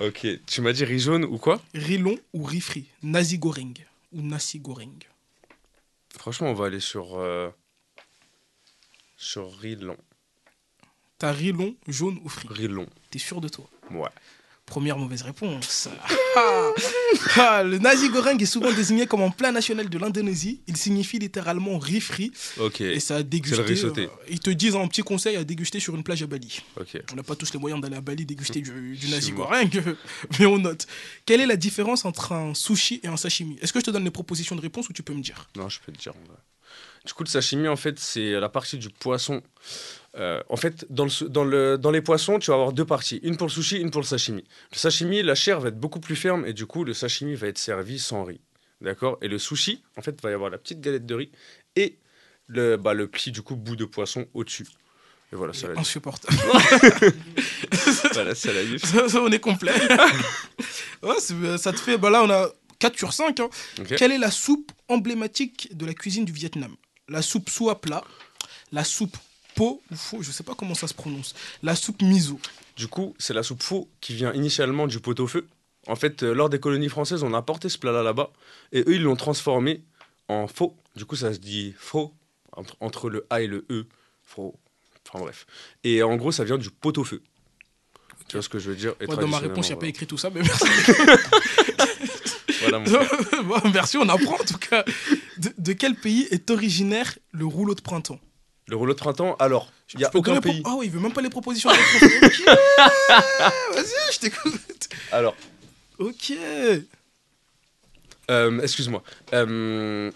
ok. 0.00 0.26
Tu 0.46 0.60
m'as 0.60 0.72
dit 0.72 0.84
riz 0.84 1.00
jaune 1.00 1.24
ou 1.24 1.36
quoi? 1.38 1.60
Riz 1.74 1.98
long 1.98 2.16
ou 2.32 2.44
riz 2.44 2.60
frit? 2.60 2.86
Nasi 3.02 3.38
goreng 3.38 3.74
ou 4.12 4.22
nasi 4.22 4.60
goreng? 4.60 4.94
Franchement, 6.18 6.48
on 6.48 6.54
va 6.54 6.66
aller 6.66 6.80
sur 6.80 7.18
euh, 7.18 7.50
sur 9.16 9.56
riz 9.58 9.76
long. 9.76 9.98
T'as 11.18 11.32
riz 11.32 11.52
long, 11.52 11.76
jaune 11.86 12.18
ou 12.24 12.28
frit? 12.28 12.48
Riz 12.50 12.68
long. 12.68 12.88
T'es 13.10 13.18
sûr 13.18 13.40
de 13.40 13.48
toi? 13.48 13.68
Ouais. 13.90 14.08
Première 14.66 14.96
mauvaise 14.98 15.22
réponse. 15.22 15.88
Ah, 16.36 16.72
ah, 17.36 17.62
le 17.62 17.78
nasi 17.78 18.08
goreng 18.08 18.36
est 18.42 18.44
souvent 18.44 18.72
désigné 18.72 19.06
comme 19.06 19.22
un 19.22 19.30
plat 19.30 19.52
national 19.52 19.88
de 19.88 19.98
l'Indonésie. 19.98 20.62
Il 20.66 20.76
signifie 20.76 21.20
littéralement 21.20 21.78
riz 21.78 22.00
frit 22.00 22.32
Ok. 22.58 22.80
et 22.80 22.98
ça 22.98 23.18
a 23.18 23.22
dégusté. 23.22 23.84
euh, 23.84 24.06
ils 24.28 24.40
te 24.40 24.50
disent 24.50 24.74
un 24.74 24.88
petit 24.88 25.02
conseil 25.02 25.36
à 25.36 25.44
déguster 25.44 25.78
sur 25.78 25.94
une 25.94 26.02
plage 26.02 26.24
à 26.24 26.26
Bali. 26.26 26.60
On 27.12 27.14
n'a 27.14 27.22
pas 27.22 27.36
tous 27.36 27.52
les 27.52 27.60
moyens 27.60 27.80
d'aller 27.80 27.94
à 27.94 28.00
Bali 28.00 28.26
déguster 28.26 28.60
du, 28.62 28.96
du 28.96 29.08
nasi 29.10 29.30
goreng, 29.30 29.70
mais 30.40 30.46
on 30.46 30.58
note. 30.58 30.88
Quelle 31.24 31.40
est 31.40 31.46
la 31.46 31.54
différence 31.56 32.04
entre 32.04 32.32
un 32.32 32.52
sushi 32.52 32.98
et 33.04 33.06
un 33.06 33.16
sashimi? 33.16 33.56
Est-ce 33.62 33.72
que 33.72 33.78
je 33.78 33.84
te 33.84 33.90
donne 33.92 34.02
les 34.04 34.10
propositions 34.10 34.56
de 34.56 34.60
réponse 34.60 34.88
ou 34.88 34.92
tu 34.92 35.04
peux 35.04 35.14
me 35.14 35.22
dire? 35.22 35.48
Non, 35.56 35.68
je 35.68 35.78
peux 35.86 35.92
te 35.92 35.98
dire. 36.02 36.14
vrai. 36.26 36.36
Du 37.04 37.12
coup, 37.12 37.22
le 37.22 37.28
sashimi, 37.28 37.68
en 37.68 37.76
fait, 37.76 37.98
c'est 37.98 38.32
la 38.32 38.48
partie 38.48 38.78
du 38.78 38.88
poisson. 38.90 39.42
Euh, 40.16 40.40
en 40.48 40.56
fait, 40.56 40.86
dans, 40.90 41.04
le, 41.04 41.28
dans, 41.28 41.44
le, 41.44 41.76
dans 41.76 41.90
les 41.90 42.00
poissons, 42.00 42.38
tu 42.38 42.50
vas 42.50 42.54
avoir 42.56 42.72
deux 42.72 42.84
parties. 42.86 43.20
Une 43.22 43.36
pour 43.36 43.46
le 43.48 43.52
sushi, 43.52 43.78
une 43.78 43.90
pour 43.90 44.00
le 44.00 44.06
sashimi. 44.06 44.44
Le 44.72 44.78
sashimi, 44.78 45.22
la 45.22 45.34
chair 45.34 45.60
va 45.60 45.68
être 45.68 45.78
beaucoup 45.78 46.00
plus 46.00 46.16
ferme 46.16 46.46
et 46.46 46.52
du 46.54 46.64
coup, 46.66 46.82
le 46.84 46.94
sashimi 46.94 47.34
va 47.34 47.48
être 47.48 47.58
servi 47.58 47.98
sans 47.98 48.24
riz. 48.24 48.40
D'accord? 48.80 49.18
Et 49.22 49.28
le 49.28 49.38
sushi, 49.38 49.82
en 49.96 50.02
fait, 50.02 50.20
va 50.22 50.30
y 50.30 50.34
avoir 50.34 50.50
la 50.50 50.56
petite 50.58 50.80
galette 50.80 51.04
de 51.04 51.14
riz 51.14 51.30
et 51.76 51.98
le, 52.46 52.76
bah, 52.76 52.94
le 52.94 53.06
pli, 53.08 53.32
du 53.32 53.42
coup, 53.42 53.56
bout 53.56 53.76
de 53.76 53.84
poisson 53.84 54.26
au-dessus. 54.34 54.66
Et 55.32 55.36
voilà, 55.36 55.52
ça 55.52 55.68
l'a. 55.68 55.78
Insupportable. 55.80 56.36
Voilà, 58.12 58.34
ça 58.34 58.52
l'a. 58.52 58.78
Ça, 58.78 59.08
ça, 59.08 59.20
on 59.20 59.30
est 59.30 59.40
complet. 59.40 59.72
Ouais, 61.02 61.16
c'est- 61.18 61.58
ça 61.58 61.72
te 61.72 61.78
fait. 61.80 61.98
Bah 61.98 62.08
là, 62.08 62.22
on 62.22 62.30
a 62.30 62.48
4 62.78 62.96
sur 62.96 63.12
5. 63.12 63.38
hein. 63.40 63.50
Quelle 63.96 64.10
est 64.12 64.16
la 64.18 64.30
soupe 64.30 64.72
emblématique 64.88 65.68
de 65.76 65.84
la 65.84 65.92
cuisine 65.92 66.24
du 66.24 66.32
Vietnam? 66.32 66.74
La 67.08 67.22
soupe 67.22 67.50
soie 67.50 67.80
plat, 67.80 68.04
la 68.72 68.84
soupe 68.84 69.16
po 69.54 69.82
ou 69.90 69.94
faux, 69.96 70.22
je 70.22 70.30
sais 70.30 70.42
pas 70.42 70.54
comment 70.54 70.74
ça 70.74 70.88
se 70.88 70.94
prononce, 70.94 71.34
la 71.62 71.76
soupe 71.76 72.02
miso. 72.02 72.40
Du 72.76 72.88
coup, 72.88 73.14
c'est 73.18 73.34
la 73.34 73.42
soupe 73.42 73.62
faux 73.62 73.88
qui 74.00 74.14
vient 74.14 74.32
initialement 74.32 74.86
du 74.86 75.00
pot-au-feu. 75.00 75.46
En 75.86 75.96
fait, 75.96 76.22
euh, 76.22 76.34
lors 76.34 76.48
des 76.48 76.58
colonies 76.58 76.88
françaises, 76.88 77.22
on 77.22 77.34
a 77.34 77.38
apporté 77.38 77.68
ce 77.68 77.78
plat-là 77.78 78.02
là-bas 78.02 78.30
et 78.72 78.80
eux, 78.80 78.94
ils 78.94 79.02
l'ont 79.02 79.16
transformé 79.16 79.84
en 80.28 80.46
faux. 80.46 80.74
Du 80.96 81.04
coup, 81.04 81.16
ça 81.16 81.32
se 81.34 81.38
dit 81.38 81.74
faux 81.76 82.12
entre, 82.52 82.76
entre 82.80 83.10
le 83.10 83.26
A 83.30 83.42
et 83.42 83.46
le 83.46 83.64
E. 83.70 83.86
Faux. 84.22 84.54
Enfin 85.06 85.22
bref. 85.22 85.46
Et 85.84 86.02
en 86.02 86.16
gros, 86.16 86.32
ça 86.32 86.44
vient 86.44 86.58
du 86.58 86.70
pot-au-feu. 86.70 87.22
Tu 88.28 88.36
vois 88.36 88.42
ce 88.42 88.48
que 88.48 88.58
je 88.58 88.70
veux 88.70 88.76
dire? 88.76 88.94
Et 89.00 89.06
dans 89.06 89.28
ma 89.28 89.38
réponse, 89.38 89.68
il 89.68 89.72
n'y 89.72 89.76
a 89.76 89.80
pas 89.80 89.86
écrit 89.86 90.06
tout 90.06 90.16
ça, 90.16 90.30
mais 90.30 90.40
merci. 90.42 90.64
Voilà, 92.68 92.78
mon 92.80 92.86
frère. 92.86 93.42
Bon, 93.44 93.60
merci, 93.72 93.96
on 93.98 94.08
apprend 94.08 94.34
en 94.34 94.44
tout 94.44 94.58
cas. 94.58 94.84
De, 95.38 95.52
de 95.58 95.72
quel 95.72 95.94
pays 95.96 96.26
est 96.30 96.50
originaire 96.50 97.18
le 97.32 97.44
rouleau 97.46 97.74
de 97.74 97.80
printemps? 97.82 98.20
Le 98.66 98.76
rouleau 98.76 98.94
de 98.94 98.98
printemps, 98.98 99.36
alors, 99.38 99.70
il 99.92 99.98
n'y 99.98 100.04
a 100.04 100.10
aucun 100.14 100.40
pays. 100.40 100.62
oui, 100.78 100.86
il 100.86 100.90
veut 100.90 101.00
même 101.00 101.12
pas 101.12 101.20
les 101.20 101.28
propositions 101.30 101.68
Vas-y, 103.74 104.12
je 104.12 104.18
t'écoute. 104.20 104.88
Alors, 105.12 105.36
Ok. 105.98 106.32
Euh, 108.30 108.60
Excuse-moi. 108.62 109.02
Euh, 109.34 110.10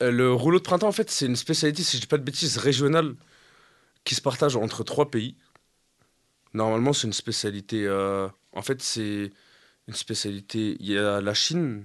le 0.00 0.32
rouleau 0.32 0.58
de 0.58 0.64
printemps, 0.64 0.88
en 0.88 0.92
fait, 0.92 1.10
c'est 1.10 1.26
une 1.26 1.36
spécialité, 1.36 1.82
si 1.82 1.96
je 1.96 2.02
dis 2.02 2.06
pas 2.06 2.18
de 2.18 2.24
bêtises, 2.24 2.58
régionale 2.58 3.14
qui 4.04 4.14
se 4.14 4.20
partage 4.20 4.56
entre 4.56 4.84
trois 4.84 5.10
pays. 5.10 5.36
Normalement, 6.54 6.92
c'est 6.92 7.06
une 7.06 7.12
spécialité. 7.12 7.84
euh, 7.86 8.28
en 8.52 8.62
fait, 8.62 8.82
c'est 8.82 9.30
une 9.88 9.94
spécialité. 9.94 10.76
Il 10.80 10.90
y 10.90 10.98
a 10.98 11.20
la 11.20 11.34
Chine. 11.34 11.84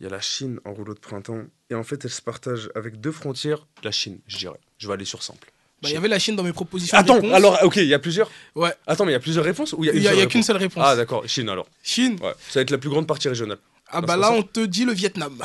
Il 0.00 0.04
y 0.04 0.06
a 0.06 0.10
la 0.10 0.20
Chine 0.20 0.60
en 0.64 0.72
rouleau 0.72 0.94
de 0.94 0.98
printemps. 0.98 1.42
Et 1.70 1.74
en 1.74 1.84
fait, 1.84 2.04
elle 2.04 2.10
se 2.10 2.22
partage 2.22 2.70
avec 2.74 3.00
deux 3.00 3.12
frontières. 3.12 3.66
La 3.82 3.90
Chine, 3.92 4.18
je 4.26 4.38
dirais. 4.38 4.58
Je 4.78 4.86
vais 4.88 4.94
aller 4.94 5.04
sur 5.04 5.22
simple. 5.22 5.50
Bah, 5.82 5.88
Il 5.90 5.94
y 5.94 5.96
avait 5.96 6.08
la 6.08 6.18
Chine 6.18 6.36
dans 6.36 6.42
mes 6.42 6.52
propositions. 6.52 6.96
Attends, 6.96 7.20
alors, 7.32 7.58
ok, 7.62 7.76
il 7.76 7.86
y 7.86 7.94
a 7.94 7.98
plusieurs. 7.98 8.30
Ouais, 8.54 8.72
Attends, 8.86 9.04
mais 9.04 9.12
il 9.12 9.14
y 9.14 9.16
a 9.16 9.20
plusieurs 9.20 9.44
réponses 9.44 9.72
ou 9.72 9.84
il 9.84 9.86
y 9.86 9.90
a 9.90 9.92
une 9.92 10.00
n'y 10.00 10.06
a, 10.08 10.12
il 10.14 10.16
qu'une 10.16 10.40
réponse 10.40 10.46
seule 10.46 10.56
réponse. 10.56 10.84
Ah, 10.86 10.96
d'accord, 10.96 11.26
Chine 11.28 11.48
alors. 11.48 11.66
Chine. 11.82 12.18
Ouais, 12.22 12.32
ça 12.48 12.58
va 12.58 12.60
être 12.62 12.70
la 12.70 12.78
plus 12.78 12.90
grande 12.90 13.06
partie 13.06 13.28
régionale. 13.28 13.58
Ah 13.88 14.00
Non, 14.00 14.06
bah 14.06 14.16
là, 14.16 14.32
on 14.32 14.42
te 14.42 14.60
dit 14.60 14.84
le 14.84 14.92
Vietnam. 14.92 15.38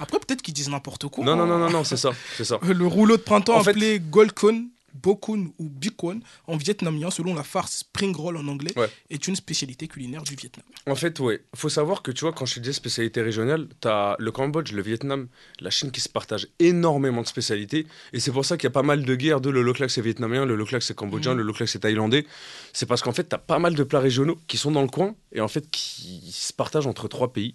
Après, 0.00 0.18
peut-être 0.18 0.42
qu'ils 0.42 0.54
disent 0.54 0.68
n'importe 0.70 1.06
quoi. 1.08 1.24
Non, 1.24 1.36
non, 1.36 1.46
non, 1.46 1.54
hein. 1.54 1.58
non, 1.58 1.70
non, 1.70 1.84
c'est 1.84 1.96
ça, 1.96 2.10
c'est 2.36 2.44
ça. 2.44 2.58
Le 2.62 2.86
rouleau 2.86 3.16
de 3.16 3.22
printemps 3.22 3.56
En 3.58 3.62
fait- 3.62 3.70
appelé 3.70 4.00
Golkon, 4.00 4.68
Bokun 4.94 5.48
ou 5.58 5.68
Bikon 5.68 6.20
en 6.46 6.56
vietnamien, 6.56 7.10
selon 7.10 7.34
la 7.34 7.42
farce 7.42 7.78
spring 7.78 8.14
roll 8.16 8.36
en 8.36 8.46
anglais, 8.48 8.72
Ouais. 8.76 8.88
est 9.10 9.26
une 9.28 9.36
spécialité 9.36 9.88
culinaire 9.88 10.22
du 10.22 10.34
Vietnam. 10.34 10.64
En 10.86 10.94
fait, 10.94 11.18
ouais. 11.20 11.42
Faut 11.54 11.68
savoir 11.68 12.02
que, 12.02 12.10
tu 12.10 12.22
vois, 12.24 12.32
quand 12.32 12.46
je 12.46 12.54
te 12.56 12.60
dis 12.60 12.72
spécialité 12.72 13.22
régionale, 13.22 13.68
t'as 13.80 14.16
le 14.18 14.30
Cambodge, 14.32 14.72
le 14.72 14.82
Vietnam, 14.82 15.28
la 15.60 15.70
Chine 15.70 15.90
qui 15.90 16.00
se 16.00 16.08
partagent 16.08 16.48
énormément 16.58 17.22
de 17.22 17.26
spécialités. 17.26 17.86
Et 18.12 18.20
c'est 18.20 18.32
pour 18.32 18.44
ça 18.44 18.56
qu'il 18.56 18.64
y 18.64 18.68
a 18.68 18.70
pas 18.70 18.82
mal 18.82 19.04
de 19.04 19.14
guerres 19.14 19.40
de 19.40 19.50
le 19.50 19.62
Loklak 19.62 19.90
c'est 19.90 20.02
vietnamien, 20.02 20.44
le 20.44 20.56
Loklak 20.56 20.82
c'est 20.82 20.94
cambodgien, 20.94 21.32
Mhm. 21.32 21.38
le 21.38 21.42
Loklak 21.44 21.68
c'est 21.68 21.80
thaïlandais. 21.80 22.26
C'est 22.72 22.86
parce 22.86 23.02
qu'en 23.02 23.12
fait, 23.12 23.24
t'as 23.24 23.38
pas 23.38 23.58
mal 23.58 23.74
de 23.74 23.82
plats 23.84 24.00
régionaux 24.00 24.38
qui 24.48 24.56
sont 24.56 24.70
dans 24.70 24.82
le 24.82 24.88
coin 24.88 25.14
et 25.32 25.40
en 25.40 25.48
fait 25.48 25.70
qui 25.70 26.20
se 26.32 26.52
partagent 26.52 26.86
entre 26.86 27.08
trois 27.08 27.32
pays. 27.32 27.54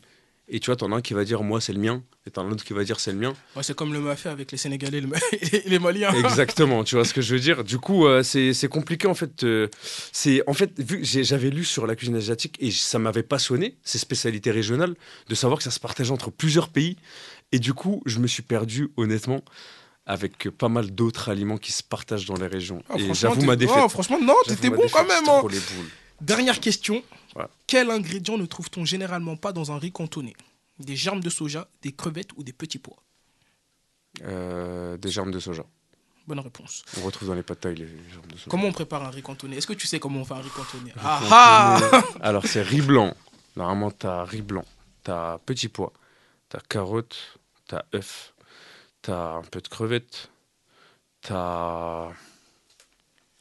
Et 0.49 0.59
tu 0.61 0.67
vois, 0.67 0.77
t'en 0.77 0.91
as 0.93 0.95
un 0.95 1.01
qui 1.01 1.13
va 1.13 1.25
dire 1.25 1.43
moi 1.43 1.59
c'est 1.59 1.73
le 1.73 1.79
mien, 1.79 2.01
et 2.25 2.31
t'en 2.31 2.43
as 2.43 2.45
un 2.47 2.51
autre 2.51 2.63
qui 2.63 2.71
va 2.73 2.83
dire 2.85 2.99
c'est 3.01 3.11
le 3.11 3.17
mien. 3.17 3.33
Ouais, 3.55 3.63
c'est 3.63 3.75
comme 3.75 3.91
le 3.91 3.99
mafia 3.99 4.31
avec 4.31 4.51
les 4.53 4.57
Sénégalais 4.57 4.99
et 4.99 5.01
le- 5.01 5.09
et 5.65 5.69
les 5.69 5.77
Maliens. 5.79 6.13
Exactement, 6.13 6.85
tu 6.85 6.95
vois 6.95 7.03
ce 7.03 7.13
que 7.13 7.21
je 7.21 7.33
veux 7.33 7.39
dire. 7.41 7.65
Du 7.65 7.79
coup, 7.79 8.07
euh, 8.07 8.23
c'est 8.23 8.69
compliqué 8.69 9.07
en 9.07 9.13
fait. 9.13 9.43
euh, 9.43 9.67
c'est 10.13 10.41
en 10.47 10.53
fait 10.53 10.71
vu 10.79 11.01
j'avais 11.03 11.49
lu 11.49 11.65
sur 11.65 11.85
la 11.85 11.95
cuisine 11.97 12.15
asiatique 12.15 12.55
et 12.61 12.71
ça 12.71 12.97
m'avait 12.97 13.23
passionné 13.23 13.75
ces 13.83 13.97
spécialités 13.97 14.51
régionales 14.51 14.95
de 15.27 15.35
savoir 15.35 15.57
que 15.57 15.63
ça 15.65 15.71
se 15.71 15.79
partageait 15.81 16.11
entre 16.11 16.31
plusieurs 16.31 16.69
pays. 16.69 16.95
Et 17.51 17.59
du 17.59 17.73
coup, 17.73 18.01
je 18.05 18.19
me 18.19 18.27
suis 18.27 18.43
perdu 18.43 18.89
honnêtement 18.97 19.41
avec 20.05 20.49
pas 20.51 20.69
mal 20.69 20.91
d'autres 20.91 21.27
aliments 21.29 21.57
qui 21.57 21.73
se 21.73 21.83
partagent 21.83 22.25
dans 22.25 22.35
les 22.37 22.47
régions. 22.47 22.81
Ah, 22.89 22.95
et 22.97 23.13
j'avoue 23.13 23.41
ma 23.41 23.57
défaite. 23.57 23.75
Oh, 23.85 23.89
franchement, 23.89 24.19
non, 24.21 24.35
t'étais 24.47 24.69
bon 24.69 24.77
défaite, 24.77 24.91
quand 24.93 25.03
même. 25.07 25.23
hein. 25.27 25.39
trop 25.39 25.49
les 25.49 25.59
boules. 25.59 25.89
Dernière 26.21 26.59
question. 26.59 27.03
Ouais. 27.35 27.45
Quel 27.67 27.91
ingrédient 27.91 28.37
ne 28.37 28.45
trouve-t-on 28.45 28.85
généralement 28.85 29.35
pas 29.37 29.53
dans 29.53 29.71
un 29.71 29.77
riz 29.77 29.91
cantonné? 29.91 30.35
Des 30.79 30.95
germes 30.95 31.21
de 31.21 31.29
soja, 31.29 31.67
des 31.81 31.91
crevettes 31.91 32.29
ou 32.35 32.43
des 32.43 32.53
petits 32.53 32.79
pois? 32.79 32.97
Euh, 34.23 34.97
des 34.97 35.09
germes 35.09 35.31
de 35.31 35.39
soja. 35.39 35.65
Bonne 36.27 36.39
réponse. 36.39 36.83
On 36.99 37.05
retrouve 37.05 37.29
dans 37.29 37.35
les 37.35 37.43
pâtes 37.43 37.65
les 37.65 37.87
germes 37.87 38.27
de 38.31 38.37
soja. 38.37 38.49
Comment 38.49 38.67
on 38.67 38.71
prépare 38.73 39.03
un 39.03 39.09
riz 39.09 39.21
cantonné? 39.21 39.57
Est-ce 39.57 39.67
que 39.67 39.73
tu 39.73 39.87
sais 39.87 39.99
comment 39.99 40.21
on 40.21 40.25
fait 40.25 40.33
un 40.33 40.41
riz 40.41 40.49
cantonné? 40.49 40.91
Riz 40.91 41.01
Ah 41.03 41.21
ah 41.31 41.77
cantonné. 41.79 42.15
Alors, 42.21 42.45
c'est 42.45 42.61
riz 42.61 42.81
blanc. 42.81 43.15
Normalement, 43.55 43.89
t'as 43.89 44.23
riz 44.23 44.43
blanc, 44.43 44.65
t'as 45.03 45.39
petit 45.39 45.67
pois, 45.67 45.91
t'as 46.47 46.59
carotte, 46.59 47.39
t'as 47.67 47.81
œuf, 47.95 48.35
t'as 49.01 49.37
un 49.37 49.41
peu 49.41 49.61
de 49.61 49.67
crevettes, 49.67 50.29
t'as. 51.21 52.11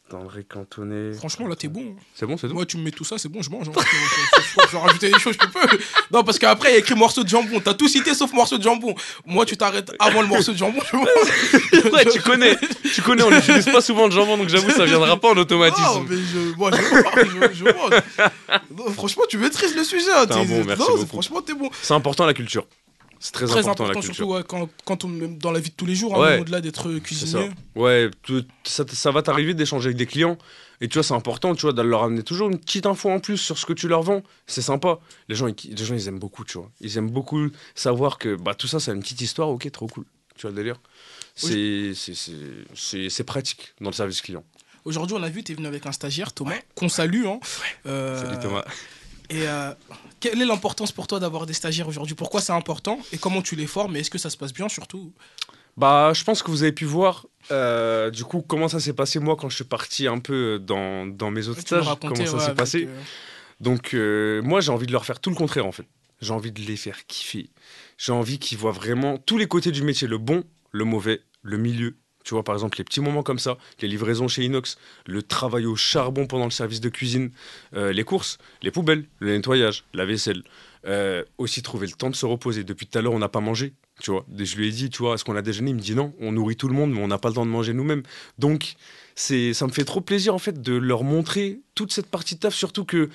Dans 0.08 0.22
le 0.22 0.28
riz 0.28 0.44
cantonné. 0.44 1.12
Franchement, 1.14 1.48
là, 1.48 1.56
t'es 1.56 1.66
bon. 1.66 1.96
C'est 2.14 2.26
bon, 2.26 2.36
c'est 2.38 2.46
tout 2.46 2.54
Moi, 2.54 2.64
tu 2.64 2.76
me 2.76 2.84
mets 2.84 2.92
tout 2.92 3.02
ça, 3.02 3.18
c'est 3.18 3.28
bon, 3.28 3.42
je 3.42 3.50
mange. 3.50 3.68
hein. 3.68 3.72
Je 3.74 4.72
vais 4.72 4.78
rajouter 4.78 5.10
des 5.10 5.18
choses, 5.18 5.34
je 5.40 5.46
peux. 5.48 5.78
Non, 6.12 6.22
parce 6.22 6.38
qu'après, 6.38 6.70
il 6.70 6.72
y 6.74 6.76
a 6.76 6.78
écrit 6.78 6.94
morceau 6.94 7.24
de 7.24 7.28
jambon. 7.28 7.58
T'as 7.58 7.74
tout 7.74 7.88
cité 7.88 8.14
sauf 8.14 8.32
morceau 8.32 8.56
de 8.56 8.62
jambon. 8.62 8.94
Moi, 9.24 9.44
tu 9.44 9.56
t'arrêtes 9.56 9.90
avant 9.98 10.22
le 10.22 10.28
morceau 10.28 10.52
de 10.52 10.58
jambon. 10.58 10.78
je 10.92 10.96
mange. 10.96 11.92
Ouais, 11.92 12.04
tu 12.04 12.20
connais. 12.20 12.56
Tu 12.94 13.02
connais, 13.02 13.24
on 13.24 13.30
n'utilise 13.32 13.64
pas 13.64 13.80
souvent 13.80 14.06
de 14.06 14.12
jambon, 14.12 14.36
donc 14.38 14.48
j'avoue, 14.48 14.70
ça 14.70 14.84
viendra 14.84 15.16
pas 15.16 15.30
en 15.30 15.34
Non, 15.34 15.40
automatisme. 15.42 16.06
mais 16.08 16.16
je, 16.16 16.54
moi, 16.56 16.70
je, 16.72 16.76
je, 17.50 17.54
je 17.54 17.64
mange. 17.64 18.02
Non, 18.76 18.92
franchement, 18.92 19.24
tu 19.28 19.38
maîtrises 19.38 19.74
le 19.74 19.82
sujet. 19.82 20.12
hein. 20.14 20.26
T'es 20.26 20.44
bon, 20.44 20.62
merci 20.64 20.82
non, 20.82 20.94
beaucoup. 20.94 21.06
franchement, 21.06 21.42
t'es 21.42 21.54
bon. 21.54 21.68
C'est 21.82 21.94
important 21.94 22.26
la 22.26 22.34
culture. 22.34 22.64
C'est 23.18 23.32
très, 23.32 23.46
Très 23.46 23.60
important, 23.60 23.84
important, 23.84 23.84
la 23.88 23.94
culture. 23.94 24.14
surtout 24.14 24.32
ouais, 24.34 24.42
quand, 24.46 24.68
quand 24.84 25.04
on, 25.04 25.08
dans 25.40 25.50
la 25.50 25.60
vie 25.60 25.70
de 25.70 25.74
tous 25.74 25.86
les 25.86 25.94
jours, 25.94 26.14
hein, 26.16 26.20
Ouais. 26.20 26.40
au-delà 26.40 26.60
d'être 26.60 26.82
C'est 26.90 26.94
ça. 26.94 27.00
cuisinier. 27.00 27.50
Ouais, 27.74 28.10
tu- 28.22 28.42
ça, 28.64 28.84
ça 28.92 29.10
va 29.10 29.22
t'arriver 29.22 29.54
d'échanger 29.54 29.86
avec 29.86 29.96
des 29.96 30.06
clients. 30.06 30.36
Et 30.82 30.88
tu 30.88 30.94
vois, 30.94 31.02
c'est 31.02 31.14
important, 31.14 31.54
tu 31.54 31.62
vois, 31.62 31.72
de 31.72 31.80
leur 31.80 32.02
amener 32.02 32.22
toujours 32.22 32.50
une 32.50 32.58
petite 32.58 32.84
info 32.84 33.08
en 33.10 33.18
plus 33.20 33.38
sur 33.38 33.56
ce 33.56 33.64
que 33.64 33.72
tu 33.72 33.88
leur 33.88 34.02
vends. 34.02 34.22
C'est 34.46 34.60
sympa. 34.62 34.98
Les 35.28 35.34
gens, 35.34 35.46
ils, 35.46 35.54
les 35.74 35.84
gens, 35.84 35.94
ils 35.94 36.06
aiment 36.08 36.18
beaucoup, 36.18 36.44
tu 36.44 36.58
vois. 36.58 36.70
Ils 36.80 36.98
aiment 36.98 37.10
beaucoup 37.10 37.48
savoir 37.74 38.18
que 38.18 38.34
bah, 38.36 38.54
tout 38.54 38.66
ça, 38.66 38.78
c'est 38.80 38.92
une 38.92 39.00
petite 39.00 39.22
histoire. 39.22 39.48
Ok, 39.48 39.70
trop 39.72 39.86
cool. 39.86 40.04
Tu 40.36 40.42
vois 40.42 40.50
le 40.50 40.56
délire? 40.56 40.78
C'est 42.74 43.24
pratique 43.24 43.74
dans 43.80 43.90
le 43.90 43.94
service 43.94 44.20
client. 44.20 44.44
Aujourd'hui, 44.84 45.16
on 45.18 45.22
a 45.22 45.28
vu, 45.28 45.42
tu 45.42 45.52
es 45.52 45.54
venu 45.54 45.66
avec 45.66 45.86
un 45.86 45.92
stagiaire, 45.92 46.32
Thomas, 46.32 46.54
qu'on 46.74 46.88
salue. 46.88 47.24
Hein. 47.26 47.40
Euh, 47.86 48.22
Salut 48.22 48.38
Thomas. 48.40 48.64
Et 49.30 49.48
euh, 49.48 49.72
quelle 50.20 50.40
est 50.40 50.44
l'importance 50.46 50.92
pour 50.92 51.06
toi 51.06 51.18
d'avoir 51.20 51.46
des 51.46 51.52
stagiaires 51.52 51.88
aujourd'hui? 51.88 52.14
Pourquoi 52.14 52.40
c'est 52.40 52.52
important? 52.52 52.98
Et 53.12 53.18
comment 53.18 53.42
tu 53.42 53.56
les 53.56 53.66
formes? 53.66 53.96
Et 53.96 54.00
est-ce 54.00 54.10
que 54.10 54.18
ça 54.18 54.30
se 54.30 54.36
passe 54.36 54.52
bien 54.52 54.68
surtout? 54.68 55.12
Bah, 55.76 56.12
je 56.14 56.24
pense 56.24 56.42
que 56.42 56.50
vous 56.50 56.62
avez 56.62 56.72
pu 56.72 56.84
voir, 56.86 57.26
euh, 57.50 58.10
du 58.10 58.24
coup, 58.24 58.40
comment 58.40 58.68
ça 58.68 58.80
s'est 58.80 58.94
passé 58.94 59.18
moi 59.18 59.36
quand 59.36 59.48
je 59.50 59.56
suis 59.56 59.64
parti 59.64 60.06
un 60.06 60.18
peu 60.20 60.58
dans, 60.58 61.06
dans 61.06 61.30
mes 61.30 61.48
autres 61.48 61.62
Tu 61.62 61.74
me 61.74 61.80
stages. 61.80 61.88
racontais, 61.88 62.24
Comment 62.24 62.38
ça 62.38 62.46
s'est 62.46 62.54
passé 62.54 62.86
euh, 62.88 63.00
Donc, 63.60 63.92
euh, 63.92 64.40
moi, 64.42 64.60
j'ai 64.60 64.72
envie 64.72 64.86
de 64.86 64.92
leur 64.92 65.04
faire 65.04 65.20
tout 65.20 65.28
le 65.30 65.36
contraire, 65.36 65.66
en 65.66 65.72
fait. 65.72 65.86
J'ai 66.22 66.32
envie 66.32 66.50
de 66.50 66.62
les 66.62 66.76
faire 66.76 67.06
kiffer. 67.06 67.50
J'ai 67.98 68.12
envie 68.12 68.38
qu'ils 68.38 68.56
voient 68.56 68.72
vraiment 68.72 69.18
tous 69.18 69.36
les 69.36 69.46
côtés 69.46 69.70
du 69.70 69.82
métier, 69.82 70.08
le 70.08 70.16
bon, 70.16 70.44
le 70.72 70.84
mauvais, 70.84 71.20
le 71.42 71.58
milieu. 71.58 71.96
Tu 72.26 72.34
vois, 72.34 72.42
par 72.42 72.56
exemple, 72.56 72.76
les 72.76 72.82
petits 72.82 73.00
moments 73.00 73.22
comme 73.22 73.38
ça, 73.38 73.56
les 73.80 73.86
livraisons 73.86 74.26
chez 74.26 74.44
Inox, 74.44 74.78
le 75.06 75.22
travail 75.22 75.64
au 75.64 75.76
charbon 75.76 76.26
pendant 76.26 76.44
le 76.44 76.50
service 76.50 76.80
de 76.80 76.88
cuisine, 76.88 77.30
euh, 77.74 77.92
les 77.92 78.02
courses, 78.02 78.38
les 78.62 78.72
poubelles, 78.72 79.04
le 79.20 79.36
nettoyage, 79.36 79.84
la 79.94 80.04
vaisselle. 80.04 80.42
Euh, 80.86 81.24
aussi 81.38 81.62
trouver 81.62 81.86
le 81.86 81.92
temps 81.92 82.10
de 82.10 82.16
se 82.16 82.26
reposer. 82.26 82.64
Depuis 82.64 82.88
tout 82.88 82.98
à 82.98 83.02
l'heure, 83.02 83.12
on 83.12 83.20
n'a 83.20 83.28
pas 83.28 83.38
mangé. 83.38 83.74
Tu 84.02 84.10
vois, 84.10 84.26
je 84.36 84.56
lui 84.56 84.66
ai 84.66 84.72
dit, 84.72 84.90
tu 84.90 84.98
vois, 84.98 85.14
est-ce 85.14 85.24
qu'on 85.24 85.36
a 85.36 85.42
déjeuné? 85.42 85.70
Il 85.70 85.76
me 85.76 85.80
dit 85.80 85.94
non, 85.94 86.14
on 86.20 86.32
nourrit 86.32 86.56
tout 86.56 86.66
le 86.66 86.74
monde, 86.74 86.92
mais 86.92 87.00
on 87.00 87.06
n'a 87.06 87.18
pas 87.18 87.28
le 87.28 87.36
temps 87.36 87.46
de 87.46 87.50
manger 87.50 87.72
nous-mêmes. 87.72 88.02
Donc, 88.38 88.74
c'est, 89.14 89.54
ça 89.54 89.68
me 89.68 89.72
fait 89.72 89.84
trop 89.84 90.00
plaisir 90.00 90.34
en 90.34 90.38
fait 90.38 90.60
de 90.60 90.74
leur 90.74 91.04
montrer 91.04 91.60
toute 91.76 91.92
cette 91.92 92.08
partie 92.08 92.34
de 92.34 92.40
taf, 92.40 92.54
surtout 92.54 92.84
que 92.84 93.08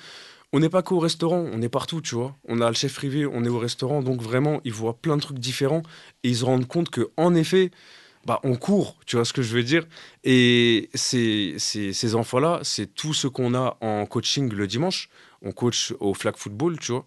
on 0.54 0.60
n'est 0.60 0.70
pas 0.70 0.82
qu'au 0.82 0.98
restaurant, 0.98 1.46
on 1.52 1.60
est 1.60 1.68
partout, 1.68 2.00
tu 2.00 2.14
vois. 2.14 2.34
On 2.48 2.62
a 2.62 2.68
le 2.68 2.74
chef 2.74 2.94
privé, 2.94 3.26
on 3.26 3.44
est 3.44 3.48
au 3.48 3.58
restaurant, 3.58 4.02
donc 4.02 4.22
vraiment, 4.22 4.60
ils 4.64 4.72
voient 4.72 4.96
plein 4.96 5.16
de 5.16 5.22
trucs 5.22 5.38
différents 5.38 5.82
et 6.24 6.30
ils 6.30 6.36
se 6.36 6.44
rendent 6.44 6.66
compte 6.66 6.90
que, 6.90 7.10
en 7.16 7.34
effet, 7.34 7.70
bah, 8.26 8.40
on 8.44 8.56
court, 8.56 8.96
tu 9.06 9.16
vois 9.16 9.24
ce 9.24 9.32
que 9.32 9.42
je 9.42 9.54
veux 9.54 9.62
dire? 9.62 9.86
Et 10.24 10.90
ces, 10.94 11.54
ces, 11.58 11.92
ces 11.92 12.14
enfants-là, 12.14 12.60
c'est 12.62 12.94
tout 12.94 13.14
ce 13.14 13.26
qu'on 13.26 13.54
a 13.54 13.76
en 13.80 14.06
coaching 14.06 14.52
le 14.52 14.66
dimanche. 14.66 15.08
On 15.42 15.52
coach 15.52 15.92
au 15.98 16.14
flag 16.14 16.36
football, 16.36 16.78
tu 16.78 16.92
vois. 16.92 17.04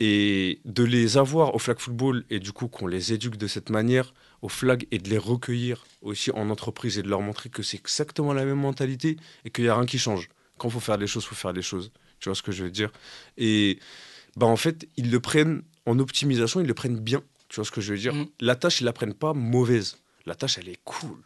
Et 0.00 0.60
de 0.64 0.82
les 0.82 1.18
avoir 1.18 1.54
au 1.54 1.58
flag 1.58 1.78
football 1.78 2.24
et 2.30 2.40
du 2.40 2.52
coup 2.52 2.68
qu'on 2.68 2.86
les 2.86 3.12
éduque 3.12 3.36
de 3.36 3.46
cette 3.46 3.68
manière 3.68 4.14
au 4.40 4.48
flag 4.48 4.86
et 4.90 4.98
de 4.98 5.10
les 5.10 5.18
recueillir 5.18 5.84
aussi 6.00 6.30
en 6.30 6.48
entreprise 6.48 6.98
et 6.98 7.02
de 7.02 7.08
leur 7.08 7.20
montrer 7.20 7.50
que 7.50 7.62
c'est 7.62 7.76
exactement 7.76 8.32
la 8.32 8.46
même 8.46 8.58
mentalité 8.60 9.18
et 9.44 9.50
qu'il 9.50 9.64
n'y 9.64 9.70
a 9.70 9.76
rien 9.76 9.84
qui 9.84 9.98
change. 9.98 10.28
Quand 10.56 10.68
il 10.68 10.72
faut 10.72 10.80
faire 10.80 10.96
des 10.96 11.06
choses, 11.06 11.24
il 11.24 11.28
faut 11.28 11.34
faire 11.34 11.52
des 11.52 11.62
choses. 11.62 11.90
Tu 12.18 12.28
vois 12.28 12.34
ce 12.34 12.42
que 12.42 12.52
je 12.52 12.64
veux 12.64 12.70
dire? 12.70 12.90
Et 13.36 13.78
bah 14.36 14.46
en 14.46 14.56
fait, 14.56 14.88
ils 14.96 15.10
le 15.10 15.20
prennent 15.20 15.62
en 15.86 15.98
optimisation, 15.98 16.60
ils 16.60 16.66
le 16.66 16.74
prennent 16.74 16.98
bien. 16.98 17.22
Tu 17.48 17.56
vois 17.56 17.64
ce 17.64 17.70
que 17.70 17.80
je 17.80 17.92
veux 17.92 17.98
dire? 17.98 18.14
Mhm. 18.14 18.26
La 18.40 18.56
tâche, 18.56 18.80
ils 18.80 18.84
la 18.84 18.92
prennent 18.92 19.14
pas 19.14 19.34
mauvaise. 19.34 19.96
La 20.30 20.36
tâche, 20.36 20.58
elle 20.58 20.68
est 20.68 20.78
cool. 20.84 21.18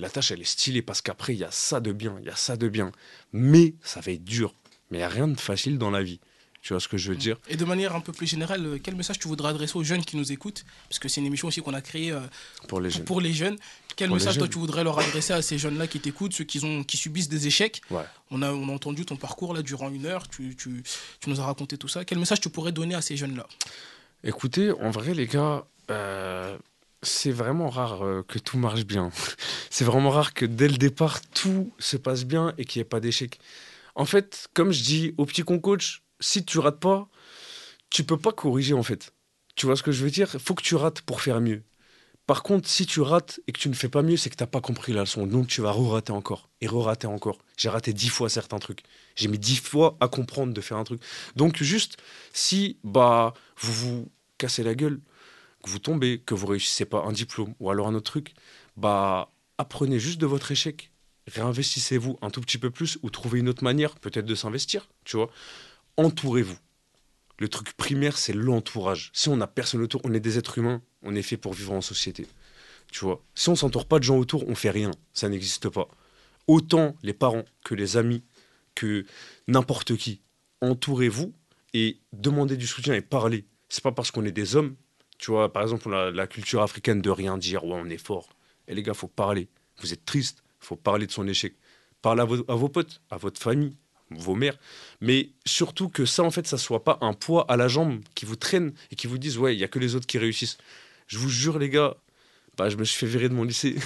La 0.00 0.10
tâche, 0.10 0.32
elle 0.32 0.40
est 0.40 0.44
stylée 0.44 0.82
parce 0.82 1.02
qu'après, 1.02 1.34
il 1.34 1.38
y 1.38 1.44
a 1.44 1.52
ça 1.52 1.78
de 1.78 1.92
bien, 1.92 2.16
il 2.18 2.26
y 2.26 2.30
a 2.30 2.34
ça 2.34 2.56
de 2.56 2.68
bien. 2.68 2.90
Mais 3.32 3.74
ça 3.80 4.00
va 4.00 4.10
être 4.10 4.24
dur. 4.24 4.56
Mais 4.90 4.98
il 4.98 5.00
n'y 5.02 5.04
a 5.04 5.08
rien 5.08 5.28
de 5.28 5.38
facile 5.38 5.78
dans 5.78 5.92
la 5.92 6.02
vie. 6.02 6.18
Tu 6.60 6.72
vois 6.72 6.80
ce 6.80 6.88
que 6.88 6.98
je 6.98 7.12
veux 7.12 7.16
dire? 7.16 7.36
Et 7.48 7.56
de 7.56 7.64
manière 7.64 7.94
un 7.94 8.00
peu 8.00 8.12
plus 8.12 8.26
générale, 8.26 8.66
euh, 8.66 8.78
quel 8.82 8.96
message 8.96 9.20
tu 9.20 9.28
voudrais 9.28 9.50
adresser 9.50 9.78
aux 9.78 9.84
jeunes 9.84 10.04
qui 10.04 10.16
nous 10.16 10.32
écoutent? 10.32 10.64
Parce 10.88 10.98
que 10.98 11.08
c'est 11.08 11.20
une 11.20 11.28
émission 11.28 11.46
aussi 11.46 11.60
qu'on 11.62 11.74
a 11.74 11.80
créée 11.80 12.10
euh, 12.10 12.18
pour 12.66 12.80
les 12.80 12.90
jeunes 12.90 13.04
pour 13.04 13.20
les 13.20 13.32
jeunes. 13.32 13.56
Quel 13.94 14.08
Pour 14.08 14.16
message 14.16 14.36
toi 14.36 14.48
tu 14.48 14.58
voudrais 14.58 14.82
leur 14.82 14.98
adresser 14.98 15.32
à 15.32 15.42
ces 15.42 15.56
jeunes-là 15.56 15.86
qui 15.86 16.00
t'écoutent, 16.00 16.32
ceux 16.32 16.42
qui, 16.42 16.62
ont, 16.64 16.82
qui 16.82 16.96
subissent 16.96 17.28
des 17.28 17.46
échecs? 17.46 17.80
Ouais. 17.88 18.02
on 18.32 18.42
a, 18.42 18.52
on 18.52 18.68
a 18.68 18.72
entendu 18.72 19.06
ton 19.06 19.14
parcours 19.16 19.54
là 19.54 19.62
durant 19.62 19.90
une 19.90 20.06
heure, 20.06 20.26
tu, 20.28 20.56
tu, 20.56 20.82
tu 21.20 21.30
nous 21.30 21.40
as 21.40 21.44
raconté 21.44 21.78
tout 21.78 21.88
ça. 21.88 22.04
Quel 22.04 22.18
message 22.18 22.40
tu 22.40 22.50
pourrais 22.50 22.72
donner 22.72 22.96
à 22.96 23.00
ces 23.00 23.16
jeunes-là? 23.16 23.46
Écoutez, 24.24 24.72
en 24.72 24.90
vrai, 24.90 25.14
les 25.14 25.28
gars, 25.28 25.64
euh, 25.90 26.58
c'est 27.02 27.30
vraiment 27.30 27.70
rare 27.70 28.04
euh, 28.04 28.24
que 28.26 28.38
tout 28.38 28.58
marche 28.58 28.84
bien. 28.84 29.10
c'est 29.70 29.84
vraiment 29.84 30.10
rare 30.10 30.34
que 30.34 30.44
dès 30.44 30.68
le 30.68 30.76
départ, 30.76 31.20
tout 31.34 31.72
se 31.78 31.96
passe 31.96 32.24
bien 32.24 32.54
et 32.58 32.64
qu'il 32.64 32.80
n'y 32.80 32.82
ait 32.82 32.88
pas 32.88 33.00
d'échec. 33.00 33.38
En 33.94 34.04
fait, 34.04 34.48
comme 34.54 34.72
je 34.72 34.82
dis 34.82 35.14
au 35.18 35.26
petit 35.26 35.42
con 35.42 35.58
coach, 35.58 36.02
si 36.20 36.44
tu 36.44 36.58
rates 36.58 36.80
pas, 36.80 37.08
tu 37.90 38.04
peux 38.04 38.18
pas 38.18 38.32
corriger 38.32 38.74
en 38.74 38.82
fait. 38.82 39.12
Tu 39.56 39.66
vois 39.66 39.76
ce 39.76 39.82
que 39.82 39.92
je 39.92 40.04
veux 40.04 40.10
dire? 40.10 40.30
Il 40.34 40.40
faut 40.40 40.54
que 40.54 40.62
tu 40.62 40.74
rates 40.74 41.02
pour 41.02 41.20
faire 41.20 41.40
mieux. 41.40 41.62
Par 42.26 42.44
contre, 42.44 42.68
si 42.68 42.86
tu 42.86 43.00
rates 43.00 43.40
et 43.48 43.52
que 43.52 43.58
tu 43.58 43.68
ne 43.68 43.74
fais 43.74 43.88
pas 43.88 44.02
mieux, 44.02 44.16
c'est 44.16 44.30
que 44.30 44.36
tu 44.36 44.42
n'as 44.42 44.46
pas 44.46 44.60
compris 44.60 44.92
la 44.92 45.00
leçon. 45.00 45.26
Donc 45.26 45.48
tu 45.48 45.62
vas 45.62 45.72
re-rater 45.72 46.12
encore 46.12 46.48
et 46.60 46.68
re-rater 46.68 47.08
encore. 47.08 47.38
J'ai 47.56 47.68
raté 47.68 47.92
dix 47.92 48.08
fois 48.08 48.28
certains 48.28 48.60
trucs. 48.60 48.84
J'ai 49.16 49.26
mis 49.26 49.38
dix 49.38 49.56
fois 49.56 49.96
à 49.98 50.06
comprendre 50.06 50.54
de 50.54 50.60
faire 50.60 50.76
un 50.76 50.84
truc. 50.84 51.02
Donc 51.34 51.60
juste, 51.60 51.96
si 52.32 52.78
bah 52.84 53.34
vous 53.58 53.72
vous 53.72 54.12
cassez 54.38 54.62
la 54.62 54.74
gueule, 54.76 55.00
que 55.62 55.70
vous 55.70 55.78
tombez, 55.78 56.20
que 56.20 56.34
vous 56.34 56.46
réussissez 56.46 56.84
pas 56.84 57.02
un 57.04 57.12
diplôme 57.12 57.54
ou 57.60 57.70
alors 57.70 57.88
un 57.88 57.94
autre 57.94 58.10
truc, 58.10 58.34
bah 58.76 59.30
apprenez 59.58 59.98
juste 59.98 60.20
de 60.20 60.26
votre 60.26 60.50
échec. 60.50 60.90
Réinvestissez-vous 61.26 62.18
un 62.22 62.30
tout 62.30 62.40
petit 62.40 62.58
peu 62.58 62.70
plus 62.70 62.98
ou 63.02 63.10
trouvez 63.10 63.40
une 63.40 63.48
autre 63.48 63.62
manière 63.62 63.94
peut-être 63.96 64.26
de 64.26 64.34
s'investir, 64.34 64.88
tu 65.04 65.16
vois. 65.16 65.30
Entourez-vous. 65.96 66.58
Le 67.38 67.48
truc 67.48 67.72
primaire, 67.74 68.18
c'est 68.18 68.32
l'entourage. 68.32 69.10
Si 69.14 69.28
on 69.28 69.36
n'a 69.36 69.46
personne 69.46 69.80
autour, 69.80 70.00
on 70.04 70.12
est 70.12 70.20
des 70.20 70.38
êtres 70.38 70.58
humains, 70.58 70.82
on 71.02 71.14
est 71.14 71.22
fait 71.22 71.36
pour 71.36 71.54
vivre 71.54 71.72
en 71.72 71.80
société. 71.80 72.26
Tu 72.92 73.04
vois. 73.04 73.22
Si 73.34 73.48
on 73.48 73.56
s'entoure 73.56 73.86
pas 73.86 73.98
de 73.98 74.04
gens 74.04 74.18
autour, 74.18 74.48
on 74.48 74.54
fait 74.54 74.70
rien. 74.70 74.90
Ça 75.14 75.28
n'existe 75.28 75.68
pas. 75.68 75.88
Autant 76.46 76.96
les 77.02 77.14
parents 77.14 77.44
que 77.64 77.74
les 77.74 77.96
amis, 77.96 78.24
que 78.74 79.06
n'importe 79.46 79.96
qui. 79.96 80.20
Entourez-vous 80.60 81.32
et 81.72 82.00
demandez 82.12 82.56
du 82.56 82.66
soutien 82.66 82.94
et 82.94 83.00
parlez. 83.00 83.46
C'est 83.68 83.82
pas 83.82 83.92
parce 83.92 84.10
qu'on 84.10 84.24
est 84.24 84.32
des 84.32 84.56
hommes, 84.56 84.76
tu 85.20 85.30
vois, 85.32 85.52
par 85.52 85.62
exemple, 85.62 85.90
la, 85.90 86.10
la 86.10 86.26
culture 86.26 86.62
africaine 86.62 87.02
de 87.02 87.10
rien 87.10 87.36
dire, 87.36 87.64
ouais, 87.64 87.78
on 87.80 87.90
est 87.90 87.98
fort. 87.98 88.30
Et 88.66 88.74
les 88.74 88.82
gars, 88.82 88.94
faut 88.94 89.06
parler. 89.06 89.48
Vous 89.80 89.92
êtes 89.92 90.04
triste, 90.06 90.42
faut 90.60 90.76
parler 90.76 91.06
de 91.06 91.12
son 91.12 91.28
échec. 91.28 91.54
Parlez 92.00 92.22
à 92.22 92.24
vos, 92.24 92.50
à 92.50 92.54
vos 92.54 92.70
potes, 92.70 93.02
à 93.10 93.18
votre 93.18 93.38
famille, 93.38 93.76
vos 94.10 94.34
mères. 94.34 94.58
Mais 95.02 95.28
surtout 95.44 95.90
que 95.90 96.06
ça, 96.06 96.22
en 96.22 96.30
fait, 96.30 96.46
ça 96.46 96.56
soit 96.56 96.84
pas 96.84 96.96
un 97.02 97.12
poids 97.12 97.44
à 97.50 97.58
la 97.58 97.68
jambe 97.68 98.00
qui 98.14 98.24
vous 98.24 98.36
traîne 98.36 98.72
et 98.90 98.96
qui 98.96 99.06
vous 99.06 99.18
dise, 99.18 99.36
ouais, 99.36 99.54
il 99.54 99.60
y 99.60 99.64
a 99.64 99.68
que 99.68 99.78
les 99.78 99.94
autres 99.94 100.06
qui 100.06 100.16
réussissent. 100.16 100.56
Je 101.06 101.18
vous 101.18 101.28
jure, 101.28 101.58
les 101.58 101.68
gars, 101.68 101.96
bah, 102.56 102.70
je 102.70 102.76
me 102.76 102.84
suis 102.84 102.98
fait 102.98 103.06
virer 103.06 103.28
de 103.28 103.34
mon 103.34 103.44
lycée. 103.44 103.76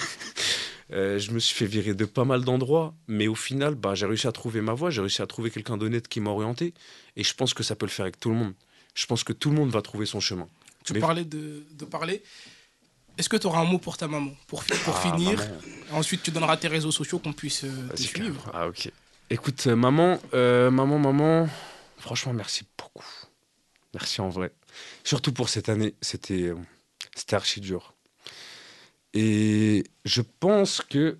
Euh, 0.91 1.17
je 1.17 1.31
me 1.31 1.39
suis 1.39 1.55
fait 1.55 1.65
virer 1.65 1.95
de 1.95 2.05
pas 2.05 2.25
mal 2.25 2.43
d'endroits, 2.43 2.93
mais 3.07 3.27
au 3.27 3.33
final, 3.33 3.73
bah, 3.73 3.95
j'ai 3.95 4.05
réussi 4.05 4.27
à 4.27 4.31
trouver 4.31 4.61
ma 4.61 4.75
voie, 4.75 4.91
j'ai 4.91 5.01
réussi 5.01 5.23
à 5.23 5.25
trouver 5.25 5.49
quelqu'un 5.49 5.77
d'honnête 5.77 6.07
qui 6.07 6.19
m'a 6.19 6.29
orienté, 6.29 6.75
et 7.15 7.23
je 7.23 7.33
pense 7.33 7.55
que 7.55 7.63
ça 7.63 7.75
peut 7.75 7.87
le 7.87 7.91
faire 7.91 8.03
avec 8.03 8.19
tout 8.19 8.29
le 8.29 8.35
monde. 8.35 8.53
Je 8.93 9.07
pense 9.07 9.23
que 9.23 9.33
tout 9.33 9.49
le 9.49 9.55
monde 9.55 9.71
va 9.71 9.81
trouver 9.81 10.05
son 10.05 10.19
chemin. 10.19 10.47
Tu 10.85 10.93
Mais- 10.93 10.99
parlais 10.99 11.25
de, 11.25 11.65
de 11.71 11.85
parler. 11.85 12.21
Est-ce 13.17 13.29
que 13.29 13.37
tu 13.37 13.47
auras 13.47 13.61
un 13.61 13.65
mot 13.65 13.79
pour 13.79 13.97
ta 13.97 14.07
maman 14.07 14.31
Pour, 14.47 14.63
pour 14.63 14.95
Ah, 14.97 15.01
finir, 15.01 15.37
maman. 15.39 15.57
ensuite 15.93 16.21
tu 16.23 16.31
donneras 16.31 16.57
tes 16.57 16.67
réseaux 16.67 16.91
sociaux 16.91 17.19
qu'on 17.19 17.33
puisse 17.33 17.63
euh, 17.63 17.87
te 17.87 17.93
Vas-y, 17.95 18.03
suivre. 18.03 18.51
Ah, 18.53 18.67
ok. 18.67 18.91
Écoute, 19.29 19.65
euh, 19.67 19.75
maman, 19.75 20.19
euh, 20.33 20.69
maman, 20.69 20.99
maman, 20.99 21.49
franchement, 21.97 22.33
merci 22.33 22.63
beaucoup. 22.77 23.05
Merci 23.93 24.21
en 24.21 24.29
vrai. 24.29 24.51
Surtout 25.03 25.31
pour 25.31 25.47
cette 25.49 25.69
année, 25.69 25.95
c'était 26.01 26.53
c'était 27.15 27.35
archi 27.35 27.61
dur. 27.61 27.93
Et 29.13 29.85
je 30.03 30.21
pense 30.21 30.81
que, 30.81 31.17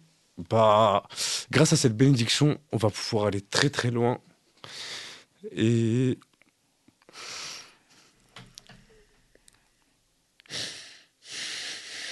bah, 0.49 1.03
grâce 1.49 1.72
à 1.72 1.78
cette 1.78 1.95
bénédiction, 1.95 2.59
on 2.74 2.78
va 2.78 2.89
pouvoir 2.89 3.28
aller 3.28 3.39
très 3.41 3.70
très 3.70 3.89
loin. 3.91 4.20
Et 5.55 6.20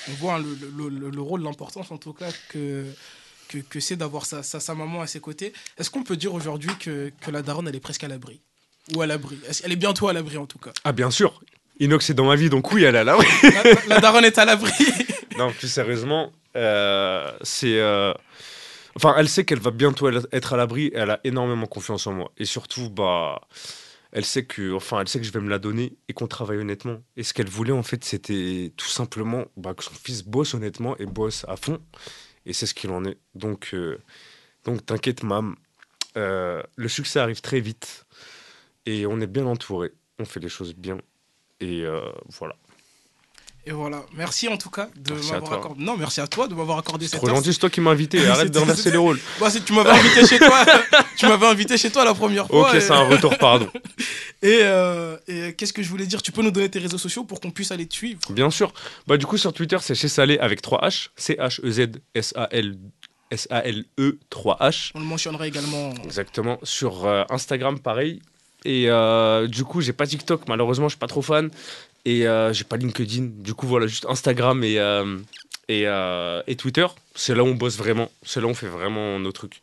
On 0.10 0.14
voit 0.14 0.36
hein, 0.36 0.40
le, 0.40 0.58
le- 0.90 0.90
le- 1.00 1.10
le 1.10 1.22
rôle, 1.22 1.44
l'importance 1.44 1.92
en 1.92 1.98
tout 1.98 2.14
cas 2.14 2.30
que, 2.50 2.86
que, 3.48 3.58
que 3.60 3.80
c'est 3.80 3.96
d'avoir 3.96 4.26
sa, 4.26 4.44
sa, 4.44 4.60
sa 4.60 4.76
maman 4.76 5.02
à 5.02 5.08
ses 5.08 5.20
côtés. 5.20 5.54
Est-ce 5.78 5.90
qu'on 5.90 6.04
peut 6.04 6.18
dire 6.18 6.34
aujourd'hui 6.34 6.72
que, 6.80 7.12
que 7.22 7.32
la 7.32 7.42
daronne, 7.42 7.68
elle 7.68 7.76
est 7.76 7.80
presque 7.80 8.04
à 8.04 8.08
l'abri? 8.08 8.42
Ou 8.96 9.02
à 9.02 9.08
l'abri? 9.08 9.38
Elle 9.64 9.72
est 9.72 9.78
bientôt 9.78 10.08
à 10.10 10.14
l'abri 10.14 10.38
en 10.38 10.46
tout 10.46 10.60
cas? 10.60 10.72
ah 10.84 10.92
bien 10.92 11.10
sûr, 11.12 11.42
Inox 11.80 12.10
est 12.10 12.14
dans 12.14 12.26
ma 12.26 12.36
vie, 12.36 12.50
donc 12.50 12.72
oui, 12.74 12.84
elle 12.84 12.96
est 12.96 13.04
là. 13.04 13.18
oui. 13.18 13.26
La, 13.44 13.64
la 13.96 14.00
daronne 14.02 14.26
est 14.26 14.38
à 14.38 14.46
l'abri. 14.46 14.72
Non, 15.38 15.52
plus 15.52 15.68
sérieusement, 15.68 16.32
euh, 16.56 17.32
c'est. 17.42 17.80
euh, 17.80 18.14
Enfin, 18.96 19.16
elle 19.18 19.28
sait 19.28 19.44
qu'elle 19.46 19.60
va 19.60 19.72
bientôt 19.72 20.08
être 20.32 20.54
à 20.54 20.58
l'abri. 20.58 20.92
Elle 20.94 21.10
a 21.10 21.20
énormément 21.24 21.66
confiance 21.66 22.06
en 22.06 22.14
moi. 22.14 22.32
Et 22.38 22.46
surtout, 22.46 22.92
bah, 22.92 23.42
elle 24.14 24.26
sait 24.26 24.46
que, 24.46 24.74
enfin, 24.74 25.02
elle 25.02 25.08
sait 25.08 25.20
que 25.20 25.26
je 25.26 25.32
vais 25.32 25.40
me 25.40 25.50
la 25.50 25.58
donner 25.58 25.98
et 26.08 26.14
qu'on 26.14 26.28
travaille 26.28 26.60
honnêtement. 26.60 27.02
Et 27.18 27.24
ce 27.24 27.34
qu'elle 27.34 27.50
voulait, 27.50 27.72
en 27.72 27.82
fait, 27.82 28.04
c'était 28.04 28.72
tout 28.78 28.88
simplement 28.88 29.46
bah, 29.58 29.74
que 29.74 29.84
son 29.84 29.94
fils 29.96 30.24
bosse 30.24 30.54
honnêtement 30.54 30.96
et 30.98 31.08
bosse 31.08 31.46
à 31.48 31.58
fond. 31.58 31.82
Et 32.46 32.54
c'est 32.54 32.68
ce 32.68 32.76
qu'il 32.76 32.92
en 32.92 33.06
est. 33.06 33.18
Donc, 33.34 33.72
euh, 33.74 33.98
donc, 34.66 34.86
t'inquiète, 34.86 35.24
mam. 35.24 35.56
Euh, 36.16 36.62
le 36.76 36.88
succès 36.90 37.20
arrive 37.20 37.42
très 37.42 37.60
vite 37.60 38.06
et 38.86 39.08
on 39.08 39.20
est 39.20 39.28
bien 39.28 39.48
entouré. 39.48 39.92
On 40.20 40.26
fait 40.26 40.40
les 40.40 40.50
choses 40.50 40.76
bien. 40.76 41.00
Et 41.60 41.84
euh, 41.84 42.02
voilà. 42.30 42.56
Et 43.66 43.72
voilà. 43.72 44.04
Merci 44.16 44.50
en 44.50 44.58
tout 44.58 44.70
cas 44.70 44.90
de 44.96 45.14
m'avoir 45.14 45.54
accordé. 45.54 45.82
Non, 45.84 45.96
merci 45.96 46.20
à 46.20 46.28
toi 46.28 46.48
de 46.50 46.54
m'avoir 46.54 46.78
accordé 46.78 47.08
cette 47.08 47.20
Trop 47.20 47.30
gentil, 47.30 47.54
c'est 47.54 47.60
toi 47.60 47.70
qui 47.70 47.80
m'as 47.80 47.92
invité. 47.92 48.26
Arrête 48.28 48.52
d'inverser 48.52 48.92
les 48.92 48.98
rôles. 48.98 49.20
Bah, 49.40 49.50
c'est- 49.50 49.64
tu 49.64 49.72
m'avais 49.72 49.92
invité 49.92 50.26
chez 50.28 50.38
toi. 50.38 50.66
tu 51.18 51.26
m'avais 51.28 51.48
invité 51.48 51.78
chez 51.78 51.90
toi 51.90 52.04
la 52.04 52.14
première 52.14 52.48
fois. 52.48 52.70
Ok, 52.70 52.76
et- 52.76 52.82
c'est 52.82 52.92
un 52.92 53.04
retour, 53.08 53.38
pardon. 53.38 53.70
Et, 54.42 54.60
euh, 54.64 55.16
et 55.30 55.54
qu'est-ce 55.54 55.72
que 55.72 55.82
je 55.82 55.88
voulais 55.88 56.06
dire? 56.06 56.22
Tu 56.22 56.34
peux 56.34 56.42
nous 56.42 56.52
donner 56.52 56.68
tes 56.68 56.80
réseaux 56.80 56.98
sociaux 56.98 57.24
pour 57.24 57.40
qu'on 57.40 57.52
puisse 57.52 57.72
aller 57.72 57.86
te 57.86 57.94
suivre? 57.94 58.20
Bien 58.30 58.50
sûr. 58.50 58.74
Bah, 59.08 59.16
du 59.16 59.26
coup, 59.26 59.38
sur 59.38 59.54
Twitter, 59.54 59.78
c'est 59.80 59.96
chez 59.96 60.10
Salé 60.10 60.38
avec 60.38 60.62
3 60.62 60.82
H. 60.86 61.08
C-H-E-Z-S-A-L. 61.16 62.78
S-A-L-E 63.32 64.20
3H. 64.30 64.92
On 64.96 65.00
le 65.00 65.06
mentionnera 65.06 65.48
également. 65.48 65.92
Exactement. 66.04 66.60
Sur 66.64 67.06
euh, 67.06 67.24
Instagram, 67.30 67.80
pareil. 67.80 68.22
Et 68.66 68.90
euh, 68.90 69.48
du 69.48 69.64
coup, 69.64 69.80
j'ai 69.82 69.94
pas 69.94 70.06
TikTok, 70.06 70.42
malheureusement, 70.50 70.88
je 70.88 70.94
suis 70.94 71.00
pas 71.00 71.08
trop 71.08 71.22
fan. 71.22 71.50
Et 72.06 72.28
euh, 72.28 72.52
j'ai 72.54 72.64
pas 72.66 72.78
LinkedIn. 72.78 73.30
Du 73.40 73.54
coup, 73.54 73.68
voilà, 73.68 73.88
juste 73.88 74.06
Instagram 74.10 74.64
et, 74.64 74.78
euh, 74.80 75.18
et, 75.70 75.84
euh, 75.88 76.42
et 76.48 76.56
Twitter. 76.56 76.86
C'est 77.16 77.34
là 77.36 77.44
où 77.44 77.48
on 77.48 77.56
bosse 77.56 77.78
vraiment. 77.78 78.12
C'est 78.24 78.42
là 78.42 78.48
où 78.48 78.50
on 78.50 78.54
fait 78.56 78.68
vraiment 78.68 79.20
nos 79.20 79.32
trucs. 79.32 79.62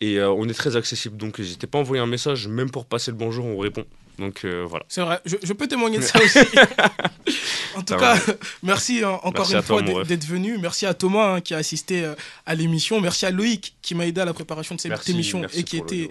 Et 0.00 0.18
euh, 0.18 0.30
on 0.30 0.48
est 0.48 0.54
très 0.54 0.76
accessible. 0.76 1.16
Donc, 1.16 1.38
n'hésitez 1.38 1.66
pas 1.66 1.78
à 1.78 1.80
envoyer 1.80 2.02
un 2.02 2.06
message, 2.06 2.46
même 2.48 2.70
pour 2.70 2.86
passer 2.86 3.10
le 3.10 3.16
bonjour, 3.16 3.44
on 3.44 3.58
répond. 3.58 3.84
Donc, 4.18 4.44
euh, 4.44 4.64
voilà. 4.68 4.84
C'est 4.88 5.00
vrai, 5.00 5.20
je, 5.24 5.36
je 5.42 5.52
peux 5.52 5.66
témoigner 5.66 5.98
de 5.98 6.02
ça 6.04 6.18
aussi. 6.22 6.38
en 7.76 7.82
tout 7.82 7.96
cas, 7.96 8.16
merci 8.62 9.02
hein, 9.04 9.18
encore 9.22 9.46
Merci 9.48 9.54
une 9.54 9.62
toi, 9.62 9.84
fois 9.92 10.04
d'être- 10.04 10.26
venu. 10.26 10.58
Merci 10.58 10.86
à 10.86 10.94
Thomas 10.94 11.34
hein, 11.36 11.40
qui 11.40 11.54
a 11.54 11.58
assisté 11.58 12.04
euh, 12.04 12.14
à 12.46 12.54
l'émission. 12.54 13.00
Merci 13.00 13.26
à 13.26 13.30
Loïc 13.30 13.74
qui 13.82 13.94
m'a 13.94 14.06
aidé 14.06 14.20
à 14.20 14.24
la 14.24 14.32
préparation 14.34 14.74
de 14.74 14.80
cette 14.80 14.90
Merci, 14.90 15.10
émission 15.12 15.42
et 15.54 15.64
qui 15.64 15.76
était 15.78 16.08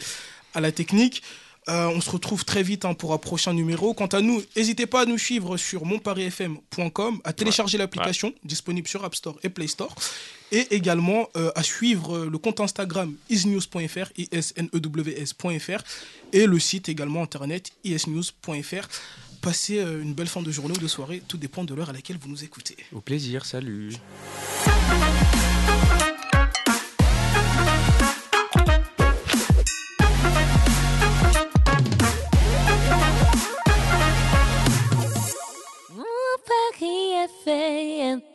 à 0.54 0.62
la 0.62 0.72
technique. 0.72 1.24
Euh, 1.68 1.88
on 1.88 2.01
se 2.01 2.10
retrouve 2.10 2.45
très 2.45 2.64
vite 2.64 2.86
hein, 2.86 2.93
pour 2.93 3.14
un 3.14 3.18
prochain 3.18 3.53
numéro. 3.53 3.93
Quant 3.93 4.07
à 4.07 4.22
nous, 4.22 4.41
n'hésitez 4.55 4.86
pas 4.86 5.01
à 5.01 5.05
nous 5.05 5.18
suivre 5.18 5.57
sur 5.57 5.86
monparisfm.com, 5.86 7.22
à 7.24 7.34
télécharger 7.34 7.78
l'application 7.78 8.34
disponible 8.43 8.88
sur 8.88 9.03
App 9.03 9.14
Store 9.14 9.38
et 9.43 9.49
Play 9.49 9.68
Store, 9.68 9.93
et 10.51 10.68
également 10.72 11.28
euh, 11.36 11.51
à 11.55 11.64
suivre 11.64 12.16
euh, 12.16 12.30
le 12.30 12.38
compte 12.38 12.60
Instagram 12.60 13.14
isnews.fr, 13.30 14.12
isnews.fr, 14.18 15.84
et 16.34 16.45
le 16.45 16.60
site 16.60 16.89
également 16.89 17.22
internet 17.24 17.72
isnews.fr. 17.84 18.88
Passez 19.41 19.80
euh, 19.80 20.01
une 20.01 20.14
belle 20.14 20.28
fin 20.28 20.41
de 20.41 20.51
journée 20.51 20.74
ou 20.76 20.82
de 20.82 20.88
soirée, 20.88 21.22
tout 21.28 21.38
dépend 21.38 21.64
de 21.64 21.74
l'heure 21.74 21.89
à 21.89 21.93
laquelle 21.93 22.18
vous 22.20 22.30
nous 22.30 22.43
écoutez. 22.43 22.76
Au 22.93 22.99
plaisir, 22.99 23.45
salut. 23.45 23.93
RFA 36.80 38.00
and 38.00 38.29